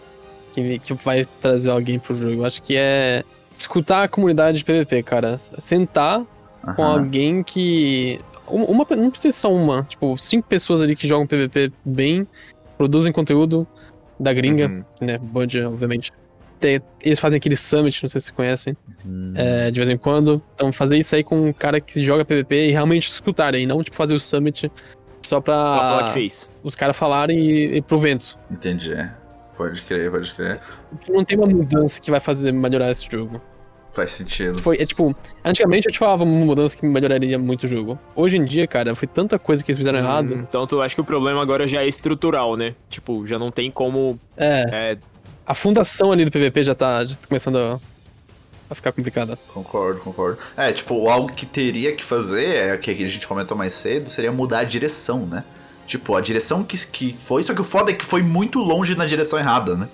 que, 0.51 0.77
que 0.79 0.93
vai 0.93 1.25
trazer 1.41 1.71
alguém 1.71 1.97
pro 1.97 2.13
jogo. 2.13 2.33
Eu 2.41 2.45
acho 2.45 2.61
que 2.61 2.75
é 2.77 3.23
escutar 3.57 4.03
a 4.03 4.07
comunidade 4.07 4.59
de 4.59 4.65
PVP, 4.65 5.01
cara. 5.01 5.37
Sentar 5.39 6.21
com 6.75 6.83
alguém 6.83 7.41
que. 7.41 8.19
Um- 8.49 8.63
Uma, 8.65 8.85
não 8.95 9.09
precisa 9.11 9.31
ser 9.33 9.39
só 9.41 9.53
uma, 9.53 9.83
tipo, 9.83 10.17
cinco 10.17 10.47
pessoas 10.47 10.81
ali 10.81 10.95
que 10.95 11.07
jogam 11.07 11.25
PVP 11.27 11.71
bem, 11.85 12.27
produzem 12.77 13.11
conteúdo 13.11 13.67
da 14.19 14.33
gringa, 14.33 14.67
Uhum. 14.67 14.83
né? 15.01 15.17
Bud, 15.17 15.61
obviamente. 15.63 16.11
Tem- 16.59 16.81
eles 17.03 17.19
fazem 17.19 17.37
aquele 17.37 17.55
summit, 17.55 18.01
não 18.01 18.09
sei 18.09 18.19
se 18.19 18.25
vocês 18.25 18.35
conhecem, 18.35 18.75
Hum. 19.05 19.33
é, 19.35 19.69
de 19.69 19.79
vez 19.79 19.89
em 19.89 19.97
quando. 19.97 20.41
Então, 20.55 20.71
fazer 20.73 20.97
isso 20.97 21.15
aí 21.15 21.23
com 21.23 21.39
um 21.49 21.53
cara 21.53 21.79
que 21.79 22.01
joga 22.03 22.25
PVP 22.25 22.69
e 22.69 22.71
realmente 22.71 23.09
escutarem, 23.11 23.67
não, 23.67 23.83
tipo, 23.83 23.95
fazer 23.95 24.15
o 24.15 24.19
summit 24.19 24.71
só 25.21 25.39
pra 25.39 26.05
que 26.07 26.13
fez. 26.13 26.49
os 26.63 26.75
caras 26.75 26.95
falarem 26.97 27.37
e, 27.37 27.77
e 27.77 27.81
pro 27.81 27.99
vento. 27.99 28.39
Entendi. 28.49 28.95
Pode 29.55 29.81
crer, 29.83 30.09
pode 30.11 30.33
crer. 30.33 30.59
Não 31.09 31.23
tem 31.23 31.37
uma 31.37 31.47
mudança 31.47 31.99
que 32.01 32.09
vai 32.09 32.19
fazer 32.19 32.51
melhorar 32.51 32.89
esse 32.91 33.07
jogo. 33.09 33.39
Faz 33.97 34.11
sentido. 34.11 34.61
Foi, 34.61 34.77
é 34.77 34.85
tipo, 34.85 35.15
antigamente 35.43 35.87
eu 35.87 35.91
te 35.91 35.97
falava 35.97 36.23
uma 36.23 36.45
mudança 36.45 36.77
que 36.77 36.85
melhoraria 36.85 37.39
muito 37.39 37.63
o 37.63 37.67
jogo. 37.67 37.97
Hoje 38.15 38.37
em 38.37 38.45
dia, 38.45 38.67
cara, 38.67 38.93
foi 38.93 39.07
tanta 39.07 39.39
coisa 39.39 39.63
que 39.63 39.71
eles 39.71 39.79
fizeram 39.79 39.97
errado. 39.97 40.35
Hum, 40.35 40.45
Então, 40.47 40.67
tu 40.67 40.79
acha 40.83 40.93
que 40.93 41.01
o 41.01 41.03
problema 41.03 41.41
agora 41.41 41.65
já 41.65 41.81
é 41.81 41.87
estrutural, 41.87 42.55
né? 42.55 42.75
Tipo, 42.91 43.25
já 43.25 43.39
não 43.39 43.49
tem 43.49 43.71
como. 43.71 44.19
É, 44.37 44.65
É, 44.71 44.97
a 45.47 45.55
fundação 45.55 46.11
ali 46.11 46.25
do 46.25 46.29
PVP 46.29 46.61
já 46.61 46.75
tá, 46.75 47.03
já 47.03 47.15
tá 47.15 47.21
começando 47.27 47.57
a, 47.57 47.79
a 48.69 48.75
ficar 48.75 48.91
complicada. 48.91 49.35
Concordo, 49.51 49.99
concordo. 50.01 50.37
É, 50.55 50.71
tipo, 50.71 51.09
algo 51.09 51.33
que 51.33 51.47
teria 51.47 51.95
que 51.95 52.05
fazer, 52.05 52.45
é 52.55 52.75
o 52.75 52.77
que 52.77 52.91
a 52.91 53.09
gente 53.09 53.27
comentou 53.27 53.57
mais 53.57 53.73
cedo, 53.73 54.11
seria 54.11 54.31
mudar 54.31 54.59
a 54.59 54.63
direção, 54.63 55.25
né? 55.25 55.43
Tipo, 55.87 56.15
a 56.15 56.21
direção 56.21 56.63
que, 56.63 56.77
que 56.85 57.15
foi, 57.17 57.41
só 57.41 57.55
que 57.55 57.61
o 57.61 57.63
foda 57.63 57.89
é 57.89 57.95
que 57.95 58.05
foi 58.05 58.21
muito 58.21 58.59
longe 58.59 58.93
na 58.95 59.07
direção 59.07 59.39
errada, 59.39 59.75
né? 59.75 59.89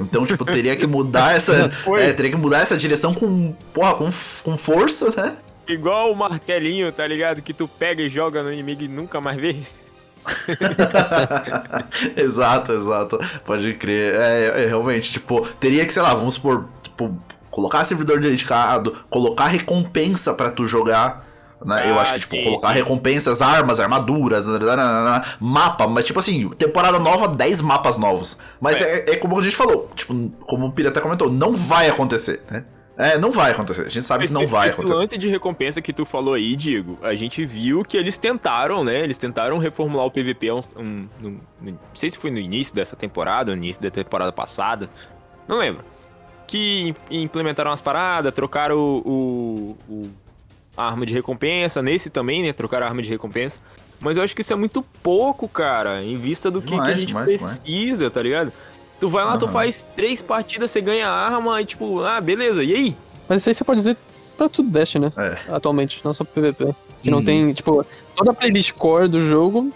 Então, 0.00 0.26
tipo, 0.26 0.44
teria 0.44 0.76
que 0.76 0.86
mudar 0.86 1.36
essa. 1.36 1.70
É, 1.98 2.12
teria 2.12 2.30
que 2.30 2.36
mudar 2.36 2.60
essa 2.60 2.76
direção 2.76 3.14
com. 3.14 3.52
Porra, 3.72 3.94
com, 3.94 4.10
com 4.44 4.56
força, 4.56 5.10
né? 5.16 5.36
igual 5.68 6.10
o 6.10 6.16
martelinho, 6.16 6.90
tá 6.90 7.06
ligado? 7.06 7.42
Que 7.42 7.52
tu 7.52 7.68
pega 7.68 8.02
e 8.02 8.08
joga 8.08 8.42
no 8.42 8.52
inimigo 8.52 8.82
e 8.82 8.88
nunca 8.88 9.20
mais 9.20 9.38
vê. 9.38 9.56
exato, 12.16 12.72
exato. 12.72 13.18
Pode 13.44 13.74
crer. 13.74 14.14
É, 14.14 14.64
é, 14.64 14.66
realmente, 14.66 15.12
tipo, 15.12 15.46
teria 15.60 15.84
que, 15.86 15.92
sei 15.92 16.02
lá, 16.02 16.14
vamos 16.14 16.34
supor, 16.34 16.68
tipo, 16.82 17.16
colocar 17.50 17.84
servidor 17.84 18.20
dedicado, 18.20 19.04
colocar 19.10 19.46
recompensa 19.46 20.34
pra 20.34 20.50
tu 20.50 20.66
jogar. 20.66 21.27
Né? 21.64 21.90
Eu 21.90 21.98
Ah, 21.98 22.02
acho 22.02 22.14
que, 22.14 22.20
tipo, 22.20 22.36
sim, 22.36 22.44
colocar 22.44 22.68
sim. 22.68 22.74
recompensas, 22.74 23.42
armas, 23.42 23.80
armaduras, 23.80 24.46
nananana, 24.46 25.24
mapa, 25.40 25.86
mas 25.88 26.06
tipo 26.06 26.18
assim, 26.20 26.48
temporada 26.50 26.98
nova, 26.98 27.26
10 27.28 27.60
mapas 27.60 27.98
novos. 27.98 28.38
Mas 28.60 28.80
é. 28.80 29.10
é 29.10 29.16
como 29.16 29.38
a 29.38 29.42
gente 29.42 29.56
falou, 29.56 29.90
tipo, 29.94 30.14
como 30.46 30.66
o 30.66 30.72
Pira 30.72 30.90
até 30.90 31.00
comentou, 31.00 31.30
não 31.30 31.54
vai 31.56 31.88
acontecer, 31.88 32.40
né? 32.50 32.64
É, 33.00 33.16
não 33.16 33.30
vai 33.30 33.52
acontecer. 33.52 33.82
A 33.82 33.88
gente 33.88 34.02
sabe 34.04 34.26
que 34.26 34.32
não 34.32 34.42
Esse- 34.42 34.50
vai 34.52 34.68
esse 34.68 34.78
acontecer. 34.80 35.00
lance 35.02 35.18
de 35.18 35.28
recompensa 35.28 35.80
que 35.80 35.92
tu 35.92 36.04
falou 36.04 36.34
aí, 36.34 36.56
Diego, 36.56 36.98
a 37.00 37.14
gente 37.14 37.44
viu 37.46 37.84
que 37.84 37.96
eles 37.96 38.18
tentaram, 38.18 38.82
né? 38.82 39.00
Eles 39.04 39.16
tentaram 39.16 39.56
reformular 39.58 40.04
o 40.06 40.10
PVP, 40.10 40.50
um, 40.50 40.58
um- 40.76 41.08
um- 41.24 41.38
não 41.62 41.78
sei 41.94 42.10
se 42.10 42.18
foi 42.18 42.30
no 42.32 42.38
início 42.40 42.74
dessa 42.74 42.96
temporada, 42.96 43.52
no 43.52 43.58
início 43.58 43.80
da 43.80 43.88
temporada 43.90 44.32
passada, 44.32 44.90
não 45.46 45.58
lembro. 45.58 45.84
Que 46.46 46.88
im- 47.10 47.22
implementaram 47.22 47.70
as 47.70 47.80
paradas, 47.80 48.32
trocaram 48.32 48.76
o, 48.76 49.76
o- 49.88 49.92
o- 49.92 50.10
a 50.78 50.86
arma 50.86 51.04
de 51.04 51.12
recompensa, 51.12 51.82
nesse 51.82 52.08
também, 52.08 52.42
né? 52.42 52.52
Trocaram 52.52 52.86
a 52.86 52.88
arma 52.88 53.02
de 53.02 53.10
recompensa. 53.10 53.58
Mas 54.00 54.16
eu 54.16 54.22
acho 54.22 54.34
que 54.34 54.42
isso 54.42 54.52
é 54.52 54.56
muito 54.56 54.80
pouco, 55.02 55.48
cara, 55.48 56.02
em 56.02 56.16
vista 56.16 56.50
do 56.50 56.62
que, 56.62 56.68
que 56.68 56.74
a 56.90 56.94
gente 56.94 57.08
demais, 57.08 57.26
demais. 57.28 57.58
precisa, 57.58 58.08
tá 58.08 58.22
ligado? 58.22 58.52
Tu 59.00 59.08
vai 59.08 59.24
lá, 59.24 59.36
tu 59.36 59.44
Aham. 59.46 59.52
faz 59.52 59.86
três 59.96 60.22
partidas, 60.22 60.70
você 60.70 60.80
ganha 60.80 61.08
a 61.08 61.12
arma 61.12 61.60
e 61.60 61.64
tipo, 61.64 62.02
ah, 62.04 62.20
beleza, 62.20 62.62
e 62.62 62.72
aí? 62.74 62.96
Mas 63.28 63.40
isso 63.42 63.48
aí 63.50 63.54
você 63.56 63.64
pode 63.64 63.80
dizer 63.80 63.96
pra 64.36 64.48
tudo 64.48 64.70
Dash, 64.70 64.94
né? 64.94 65.12
É. 65.16 65.36
Atualmente, 65.52 66.00
não 66.04 66.14
só 66.14 66.22
pro 66.24 66.40
PVP. 66.40 66.74
Que 67.02 67.10
não 67.10 67.18
Uhum. 67.18 67.24
tem, 67.24 67.52
tipo, 67.52 67.84
toda 68.14 68.30
a 68.30 68.34
playlist 68.34 68.72
core 68.72 69.08
do 69.08 69.20
jogo 69.20 69.70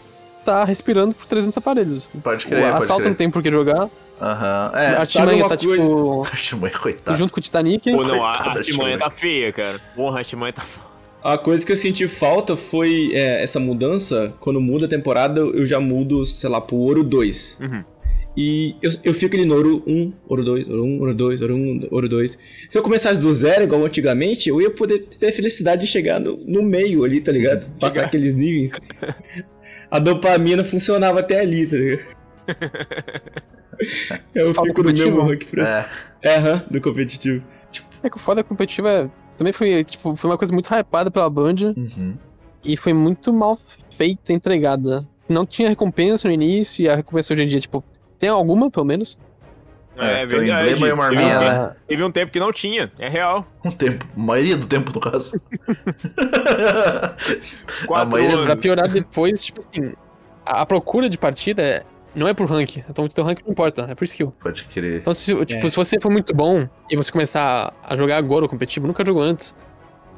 tá 0.45 0.65
respirando 0.65 1.15
por 1.15 1.27
300 1.27 1.57
aparelhos. 1.59 2.09
Pode 2.23 2.47
O 2.47 2.49
crer, 2.49 2.63
pode 2.63 2.75
assalto 2.85 3.03
não 3.03 3.11
crer. 3.11 3.17
tem 3.17 3.31
por 3.31 3.43
que 3.43 3.51
jogar. 3.51 3.89
Aham. 4.21 4.71
a 4.73 4.81
É, 4.83 4.97
artimanha 4.99 5.45
uma 5.45 5.49
tá, 5.49 5.57
coisa? 5.57 5.83
tipo, 5.83 6.23
Artimanha, 6.31 6.79
coitado. 6.79 7.17
junto 7.19 7.33
com 7.33 7.41
o 7.41 7.43
Titanic. 7.43 7.91
Pô, 7.93 8.05
não, 8.05 8.25
a 8.25 8.33
Coitado 8.35 8.59
artimanha 8.59 8.59
artimanha. 8.95 8.99
tá 8.99 9.11
feia, 9.11 9.53
cara. 9.53 9.81
Porra, 9.97 10.17
a 10.17 10.19
artimanha 10.19 10.53
tá 10.53 10.63
A 11.23 11.39
coisa 11.39 11.65
que 11.65 11.71
eu 11.71 11.77
senti 11.77 12.09
falta 12.09 12.57
foi 12.57 13.11
é, 13.13 13.43
essa 13.43 13.61
mudança. 13.61 14.35
Quando 14.41 14.61
muda 14.61 14.87
a 14.87 14.89
temporada, 14.89 15.41
eu 15.41 15.65
já 15.65 15.79
mudo, 15.79 16.25
sei 16.27 16.51
lá, 16.51 16.61
pro 16.61 16.77
Ouro 16.77 17.05
2. 17.05 17.59
Uhum. 17.61 17.85
E 18.37 18.75
eu, 18.83 18.91
eu 19.05 19.15
fico 19.15 19.37
ali 19.37 19.45
no 19.45 19.55
Ouro 19.55 19.83
1, 19.87 20.13
Ouro 20.27 20.45
2, 20.45 20.69
Ouro 20.69 20.85
1, 20.85 21.01
Ouro 21.01 21.15
2, 21.15 21.43
Ouro 21.43 21.55
1, 21.55 21.89
Ouro 21.91 22.09
2. 22.09 22.39
Se 22.69 22.79
eu 22.79 22.83
começasse 22.83 23.21
do 23.21 23.33
zero, 23.33 23.65
igual 23.65 23.85
antigamente, 23.85 24.49
eu 24.49 24.61
ia 24.61 24.71
poder 24.71 25.01
ter 25.01 25.29
a 25.29 25.33
felicidade 25.33 25.83
de 25.83 25.87
chegar 25.87 26.19
no, 26.19 26.39
no 26.39 26.63
meio 26.63 27.05
ali, 27.05 27.21
tá 27.21 27.31
ligado? 27.31 27.71
Passar 27.79 27.95
Chegar. 27.95 28.07
aqueles 28.07 28.35
níveis. 28.35 28.73
A 29.91 29.99
dopamina 29.99 30.65
funcionava 30.65 31.21
até 31.21 31.41
ali, 31.41 31.67
tá 31.67 31.77
ligado? 31.77 32.03
Eu 34.35 34.55
fala 34.55 34.67
fico 34.67 34.83
no 34.83 34.89
competitivo? 34.89 35.17
mesmo 35.17 35.29
rank 35.29 35.45
pra 35.45 35.89
É. 36.23 36.31
É, 36.31 36.37
aham, 36.37 36.65
do 36.71 36.81
competitivo. 36.81 37.45
É 38.03 38.09
que 38.09 38.17
o 38.17 38.19
foda 38.19 38.43
competitivo 38.43 38.89
é. 38.89 39.11
Também 39.37 39.53
foi, 39.53 39.85
tipo, 39.85 40.15
foi 40.15 40.31
uma 40.31 40.39
coisa 40.39 40.53
muito 40.53 40.73
hypada 40.73 41.11
pela 41.11 41.29
Band 41.29 41.75
Uhum. 41.77 42.15
e 42.65 42.77
foi 42.77 42.93
muito 42.93 43.33
mal 43.33 43.57
feita, 43.91 44.33
entregada. 44.33 45.07
Não 45.29 45.47
tinha 45.47 45.69
recompensa 45.69 46.29
no 46.29 46.35
início 46.35 46.83
e 46.83 46.89
a 46.89 46.97
recompensa 46.97 47.33
hoje 47.33 47.43
em 47.43 47.47
dia, 47.47 47.61
tipo, 47.61 47.83
tem 48.19 48.29
alguma, 48.29 48.71
pelo 48.71 48.87
menos. 48.87 49.19
É, 49.97 50.25
emblema 50.25 50.47
e 50.47 50.51
uma 50.51 50.65
Teve 50.65 50.93
um, 50.95 51.03
arminha, 51.03 51.41
né? 51.41 51.77
Teve 51.87 52.03
um 52.05 52.11
tempo 52.11 52.33
que 52.33 52.41
não 52.41 52.53
tinha, 52.53 52.91
é 52.99 53.09
real. 53.09 53.47
Um 53.65 53.71
tempo. 53.71 54.07
A 54.17 54.21
maioria 54.21 54.57
do 54.57 54.67
tempo, 54.67 54.91
no 54.93 55.01
caso. 55.01 55.41
Quatro 57.87 58.11
maioria-. 58.11 58.43
Pra 58.45 58.57
piorar 58.57 58.89
depois, 58.89 59.45
tipo 59.45 59.61
assim, 59.61 59.93
a, 60.47 60.63
a 60.63 60.67
procura 60.67 61.09
de 61.09 61.19
partida 61.19 61.63
é, 61.63 61.83
não 62.15 62.29
é 62.29 62.35
por 62.35 62.49
rank. 62.49 62.79
Então, 62.89 63.05
o 63.05 63.09
teu 63.09 63.25
rank 63.25 63.41
não 63.45 63.53
importa, 63.53 63.87
é 63.89 63.95
por 63.95 64.05
skill. 64.05 64.33
Pode 64.41 64.65
crer. 64.65 65.01
Então, 65.01 65.15
se, 65.15 65.35
tipo, 65.45 65.67
É. 65.67 65.69
se 65.69 65.77
você 65.77 65.99
for 66.01 66.11
muito 66.11 66.35
bom 66.35 66.69
e 66.91 66.97
você 66.97 67.11
começar 67.11 67.73
a 67.83 67.97
jogar 67.97 68.17
agora 68.17 68.45
o 68.45 68.49
competitivo, 68.49 68.87
nunca 68.87 69.05
jogou 69.05 69.23
antes, 69.23 69.55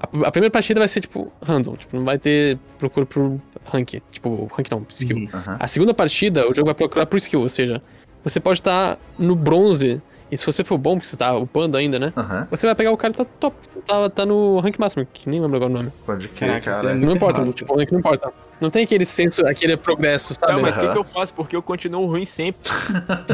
a, 0.00 0.28
a 0.28 0.30
primeira 0.30 0.50
partida 0.50 0.80
vai 0.80 0.88
ser, 0.88 1.00
tipo, 1.00 1.32
random. 1.42 1.76
Tipo, 1.76 1.96
não 1.96 2.04
vai 2.04 2.18
ter 2.18 2.58
procura 2.78 3.06
por 3.06 3.40
rank. 3.66 3.94
Tipo, 4.10 4.50
rank 4.52 4.70
não, 4.70 4.86
skill. 4.90 5.16
Uhum. 5.16 5.28
A 5.58 5.68
segunda 5.68 5.94
partida, 5.94 6.48
o 6.48 6.52
jogo 6.54 6.66
vai 6.66 6.74
procurar 6.74 7.06
por 7.06 7.16
skill, 7.16 7.40
ou 7.42 7.48
seja, 7.48 7.82
você 8.22 8.40
pode 8.40 8.60
estar 8.60 8.98
no 9.18 9.36
bronze, 9.36 10.00
e 10.30 10.36
se 10.36 10.44
você 10.46 10.64
for 10.64 10.78
bom, 10.78 10.94
porque 10.96 11.06
você 11.08 11.16
tá 11.16 11.34
upando 11.36 11.76
ainda, 11.76 11.98
né? 11.98 12.12
Aham. 12.16 12.48
Você 12.50 12.66
vai 12.66 12.74
pegar 12.74 12.90
o 12.90 12.96
cara 12.96 13.12
que 13.12 13.18
tá 13.18 13.24
top, 13.38 13.56
tá, 13.86 14.10
tá 14.10 14.26
no 14.26 14.58
rank 14.60 14.78
máximo, 14.78 15.06
que 15.12 15.28
nem 15.28 15.40
lembro 15.40 15.56
agora 15.56 15.70
o 15.70 15.74
nome. 15.74 15.92
Pode 16.06 16.28
crer, 16.28 16.60
Caraca, 16.62 16.70
é 16.70 16.74
cara. 16.74 16.88
muito 16.94 17.06
Não 17.06 17.14
importa, 17.16 17.40
errado. 17.40 17.52
tipo, 17.52 17.72
o 17.74 17.78
rank 17.78 17.92
não 17.92 17.98
importa. 18.00 18.32
Não 18.60 18.70
tem 18.70 18.84
aquele 18.84 19.04
senso, 19.04 19.44
aquele 19.46 19.76
progresso, 19.76 20.32
sabe? 20.34 20.52
Tá, 20.54 20.58
mas 20.58 20.76
o 20.76 20.80
que, 20.80 20.84
Aham. 20.86 20.92
que 20.94 20.98
eu 21.00 21.04
faço? 21.04 21.34
Porque 21.34 21.56
eu 21.56 21.62
continuo 21.62 22.06
ruim 22.06 22.24
sempre. 22.24 22.70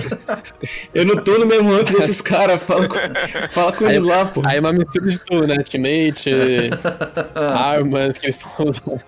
Eu 0.95 1.05
não 1.07 1.17
tô 1.17 1.39
no 1.39 1.47
mesmo 1.47 1.71
rank 1.73 1.91
desses 1.93 2.21
caras, 2.21 2.63
fala 2.63 2.89
com, 2.89 2.95
fala 3.51 3.73
com 3.73 3.85
Aí- 3.85 3.93
eles 3.93 4.03
lá, 4.03 4.25
pô. 4.25 4.43
Aí 4.45 4.57
é 4.57 4.61
uma 4.61 4.73
mistura 4.73 5.09
de 5.09 5.19
tudo, 5.19 5.47
né? 5.47 5.57
Teammate, 5.63 6.31
armas 7.35 8.19
que 8.19 8.27
eles 8.27 8.37
estão 8.37 8.67
usando. 8.67 9.01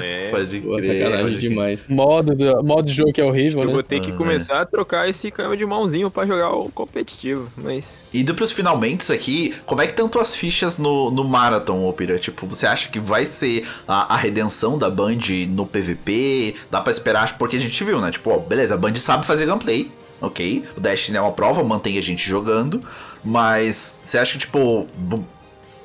É. 0.00 0.30
Pode 0.30 0.60
Pô, 0.60 0.76
crer. 0.76 0.84
sacanagem 0.84 1.24
pode 1.24 1.36
crer. 1.38 1.48
demais. 1.50 1.88
Modo, 1.88 2.34
do- 2.34 2.64
modo 2.64 2.82
de 2.86 2.92
jogo 2.92 3.12
que 3.12 3.20
é 3.20 3.24
horrível, 3.24 3.60
Eu 3.60 3.66
né? 3.68 3.72
vou 3.72 3.82
ter 3.82 4.00
que 4.00 4.10
Ah, 4.10 4.14
começar 4.14 4.60
a 4.60 4.66
trocar 4.66 5.08
esse 5.08 5.30
câmbio 5.30 5.56
de 5.56 5.64
mãozinho 5.66 6.10
pra 6.10 6.26
jogar 6.26 6.50
o 6.50 6.70
competitivo, 6.70 7.48
mas... 7.56 8.04
Indo 8.12 8.34
pros 8.34 8.50
finalmente 8.52 9.12
aqui, 9.12 9.54
como 9.66 9.80
é 9.82 9.86
que 9.86 9.92
estão 9.92 10.08
tuas 10.08 10.34
fichas 10.34 10.78
no, 10.78 11.10
no 11.10 11.24
Marathon, 11.24 11.86
Opira? 11.88 12.18
Tipo, 12.18 12.46
você 12.46 12.66
acha 12.66 12.88
que 12.88 12.98
vai 12.98 13.24
ser 13.26 13.66
a, 13.86 14.14
a 14.14 14.16
redenção 14.16 14.76
da 14.78 14.88
Band 14.90 15.18
no 15.48 15.66
PVP? 15.66 16.54
Dá 16.70 16.80
pra 16.80 16.90
esperar? 16.90 17.36
Porque 17.38 17.56
a 17.56 17.60
gente 17.60 17.82
viu, 17.84 18.00
né? 18.00 18.10
Tipo, 18.10 18.30
ó, 18.30 18.38
beleza, 18.38 18.74
a 18.74 18.78
Band 18.78 18.94
sabe 18.96 19.24
fazer 19.26 19.46
gameplay, 19.46 19.90
ok? 20.20 20.64
O 20.76 20.80
Destiny 20.80 21.18
é 21.18 21.20
uma 21.20 21.32
prova, 21.32 21.62
mantém 21.62 21.98
a 21.98 22.02
gente 22.02 22.28
jogando. 22.28 22.82
Mas 23.24 23.96
você 24.02 24.18
acha 24.18 24.32
que, 24.34 24.38
tipo, 24.40 24.86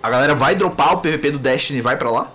a 0.04 0.10
galera 0.10 0.36
vai 0.36 0.56
dropar 0.56 0.94
o 0.96 0.98
PVP 1.02 1.32
do 1.32 1.40
Destiny 1.40 1.80
e 1.80 1.82
vai 1.82 1.96
pra 1.98 2.10
lá? 2.12 2.32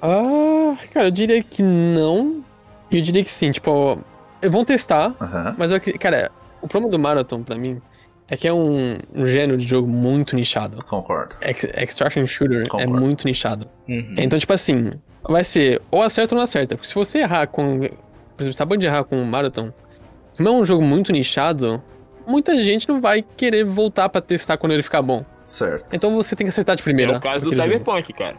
Ah, 0.00 0.57
cara, 0.92 1.06
eu 1.08 1.10
diria 1.10 1.42
que 1.42 1.62
não. 1.62 2.42
E 2.90 2.96
eu 2.96 3.02
diria 3.02 3.22
que 3.22 3.30
sim, 3.30 3.50
tipo, 3.50 4.02
vão 4.50 4.64
testar, 4.64 5.14
mas 5.58 5.70
eu, 5.70 5.80
cara, 5.98 6.30
o 6.62 6.68
problema 6.68 6.90
do 6.90 6.98
Marathon, 6.98 7.42
pra 7.42 7.56
mim, 7.56 7.80
é 8.28 8.36
que 8.36 8.46
é 8.46 8.52
um, 8.52 8.96
um 9.14 9.24
gênero 9.24 9.56
de 9.56 9.66
jogo 9.66 9.88
muito 9.88 10.36
nichado. 10.36 10.84
Concordo. 10.84 11.34
Ex 11.40 11.64
Extraction 11.64 12.26
Shooter 12.26 12.62
é 12.62 12.66
Concordo. 12.66 13.00
muito 13.00 13.24
nichado. 13.26 13.66
Uhum. 13.88 14.14
Então, 14.18 14.38
tipo 14.38 14.52
assim, 14.52 14.92
vai 15.26 15.44
ser 15.44 15.80
ou 15.90 16.02
acerta 16.02 16.34
ou 16.34 16.36
não 16.36 16.44
acerta. 16.44 16.76
Porque 16.76 16.88
se 16.88 16.94
você 16.94 17.20
errar 17.20 17.46
com. 17.46 17.80
Por 17.80 18.42
exemplo, 18.42 18.62
a 18.62 18.64
Band 18.66 18.78
errar 18.82 19.04
com 19.04 19.20
o 19.20 19.26
Marathon, 19.26 19.72
como 20.36 20.48
é 20.48 20.52
um 20.52 20.64
jogo 20.64 20.84
muito 20.84 21.10
nichado, 21.10 21.82
muita 22.26 22.62
gente 22.62 22.88
não 22.88 23.00
vai 23.00 23.22
querer 23.22 23.64
voltar 23.64 24.08
pra 24.08 24.20
testar 24.20 24.56
quando 24.56 24.72
ele 24.72 24.82
ficar 24.82 25.02
bom. 25.02 25.24
Certo. 25.42 25.96
Então 25.96 26.14
você 26.14 26.36
tem 26.36 26.44
que 26.44 26.50
acertar 26.50 26.76
de 26.76 26.82
primeira. 26.82 27.14
É 27.14 27.16
o 27.16 27.20
caso 27.20 27.46
do 27.46 27.48
aquele 27.50 27.78
jogo. 27.78 27.78
Cyberpunk, 27.78 28.12
cara. 28.12 28.36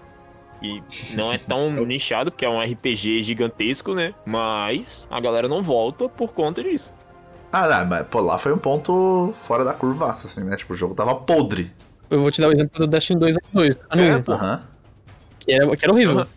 E 0.62 0.82
não 1.16 1.32
é 1.32 1.38
tão 1.38 1.72
nichado, 1.86 2.32
porque 2.32 2.45
é 2.45 2.49
um 2.49 2.62
RPG 2.62 3.24
gigantesco, 3.24 3.93
né? 3.93 4.14
Mas 4.26 5.07
a 5.10 5.20
galera 5.20 5.47
não 5.47 5.62
volta 5.64 6.10
por 6.10 6.34
conta 6.34 6.62
disso. 6.64 6.91
Ah, 7.51 7.68
não, 7.68 7.86
mas 7.86 8.07
pô, 8.07 8.20
lá 8.22 8.38
foi 8.38 8.53
um 8.53 8.57
ponto 8.57 9.32
fora 9.34 9.64
da 9.64 9.74
curvaça, 9.74 10.28
assim, 10.28 10.47
né? 10.47 10.55
Tipo, 10.55 10.74
o 10.74 10.76
jogo 10.76 10.93
tava 10.93 11.16
podre. 11.16 11.72
Eu 12.10 12.20
vou 12.22 12.32
te 12.32 12.41
dar 12.41 12.47
o 12.49 12.51
exemplo 12.51 12.80
do 12.80 12.88
Destiny 12.88 13.20
2 13.20 13.38
ano 13.38 13.47
2, 13.53 13.80
ano 13.89 14.03
É, 14.03 14.16
1, 14.18 14.24
pô. 14.24 14.32
Aham, 14.34 14.64
que, 15.39 15.51
era, 15.53 15.78
que 15.78 15.86
era 15.86 15.93
horrível. 15.93 16.28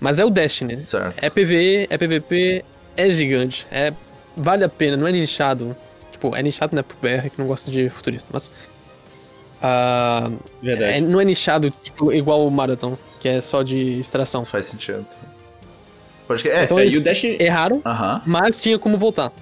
Mas 0.00 0.18
é 0.18 0.24
o 0.24 0.30
Destiny. 0.30 0.84
certo. 0.84 1.22
É 1.22 1.28
PVE, 1.30 1.86
é 1.90 1.98
PVP, 1.98 2.64
é 2.96 3.10
gigante. 3.10 3.66
É, 3.70 3.92
vale 4.36 4.64
a 4.64 4.68
pena, 4.68 4.96
não 4.96 5.06
é 5.06 5.12
nichado. 5.12 5.76
Tipo, 6.12 6.34
é 6.36 6.42
nichado, 6.42 6.74
né, 6.76 6.82
pro 6.82 6.96
BR 6.98 7.30
que 7.30 7.38
não 7.38 7.46
gosta 7.46 7.70
de 7.70 7.88
futurista, 7.88 8.30
mas. 8.32 8.50
Verdade. 10.62 10.92
é- 10.92 11.00
não 11.00 11.20
é 11.20 11.24
nichado 11.24 11.70
tipo, 11.70 12.12
igual 12.12 12.46
o 12.46 12.50
Marathon, 12.50 12.96
que 13.20 13.28
é 13.28 13.40
só 13.40 13.62
de 13.62 13.98
extração. 13.98 14.42
Faz 14.44 14.66
sentido. 14.66 15.06
Pode 16.26 16.42
que. 16.42 16.48
É, 16.48 16.64
Então 16.64 16.78
É, 16.78 16.82
eles 16.82 16.94
e 16.94 16.98
o 16.98 17.00
Destiny. 17.00 17.36
erraram, 17.40 17.82
aham. 17.84 18.22
mas 18.26 18.60
tinha 18.60 18.78
como 18.78 18.96
voltar. 18.96 19.32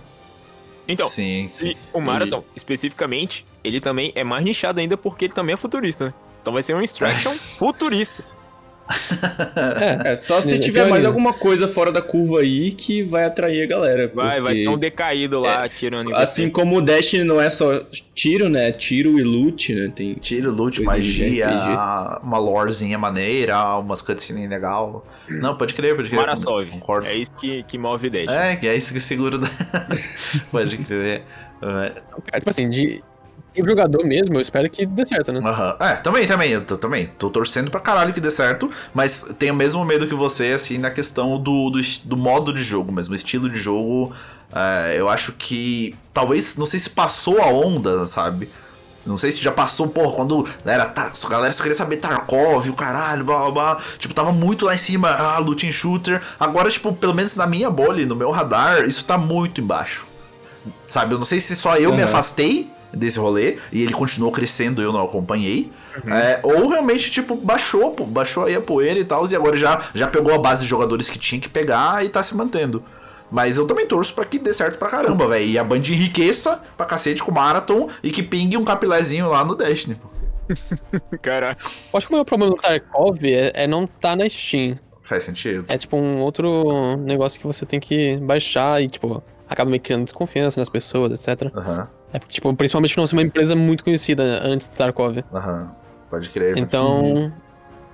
Então, 0.91 1.07
sim, 1.07 1.47
sim. 1.51 1.71
e 1.71 1.77
o 1.93 2.01
Marathon, 2.01 2.43
especificamente, 2.57 3.45
ele 3.63 3.79
também 3.81 4.11
é 4.15 4.25
mais 4.25 4.43
nichado 4.43 4.81
ainda 4.81 4.97
porque 4.97 5.27
ele 5.27 5.35
também 5.35 5.53
é 5.53 5.57
futurista, 5.57 6.07
né? 6.07 6.15
Então 6.41 6.53
vai 6.53 6.63
ser 6.63 6.75
um 6.75 6.81
Instruction 6.83 7.33
futurista. 7.59 8.25
É, 10.05 10.13
É, 10.13 10.17
só 10.17 10.41
se 10.41 10.55
É, 10.55 10.59
tiver 10.59 10.81
teoria. 10.81 10.91
mais 10.95 11.05
alguma 11.05 11.33
coisa 11.33 11.69
fora 11.69 11.93
da 11.93 12.01
curva 12.01 12.41
aí 12.41 12.71
que 12.73 13.03
vai 13.03 13.25
atrair 13.25 13.63
a 13.63 13.67
galera. 13.67 14.11
Vai, 14.15 14.41
vai 14.41 14.55
ter 14.55 14.69
um 14.69 14.79
decaído 14.79 15.41
lá 15.41 15.65
atirando 15.65 16.11
em 16.11 16.15
você. 16.15 16.23
Assim 16.23 16.51
como 16.51 16.77
o 16.77 16.81
Destiny 16.83 17.25
não 17.25 17.41
é 17.41 17.51
só 17.51 17.83
tiro, 18.15 18.49
né? 18.49 18.73
Tiro 18.73 19.19
e 19.19 19.23
loot, 19.23 19.75
né? 19.75 19.93
Tem. 19.95 20.15
Tiro, 20.15 20.51
loot, 20.53 20.83
magia, 20.83 21.49
uma 22.23 22.39
lorezinha 22.39 22.99
maneira, 22.99 23.77
umas 23.79 24.01
cutscenes 24.03 24.49
legal. 24.49 25.07
Não, 25.29 25.57
pode 25.57 25.75
crer, 25.75 25.95
pode 25.95 26.09
crer. 26.09 26.19
Marasov. 26.21 26.67
Concordo. 26.67 27.07
É 27.07 27.15
isso 27.15 27.33
que, 27.33 27.63
que 27.65 27.77
move 27.79 28.09
Dash. 28.11 28.29
É, 28.31 28.57
que 28.57 28.67
é 28.67 28.75
isso 28.77 28.93
que 28.93 29.01
segura. 29.01 29.37
o- 29.37 29.41
pode 30.51 30.79
crer. 30.79 31.23
É, 31.61 31.93
é, 32.33 32.39
tipo 32.39 32.51
assim, 32.51 32.69
de. 32.69 33.03
Pro 33.55 33.67
jogador 33.67 34.05
mesmo, 34.05 34.37
eu 34.37 34.41
espero 34.41 34.71
que 34.71 34.87
dê 34.87 35.05
certo, 35.07 35.33
né? 35.33 35.41
Aham. 35.45 35.77
É, 35.81 35.95
também, 35.97 36.27
também, 36.27 36.51
eu 36.51 36.65
tô, 36.65 36.77
também. 36.77 37.07
Tô 37.19 37.31
torcendo 37.31 37.71
pra 37.71 37.81
caralho 37.81 38.13
que 38.13 38.21
dê 38.21 38.31
certo, 38.31 38.71
mas 38.93 39.25
tenho 39.39 39.55
o 39.55 39.57
mesmo 39.57 39.85
medo 39.85 40.07
que 40.07 40.15
você, 40.15 40.49
assim, 40.53 40.79
na 40.79 40.91
questão 40.91 41.41
do, 41.41 41.71
do, 41.71 41.81
do 42.05 42.17
modo 42.17 42.53
de 42.53 42.63
jogo 42.63 42.91
mesmo, 42.93 43.15
estilo 43.15 43.49
de 43.49 43.57
jogo. 43.59 44.13
é, 44.53 44.95
eu 44.99 45.09
acho 45.09 45.33
que. 45.33 45.95
Talvez, 46.13 46.57
não 46.57 46.67
sei 46.67 46.81
se 46.81 46.91
passou 46.91 47.41
a 47.41 47.47
onda, 47.47 48.05
sabe? 48.07 48.49
Não 49.07 49.17
sei 49.17 49.33
se 49.33 49.41
já 49.43 49.51
passou, 49.53 49.89
pô, 49.89 50.13
quando 50.13 50.47
era, 50.65 50.85
Tar- 50.85 51.13
a 51.25 51.29
galera 51.29 51.53
só 51.53 51.63
queria 51.63 51.77
saber 51.77 51.97
Tarkov, 51.97 52.69
o 52.69 52.75
caralho, 52.75 53.25
blá 53.25 53.39
blá 53.39 53.51
blá. 53.51 53.83
Tipo, 53.99 54.13
tava 54.13 54.33
muito 54.33 54.67
lá 54.67 54.75
em 54.75 54.79
cima, 54.79 55.11
ah, 55.11 55.39
looting 55.39 55.73
shooter. 55.73 56.21
Agora, 56.39 56.71
tipo, 56.71 56.93
pelo 56.93 57.15
menos 57.15 57.35
na 57.37 57.47
minha 57.47 57.71
bolha, 57.71 58.05
no 58.05 58.15
meu 58.17 58.31
radar, 58.31 58.87
isso 58.87 59.05
tá 59.05 59.17
muito 59.17 59.61
embaixo. 59.61 60.07
Sabe, 60.87 61.15
eu 61.15 61.19
não 61.19 61.25
sei 61.25 61.41
se 61.41 61.55
só 61.57 61.77
eu 61.77 61.93
me 61.93 62.03
Aham. 62.03 62.05
afastei 62.05 62.71
desse 62.93 63.19
rolê 63.19 63.59
e 63.73 63.83
ele 63.83 63.93
continuou 63.93 64.33
crescendo 64.33 64.83
eu 64.83 64.93
não 64.93 65.03
acompanhei. 65.03 65.71
É, 66.07 66.41
ou 66.43 66.69
realmente, 66.69 67.11
tipo, 67.11 67.35
baixou, 67.35 67.91
pô, 67.91 68.05
baixou 68.05 68.45
aí 68.45 68.55
a 68.55 68.61
poeira 68.61 69.01
e 69.01 69.05
tal, 69.05 69.27
e 69.29 69.35
agora 69.35 69.57
já, 69.57 69.83
já 69.95 70.07
pegou 70.07 70.33
a 70.33 70.39
base 70.39 70.63
de 70.63 70.69
jogadores 70.69 71.11
que 71.11 71.19
tinha 71.19 71.41
que 71.41 71.49
pegar 71.49 72.05
e 72.05 72.09
tá 72.09 72.23
se 72.23 72.37
mantendo. 72.37 72.83
Mas 73.31 73.59
eu 73.59 73.67
também 73.67 73.87
torço 73.87 74.15
pra 74.15 74.25
que 74.25 74.39
dê 74.39 74.55
certo 74.55 74.79
pra 74.79 74.89
caramba, 74.89 75.29
velho. 75.29 75.45
E 75.45 75.59
a 75.59 75.65
Band 75.65 75.79
enriqueça 75.79 76.63
pra 76.77 76.87
cacete 76.87 77.23
com 77.23 77.31
o 77.31 77.35
Marathon 77.35 77.89
e 78.03 78.11
que 78.11 78.23
pingue 78.23 78.57
um 78.57 78.65
capilézinho 78.65 79.29
lá 79.29 79.45
no 79.45 79.55
Destiny. 79.55 79.97
pô. 79.97 80.09
Caraca. 81.21 81.63
Eu 81.93 81.97
acho 81.99 82.07
que 82.07 82.13
o 82.13 82.17
maior 82.17 82.25
problema 82.25 82.55
do 82.55 82.61
Tarkov 82.61 83.19
é, 83.25 83.53
é 83.55 83.67
não 83.67 83.87
tá 83.87 84.17
na 84.17 84.29
Steam. 84.29 84.79
Faz 85.03 85.25
sentido. 85.25 85.65
É 85.69 85.77
tipo 85.77 85.97
um 85.97 86.21
outro 86.21 86.97
negócio 86.99 87.39
que 87.39 87.47
você 87.47 87.67
tem 87.67 87.81
que 87.81 88.17
baixar 88.19 88.83
e, 88.83 88.87
tipo, 88.87 89.23
acaba 89.49 89.71
meio 89.71 89.83
criando 89.83 90.05
desconfiança 90.05 90.61
nas 90.61 90.69
pessoas, 90.69 91.13
etc. 91.13 91.51
Aham, 91.55 91.89
É, 92.13 92.19
tipo, 92.19 92.53
principalmente 92.55 92.97
não 92.97 93.07
ser 93.07 93.17
uma 93.17 93.23
empresa 93.23 93.55
muito 93.55 93.85
conhecida 93.85 94.41
antes 94.43 94.69
do 94.69 94.77
Tarkov. 94.77 95.19
aham. 95.33 95.71
Pode 96.11 96.31
crer. 96.31 96.57
Então, 96.57 97.31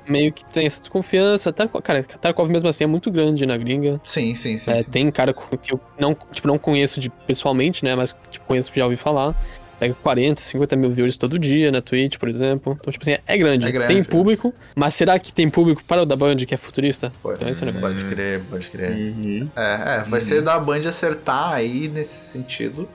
meio 0.09 0.33
que 0.33 0.45
tem 0.45 0.67
essa 0.67 0.81
desconfiança. 0.81 1.53
Tarkov, 1.53 1.83
cara, 1.83 2.03
Tarkov 2.03 2.51
mesmo 2.51 2.69
assim 2.69 2.85
é 2.85 2.87
muito 2.87 3.11
grande 3.11 3.45
na 3.47 3.57
gringa. 3.57 4.01
Sim, 4.05 4.35
sim, 4.35 4.57
sim. 4.59 4.71
É, 4.71 4.83
sim. 4.83 4.91
tem 4.91 5.11
cara 5.11 5.33
que 5.33 5.73
eu 5.73 5.81
não, 5.99 6.17
tipo, 6.31 6.47
não 6.47 6.59
conheço 6.59 7.01
de, 7.01 7.11
pessoalmente, 7.11 7.85
né? 7.85 7.95
Mas 7.95 8.15
tipo, 8.31 8.47
conheço, 8.47 8.71
já 8.75 8.85
ouvi 8.85 8.97
falar. 8.97 9.35
Pega 9.79 9.93
40, 10.03 10.41
50 10.41 10.77
mil 10.77 10.91
viewers 10.93 11.19
todo 11.19 11.37
dia 11.37 11.71
na 11.73 11.83
Twitch, 11.83 12.17
por 12.17 12.29
exemplo. 12.29 12.79
Então, 12.81 12.93
tipo 12.93 13.03
assim, 13.03 13.19
é 13.27 13.37
grande. 13.37 13.67
É 13.67 13.73
grande, 13.73 13.93
tem 13.93 14.01
é. 14.03 14.05
público, 14.05 14.55
mas 14.77 14.95
será 14.95 15.19
que 15.19 15.35
tem 15.35 15.51
público 15.51 15.83
para 15.83 16.03
o 16.03 16.07
da 16.07 16.15
Band, 16.15 16.37
que 16.37 16.55
é 16.55 16.57
futurista? 16.57 17.13
Pode, 17.21 17.37
Então 17.37 17.49
esse 17.49 17.65
é 17.65 17.69
o 17.69 17.73
negócio. 17.73 17.97
pode 17.97 18.09
crer, 18.09 18.41
pode 18.49 18.71
crer. 18.71 18.93
Uhum. 18.93 19.49
É, 19.57 19.97
é, 19.97 20.05
vai 20.05 20.21
ser 20.21 20.43
da 20.43 20.61
Band 20.61 20.83
acertar 20.89 21.55
aí 21.55 21.89
nesse 21.89 22.25
sentido. 22.25 22.89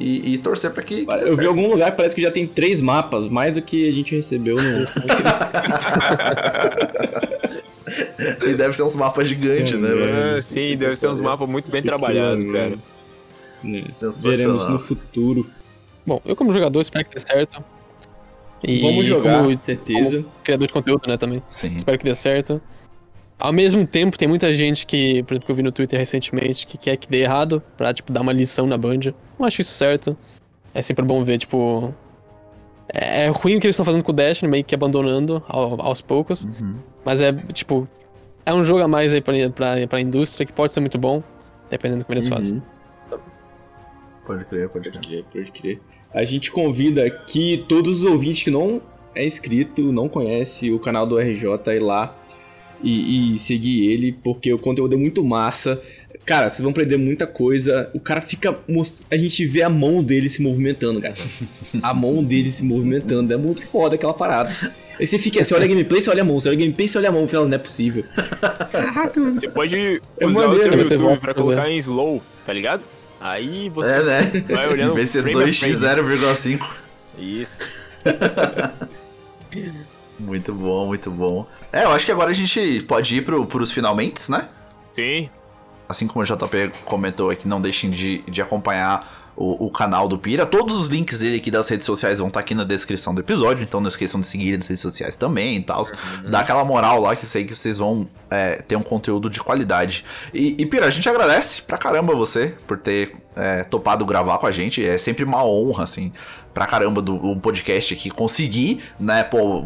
E, 0.00 0.34
e 0.34 0.38
torcer 0.38 0.70
pra 0.72 0.82
que. 0.82 1.04
que 1.04 1.16
dê 1.16 1.30
Eu 1.30 1.36
vi 1.36 1.46
algum 1.46 1.68
lugar 1.68 1.90
que 1.90 1.96
parece 1.98 2.14
que 2.16 2.22
já 2.22 2.30
tem 2.30 2.46
três 2.46 2.80
mapas, 2.80 3.28
mais 3.28 3.54
do 3.54 3.62
que 3.62 3.86
a 3.86 3.92
gente 3.92 4.16
recebeu 4.16 4.56
no. 4.56 4.62
E 8.46 8.54
deve 8.54 8.74
ser 8.74 8.82
uns 8.84 8.94
mapas 8.94 9.28
gigantes, 9.28 9.78
né, 9.78 9.88
velho? 9.88 10.36
É, 10.36 10.42
sim, 10.42 10.76
deve 10.76 10.96
ser 10.96 11.08
uns 11.08 11.20
mapas 11.20 11.48
muito 11.48 11.70
bem 11.70 11.82
trabalhados, 11.82 12.44
cara. 12.52 12.78
né? 13.62 13.80
Sensacional. 13.82 14.36
Veremos 14.38 14.66
no 14.68 14.78
futuro. 14.78 15.46
Bom, 16.06 16.20
eu 16.24 16.36
como 16.36 16.52
jogador 16.52 16.80
espero 16.80 17.04
que 17.04 17.14
dê 17.14 17.20
certo. 17.20 17.62
E 18.62 18.80
Vamos 18.80 19.06
jogar, 19.06 19.38
como 19.38 19.50
com 19.52 19.58
certeza. 19.58 20.24
criador 20.44 20.66
de 20.66 20.72
conteúdo, 20.72 21.08
né, 21.08 21.16
também. 21.16 21.42
Sim. 21.48 21.74
Espero 21.74 21.98
que 21.98 22.04
dê 22.04 22.14
certo. 22.14 22.60
Ao 23.40 23.52
mesmo 23.52 23.86
tempo, 23.86 24.18
tem 24.18 24.28
muita 24.28 24.52
gente 24.52 24.86
que, 24.86 25.22
por 25.22 25.32
exemplo, 25.32 25.46
que 25.46 25.52
eu 25.52 25.56
vi 25.56 25.62
no 25.62 25.72
Twitter 25.72 25.98
recentemente, 25.98 26.66
que 26.66 26.76
quer 26.76 26.96
que 26.96 27.08
dê 27.08 27.22
errado, 27.22 27.62
pra, 27.76 27.92
tipo, 27.92 28.12
dar 28.12 28.20
uma 28.20 28.32
lição 28.32 28.66
na 28.66 28.76
Band. 28.76 29.14
Não 29.38 29.46
acho 29.46 29.62
isso 29.62 29.72
certo. 29.72 30.16
É 30.74 30.82
sempre 30.82 31.04
bom 31.04 31.24
ver, 31.24 31.38
tipo... 31.38 31.94
É, 32.92 33.24
é 33.24 33.28
ruim 33.28 33.56
o 33.56 33.60
que 33.60 33.66
eles 33.66 33.74
estão 33.74 33.84
fazendo 33.84 34.04
com 34.04 34.12
o 34.12 34.14
Destiny, 34.14 34.50
meio 34.50 34.64
que 34.64 34.74
abandonando 34.74 35.42
ao- 35.48 35.80
aos 35.80 36.00
poucos. 36.00 36.44
Uhum. 36.44 36.74
Mas 37.04 37.22
é, 37.22 37.32
tipo... 37.32 37.88
É 38.44 38.52
um 38.52 38.62
jogo 38.62 38.82
a 38.82 38.88
mais 38.88 39.12
aí 39.14 39.20
pra, 39.20 39.34
pra, 39.50 39.86
pra 39.88 40.00
indústria, 40.00 40.44
que 40.46 40.52
pode 40.52 40.72
ser 40.72 40.80
muito 40.80 40.98
bom, 40.98 41.22
dependendo 41.70 42.02
do 42.02 42.06
que 42.06 42.12
eles 42.12 42.26
fazem. 42.28 42.56
Uhum. 42.56 43.18
Pode 44.26 44.44
crer, 44.44 44.68
pode 44.68 44.90
Pode 44.90 45.08
crer. 45.08 45.24
pode 45.32 45.52
crer. 45.52 45.80
A 46.12 46.24
gente 46.24 46.50
convida 46.52 47.04
aqui 47.06 47.64
todos 47.68 48.02
os 48.02 48.04
ouvintes 48.04 48.42
que 48.44 48.50
não 48.50 48.80
é 49.14 49.24
inscrito, 49.24 49.92
não 49.92 50.08
conhece 50.08 50.70
o 50.70 50.78
canal 50.78 51.06
do 51.06 51.18
RJ, 51.18 51.46
ir 51.74 51.80
lá 51.80 52.14
e, 52.82 53.34
e 53.34 53.38
seguir 53.38 53.90
ele, 53.92 54.12
porque 54.12 54.52
o 54.52 54.58
conteúdo 54.58 54.94
é 54.94 54.98
muito 54.98 55.22
massa. 55.24 55.80
Cara, 56.26 56.48
vocês 56.48 56.60
vão 56.60 56.70
aprender 56.70 56.96
muita 56.96 57.26
coisa. 57.26 57.90
O 57.94 57.98
cara 58.00 58.20
fica. 58.20 58.56
most- 58.68 59.04
A 59.10 59.16
gente 59.16 59.44
vê 59.46 59.62
a 59.62 59.70
mão 59.70 60.02
dele 60.02 60.28
se 60.30 60.42
movimentando, 60.42 61.00
cara. 61.00 61.14
A 61.82 61.94
mão 61.94 62.22
dele 62.22 62.52
se 62.52 62.64
movimentando. 62.64 63.32
É 63.32 63.36
muito 63.36 63.66
foda 63.66 63.94
aquela 63.94 64.12
parada. 64.14 64.54
Aí 64.98 65.06
você 65.06 65.18
fica, 65.18 65.42
você 65.42 65.54
olha 65.54 65.64
a 65.64 65.68
gameplay, 65.68 66.00
você 66.00 66.10
olha 66.10 66.20
a 66.22 66.24
mão, 66.24 66.38
você 66.38 66.48
olha 66.48 66.56
a 66.58 66.60
gameplay, 66.60 66.86
você 66.86 66.98
olha 66.98 67.08
a 67.08 67.12
mão, 67.12 67.26
fala, 67.26 67.46
não 67.48 67.54
é 67.54 67.58
possível. 67.58 68.04
Você 69.34 69.48
pode 69.48 69.76
É 70.18 70.26
usar 70.26 70.32
maneiro, 70.34 70.54
o 70.56 70.58
seu 70.58 70.70
né? 70.70 70.76
Você 70.76 70.94
YouTube 70.94 71.06
volta 71.08 71.20
pra 71.22 71.34
colocar 71.34 71.62
ver. 71.64 71.70
em 71.70 71.78
slow, 71.78 72.22
tá 72.44 72.52
ligado? 72.52 72.84
Aí 73.18 73.68
você 73.70 73.90
É, 73.90 74.02
né? 74.02 74.44
vai 74.48 74.68
olhando 74.72 74.94
de 74.94 75.06
ser 75.06 75.22
frame 75.22 75.42
a 75.42 75.46
2x0,5. 75.46 76.60
Isso. 77.18 77.58
Muito 80.18 80.52
bom, 80.52 80.86
muito 80.86 81.10
bom. 81.10 81.46
É, 81.72 81.84
eu 81.84 81.90
acho 81.90 82.04
que 82.04 82.12
agora 82.12 82.30
a 82.30 82.34
gente 82.34 82.84
pode 82.86 83.16
ir 83.16 83.24
pro, 83.24 83.46
pros 83.46 83.70
finalmente, 83.70 84.30
né? 84.30 84.48
Sim. 84.92 85.30
Assim 85.88 86.06
como 86.06 86.22
o 86.22 86.26
JP 86.26 86.72
comentou 86.84 87.30
aqui, 87.30 87.48
não 87.48 87.60
deixem 87.60 87.90
de, 87.90 88.22
de 88.28 88.42
acompanhar 88.42 89.20
o, 89.36 89.66
o, 89.66 89.70
canal 89.70 90.06
do 90.06 90.18
Pira. 90.18 90.44
Todos 90.44 90.76
os 90.76 90.88
links 90.88 91.20
dele 91.20 91.38
aqui 91.38 91.50
das 91.50 91.68
redes 91.68 91.86
sociais 91.86 92.18
vão 92.18 92.28
estar 92.28 92.40
tá 92.40 92.44
aqui 92.44 92.54
na 92.54 92.64
descrição 92.64 93.14
do 93.14 93.20
episódio, 93.20 93.64
então 93.64 93.80
não 93.80 93.88
esqueçam 93.88 94.20
de 94.20 94.26
seguir 94.26 94.48
ele 94.48 94.58
nas 94.58 94.66
redes 94.66 94.82
sociais 94.82 95.16
também 95.16 95.56
e 95.56 95.62
tal. 95.62 95.82
Uhum. 95.82 96.30
Dá 96.30 96.40
aquela 96.40 96.64
moral 96.64 97.00
lá 97.00 97.16
que 97.16 97.24
sei 97.24 97.44
que 97.44 97.54
vocês 97.54 97.78
vão 97.78 98.06
é, 98.28 98.56
ter 98.56 98.76
um 98.76 98.82
conteúdo 98.82 99.30
de 99.30 99.40
qualidade. 99.40 100.04
E, 100.34 100.56
e, 100.58 100.66
Pira, 100.66 100.86
a 100.86 100.90
gente 100.90 101.08
agradece 101.08 101.62
pra 101.62 101.78
caramba 101.78 102.14
você 102.14 102.54
por 102.66 102.78
ter 102.78 103.16
é, 103.34 103.64
topado 103.64 104.04
gravar 104.04 104.38
com 104.38 104.46
a 104.46 104.52
gente. 104.52 104.84
É 104.84 104.98
sempre 104.98 105.24
uma 105.24 105.44
honra, 105.44 105.84
assim, 105.84 106.12
pra 106.52 106.66
caramba 106.66 107.00
do 107.00 107.14
um 107.14 107.38
podcast 107.38 107.94
aqui 107.94 108.10
conseguir, 108.10 108.82
né, 108.98 109.22
pô 109.24 109.64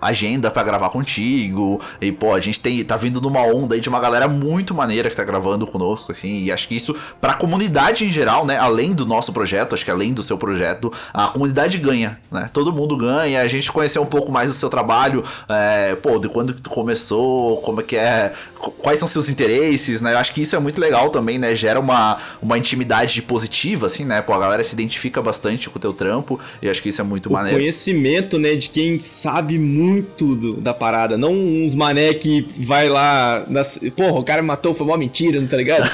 agenda 0.00 0.50
para 0.50 0.62
gravar 0.62 0.90
contigo. 0.90 1.80
E, 2.00 2.12
pô, 2.12 2.34
a 2.34 2.40
gente 2.40 2.60
tem, 2.60 2.82
tá 2.84 2.96
vindo 2.96 3.20
numa 3.20 3.40
onda 3.40 3.74
aí 3.74 3.80
de 3.80 3.88
uma 3.88 4.00
galera 4.00 4.28
muito 4.28 4.74
maneira 4.74 5.08
que 5.08 5.16
tá 5.16 5.24
gravando 5.24 5.66
conosco, 5.66 6.12
assim. 6.12 6.44
E 6.44 6.52
acho 6.52 6.68
que 6.68 6.76
isso, 6.76 6.94
pra 7.20 7.34
comunidade 7.34 8.04
em 8.04 8.10
geral, 8.10 8.46
né? 8.46 8.56
Além 8.56 8.94
do 8.94 9.04
nosso 9.04 9.32
projeto, 9.32 9.74
acho 9.74 9.84
que 9.84 9.90
além 9.90 10.12
do 10.12 10.22
seu 10.22 10.38
projeto, 10.38 10.92
a 11.12 11.28
comunidade 11.28 11.78
ganha, 11.78 12.18
né? 12.30 12.48
Todo 12.52 12.72
mundo 12.72 12.96
ganha. 12.96 13.40
A 13.40 13.48
gente 13.48 13.70
conhecer 13.70 13.98
um 13.98 14.06
pouco 14.06 14.30
mais 14.30 14.50
do 14.50 14.56
seu 14.56 14.68
trabalho, 14.68 15.24
é, 15.48 15.94
pô, 15.96 16.18
de 16.18 16.28
quando 16.28 16.54
que 16.54 16.62
tu 16.62 16.70
começou, 16.70 17.58
como 17.58 17.80
é 17.80 17.84
que 17.84 17.96
é, 17.96 18.32
quais 18.58 18.98
são 18.98 19.08
seus 19.08 19.28
interesses, 19.28 20.02
né? 20.02 20.12
Eu 20.12 20.18
acho 20.18 20.32
que 20.32 20.42
isso 20.42 20.56
é 20.56 20.58
muito 20.58 20.80
legal 20.80 21.10
também, 21.10 21.38
né? 21.38 21.54
Gera 21.54 21.78
uma, 21.78 22.18
uma 22.42 22.58
intimidade 22.58 23.22
positiva, 23.22 23.86
assim, 23.86 24.04
né? 24.04 24.20
Pô, 24.20 24.32
a 24.32 24.38
galera 24.38 24.62
se 24.64 24.74
identifica 24.74 25.22
bastante 25.22 25.70
com 25.70 25.78
o 25.78 25.80
teu 25.80 25.92
trampo. 25.92 26.40
E 26.60 26.68
acho 26.68 26.82
que 26.82 26.88
isso 26.88 27.00
é 27.00 27.04
muito 27.04 27.28
o 27.28 27.32
maneiro. 27.32 27.58
Conhecimento, 27.58 28.38
né? 28.38 28.54
De 28.54 28.70
quem 28.70 29.00
sabe 29.00 29.58
muito 29.58 30.34
do, 30.34 30.60
da 30.60 30.74
parada. 30.74 31.16
Não 31.16 31.32
uns 31.32 31.74
mané 31.74 32.14
que 32.14 32.46
vai 32.58 32.88
lá. 32.88 33.44
Nas... 33.48 33.78
Porra, 33.96 34.18
o 34.18 34.24
cara 34.24 34.42
matou, 34.42 34.74
foi 34.74 34.86
uma 34.86 34.98
mentira, 34.98 35.40
não 35.40 35.48
tá 35.48 35.56
ligado? 35.56 35.88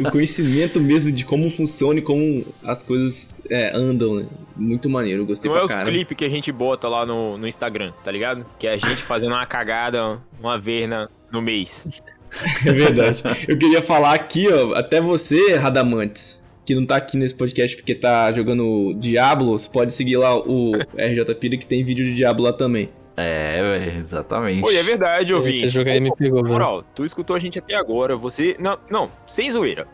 o, 0.00 0.06
o, 0.08 0.10
conhecimento 0.10 0.80
mesmo 0.80 1.12
de 1.12 1.24
como 1.24 1.50
funciona 1.50 1.98
e 1.98 2.02
como 2.02 2.44
as 2.64 2.82
coisas 2.82 3.36
é, 3.48 3.76
andam, 3.76 4.16
né? 4.16 4.26
Muito 4.56 4.90
maneiro, 4.90 5.24
gostei 5.24 5.50
não 5.50 5.54
pra 5.54 5.62
é 5.62 5.78
os 5.78 5.84
clipes 5.84 6.16
que 6.16 6.24
a 6.24 6.28
gente 6.28 6.52
bota 6.52 6.86
lá 6.86 7.06
no, 7.06 7.38
no 7.38 7.48
Instagram, 7.48 7.92
tá 8.04 8.10
ligado? 8.10 8.44
Que 8.58 8.66
é 8.66 8.74
a 8.74 8.76
gente 8.76 8.96
fazendo 8.96 9.32
uma 9.32 9.46
cagada 9.46 10.20
uma 10.38 10.58
vez 10.58 10.86
na, 10.86 11.08
no 11.30 11.40
mês. 11.40 11.88
É 12.64 12.72
verdade. 12.72 13.22
Eu 13.48 13.58
queria 13.58 13.82
falar 13.82 14.14
aqui, 14.14 14.46
ó, 14.48 14.74
até 14.74 15.00
você, 15.00 15.56
Radamantes, 15.56 16.46
que 16.64 16.74
não 16.76 16.86
tá 16.86 16.96
aqui 16.96 17.16
nesse 17.16 17.34
podcast 17.34 17.76
porque 17.76 17.94
tá 17.94 18.30
jogando 18.32 18.94
Diablo, 18.98 19.58
você 19.58 19.68
pode 19.68 19.92
seguir 19.92 20.16
lá 20.16 20.38
o 20.38 20.72
RJ 20.96 21.34
Pira 21.34 21.56
que 21.56 21.66
tem 21.66 21.82
vídeo 21.82 22.04
de 22.04 22.14
Diablo 22.14 22.44
lá 22.44 22.52
também. 22.52 22.88
É, 23.16 23.96
exatamente. 23.98 24.60
Pô, 24.60 24.70
é 24.70 24.82
verdade, 24.82 25.32
eu 25.32 25.42
vi. 25.42 25.50
Esse 25.50 25.68
jogo 25.68 25.90
aí 25.90 26.00
me 26.00 26.14
pegou, 26.14 26.40
mano. 26.40 26.52
Moral, 26.52 26.84
tu 26.94 27.04
escutou 27.04 27.36
a 27.36 27.38
gente 27.38 27.58
até 27.58 27.74
agora, 27.74 28.16
você... 28.16 28.56
Não, 28.58 28.78
não, 28.88 29.10
sem 29.26 29.50
zoeira. 29.50 29.86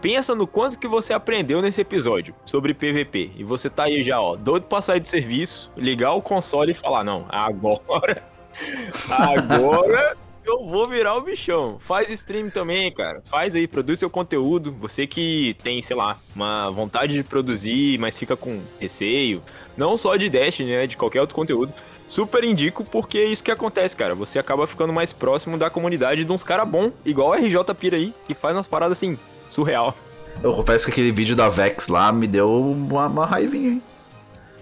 Pensa 0.00 0.34
no 0.34 0.48
quanto 0.48 0.78
que 0.78 0.88
você 0.88 1.12
aprendeu 1.12 1.62
nesse 1.62 1.80
episódio 1.80 2.34
sobre 2.44 2.74
PVP. 2.74 3.32
E 3.36 3.44
você 3.44 3.70
tá 3.70 3.84
aí 3.84 4.02
já, 4.02 4.20
ó, 4.20 4.34
doido 4.34 4.64
pra 4.64 4.80
sair 4.80 4.98
de 4.98 5.08
serviço, 5.08 5.70
ligar 5.76 6.12
o 6.14 6.22
console 6.22 6.72
e 6.72 6.74
falar, 6.74 7.04
não, 7.04 7.26
agora... 7.28 8.22
Agora 9.08 10.14
eu 10.44 10.66
vou 10.66 10.88
virar 10.88 11.16
o 11.16 11.20
bichão. 11.20 11.78
Faz 11.80 12.10
stream 12.10 12.50
também, 12.50 12.90
cara. 12.92 13.22
Faz 13.30 13.54
aí, 13.54 13.66
produz 13.66 13.98
seu 13.98 14.10
conteúdo. 14.10 14.72
Você 14.80 15.06
que 15.06 15.56
tem, 15.62 15.80
sei 15.82 15.96
lá, 15.96 16.18
uma 16.34 16.70
vontade 16.70 17.14
de 17.14 17.22
produzir, 17.22 17.98
mas 17.98 18.18
fica 18.18 18.36
com 18.36 18.60
receio. 18.78 19.42
Não 19.76 19.96
só 19.96 20.16
de 20.16 20.28
Dash, 20.28 20.60
né? 20.60 20.86
De 20.86 20.96
qualquer 20.96 21.20
outro 21.20 21.34
conteúdo 21.34 21.72
super 22.08 22.44
indico 22.44 22.84
porque 22.84 23.16
é 23.16 23.24
isso 23.24 23.42
que 23.42 23.50
acontece, 23.50 23.96
cara. 23.96 24.14
Você 24.14 24.38
acaba 24.38 24.66
ficando 24.66 24.92
mais 24.92 25.12
próximo 25.12 25.56
da 25.56 25.70
comunidade 25.70 26.24
de 26.24 26.32
uns 26.32 26.44
caras 26.44 26.68
bom, 26.68 26.92
igual 27.04 27.30
o 27.30 27.34
RJ 27.34 27.56
Pira 27.78 27.96
aí, 27.96 28.12
que 28.26 28.34
faz 28.34 28.54
umas 28.54 28.66
paradas 28.66 28.98
assim, 28.98 29.18
surreal. 29.48 29.96
Eu 30.42 30.52
confesso 30.54 30.84
que 30.84 30.90
aquele 30.92 31.12
vídeo 31.12 31.34
da 31.34 31.48
Vex 31.48 31.88
lá 31.88 32.12
me 32.12 32.26
deu 32.26 32.50
uma, 32.50 33.06
uma 33.06 33.26
raivinha, 33.26 33.70
hein? 33.70 33.82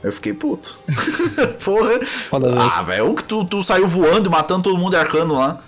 Eu 0.03 0.11
fiquei 0.13 0.33
puto. 0.33 0.79
Porra. 1.63 2.01
ah, 2.59 2.83
velho, 2.83 3.15
que 3.15 3.25
tu, 3.25 3.45
tu 3.45 3.63
saiu 3.63 3.87
voando, 3.87 4.31
matando 4.31 4.63
todo 4.63 4.79
mundo 4.79 4.97
arcando 4.97 5.35
lá. 5.35 5.63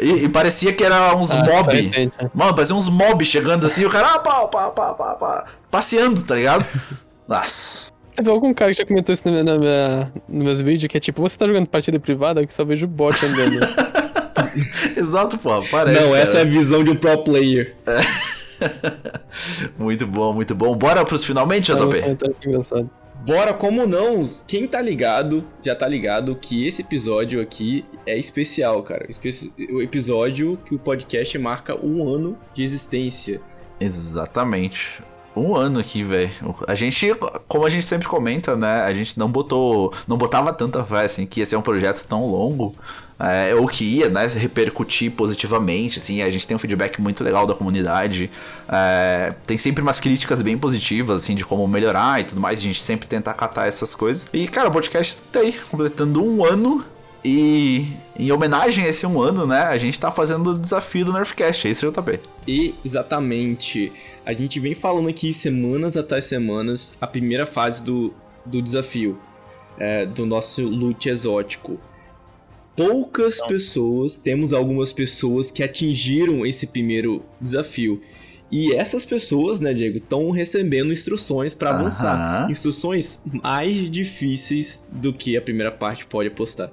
E, 0.00 0.24
e 0.24 0.28
parecia 0.28 0.72
que 0.72 0.82
era 0.82 1.14
uns 1.14 1.30
ah, 1.30 1.44
mob. 1.44 1.90
Mano, 2.34 2.54
parecia 2.54 2.74
uns 2.74 2.88
mob 2.88 3.24
chegando 3.24 3.66
assim, 3.66 3.84
o 3.84 3.90
cara, 3.90 4.14
ah, 4.14 4.18
pá, 4.18 4.46
pá, 4.48 4.70
pá, 4.70 4.94
pá, 4.94 5.14
pá, 5.14 5.46
passeando, 5.70 6.22
tá 6.22 6.34
ligado? 6.34 6.66
Nossa. 7.28 7.86
Teve 8.16 8.30
algum 8.30 8.52
cara 8.52 8.72
que 8.72 8.78
já 8.78 8.84
comentou 8.84 9.12
isso 9.12 9.30
na 9.30 9.44
na 9.44 10.10
nos 10.28 10.44
meus 10.44 10.60
vídeos, 10.60 10.90
que 10.90 10.96
é 10.96 11.00
tipo, 11.00 11.22
você 11.22 11.38
tá 11.38 11.46
jogando 11.46 11.68
partida 11.68 12.00
privada 12.00 12.44
que 12.44 12.52
só 12.52 12.64
vejo 12.64 12.86
bot 12.88 13.14
andando. 13.24 13.60
Exato, 14.96 15.38
pô, 15.38 15.62
parece. 15.70 16.00
Não, 16.00 16.08
cara. 16.10 16.20
essa 16.20 16.38
é 16.38 16.40
a 16.40 16.44
visão 16.44 16.82
de 16.82 16.90
um 16.90 16.96
pro 16.96 17.18
player. 17.18 17.76
É. 17.86 18.00
muito 19.78 20.04
bom, 20.04 20.32
muito 20.32 20.52
bom. 20.52 20.74
Bora 20.74 21.04
pros 21.04 21.24
finalmente, 21.24 21.72
JP? 21.72 22.00
Bora, 23.24 23.52
como 23.52 23.86
não? 23.86 24.22
Quem 24.46 24.66
tá 24.66 24.80
ligado, 24.80 25.44
já 25.62 25.74
tá 25.74 25.86
ligado 25.88 26.36
que 26.36 26.66
esse 26.66 26.82
episódio 26.82 27.40
aqui 27.40 27.84
é 28.06 28.16
especial, 28.16 28.82
cara. 28.82 29.08
O 29.70 29.82
episódio 29.82 30.56
que 30.64 30.74
o 30.74 30.78
podcast 30.78 31.36
marca 31.38 31.74
um 31.74 32.06
ano 32.08 32.38
de 32.54 32.62
existência. 32.62 33.40
Exatamente. 33.80 35.02
Um 35.36 35.54
ano 35.54 35.78
aqui, 35.78 36.02
velho. 36.02 36.30
A 36.66 36.74
gente, 36.74 37.14
como 37.46 37.66
a 37.66 37.70
gente 37.70 37.84
sempre 37.84 38.08
comenta, 38.08 38.56
né? 38.56 38.82
A 38.82 38.92
gente 38.92 39.18
não 39.18 39.30
botou. 39.30 39.92
Não 40.06 40.16
botava 40.16 40.52
tanta 40.52 40.82
fé 40.84 41.04
assim 41.04 41.26
que 41.26 41.40
ia 41.40 41.46
ser 41.46 41.56
um 41.56 41.62
projeto 41.62 42.04
tão 42.04 42.26
longo. 42.26 42.74
É, 43.20 43.52
ou 43.54 43.66
que 43.66 43.84
ia, 43.84 44.08
né, 44.08 44.26
repercutir 44.28 45.10
positivamente, 45.10 45.98
assim, 45.98 46.22
a 46.22 46.30
gente 46.30 46.46
tem 46.46 46.56
um 46.56 46.58
feedback 46.58 47.00
muito 47.00 47.24
legal 47.24 47.48
da 47.48 47.54
comunidade, 47.54 48.30
é, 48.68 49.34
tem 49.44 49.58
sempre 49.58 49.82
umas 49.82 49.98
críticas 49.98 50.40
bem 50.40 50.56
positivas, 50.56 51.24
assim, 51.24 51.34
de 51.34 51.44
como 51.44 51.66
melhorar 51.66 52.20
e 52.20 52.24
tudo 52.24 52.40
mais, 52.40 52.60
a 52.60 52.62
gente 52.62 52.80
sempre 52.80 53.08
tenta 53.08 53.32
acatar 53.32 53.66
essas 53.66 53.92
coisas. 53.92 54.28
E, 54.32 54.46
cara, 54.46 54.68
o 54.68 54.70
podcast 54.70 55.20
tá 55.32 55.40
aí, 55.40 55.52
completando 55.68 56.22
um 56.22 56.44
ano 56.44 56.84
e 57.24 57.92
em 58.16 58.30
homenagem 58.30 58.84
a 58.84 58.88
esse 58.88 59.04
um 59.06 59.20
ano, 59.20 59.46
né, 59.46 59.62
a 59.62 59.76
gente 59.76 59.98
tá 59.98 60.10
fazendo 60.12 60.50
o 60.50 60.58
desafio 60.58 61.04
do 61.04 61.12
Nerfcast, 61.12 61.66
é 61.66 61.70
isso, 61.70 61.90
JP? 61.90 62.20
E, 62.46 62.74
exatamente. 62.84 63.92
A 64.24 64.32
gente 64.32 64.60
vem 64.60 64.74
falando 64.74 65.08
aqui 65.08 65.32
semanas 65.32 65.96
atrás 65.96 66.24
semanas 66.26 66.96
a 67.00 67.06
primeira 67.06 67.44
fase 67.46 67.82
do, 67.82 68.14
do 68.46 68.62
desafio, 68.62 69.18
é, 69.76 70.06
do 70.06 70.24
nosso 70.24 70.62
loot 70.68 71.08
exótico. 71.08 71.80
Poucas 72.86 73.38
Não. 73.38 73.48
pessoas, 73.48 74.18
temos 74.18 74.52
algumas 74.52 74.92
pessoas 74.92 75.50
que 75.50 75.62
atingiram 75.62 76.46
esse 76.46 76.68
primeiro 76.68 77.24
desafio. 77.40 78.00
E 78.50 78.74
essas 78.74 79.04
pessoas, 79.04 79.60
né, 79.60 79.74
Diego, 79.74 79.98
estão 79.98 80.30
recebendo 80.30 80.92
instruções 80.92 81.54
para 81.54 81.70
avançar. 81.70 82.48
Instruções 82.50 83.20
mais 83.42 83.90
difíceis 83.90 84.86
do 84.90 85.12
que 85.12 85.36
a 85.36 85.42
primeira 85.42 85.70
parte 85.70 86.06
pode 86.06 86.28
apostar. 86.28 86.70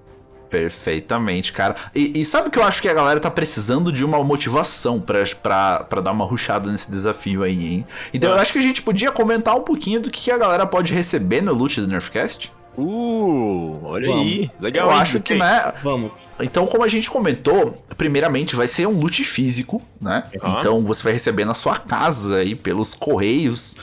Perfeitamente, 0.50 1.52
cara. 1.52 1.76
E, 1.94 2.22
e, 2.22 2.24
sabe 2.24 2.50
que 2.50 2.58
eu 2.58 2.64
acho 2.64 2.82
que 2.82 2.88
a 2.88 2.94
galera 2.94 3.20
tá 3.20 3.30
precisando 3.30 3.92
de 3.92 4.06
uma 4.06 4.24
motivação 4.24 5.02
pra, 5.02 5.24
pra, 5.42 5.84
pra 5.84 6.02
dar 6.02 6.12
uma 6.12 6.24
ruchada 6.24 6.72
nesse 6.72 6.90
desafio 6.90 7.44
aí, 7.44 7.66
hein? 7.66 7.88
Então 8.14 8.30
eu 8.32 8.38
acho 8.38 8.54
que 8.54 8.60
a 8.60 8.62
gente 8.62 8.82
podia 8.82 9.12
comentar 9.12 9.56
um 9.56 9.62
pouquinho 9.64 10.00
do 10.00 10.10
que 10.10 10.32
a 10.32 10.38
galera 10.38 10.66
pode 10.66 10.94
receber 10.94 11.42
no 11.42 11.52
loot 11.52 11.82
do 11.82 11.88
Nerfcast. 11.88 12.54
Uh, 12.78 13.80
olha 13.84 14.08
Vamos. 14.08 14.22
aí. 14.22 14.52
Legal, 14.60 14.90
Eu 14.90 14.96
acho 14.96 15.20
que, 15.20 15.36
né? 15.36 15.74
Vamos. 15.84 16.12
Então, 16.40 16.68
como 16.68 16.84
a 16.84 16.88
gente 16.88 17.10
comentou, 17.10 17.82
primeiramente 17.98 18.56
vai 18.56 18.68
ser 18.68 18.88
um 18.88 19.00
loot 19.00 19.24
físico, 19.24 19.82
né? 20.02 20.24
Uhum. 20.42 20.60
Então 20.60 20.86
você 20.86 21.04
vai 21.04 21.14
receber 21.14 21.46
na 21.46 21.54
sua 21.54 21.78
casa 21.78 22.38
aí 22.38 22.56
pelos 22.56 22.94
correios. 22.94 23.78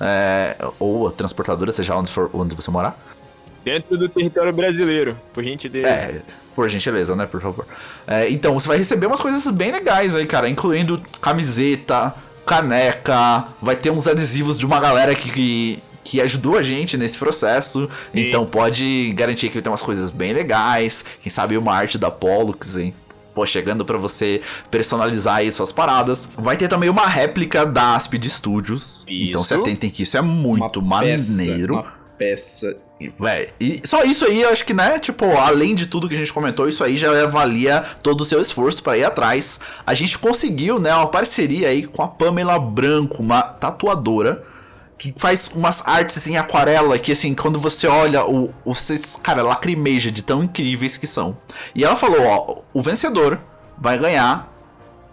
É, 0.00 0.56
ou 0.78 1.08
a 1.08 1.10
transportadora, 1.10 1.72
seja 1.72 1.96
onde, 1.96 2.10
for, 2.10 2.30
onde 2.32 2.54
você 2.54 2.70
morar. 2.70 2.96
Dentro 3.64 3.98
do 3.98 4.08
território 4.08 4.52
brasileiro, 4.52 5.18
por 5.34 5.42
gentileza. 5.42 5.88
É, 5.88 6.22
por 6.54 6.68
gentileza, 6.68 7.16
né, 7.16 7.26
por 7.26 7.42
favor. 7.42 7.66
É, 8.06 8.30
então, 8.30 8.54
você 8.54 8.68
vai 8.68 8.78
receber 8.78 9.06
umas 9.06 9.20
coisas 9.20 9.46
bem 9.52 9.72
legais 9.72 10.14
aí, 10.14 10.24
cara, 10.24 10.48
incluindo 10.48 11.02
camiseta, 11.20 12.14
caneca, 12.46 13.48
vai 13.60 13.76
ter 13.76 13.90
uns 13.90 14.06
adesivos 14.06 14.56
de 14.56 14.64
uma 14.64 14.80
galera 14.80 15.14
que, 15.14 15.30
que, 15.30 15.82
que 16.08 16.22
ajudou 16.22 16.56
a 16.56 16.62
gente 16.62 16.96
nesse 16.96 17.18
processo. 17.18 17.88
Sim. 18.12 18.20
Então 18.20 18.46
pode 18.46 19.12
garantir 19.14 19.50
que 19.50 19.60
ter 19.60 19.68
umas 19.68 19.82
coisas 19.82 20.08
bem 20.08 20.32
legais. 20.32 21.04
Quem 21.20 21.30
sabe 21.30 21.56
uma 21.58 21.74
arte 21.74 21.98
da 21.98 22.10
Pollux, 22.10 22.78
hein? 22.78 22.94
Pô, 23.34 23.44
chegando 23.44 23.84
para 23.84 23.98
você 23.98 24.40
personalizar 24.70 25.36
aí 25.36 25.52
suas 25.52 25.70
paradas. 25.70 26.28
Vai 26.36 26.56
ter 26.56 26.66
também 26.66 26.88
uma 26.88 27.06
réplica 27.06 27.66
da 27.66 27.94
Aspid 27.94 28.24
Studios. 28.26 29.04
Isso. 29.06 29.28
Então 29.28 29.44
se 29.44 29.52
atentem 29.52 29.90
que 29.90 30.02
isso 30.02 30.16
é 30.16 30.22
muito 30.22 30.80
uma 30.80 31.02
maneiro. 31.02 31.18
Peça, 31.36 31.72
uma 31.72 31.84
peça 32.16 32.88
Véi, 33.16 33.50
e 33.60 33.80
só 33.86 34.02
isso 34.02 34.24
aí, 34.24 34.42
eu 34.42 34.50
acho 34.50 34.64
que, 34.64 34.74
né, 34.74 34.98
tipo, 34.98 35.24
além 35.36 35.72
de 35.72 35.86
tudo 35.86 36.08
que 36.08 36.16
a 36.16 36.18
gente 36.18 36.32
comentou, 36.32 36.68
isso 36.68 36.82
aí 36.82 36.96
já 36.96 37.26
valia 37.26 37.84
todo 38.02 38.22
o 38.22 38.24
seu 38.24 38.40
esforço 38.40 38.82
para 38.82 38.98
ir 38.98 39.04
atrás. 39.04 39.60
A 39.86 39.94
gente 39.94 40.18
conseguiu, 40.18 40.80
né, 40.80 40.92
uma 40.92 41.06
parceria 41.06 41.68
aí 41.68 41.86
com 41.86 42.02
a 42.02 42.08
Pamela 42.08 42.58
Branco, 42.58 43.22
uma 43.22 43.40
tatuadora, 43.40 44.42
que 44.98 45.14
faz 45.16 45.48
umas 45.54 45.86
artes 45.86 46.26
em 46.26 46.36
aquarela 46.36 46.98
que, 46.98 47.12
assim, 47.12 47.32
quando 47.34 47.58
você 47.58 47.86
olha, 47.86 48.24
o, 48.24 48.52
o 48.64 48.74
você, 48.74 48.98
cara, 49.22 49.42
lacrimeja 49.42 50.10
de 50.10 50.22
tão 50.22 50.42
incríveis 50.42 50.96
que 50.96 51.06
são. 51.06 51.36
E 51.74 51.84
ela 51.84 51.94
falou: 51.96 52.20
ó, 52.26 52.56
o 52.74 52.82
vencedor 52.82 53.38
vai 53.78 53.96
ganhar 53.96 54.52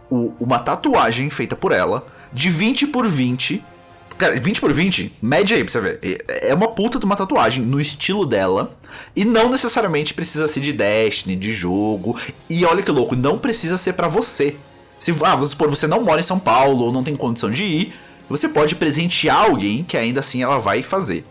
o- 0.09 0.33
uma 0.39 0.59
tatuagem 0.59 1.29
feita 1.29 1.55
por 1.55 1.71
ela 1.71 2.05
de 2.33 2.49
20 2.49 2.87
por 2.87 3.07
20. 3.07 3.63
Cara, 4.17 4.39
20 4.39 4.61
por 4.61 4.71
20, 4.71 5.11
média 5.21 5.57
aí 5.57 5.63
pra 5.63 5.71
você 5.73 5.81
ver. 5.81 5.99
É 6.01 6.49
é 6.49 6.53
uma 6.55 6.69
puta 6.69 6.97
de 6.97 7.05
uma 7.05 7.17
tatuagem 7.17 7.63
no 7.65 7.79
estilo 7.81 8.25
dela. 8.25 8.73
E 9.13 9.25
não 9.25 9.49
necessariamente 9.49 10.13
precisa 10.13 10.47
ser 10.47 10.61
de 10.61 10.71
Destiny, 10.71 11.35
de 11.35 11.51
jogo. 11.51 12.17
E 12.49 12.63
olha 12.65 12.81
que 12.81 12.89
louco, 12.91 13.13
não 13.15 13.37
precisa 13.37 13.77
ser 13.77 13.91
pra 13.93 14.07
você. 14.07 14.55
Se 14.97 15.11
ah, 15.21 15.35
vamos 15.35 15.49
supor, 15.49 15.69
você 15.69 15.85
não 15.85 16.01
mora 16.01 16.21
em 16.21 16.23
São 16.23 16.39
Paulo 16.39 16.85
ou 16.85 16.93
não 16.93 17.03
tem 17.03 17.15
condição 17.15 17.51
de 17.51 17.65
ir, 17.65 17.93
você 18.29 18.47
pode 18.47 18.75
presentear 18.75 19.43
alguém 19.43 19.83
que 19.83 19.97
ainda 19.97 20.19
assim 20.19 20.41
ela 20.41 20.59
vai 20.59 20.81
fazer. 20.81 21.25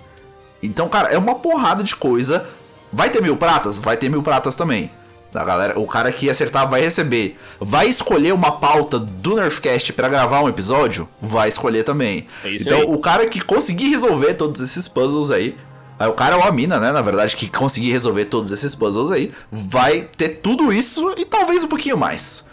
Então, 0.62 0.88
cara, 0.88 1.08
é 1.08 1.18
uma 1.18 1.34
porrada 1.34 1.82
de 1.82 1.94
coisa. 1.94 2.46
Vai 2.92 3.10
ter 3.10 3.20
mil 3.20 3.36
pratas? 3.36 3.78
Vai 3.78 3.96
ter 3.96 4.08
mil 4.08 4.22
pratas 4.22 4.56
também. 4.56 4.90
A 5.34 5.44
galera, 5.44 5.78
o 5.78 5.86
cara 5.86 6.12
que 6.12 6.30
acertar 6.30 6.70
vai 6.70 6.80
receber. 6.80 7.36
Vai 7.60 7.88
escolher 7.88 8.32
uma 8.32 8.52
pauta 8.52 8.98
do 8.98 9.34
Nerfcast 9.34 9.92
pra 9.92 10.08
gravar 10.08 10.40
um 10.42 10.48
episódio? 10.48 11.08
Vai 11.20 11.48
escolher 11.48 11.82
também. 11.82 12.28
É 12.44 12.54
então, 12.54 12.78
aí. 12.78 12.84
o 12.86 12.98
cara 12.98 13.26
que 13.26 13.40
conseguir 13.40 13.88
resolver 13.88 14.34
todos 14.34 14.60
esses 14.60 14.86
puzzles 14.86 15.32
aí. 15.32 15.56
aí 15.98 16.08
O 16.08 16.12
cara 16.12 16.36
ou 16.36 16.44
a 16.44 16.52
mina, 16.52 16.78
né? 16.78 16.92
Na 16.92 17.02
verdade, 17.02 17.36
que 17.36 17.48
conseguir 17.48 17.90
resolver 17.90 18.26
todos 18.26 18.52
esses 18.52 18.76
puzzles 18.76 19.10
aí, 19.10 19.32
vai 19.50 20.08
ter 20.16 20.28
tudo 20.40 20.72
isso 20.72 21.12
e 21.18 21.24
talvez 21.24 21.64
um 21.64 21.68
pouquinho 21.68 21.98
mais. 21.98 22.46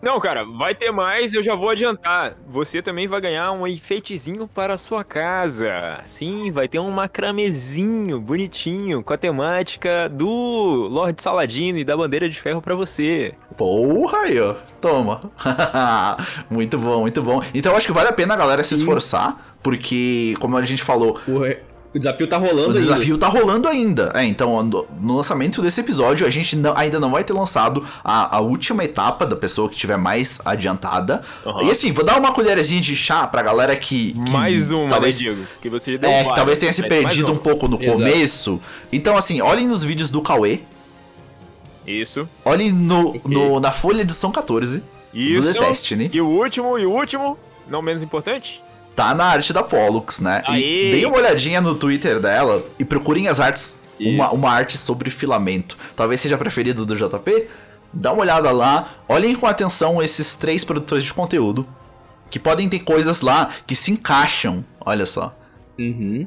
Não, 0.00 0.18
cara, 0.20 0.44
vai 0.44 0.74
ter 0.74 0.90
mais, 0.90 1.32
eu 1.32 1.42
já 1.44 1.54
vou 1.54 1.68
adiantar. 1.70 2.34
Você 2.48 2.82
também 2.82 3.06
vai 3.06 3.20
ganhar 3.20 3.52
um 3.52 3.66
enfeitezinho 3.66 4.48
para 4.48 4.74
a 4.74 4.78
sua 4.78 5.04
casa. 5.04 6.00
Sim, 6.06 6.50
vai 6.50 6.66
ter 6.68 6.78
um 6.80 6.90
macramezinho 6.90 8.20
bonitinho 8.20 9.02
com 9.02 9.12
a 9.12 9.16
temática 9.18 10.08
do 10.08 10.26
Lorde 10.90 11.22
Saladino 11.22 11.78
e 11.78 11.84
da 11.84 11.96
bandeira 11.96 12.28
de 12.28 12.40
ferro 12.40 12.60
para 12.60 12.74
você. 12.74 13.34
Porra 13.56 14.18
aí, 14.18 14.40
ó. 14.40 14.54
Toma. 14.80 15.20
muito 16.50 16.78
bom, 16.78 17.00
muito 17.00 17.22
bom. 17.22 17.42
Então 17.54 17.72
eu 17.72 17.78
acho 17.78 17.86
que 17.86 17.92
vale 17.92 18.08
a 18.08 18.12
pena 18.12 18.34
a 18.34 18.36
galera 18.36 18.64
se 18.64 18.74
esforçar, 18.74 19.54
porque, 19.62 20.34
como 20.40 20.56
a 20.56 20.64
gente 20.64 20.82
falou, 20.82 21.18
re- 21.40 21.60
o 21.94 21.98
desafio 21.98 22.26
tá 22.26 22.38
o 22.38 22.40
rolando 22.40 22.68
ainda. 22.68 22.80
desafio 22.80 23.18
tá 23.18 23.28
rolando 23.28 23.68
ainda. 23.68 24.12
É, 24.14 24.24
então 24.24 24.62
no, 24.62 24.86
lançamento 25.16 25.60
desse 25.60 25.80
episódio, 25.80 26.26
a 26.26 26.30
gente 26.30 26.56
não- 26.56 26.76
ainda 26.76 26.98
não 26.98 27.10
vai 27.10 27.22
ter 27.22 27.32
lançado 27.32 27.84
a, 28.02 28.36
a 28.36 28.40
última 28.40 28.82
etapa 28.84 29.26
da 29.26 29.36
pessoa 29.36 29.68
que 29.68 29.76
tiver 29.76 29.96
mais 29.98 30.40
adiantada. 30.44 31.22
Aham. 31.46 31.64
E 31.64 31.70
assim, 31.70 31.92
vou 31.92 32.04
dar 32.04 32.18
uma 32.18 32.32
colherzinha 32.32 32.80
de 32.80 32.96
chá 32.96 33.26
pra 33.26 33.42
galera 33.42 33.76
que. 33.76 34.12
que 34.12 34.30
Mais 34.30 34.70
uma, 34.70 34.88
talvez, 34.88 35.16
né, 35.16 35.22
Diego? 35.22 35.44
Que 35.60 35.68
você 35.68 35.92
já 35.92 35.98
deu 35.98 36.10
É, 36.10 36.24
que 36.24 36.34
talvez 36.34 36.58
tenha 36.58 36.72
se 36.72 36.82
perdido 36.82 37.30
um 37.32 37.36
pouco 37.36 37.68
no 37.68 37.76
Exato. 37.82 37.98
começo. 37.98 38.60
Então, 38.90 39.16
assim, 39.16 39.40
olhem 39.42 39.66
nos 39.68 39.84
vídeos 39.84 40.10
do 40.10 40.22
Cauê. 40.22 40.60
Isso. 41.86 42.28
Olhem 42.44 42.70
no, 42.72 43.20
no- 43.24 43.60
na 43.60 43.72
folha 43.72 44.04
de 44.04 44.12
São 44.14 44.30
14 44.30 44.82
Isso. 45.12 45.52
do 45.52 45.60
The 45.60 45.66
Destiny. 45.68 46.10
E 46.12 46.20
o 46.20 46.26
último, 46.28 46.78
e 46.78 46.86
o 46.86 46.90
último, 46.92 47.36
não 47.68 47.82
menos 47.82 48.02
importante, 48.02 48.62
tá 48.94 49.14
na 49.14 49.24
arte 49.24 49.52
da 49.52 49.62
Pollux, 49.62 50.20
né? 50.20 50.42
Aê! 50.46 50.88
E 50.88 50.92
deem 50.92 51.06
uma 51.06 51.16
olhadinha 51.16 51.60
no 51.60 51.74
Twitter 51.74 52.20
dela 52.20 52.64
e 52.78 52.84
procurem 52.84 53.28
as 53.28 53.40
artes, 53.40 53.80
uma, 54.00 54.26
Isso. 54.26 54.34
uma 54.34 54.50
arte 54.50 54.76
sobre 54.78 55.10
filamento. 55.10 55.76
Talvez 55.96 56.20
seja 56.20 56.34
a 56.34 56.38
preferida 56.38 56.84
do 56.84 56.94
JP. 56.96 57.48
Dá 57.92 58.12
uma 58.12 58.22
olhada 58.22 58.50
lá, 58.50 58.94
olhem 59.08 59.34
com 59.34 59.46
atenção 59.46 60.02
esses 60.02 60.34
três 60.34 60.64
produtores 60.64 61.04
de 61.04 61.12
conteúdo. 61.12 61.66
Que 62.30 62.38
podem 62.38 62.66
ter 62.68 62.78
coisas 62.80 63.20
lá 63.20 63.50
que 63.66 63.74
se 63.74 63.90
encaixam. 63.90 64.64
Olha 64.80 65.04
só. 65.04 65.36
Uhum. 65.78 66.26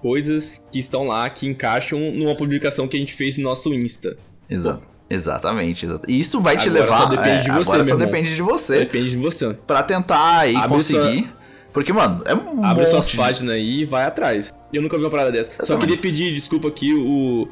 Coisas 0.00 0.66
que 0.70 0.78
estão 0.78 1.04
lá, 1.06 1.28
que 1.30 1.46
encaixam 1.46 1.98
numa 2.12 2.34
publicação 2.36 2.88
que 2.88 2.96
a 2.96 3.00
gente 3.00 3.14
fez 3.14 3.38
no 3.38 3.44
nosso 3.44 3.72
Insta. 3.72 4.16
Exa 4.50 4.80
exatamente. 5.08 5.86
exata- 5.86 6.06
E 6.10 6.18
isso 6.20 6.40
vai 6.40 6.56
te 6.56 6.68
Agora 6.68 6.82
levar. 6.84 6.98
só 6.98 7.06
depende 7.06 7.28
é, 7.28 7.40
de 7.42 7.50
você, 7.50 7.70
agora 7.70 7.84
só 7.84 7.90
irmão. 7.94 8.06
depende 8.06 8.34
de 8.34 8.42
você. 8.42 8.78
Depende 8.80 9.10
de 9.10 9.16
você. 9.18 9.54
Pra 9.66 9.82
tentar 9.82 10.38
aí 10.40 10.56
Abre 10.56 10.68
conseguir. 10.68 11.32
Porque, 11.72 11.92
mano, 11.92 12.22
é 12.26 12.34
um 12.34 12.64
Abre 12.64 12.82
monte 12.82 12.90
suas 12.90 13.14
páginas 13.14 13.54
aí 13.54 13.80
e 13.80 13.84
vai 13.84 14.04
atrás. 14.04 14.52
Eu 14.72 14.82
nunca 14.82 14.96
vi 14.98 15.04
uma 15.04 15.10
parada 15.10 15.32
dessa. 15.32 15.52
Eu 15.58 15.66
Só 15.66 15.74
também. 15.74 15.88
queria 15.88 16.00
pedir 16.02 16.32
desculpa 16.34 16.68
aqui 16.68 16.92
o, 16.94 17.48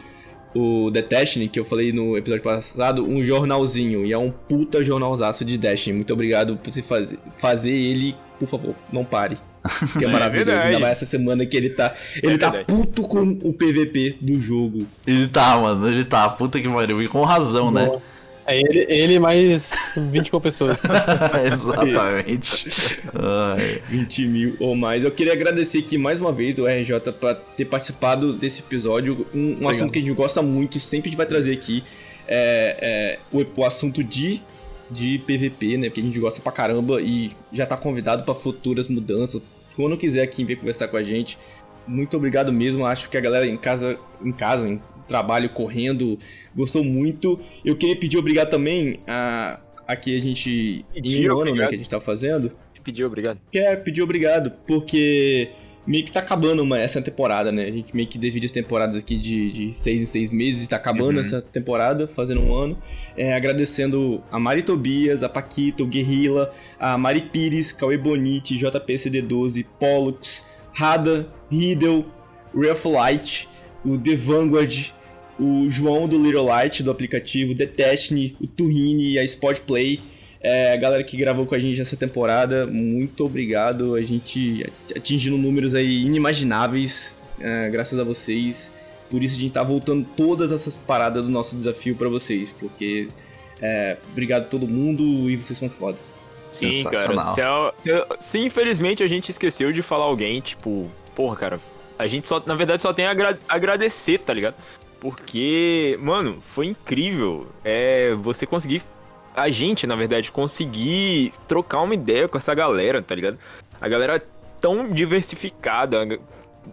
o 0.55 0.91
The 0.93 1.03
Destiny, 1.03 1.49
que 1.49 1.59
eu 1.59 1.65
falei 1.65 1.93
no 1.93 2.17
episódio 2.17 2.43
passado, 2.43 3.05
um 3.05 3.23
jornalzinho. 3.25 4.05
E 4.05 4.13
é 4.13 4.19
um 4.19 4.31
puta 4.31 4.83
jornalzaço 4.85 5.45
de 5.45 5.57
Destiny. 5.57 5.97
Muito 5.97 6.13
obrigado 6.13 6.57
por 6.57 6.71
você 6.71 6.83
fazer, 6.83 7.19
fazer 7.39 7.71
ele, 7.73 8.15
por 8.39 8.49
favor, 8.49 8.75
não 8.93 9.05
pare. 9.05 9.39
Que 9.99 10.05
é 10.05 10.09
É 10.09 10.11
maravilhoso. 10.13 10.47
verdade. 10.47 10.69
Ainda 10.69 10.81
mais 10.81 10.93
essa 10.99 11.05
semana 11.07 11.45
que 11.45 11.55
ele 11.57 11.71
tá. 11.71 11.93
Ele 12.23 12.39
tá 12.39 12.49
verdade. 12.51 12.65
puto 12.75 13.03
com 13.03 13.39
o 13.43 13.53
PVP 13.53 14.17
do 14.21 14.41
jogo. 14.41 14.87
Ele 15.07 15.29
tá, 15.29 15.57
mano, 15.59 15.87
ele 15.89 16.05
tá. 16.05 16.29
Puta 16.31 16.59
que 16.61 16.67
pariu. 16.69 17.03
E 17.03 17.09
com 17.09 17.23
razão, 17.23 17.71
né? 17.71 18.01
É 18.47 18.59
ele, 18.59 18.87
ele 18.89 19.19
mais 19.19 19.73
20 19.97 20.33
mil 20.33 20.41
pessoas. 20.41 20.81
Exatamente. 21.53 23.01
Ai. 23.15 23.83
20 23.89 24.27
mil 24.27 24.57
ou 24.59 24.75
mais. 24.75 25.05
Eu 25.05 25.11
queria 25.11 25.33
agradecer 25.33 25.79
aqui 25.79 25.99
mais 25.99 26.21
uma 26.21 26.33
vez 26.33 26.59
o 26.59 26.67
RJ 26.67 27.13
pra 27.13 27.35
ter 27.35 27.65
participado 27.65 28.33
desse 28.33 28.61
episódio. 28.61 29.27
Um, 29.35 29.65
um 29.65 29.69
assunto 29.69 29.93
que 29.93 29.99
a 29.99 30.03
gente 30.03 30.15
gosta 30.15 30.43
muito, 30.43 30.81
sempre 30.81 31.09
a 31.09 31.11
gente 31.11 31.17
vai 31.17 31.27
trazer 31.27 31.53
aqui. 31.53 31.85
É, 32.27 32.77
é, 32.81 33.19
o, 33.37 33.45
o 33.61 33.65
assunto 33.65 34.05
de, 34.05 34.41
de 34.91 35.19
PVP, 35.19 35.77
né? 35.77 35.89
Porque 35.89 36.01
a 36.01 36.05
gente 36.05 36.19
gosta 36.19 36.41
pra 36.41 36.53
caramba 36.53 37.01
e 37.01 37.33
já 37.53 37.67
tá 37.67 37.77
convidado 37.77 38.25
pra 38.25 38.35
futuras 38.35 38.89
mudanças. 38.89 39.43
Quando 39.77 39.97
quiser 39.97 40.23
aqui 40.23 40.45
vir 40.45 40.57
conversar 40.57 40.89
com 40.89 40.97
a 40.97 41.03
gente. 41.03 41.39
Muito 41.87 42.17
obrigado 42.17 42.53
mesmo. 42.53 42.87
Acho 42.87 43.09
que 43.09 43.17
a 43.17 43.21
galera 43.21 43.47
em 43.47 43.57
casa, 43.57 43.99
em 44.23 44.33
casa, 44.33 44.69
em 44.69 44.81
trabalho, 45.11 45.51
correndo, 45.51 46.19
gostou 46.57 46.83
muito. 46.83 47.39
Eu 47.65 47.77
queria 47.77 47.97
pedir 47.97 48.17
obrigado 48.17 48.49
também 48.49 49.01
a, 49.07 49.61
a 49.87 49.95
que 49.97 50.17
a 50.17 50.21
gente. 50.21 50.85
Pedir 50.95 51.25
em 51.25 51.31
um 51.31 51.39
ano, 51.41 51.55
né? 51.55 51.67
Que 51.69 51.75
a 51.75 51.79
gente 51.79 51.91
tá 51.91 52.01
fazendo 52.01 52.53
pediu, 52.83 53.07
obrigado. 53.07 53.39
quer 53.51 53.83
pedir 53.83 54.03
obrigado, 54.03 54.53
porque 54.67 55.51
meio 55.87 56.05
que 56.05 56.13
tá 56.13 56.21
acabando 56.21 56.63
uma, 56.63 56.79
essa 56.79 57.01
temporada, 57.01 57.51
né? 57.51 57.65
A 57.65 57.71
gente 57.71 57.95
meio 57.95 58.09
que 58.09 58.19
divide 58.19 58.47
as 58.47 58.53
temporadas 58.53 58.97
aqui 58.97 59.17
de, 59.17 59.53
de 59.53 59.73
seis 59.73 60.03
em 60.03 60.05
seis 60.05 60.33
meses, 60.33 60.67
tá 60.69 60.77
acabando 60.77 61.15
Uhum. 61.15 61.21
essa 61.21 61.41
temporada, 61.41 62.07
fazendo 62.07 62.41
um 62.41 62.55
ano. 62.55 62.79
É, 63.17 63.35
agradecendo 63.35 64.23
a 64.31 64.39
Mari 64.39 64.63
Tobias, 64.63 65.23
a 65.23 65.29
Paquito, 65.29 65.87
Guerrilla, 65.87 66.53
a 66.79 66.97
Mari 66.99 67.23
Pires, 67.23 67.73
Cauê 67.73 67.97
Bonite, 67.97 68.59
JPCD12, 68.59 69.67
Pollux, 69.79 70.45
Rada, 70.73 71.29
Riddle, 71.51 72.07
Light, 72.55 73.49
o 73.85 73.97
The 73.99 74.17
Vanguard, 74.17 74.93
o 75.41 75.71
João 75.71 76.07
do 76.07 76.23
Little 76.23 76.45
Light 76.45 76.83
do 76.83 76.91
aplicativo, 76.91 77.55
The 77.55 77.67
Destiny, 77.67 78.37
o 78.41 78.47
Turrini, 78.47 79.19
a 79.19 79.25
Sport 79.25 79.61
Play. 79.61 80.01
É, 80.43 80.73
a 80.73 80.77
galera 80.77 81.05
que 81.05 81.17
gravou 81.17 81.45
com 81.47 81.55
a 81.55 81.59
gente 81.59 81.81
essa 81.81 81.97
temporada, 81.97 82.67
muito 82.67 83.25
obrigado. 83.25 83.95
A 83.95 84.03
gente 84.03 84.67
atingindo 84.97 85.37
números 85.37 85.75
aí 85.75 86.05
inimagináveis, 86.05 87.15
é, 87.41 87.69
graças 87.71 87.99
a 87.99 88.05
vocês. 88.05 88.73
Por 89.11 89.23
isso 89.23 89.37
a 89.37 89.41
gente 89.41 89.53
tá 89.53 89.63
voltando 89.63 90.07
todas 90.17 90.53
essas 90.53 90.75
paradas 90.75 91.25
do 91.25 91.31
nosso 91.31 91.57
desafio 91.57 91.97
pra 91.97 92.09
vocês, 92.09 92.53
porque 92.53 93.09
é, 93.61 93.97
obrigado 94.13 94.43
a 94.43 94.47
todo 94.47 94.67
mundo 94.69 95.29
e 95.29 95.37
vocês 95.37 95.59
são 95.59 95.69
foda. 95.69 95.99
Sim, 96.53 96.85
cara. 96.85 97.33
Se, 97.83 97.83
se- 98.19 98.31
se 98.31 98.39
infelizmente 98.39 99.03
a 99.03 99.09
gente 99.09 99.31
esqueceu 99.31 99.73
de 99.73 99.83
falar 99.83 100.05
alguém, 100.05 100.41
tipo, 100.41 100.91
porra, 101.15 101.37
cara, 101.37 101.61
a 101.99 102.07
gente 102.07 102.27
só, 102.27 102.43
na 102.47 102.55
verdade, 102.55 102.81
só 102.83 102.93
tem 102.93 103.05
a 103.07 103.11
agra- 103.11 103.39
agradecer, 103.49 104.19
tá 104.19 104.33
ligado? 104.33 104.55
Porque, 105.01 105.99
mano, 106.01 106.43
foi 106.47 106.67
incrível. 106.67 107.47
É, 107.65 108.15
você 108.17 108.47
conseguir. 108.47 108.83
A 109.35 109.49
gente, 109.49 109.87
na 109.87 109.95
verdade, 109.95 110.31
conseguir 110.31 111.33
trocar 111.49 111.81
uma 111.81 111.95
ideia 111.95 112.29
com 112.29 112.37
essa 112.37 112.55
galera, 112.55 113.01
tá 113.01 113.15
ligado? 113.15 113.39
A 113.81 113.89
galera 113.89 114.17
é 114.17 114.23
tão 114.61 114.93
diversificada. 114.93 116.07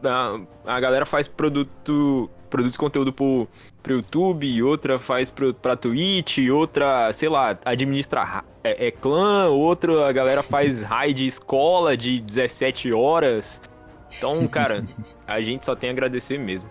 A, 0.03 0.39
a 0.75 0.79
galera 0.79 1.05
faz 1.05 1.27
produto. 1.27 2.29
Produz 2.49 2.77
conteúdo 2.77 3.11
pro, 3.11 3.45
pro 3.83 3.93
YouTube, 3.95 4.63
outra 4.63 4.97
faz 4.97 5.29
pro, 5.29 5.53
pra 5.53 5.75
Twitch, 5.75 6.37
outra, 6.49 7.11
sei 7.11 7.27
lá, 7.27 7.59
administra 7.65 8.23
ra- 8.23 8.45
é, 8.63 8.87
é 8.87 8.91
clã, 8.91 9.49
outra 9.49 10.07
a 10.07 10.11
galera 10.13 10.41
faz 10.41 10.79
raid 10.87 11.27
escola 11.27 11.97
de 11.97 12.21
17 12.21 12.93
horas. 12.93 13.61
Então, 14.17 14.47
cara, 14.47 14.85
a 15.27 15.41
gente 15.41 15.65
só 15.65 15.75
tem 15.75 15.89
a 15.89 15.93
agradecer 15.93 16.37
mesmo. 16.39 16.69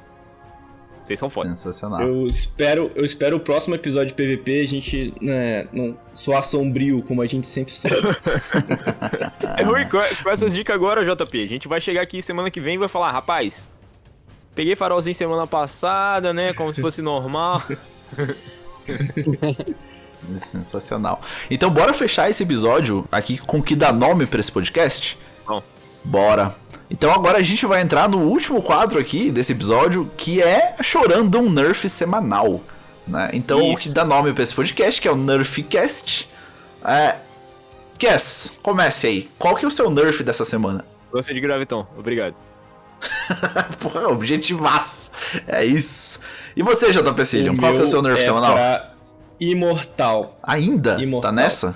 Vocês 1.07 1.21
são 1.21 1.31
foda. 1.31 1.49
Sensacional. 1.51 2.01
Eu 2.01 2.27
espero, 2.27 2.91
eu 2.97 3.05
espero 3.05 3.37
o 3.37 3.41
próximo 3.41 3.77
episódio 3.77 4.09
de 4.09 4.15
PVP 4.15 4.61
a 4.61 4.67
gente 4.67 5.15
né, 5.21 5.69
não 5.73 5.97
soar 6.13 6.43
sombrio 6.43 7.01
como 7.01 7.23
a 7.23 7.27
gente 7.29 7.47
sempre 7.47 7.73
soa. 7.73 7.91
É 9.57 9.63
ruim, 9.63 9.85
com, 9.89 9.99
com 10.23 10.31
essas 10.31 10.53
dicas 10.53 10.75
agora, 10.75 11.05
JP, 11.05 11.43
a 11.43 11.47
gente 11.47 11.69
vai 11.69 11.81
chegar 11.81 12.03
aqui 12.03 12.21
semana 12.21 12.51
que 12.51 12.61
vem 12.61 12.75
e 12.75 12.79
vai 12.79 12.89
falar, 12.89 13.13
rapaz, 13.13 13.69
peguei 14.55 14.75
farolzinho 14.75 15.15
semana 15.15 15.47
passada, 15.47 16.35
né, 16.35 16.53
como 16.53 16.73
se 16.73 16.81
fosse 16.81 17.01
normal. 17.01 17.63
Sensacional. 20.35 21.21
Então, 21.49 21.71
bora 21.71 21.95
fechar 21.95 22.29
esse 22.29 22.43
episódio 22.43 23.07
aqui 23.13 23.39
com 23.39 23.59
o 23.59 23.63
que 23.63 23.77
dá 23.77 23.93
nome 23.93 24.27
pra 24.27 24.41
esse 24.41 24.51
podcast? 24.51 25.17
Bom. 25.47 25.63
Bora. 26.05 26.55
Então 26.91 27.13
agora 27.13 27.39
a 27.39 27.43
gente 27.43 27.67
vai 27.67 27.83
entrar 27.83 28.09
no 28.09 28.19
último 28.19 28.63
quadro 28.63 28.99
aqui 28.99 29.31
desse 29.31 29.53
episódio, 29.53 30.11
que 30.17 30.41
é 30.41 30.77
chorando 30.83 31.39
um 31.39 31.51
nerf 31.51 31.89
semanal. 31.89 32.61
Né? 33.07 33.31
Então 33.33 33.73
o 33.73 33.77
que 33.77 33.89
dá 33.91 34.05
nome 34.05 34.33
para 34.33 34.43
esse 34.43 34.55
podcast, 34.55 35.01
que 35.01 35.09
é 35.09 35.13
o 35.13 35.17
Nerfcast. 35.17 36.29
É... 36.85 37.17
Cass, 37.99 38.53
comece 38.63 39.07
aí. 39.07 39.31
Qual 39.39 39.55
que 39.55 39.65
é 39.65 39.69
o 39.69 39.71
seu 39.71 39.91
nerf 39.91 40.23
dessa 40.23 40.45
semana? 40.45 40.85
Gostei 41.11 41.35
de 41.35 41.41
Graviton, 41.41 41.87
obrigado. 41.97 42.35
Porra, 43.81 44.09
objetivaço. 44.09 45.11
É 45.47 45.65
isso. 45.65 46.21
E 46.55 46.63
você, 46.63 46.93
JP 46.93 47.25
Cillian, 47.25 47.57
qual 47.57 47.73
que 47.73 47.81
é 47.81 47.83
o 47.83 47.87
seu 47.87 48.03
nerf 48.03 48.21
é 48.21 48.25
semanal? 48.25 48.55
Pra 48.55 48.93
imortal. 49.41 50.39
Ainda? 50.43 51.01
Imortal. 51.01 51.31
Tá 51.31 51.35
nessa? 51.35 51.75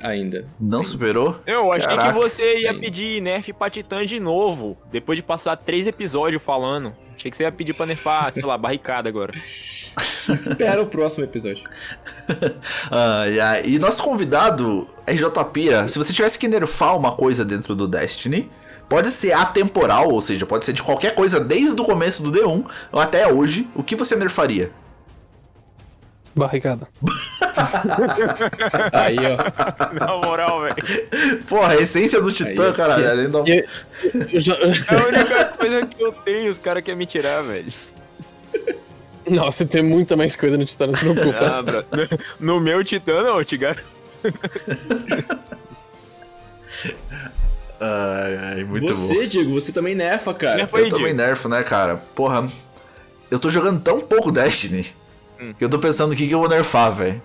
Ainda. 0.00 0.46
Não 0.58 0.82
superou? 0.82 1.36
Eu 1.46 1.72
achei 1.72 1.88
Caraca. 1.88 2.08
que 2.12 2.18
você 2.18 2.60
ia 2.60 2.74
pedir 2.74 3.20
nerf 3.22 3.52
pra 3.52 3.70
Titã 3.70 4.04
de 4.04 4.18
novo, 4.18 4.76
depois 4.90 5.16
de 5.16 5.22
passar 5.22 5.56
três 5.56 5.86
episódios 5.86 6.42
falando. 6.42 6.92
Achei 7.14 7.30
que 7.30 7.36
você 7.36 7.44
ia 7.44 7.52
pedir 7.52 7.72
pra 7.72 7.86
nerfar, 7.86 8.30
sei 8.32 8.44
lá, 8.44 8.58
barricada 8.58 9.08
agora. 9.08 9.32
Espera 10.28 10.82
o 10.82 10.86
próximo 10.86 11.24
episódio. 11.24 11.68
Ai, 12.90 13.38
ai. 13.40 13.62
E 13.64 13.78
nosso 13.78 14.02
convidado, 14.02 14.88
RJ 15.06 15.30
Pira, 15.52 15.88
se 15.88 15.98
você 15.98 16.12
tivesse 16.12 16.38
que 16.38 16.48
nerfar 16.48 16.96
uma 16.96 17.12
coisa 17.16 17.44
dentro 17.44 17.74
do 17.76 17.86
Destiny, 17.86 18.50
pode 18.88 19.10
ser 19.10 19.32
atemporal, 19.32 20.10
ou 20.10 20.20
seja, 20.20 20.44
pode 20.44 20.64
ser 20.64 20.72
de 20.72 20.82
qualquer 20.82 21.14
coisa 21.14 21.38
desde 21.40 21.80
o 21.80 21.84
começo 21.84 22.22
do 22.22 22.32
D1 22.32 22.64
ou 22.92 23.00
até 23.00 23.32
hoje, 23.32 23.68
o 23.74 23.82
que 23.82 23.94
você 23.94 24.16
nerfaria? 24.16 24.70
Barricada. 26.36 26.86
Aí, 28.92 29.16
ó. 29.18 29.36
Na 29.98 30.16
moral, 30.26 30.60
velho. 30.62 30.76
Porra, 31.48 31.72
a 31.72 31.76
essência 31.80 32.20
do 32.20 32.30
Titã, 32.32 32.74
eu 34.32 34.40
já- 34.40 34.54
É 34.54 34.58
a 34.94 35.06
única 35.06 35.44
coisa 35.56 35.86
que 35.86 36.02
eu 36.02 36.12
tenho, 36.12 36.50
os 36.50 36.58
caras 36.58 36.82
querem 36.82 36.98
me 36.98 37.06
tirar, 37.06 37.42
velho. 37.42 37.72
Nossa, 39.28 39.64
tem 39.64 39.82
muita 39.82 40.16
mais 40.16 40.36
coisa 40.36 40.56
no 40.58 40.64
Titã, 40.64 40.86
não 40.86 40.94
se 40.94 41.00
preocupa. 41.00 41.38
Ah, 41.46 41.62
bro. 41.62 41.84
No 42.38 42.60
meu 42.60 42.84
Titã, 42.84 43.22
não, 43.22 43.38
eu 43.38 43.44
te 43.44 43.56
garanto. 43.56 43.84
Ai, 47.80 48.36
ai, 48.36 48.64
muito 48.64 48.86
bom. 48.86 48.92
você, 48.92 49.26
Diego, 49.26 49.52
você 49.52 49.72
também 49.72 49.94
nefa, 49.94 50.32
cara. 50.32 50.56
Nerfa 50.58 50.78
Eu 50.78 50.84
aí, 50.84 50.90
também 50.90 51.06
Diego. 51.14 51.22
nerfo, 51.22 51.48
né, 51.48 51.62
cara? 51.62 51.96
Porra, 52.14 52.48
eu 53.30 53.38
tô 53.38 53.48
jogando 53.50 53.80
tão 53.80 54.00
pouco 54.00 54.30
Destiny 54.32 54.86
Hum. 55.40 55.54
eu 55.60 55.68
tô 55.68 55.78
pensando 55.78 56.12
o 56.12 56.16
que, 56.16 56.26
que 56.26 56.34
eu 56.34 56.38
vou 56.40 56.48
nerfar, 56.48 56.92
velho. 56.92 57.22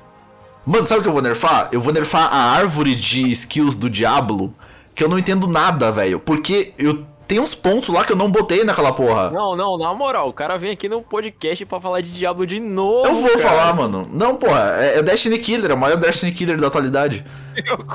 Mano, 0.65 0.85
sabe 0.85 0.99
o 0.99 1.03
que 1.03 1.09
eu 1.09 1.13
vou 1.13 1.21
nerfar? 1.21 1.69
Eu 1.71 1.81
vou 1.81 1.91
nerfar 1.91 2.31
a 2.31 2.51
árvore 2.51 2.93
de 2.93 3.31
skills 3.31 3.77
do 3.77 3.89
Diablo, 3.89 4.53
que 4.93 5.03
eu 5.03 5.09
não 5.09 5.17
entendo 5.17 5.47
nada, 5.47 5.91
velho. 5.91 6.19
Porque 6.19 6.73
eu 6.77 7.05
tenho 7.31 7.41
uns 7.41 7.55
pontos 7.55 7.87
lá 7.87 8.03
que 8.03 8.11
eu 8.11 8.15
não 8.17 8.29
botei 8.29 8.65
naquela 8.65 8.91
porra. 8.91 9.29
Não, 9.29 9.55
não, 9.55 9.77
na 9.77 9.93
moral, 9.93 10.27
o 10.27 10.33
cara 10.33 10.57
vem 10.57 10.71
aqui 10.71 10.89
no 10.89 11.01
podcast 11.01 11.65
pra 11.65 11.79
falar 11.79 12.01
de 12.01 12.11
Diablo 12.11 12.45
de 12.45 12.59
novo. 12.59 13.07
Eu 13.07 13.15
vou 13.15 13.29
cara. 13.29 13.39
falar, 13.39 13.73
mano. 13.73 14.03
Não, 14.11 14.35
porra, 14.35 14.75
é, 14.79 14.99
é 14.99 15.01
Destiny 15.01 15.39
Killer, 15.39 15.71
é 15.71 15.73
o 15.73 15.77
maior 15.77 15.95
Destiny 15.95 16.33
Killer 16.33 16.59
da 16.59 16.67
atualidade. 16.67 17.23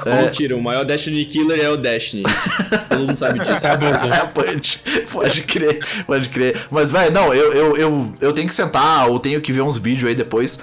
É. 0.06 0.22
Mentira, 0.22 0.56
o 0.56 0.62
maior 0.62 0.86
Destiny 0.86 1.26
Killer 1.26 1.62
é 1.62 1.68
o 1.68 1.76
Destiny. 1.76 2.22
Todo 2.88 3.00
mundo 3.00 3.14
sabe 3.14 3.40
disso. 3.40 3.66
É, 3.66 4.24
pode, 4.32 4.82
pode 5.12 5.42
crer, 5.42 5.86
pode 6.06 6.30
crer. 6.30 6.66
Mas, 6.70 6.90
velho, 6.90 7.12
não, 7.12 7.34
eu, 7.34 7.52
eu, 7.52 7.76
eu, 7.76 8.12
eu 8.18 8.32
tenho 8.32 8.48
que 8.48 8.54
sentar 8.54 9.10
ou 9.10 9.20
tenho 9.20 9.42
que 9.42 9.52
ver 9.52 9.60
uns 9.60 9.76
vídeos 9.76 10.08
aí 10.08 10.14
depois. 10.14 10.58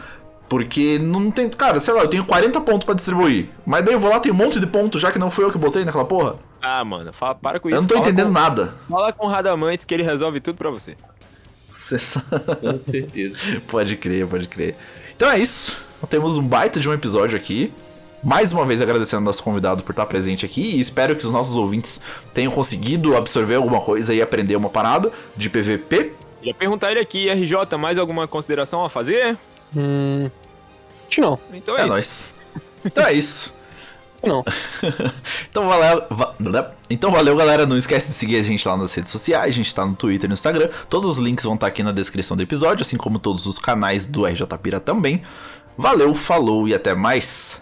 Porque 0.49 0.97
não 0.97 1.29
tem. 1.29 1.47
Cara, 1.47 1.79
sei 1.79 1.93
lá, 1.93 2.01
eu 2.01 2.07
tenho 2.07 2.25
40 2.25 2.59
pontos 2.61 2.85
pra 2.85 2.95
distribuir. 2.95 3.49
Mas 3.63 3.85
daí 3.85 3.93
eu 3.93 3.99
vou 3.99 4.09
lá, 4.09 4.19
tem 4.19 4.31
um 4.31 4.35
monte 4.35 4.59
de 4.59 4.65
pontos, 4.65 4.99
já 4.99 5.11
que 5.11 5.19
não 5.19 5.29
fui 5.29 5.45
eu 5.45 5.51
que 5.51 5.59
botei 5.59 5.85
naquela 5.85 6.05
porra. 6.05 6.37
Ah, 6.65 6.85
mano, 6.85 7.11
fala, 7.11 7.35
para 7.35 7.59
com 7.59 7.67
isso. 7.67 7.75
Eu 7.75 7.81
não 7.81 7.87
tô 7.89 7.95
Fala 7.95 8.07
entendendo 8.07 8.27
com, 8.27 8.31
nada. 8.31 8.73
Fala 8.89 9.11
com 9.11 9.25
o 9.25 9.29
Radamantes 9.29 9.83
que 9.83 9.93
ele 9.93 10.01
resolve 10.01 10.39
tudo 10.39 10.55
pra 10.55 10.69
você. 10.69 10.95
Com 12.61 12.79
certeza. 12.79 13.37
pode 13.67 13.97
crer, 13.97 14.25
pode 14.25 14.47
crer. 14.47 14.77
Então 15.13 15.29
é 15.29 15.39
isso. 15.39 15.77
Temos 16.09 16.37
um 16.37 16.47
baita 16.47 16.79
de 16.79 16.87
um 16.87 16.93
episódio 16.93 17.35
aqui. 17.37 17.73
Mais 18.23 18.53
uma 18.53 18.65
vez 18.65 18.81
agradecendo 18.81 19.19
ao 19.19 19.25
nosso 19.25 19.43
convidado 19.43 19.83
por 19.83 19.91
estar 19.91 20.05
presente 20.05 20.45
aqui 20.45 20.61
e 20.61 20.79
espero 20.79 21.13
que 21.17 21.25
os 21.25 21.31
nossos 21.31 21.57
ouvintes 21.57 21.99
tenham 22.33 22.53
conseguido 22.53 23.17
absorver 23.17 23.55
alguma 23.55 23.81
coisa 23.81 24.13
e 24.13 24.21
aprender 24.21 24.55
uma 24.55 24.69
parada 24.69 25.11
de 25.35 25.49
PVP. 25.49 26.13
Já 26.41 26.53
perguntar 26.53 26.91
ele 26.91 27.01
aqui, 27.01 27.29
RJ, 27.29 27.77
mais 27.77 27.97
alguma 27.97 28.25
consideração 28.25 28.85
a 28.85 28.89
fazer? 28.89 29.37
Hum. 29.75 30.29
Não. 31.17 31.37
Então 31.53 31.77
É 31.77 31.81
é, 31.81 31.83
isso. 31.83 31.89
nóis. 31.89 32.33
Então 32.85 33.05
é 33.05 33.13
isso. 33.13 33.53
Não. 34.23 34.43
Então 35.49 35.67
valeu, 35.67 36.03
va- 36.09 36.71
então 36.89 37.11
valeu, 37.11 37.35
galera. 37.35 37.65
Não 37.65 37.77
esquece 37.77 38.07
de 38.07 38.13
seguir 38.13 38.37
a 38.37 38.41
gente 38.41 38.67
lá 38.67 38.75
nas 38.77 38.93
redes 38.93 39.11
sociais. 39.11 39.49
A 39.49 39.51
gente 39.51 39.73
tá 39.73 39.85
no 39.85 39.95
Twitter 39.95 40.25
e 40.25 40.29
no 40.29 40.33
Instagram. 40.33 40.69
Todos 40.89 41.11
os 41.11 41.17
links 41.23 41.45
vão 41.45 41.55
estar 41.55 41.67
aqui 41.67 41.83
na 41.83 41.91
descrição 41.91 42.35
do 42.37 42.43
episódio, 42.43 42.81
assim 42.83 42.97
como 42.97 43.19
todos 43.19 43.45
os 43.45 43.59
canais 43.59 44.05
do 44.05 44.25
RJ 44.25 44.45
Pira 44.61 44.79
também. 44.79 45.21
Valeu, 45.77 46.13
falou 46.13 46.67
e 46.67 46.73
até 46.73 46.93
mais. 46.93 47.61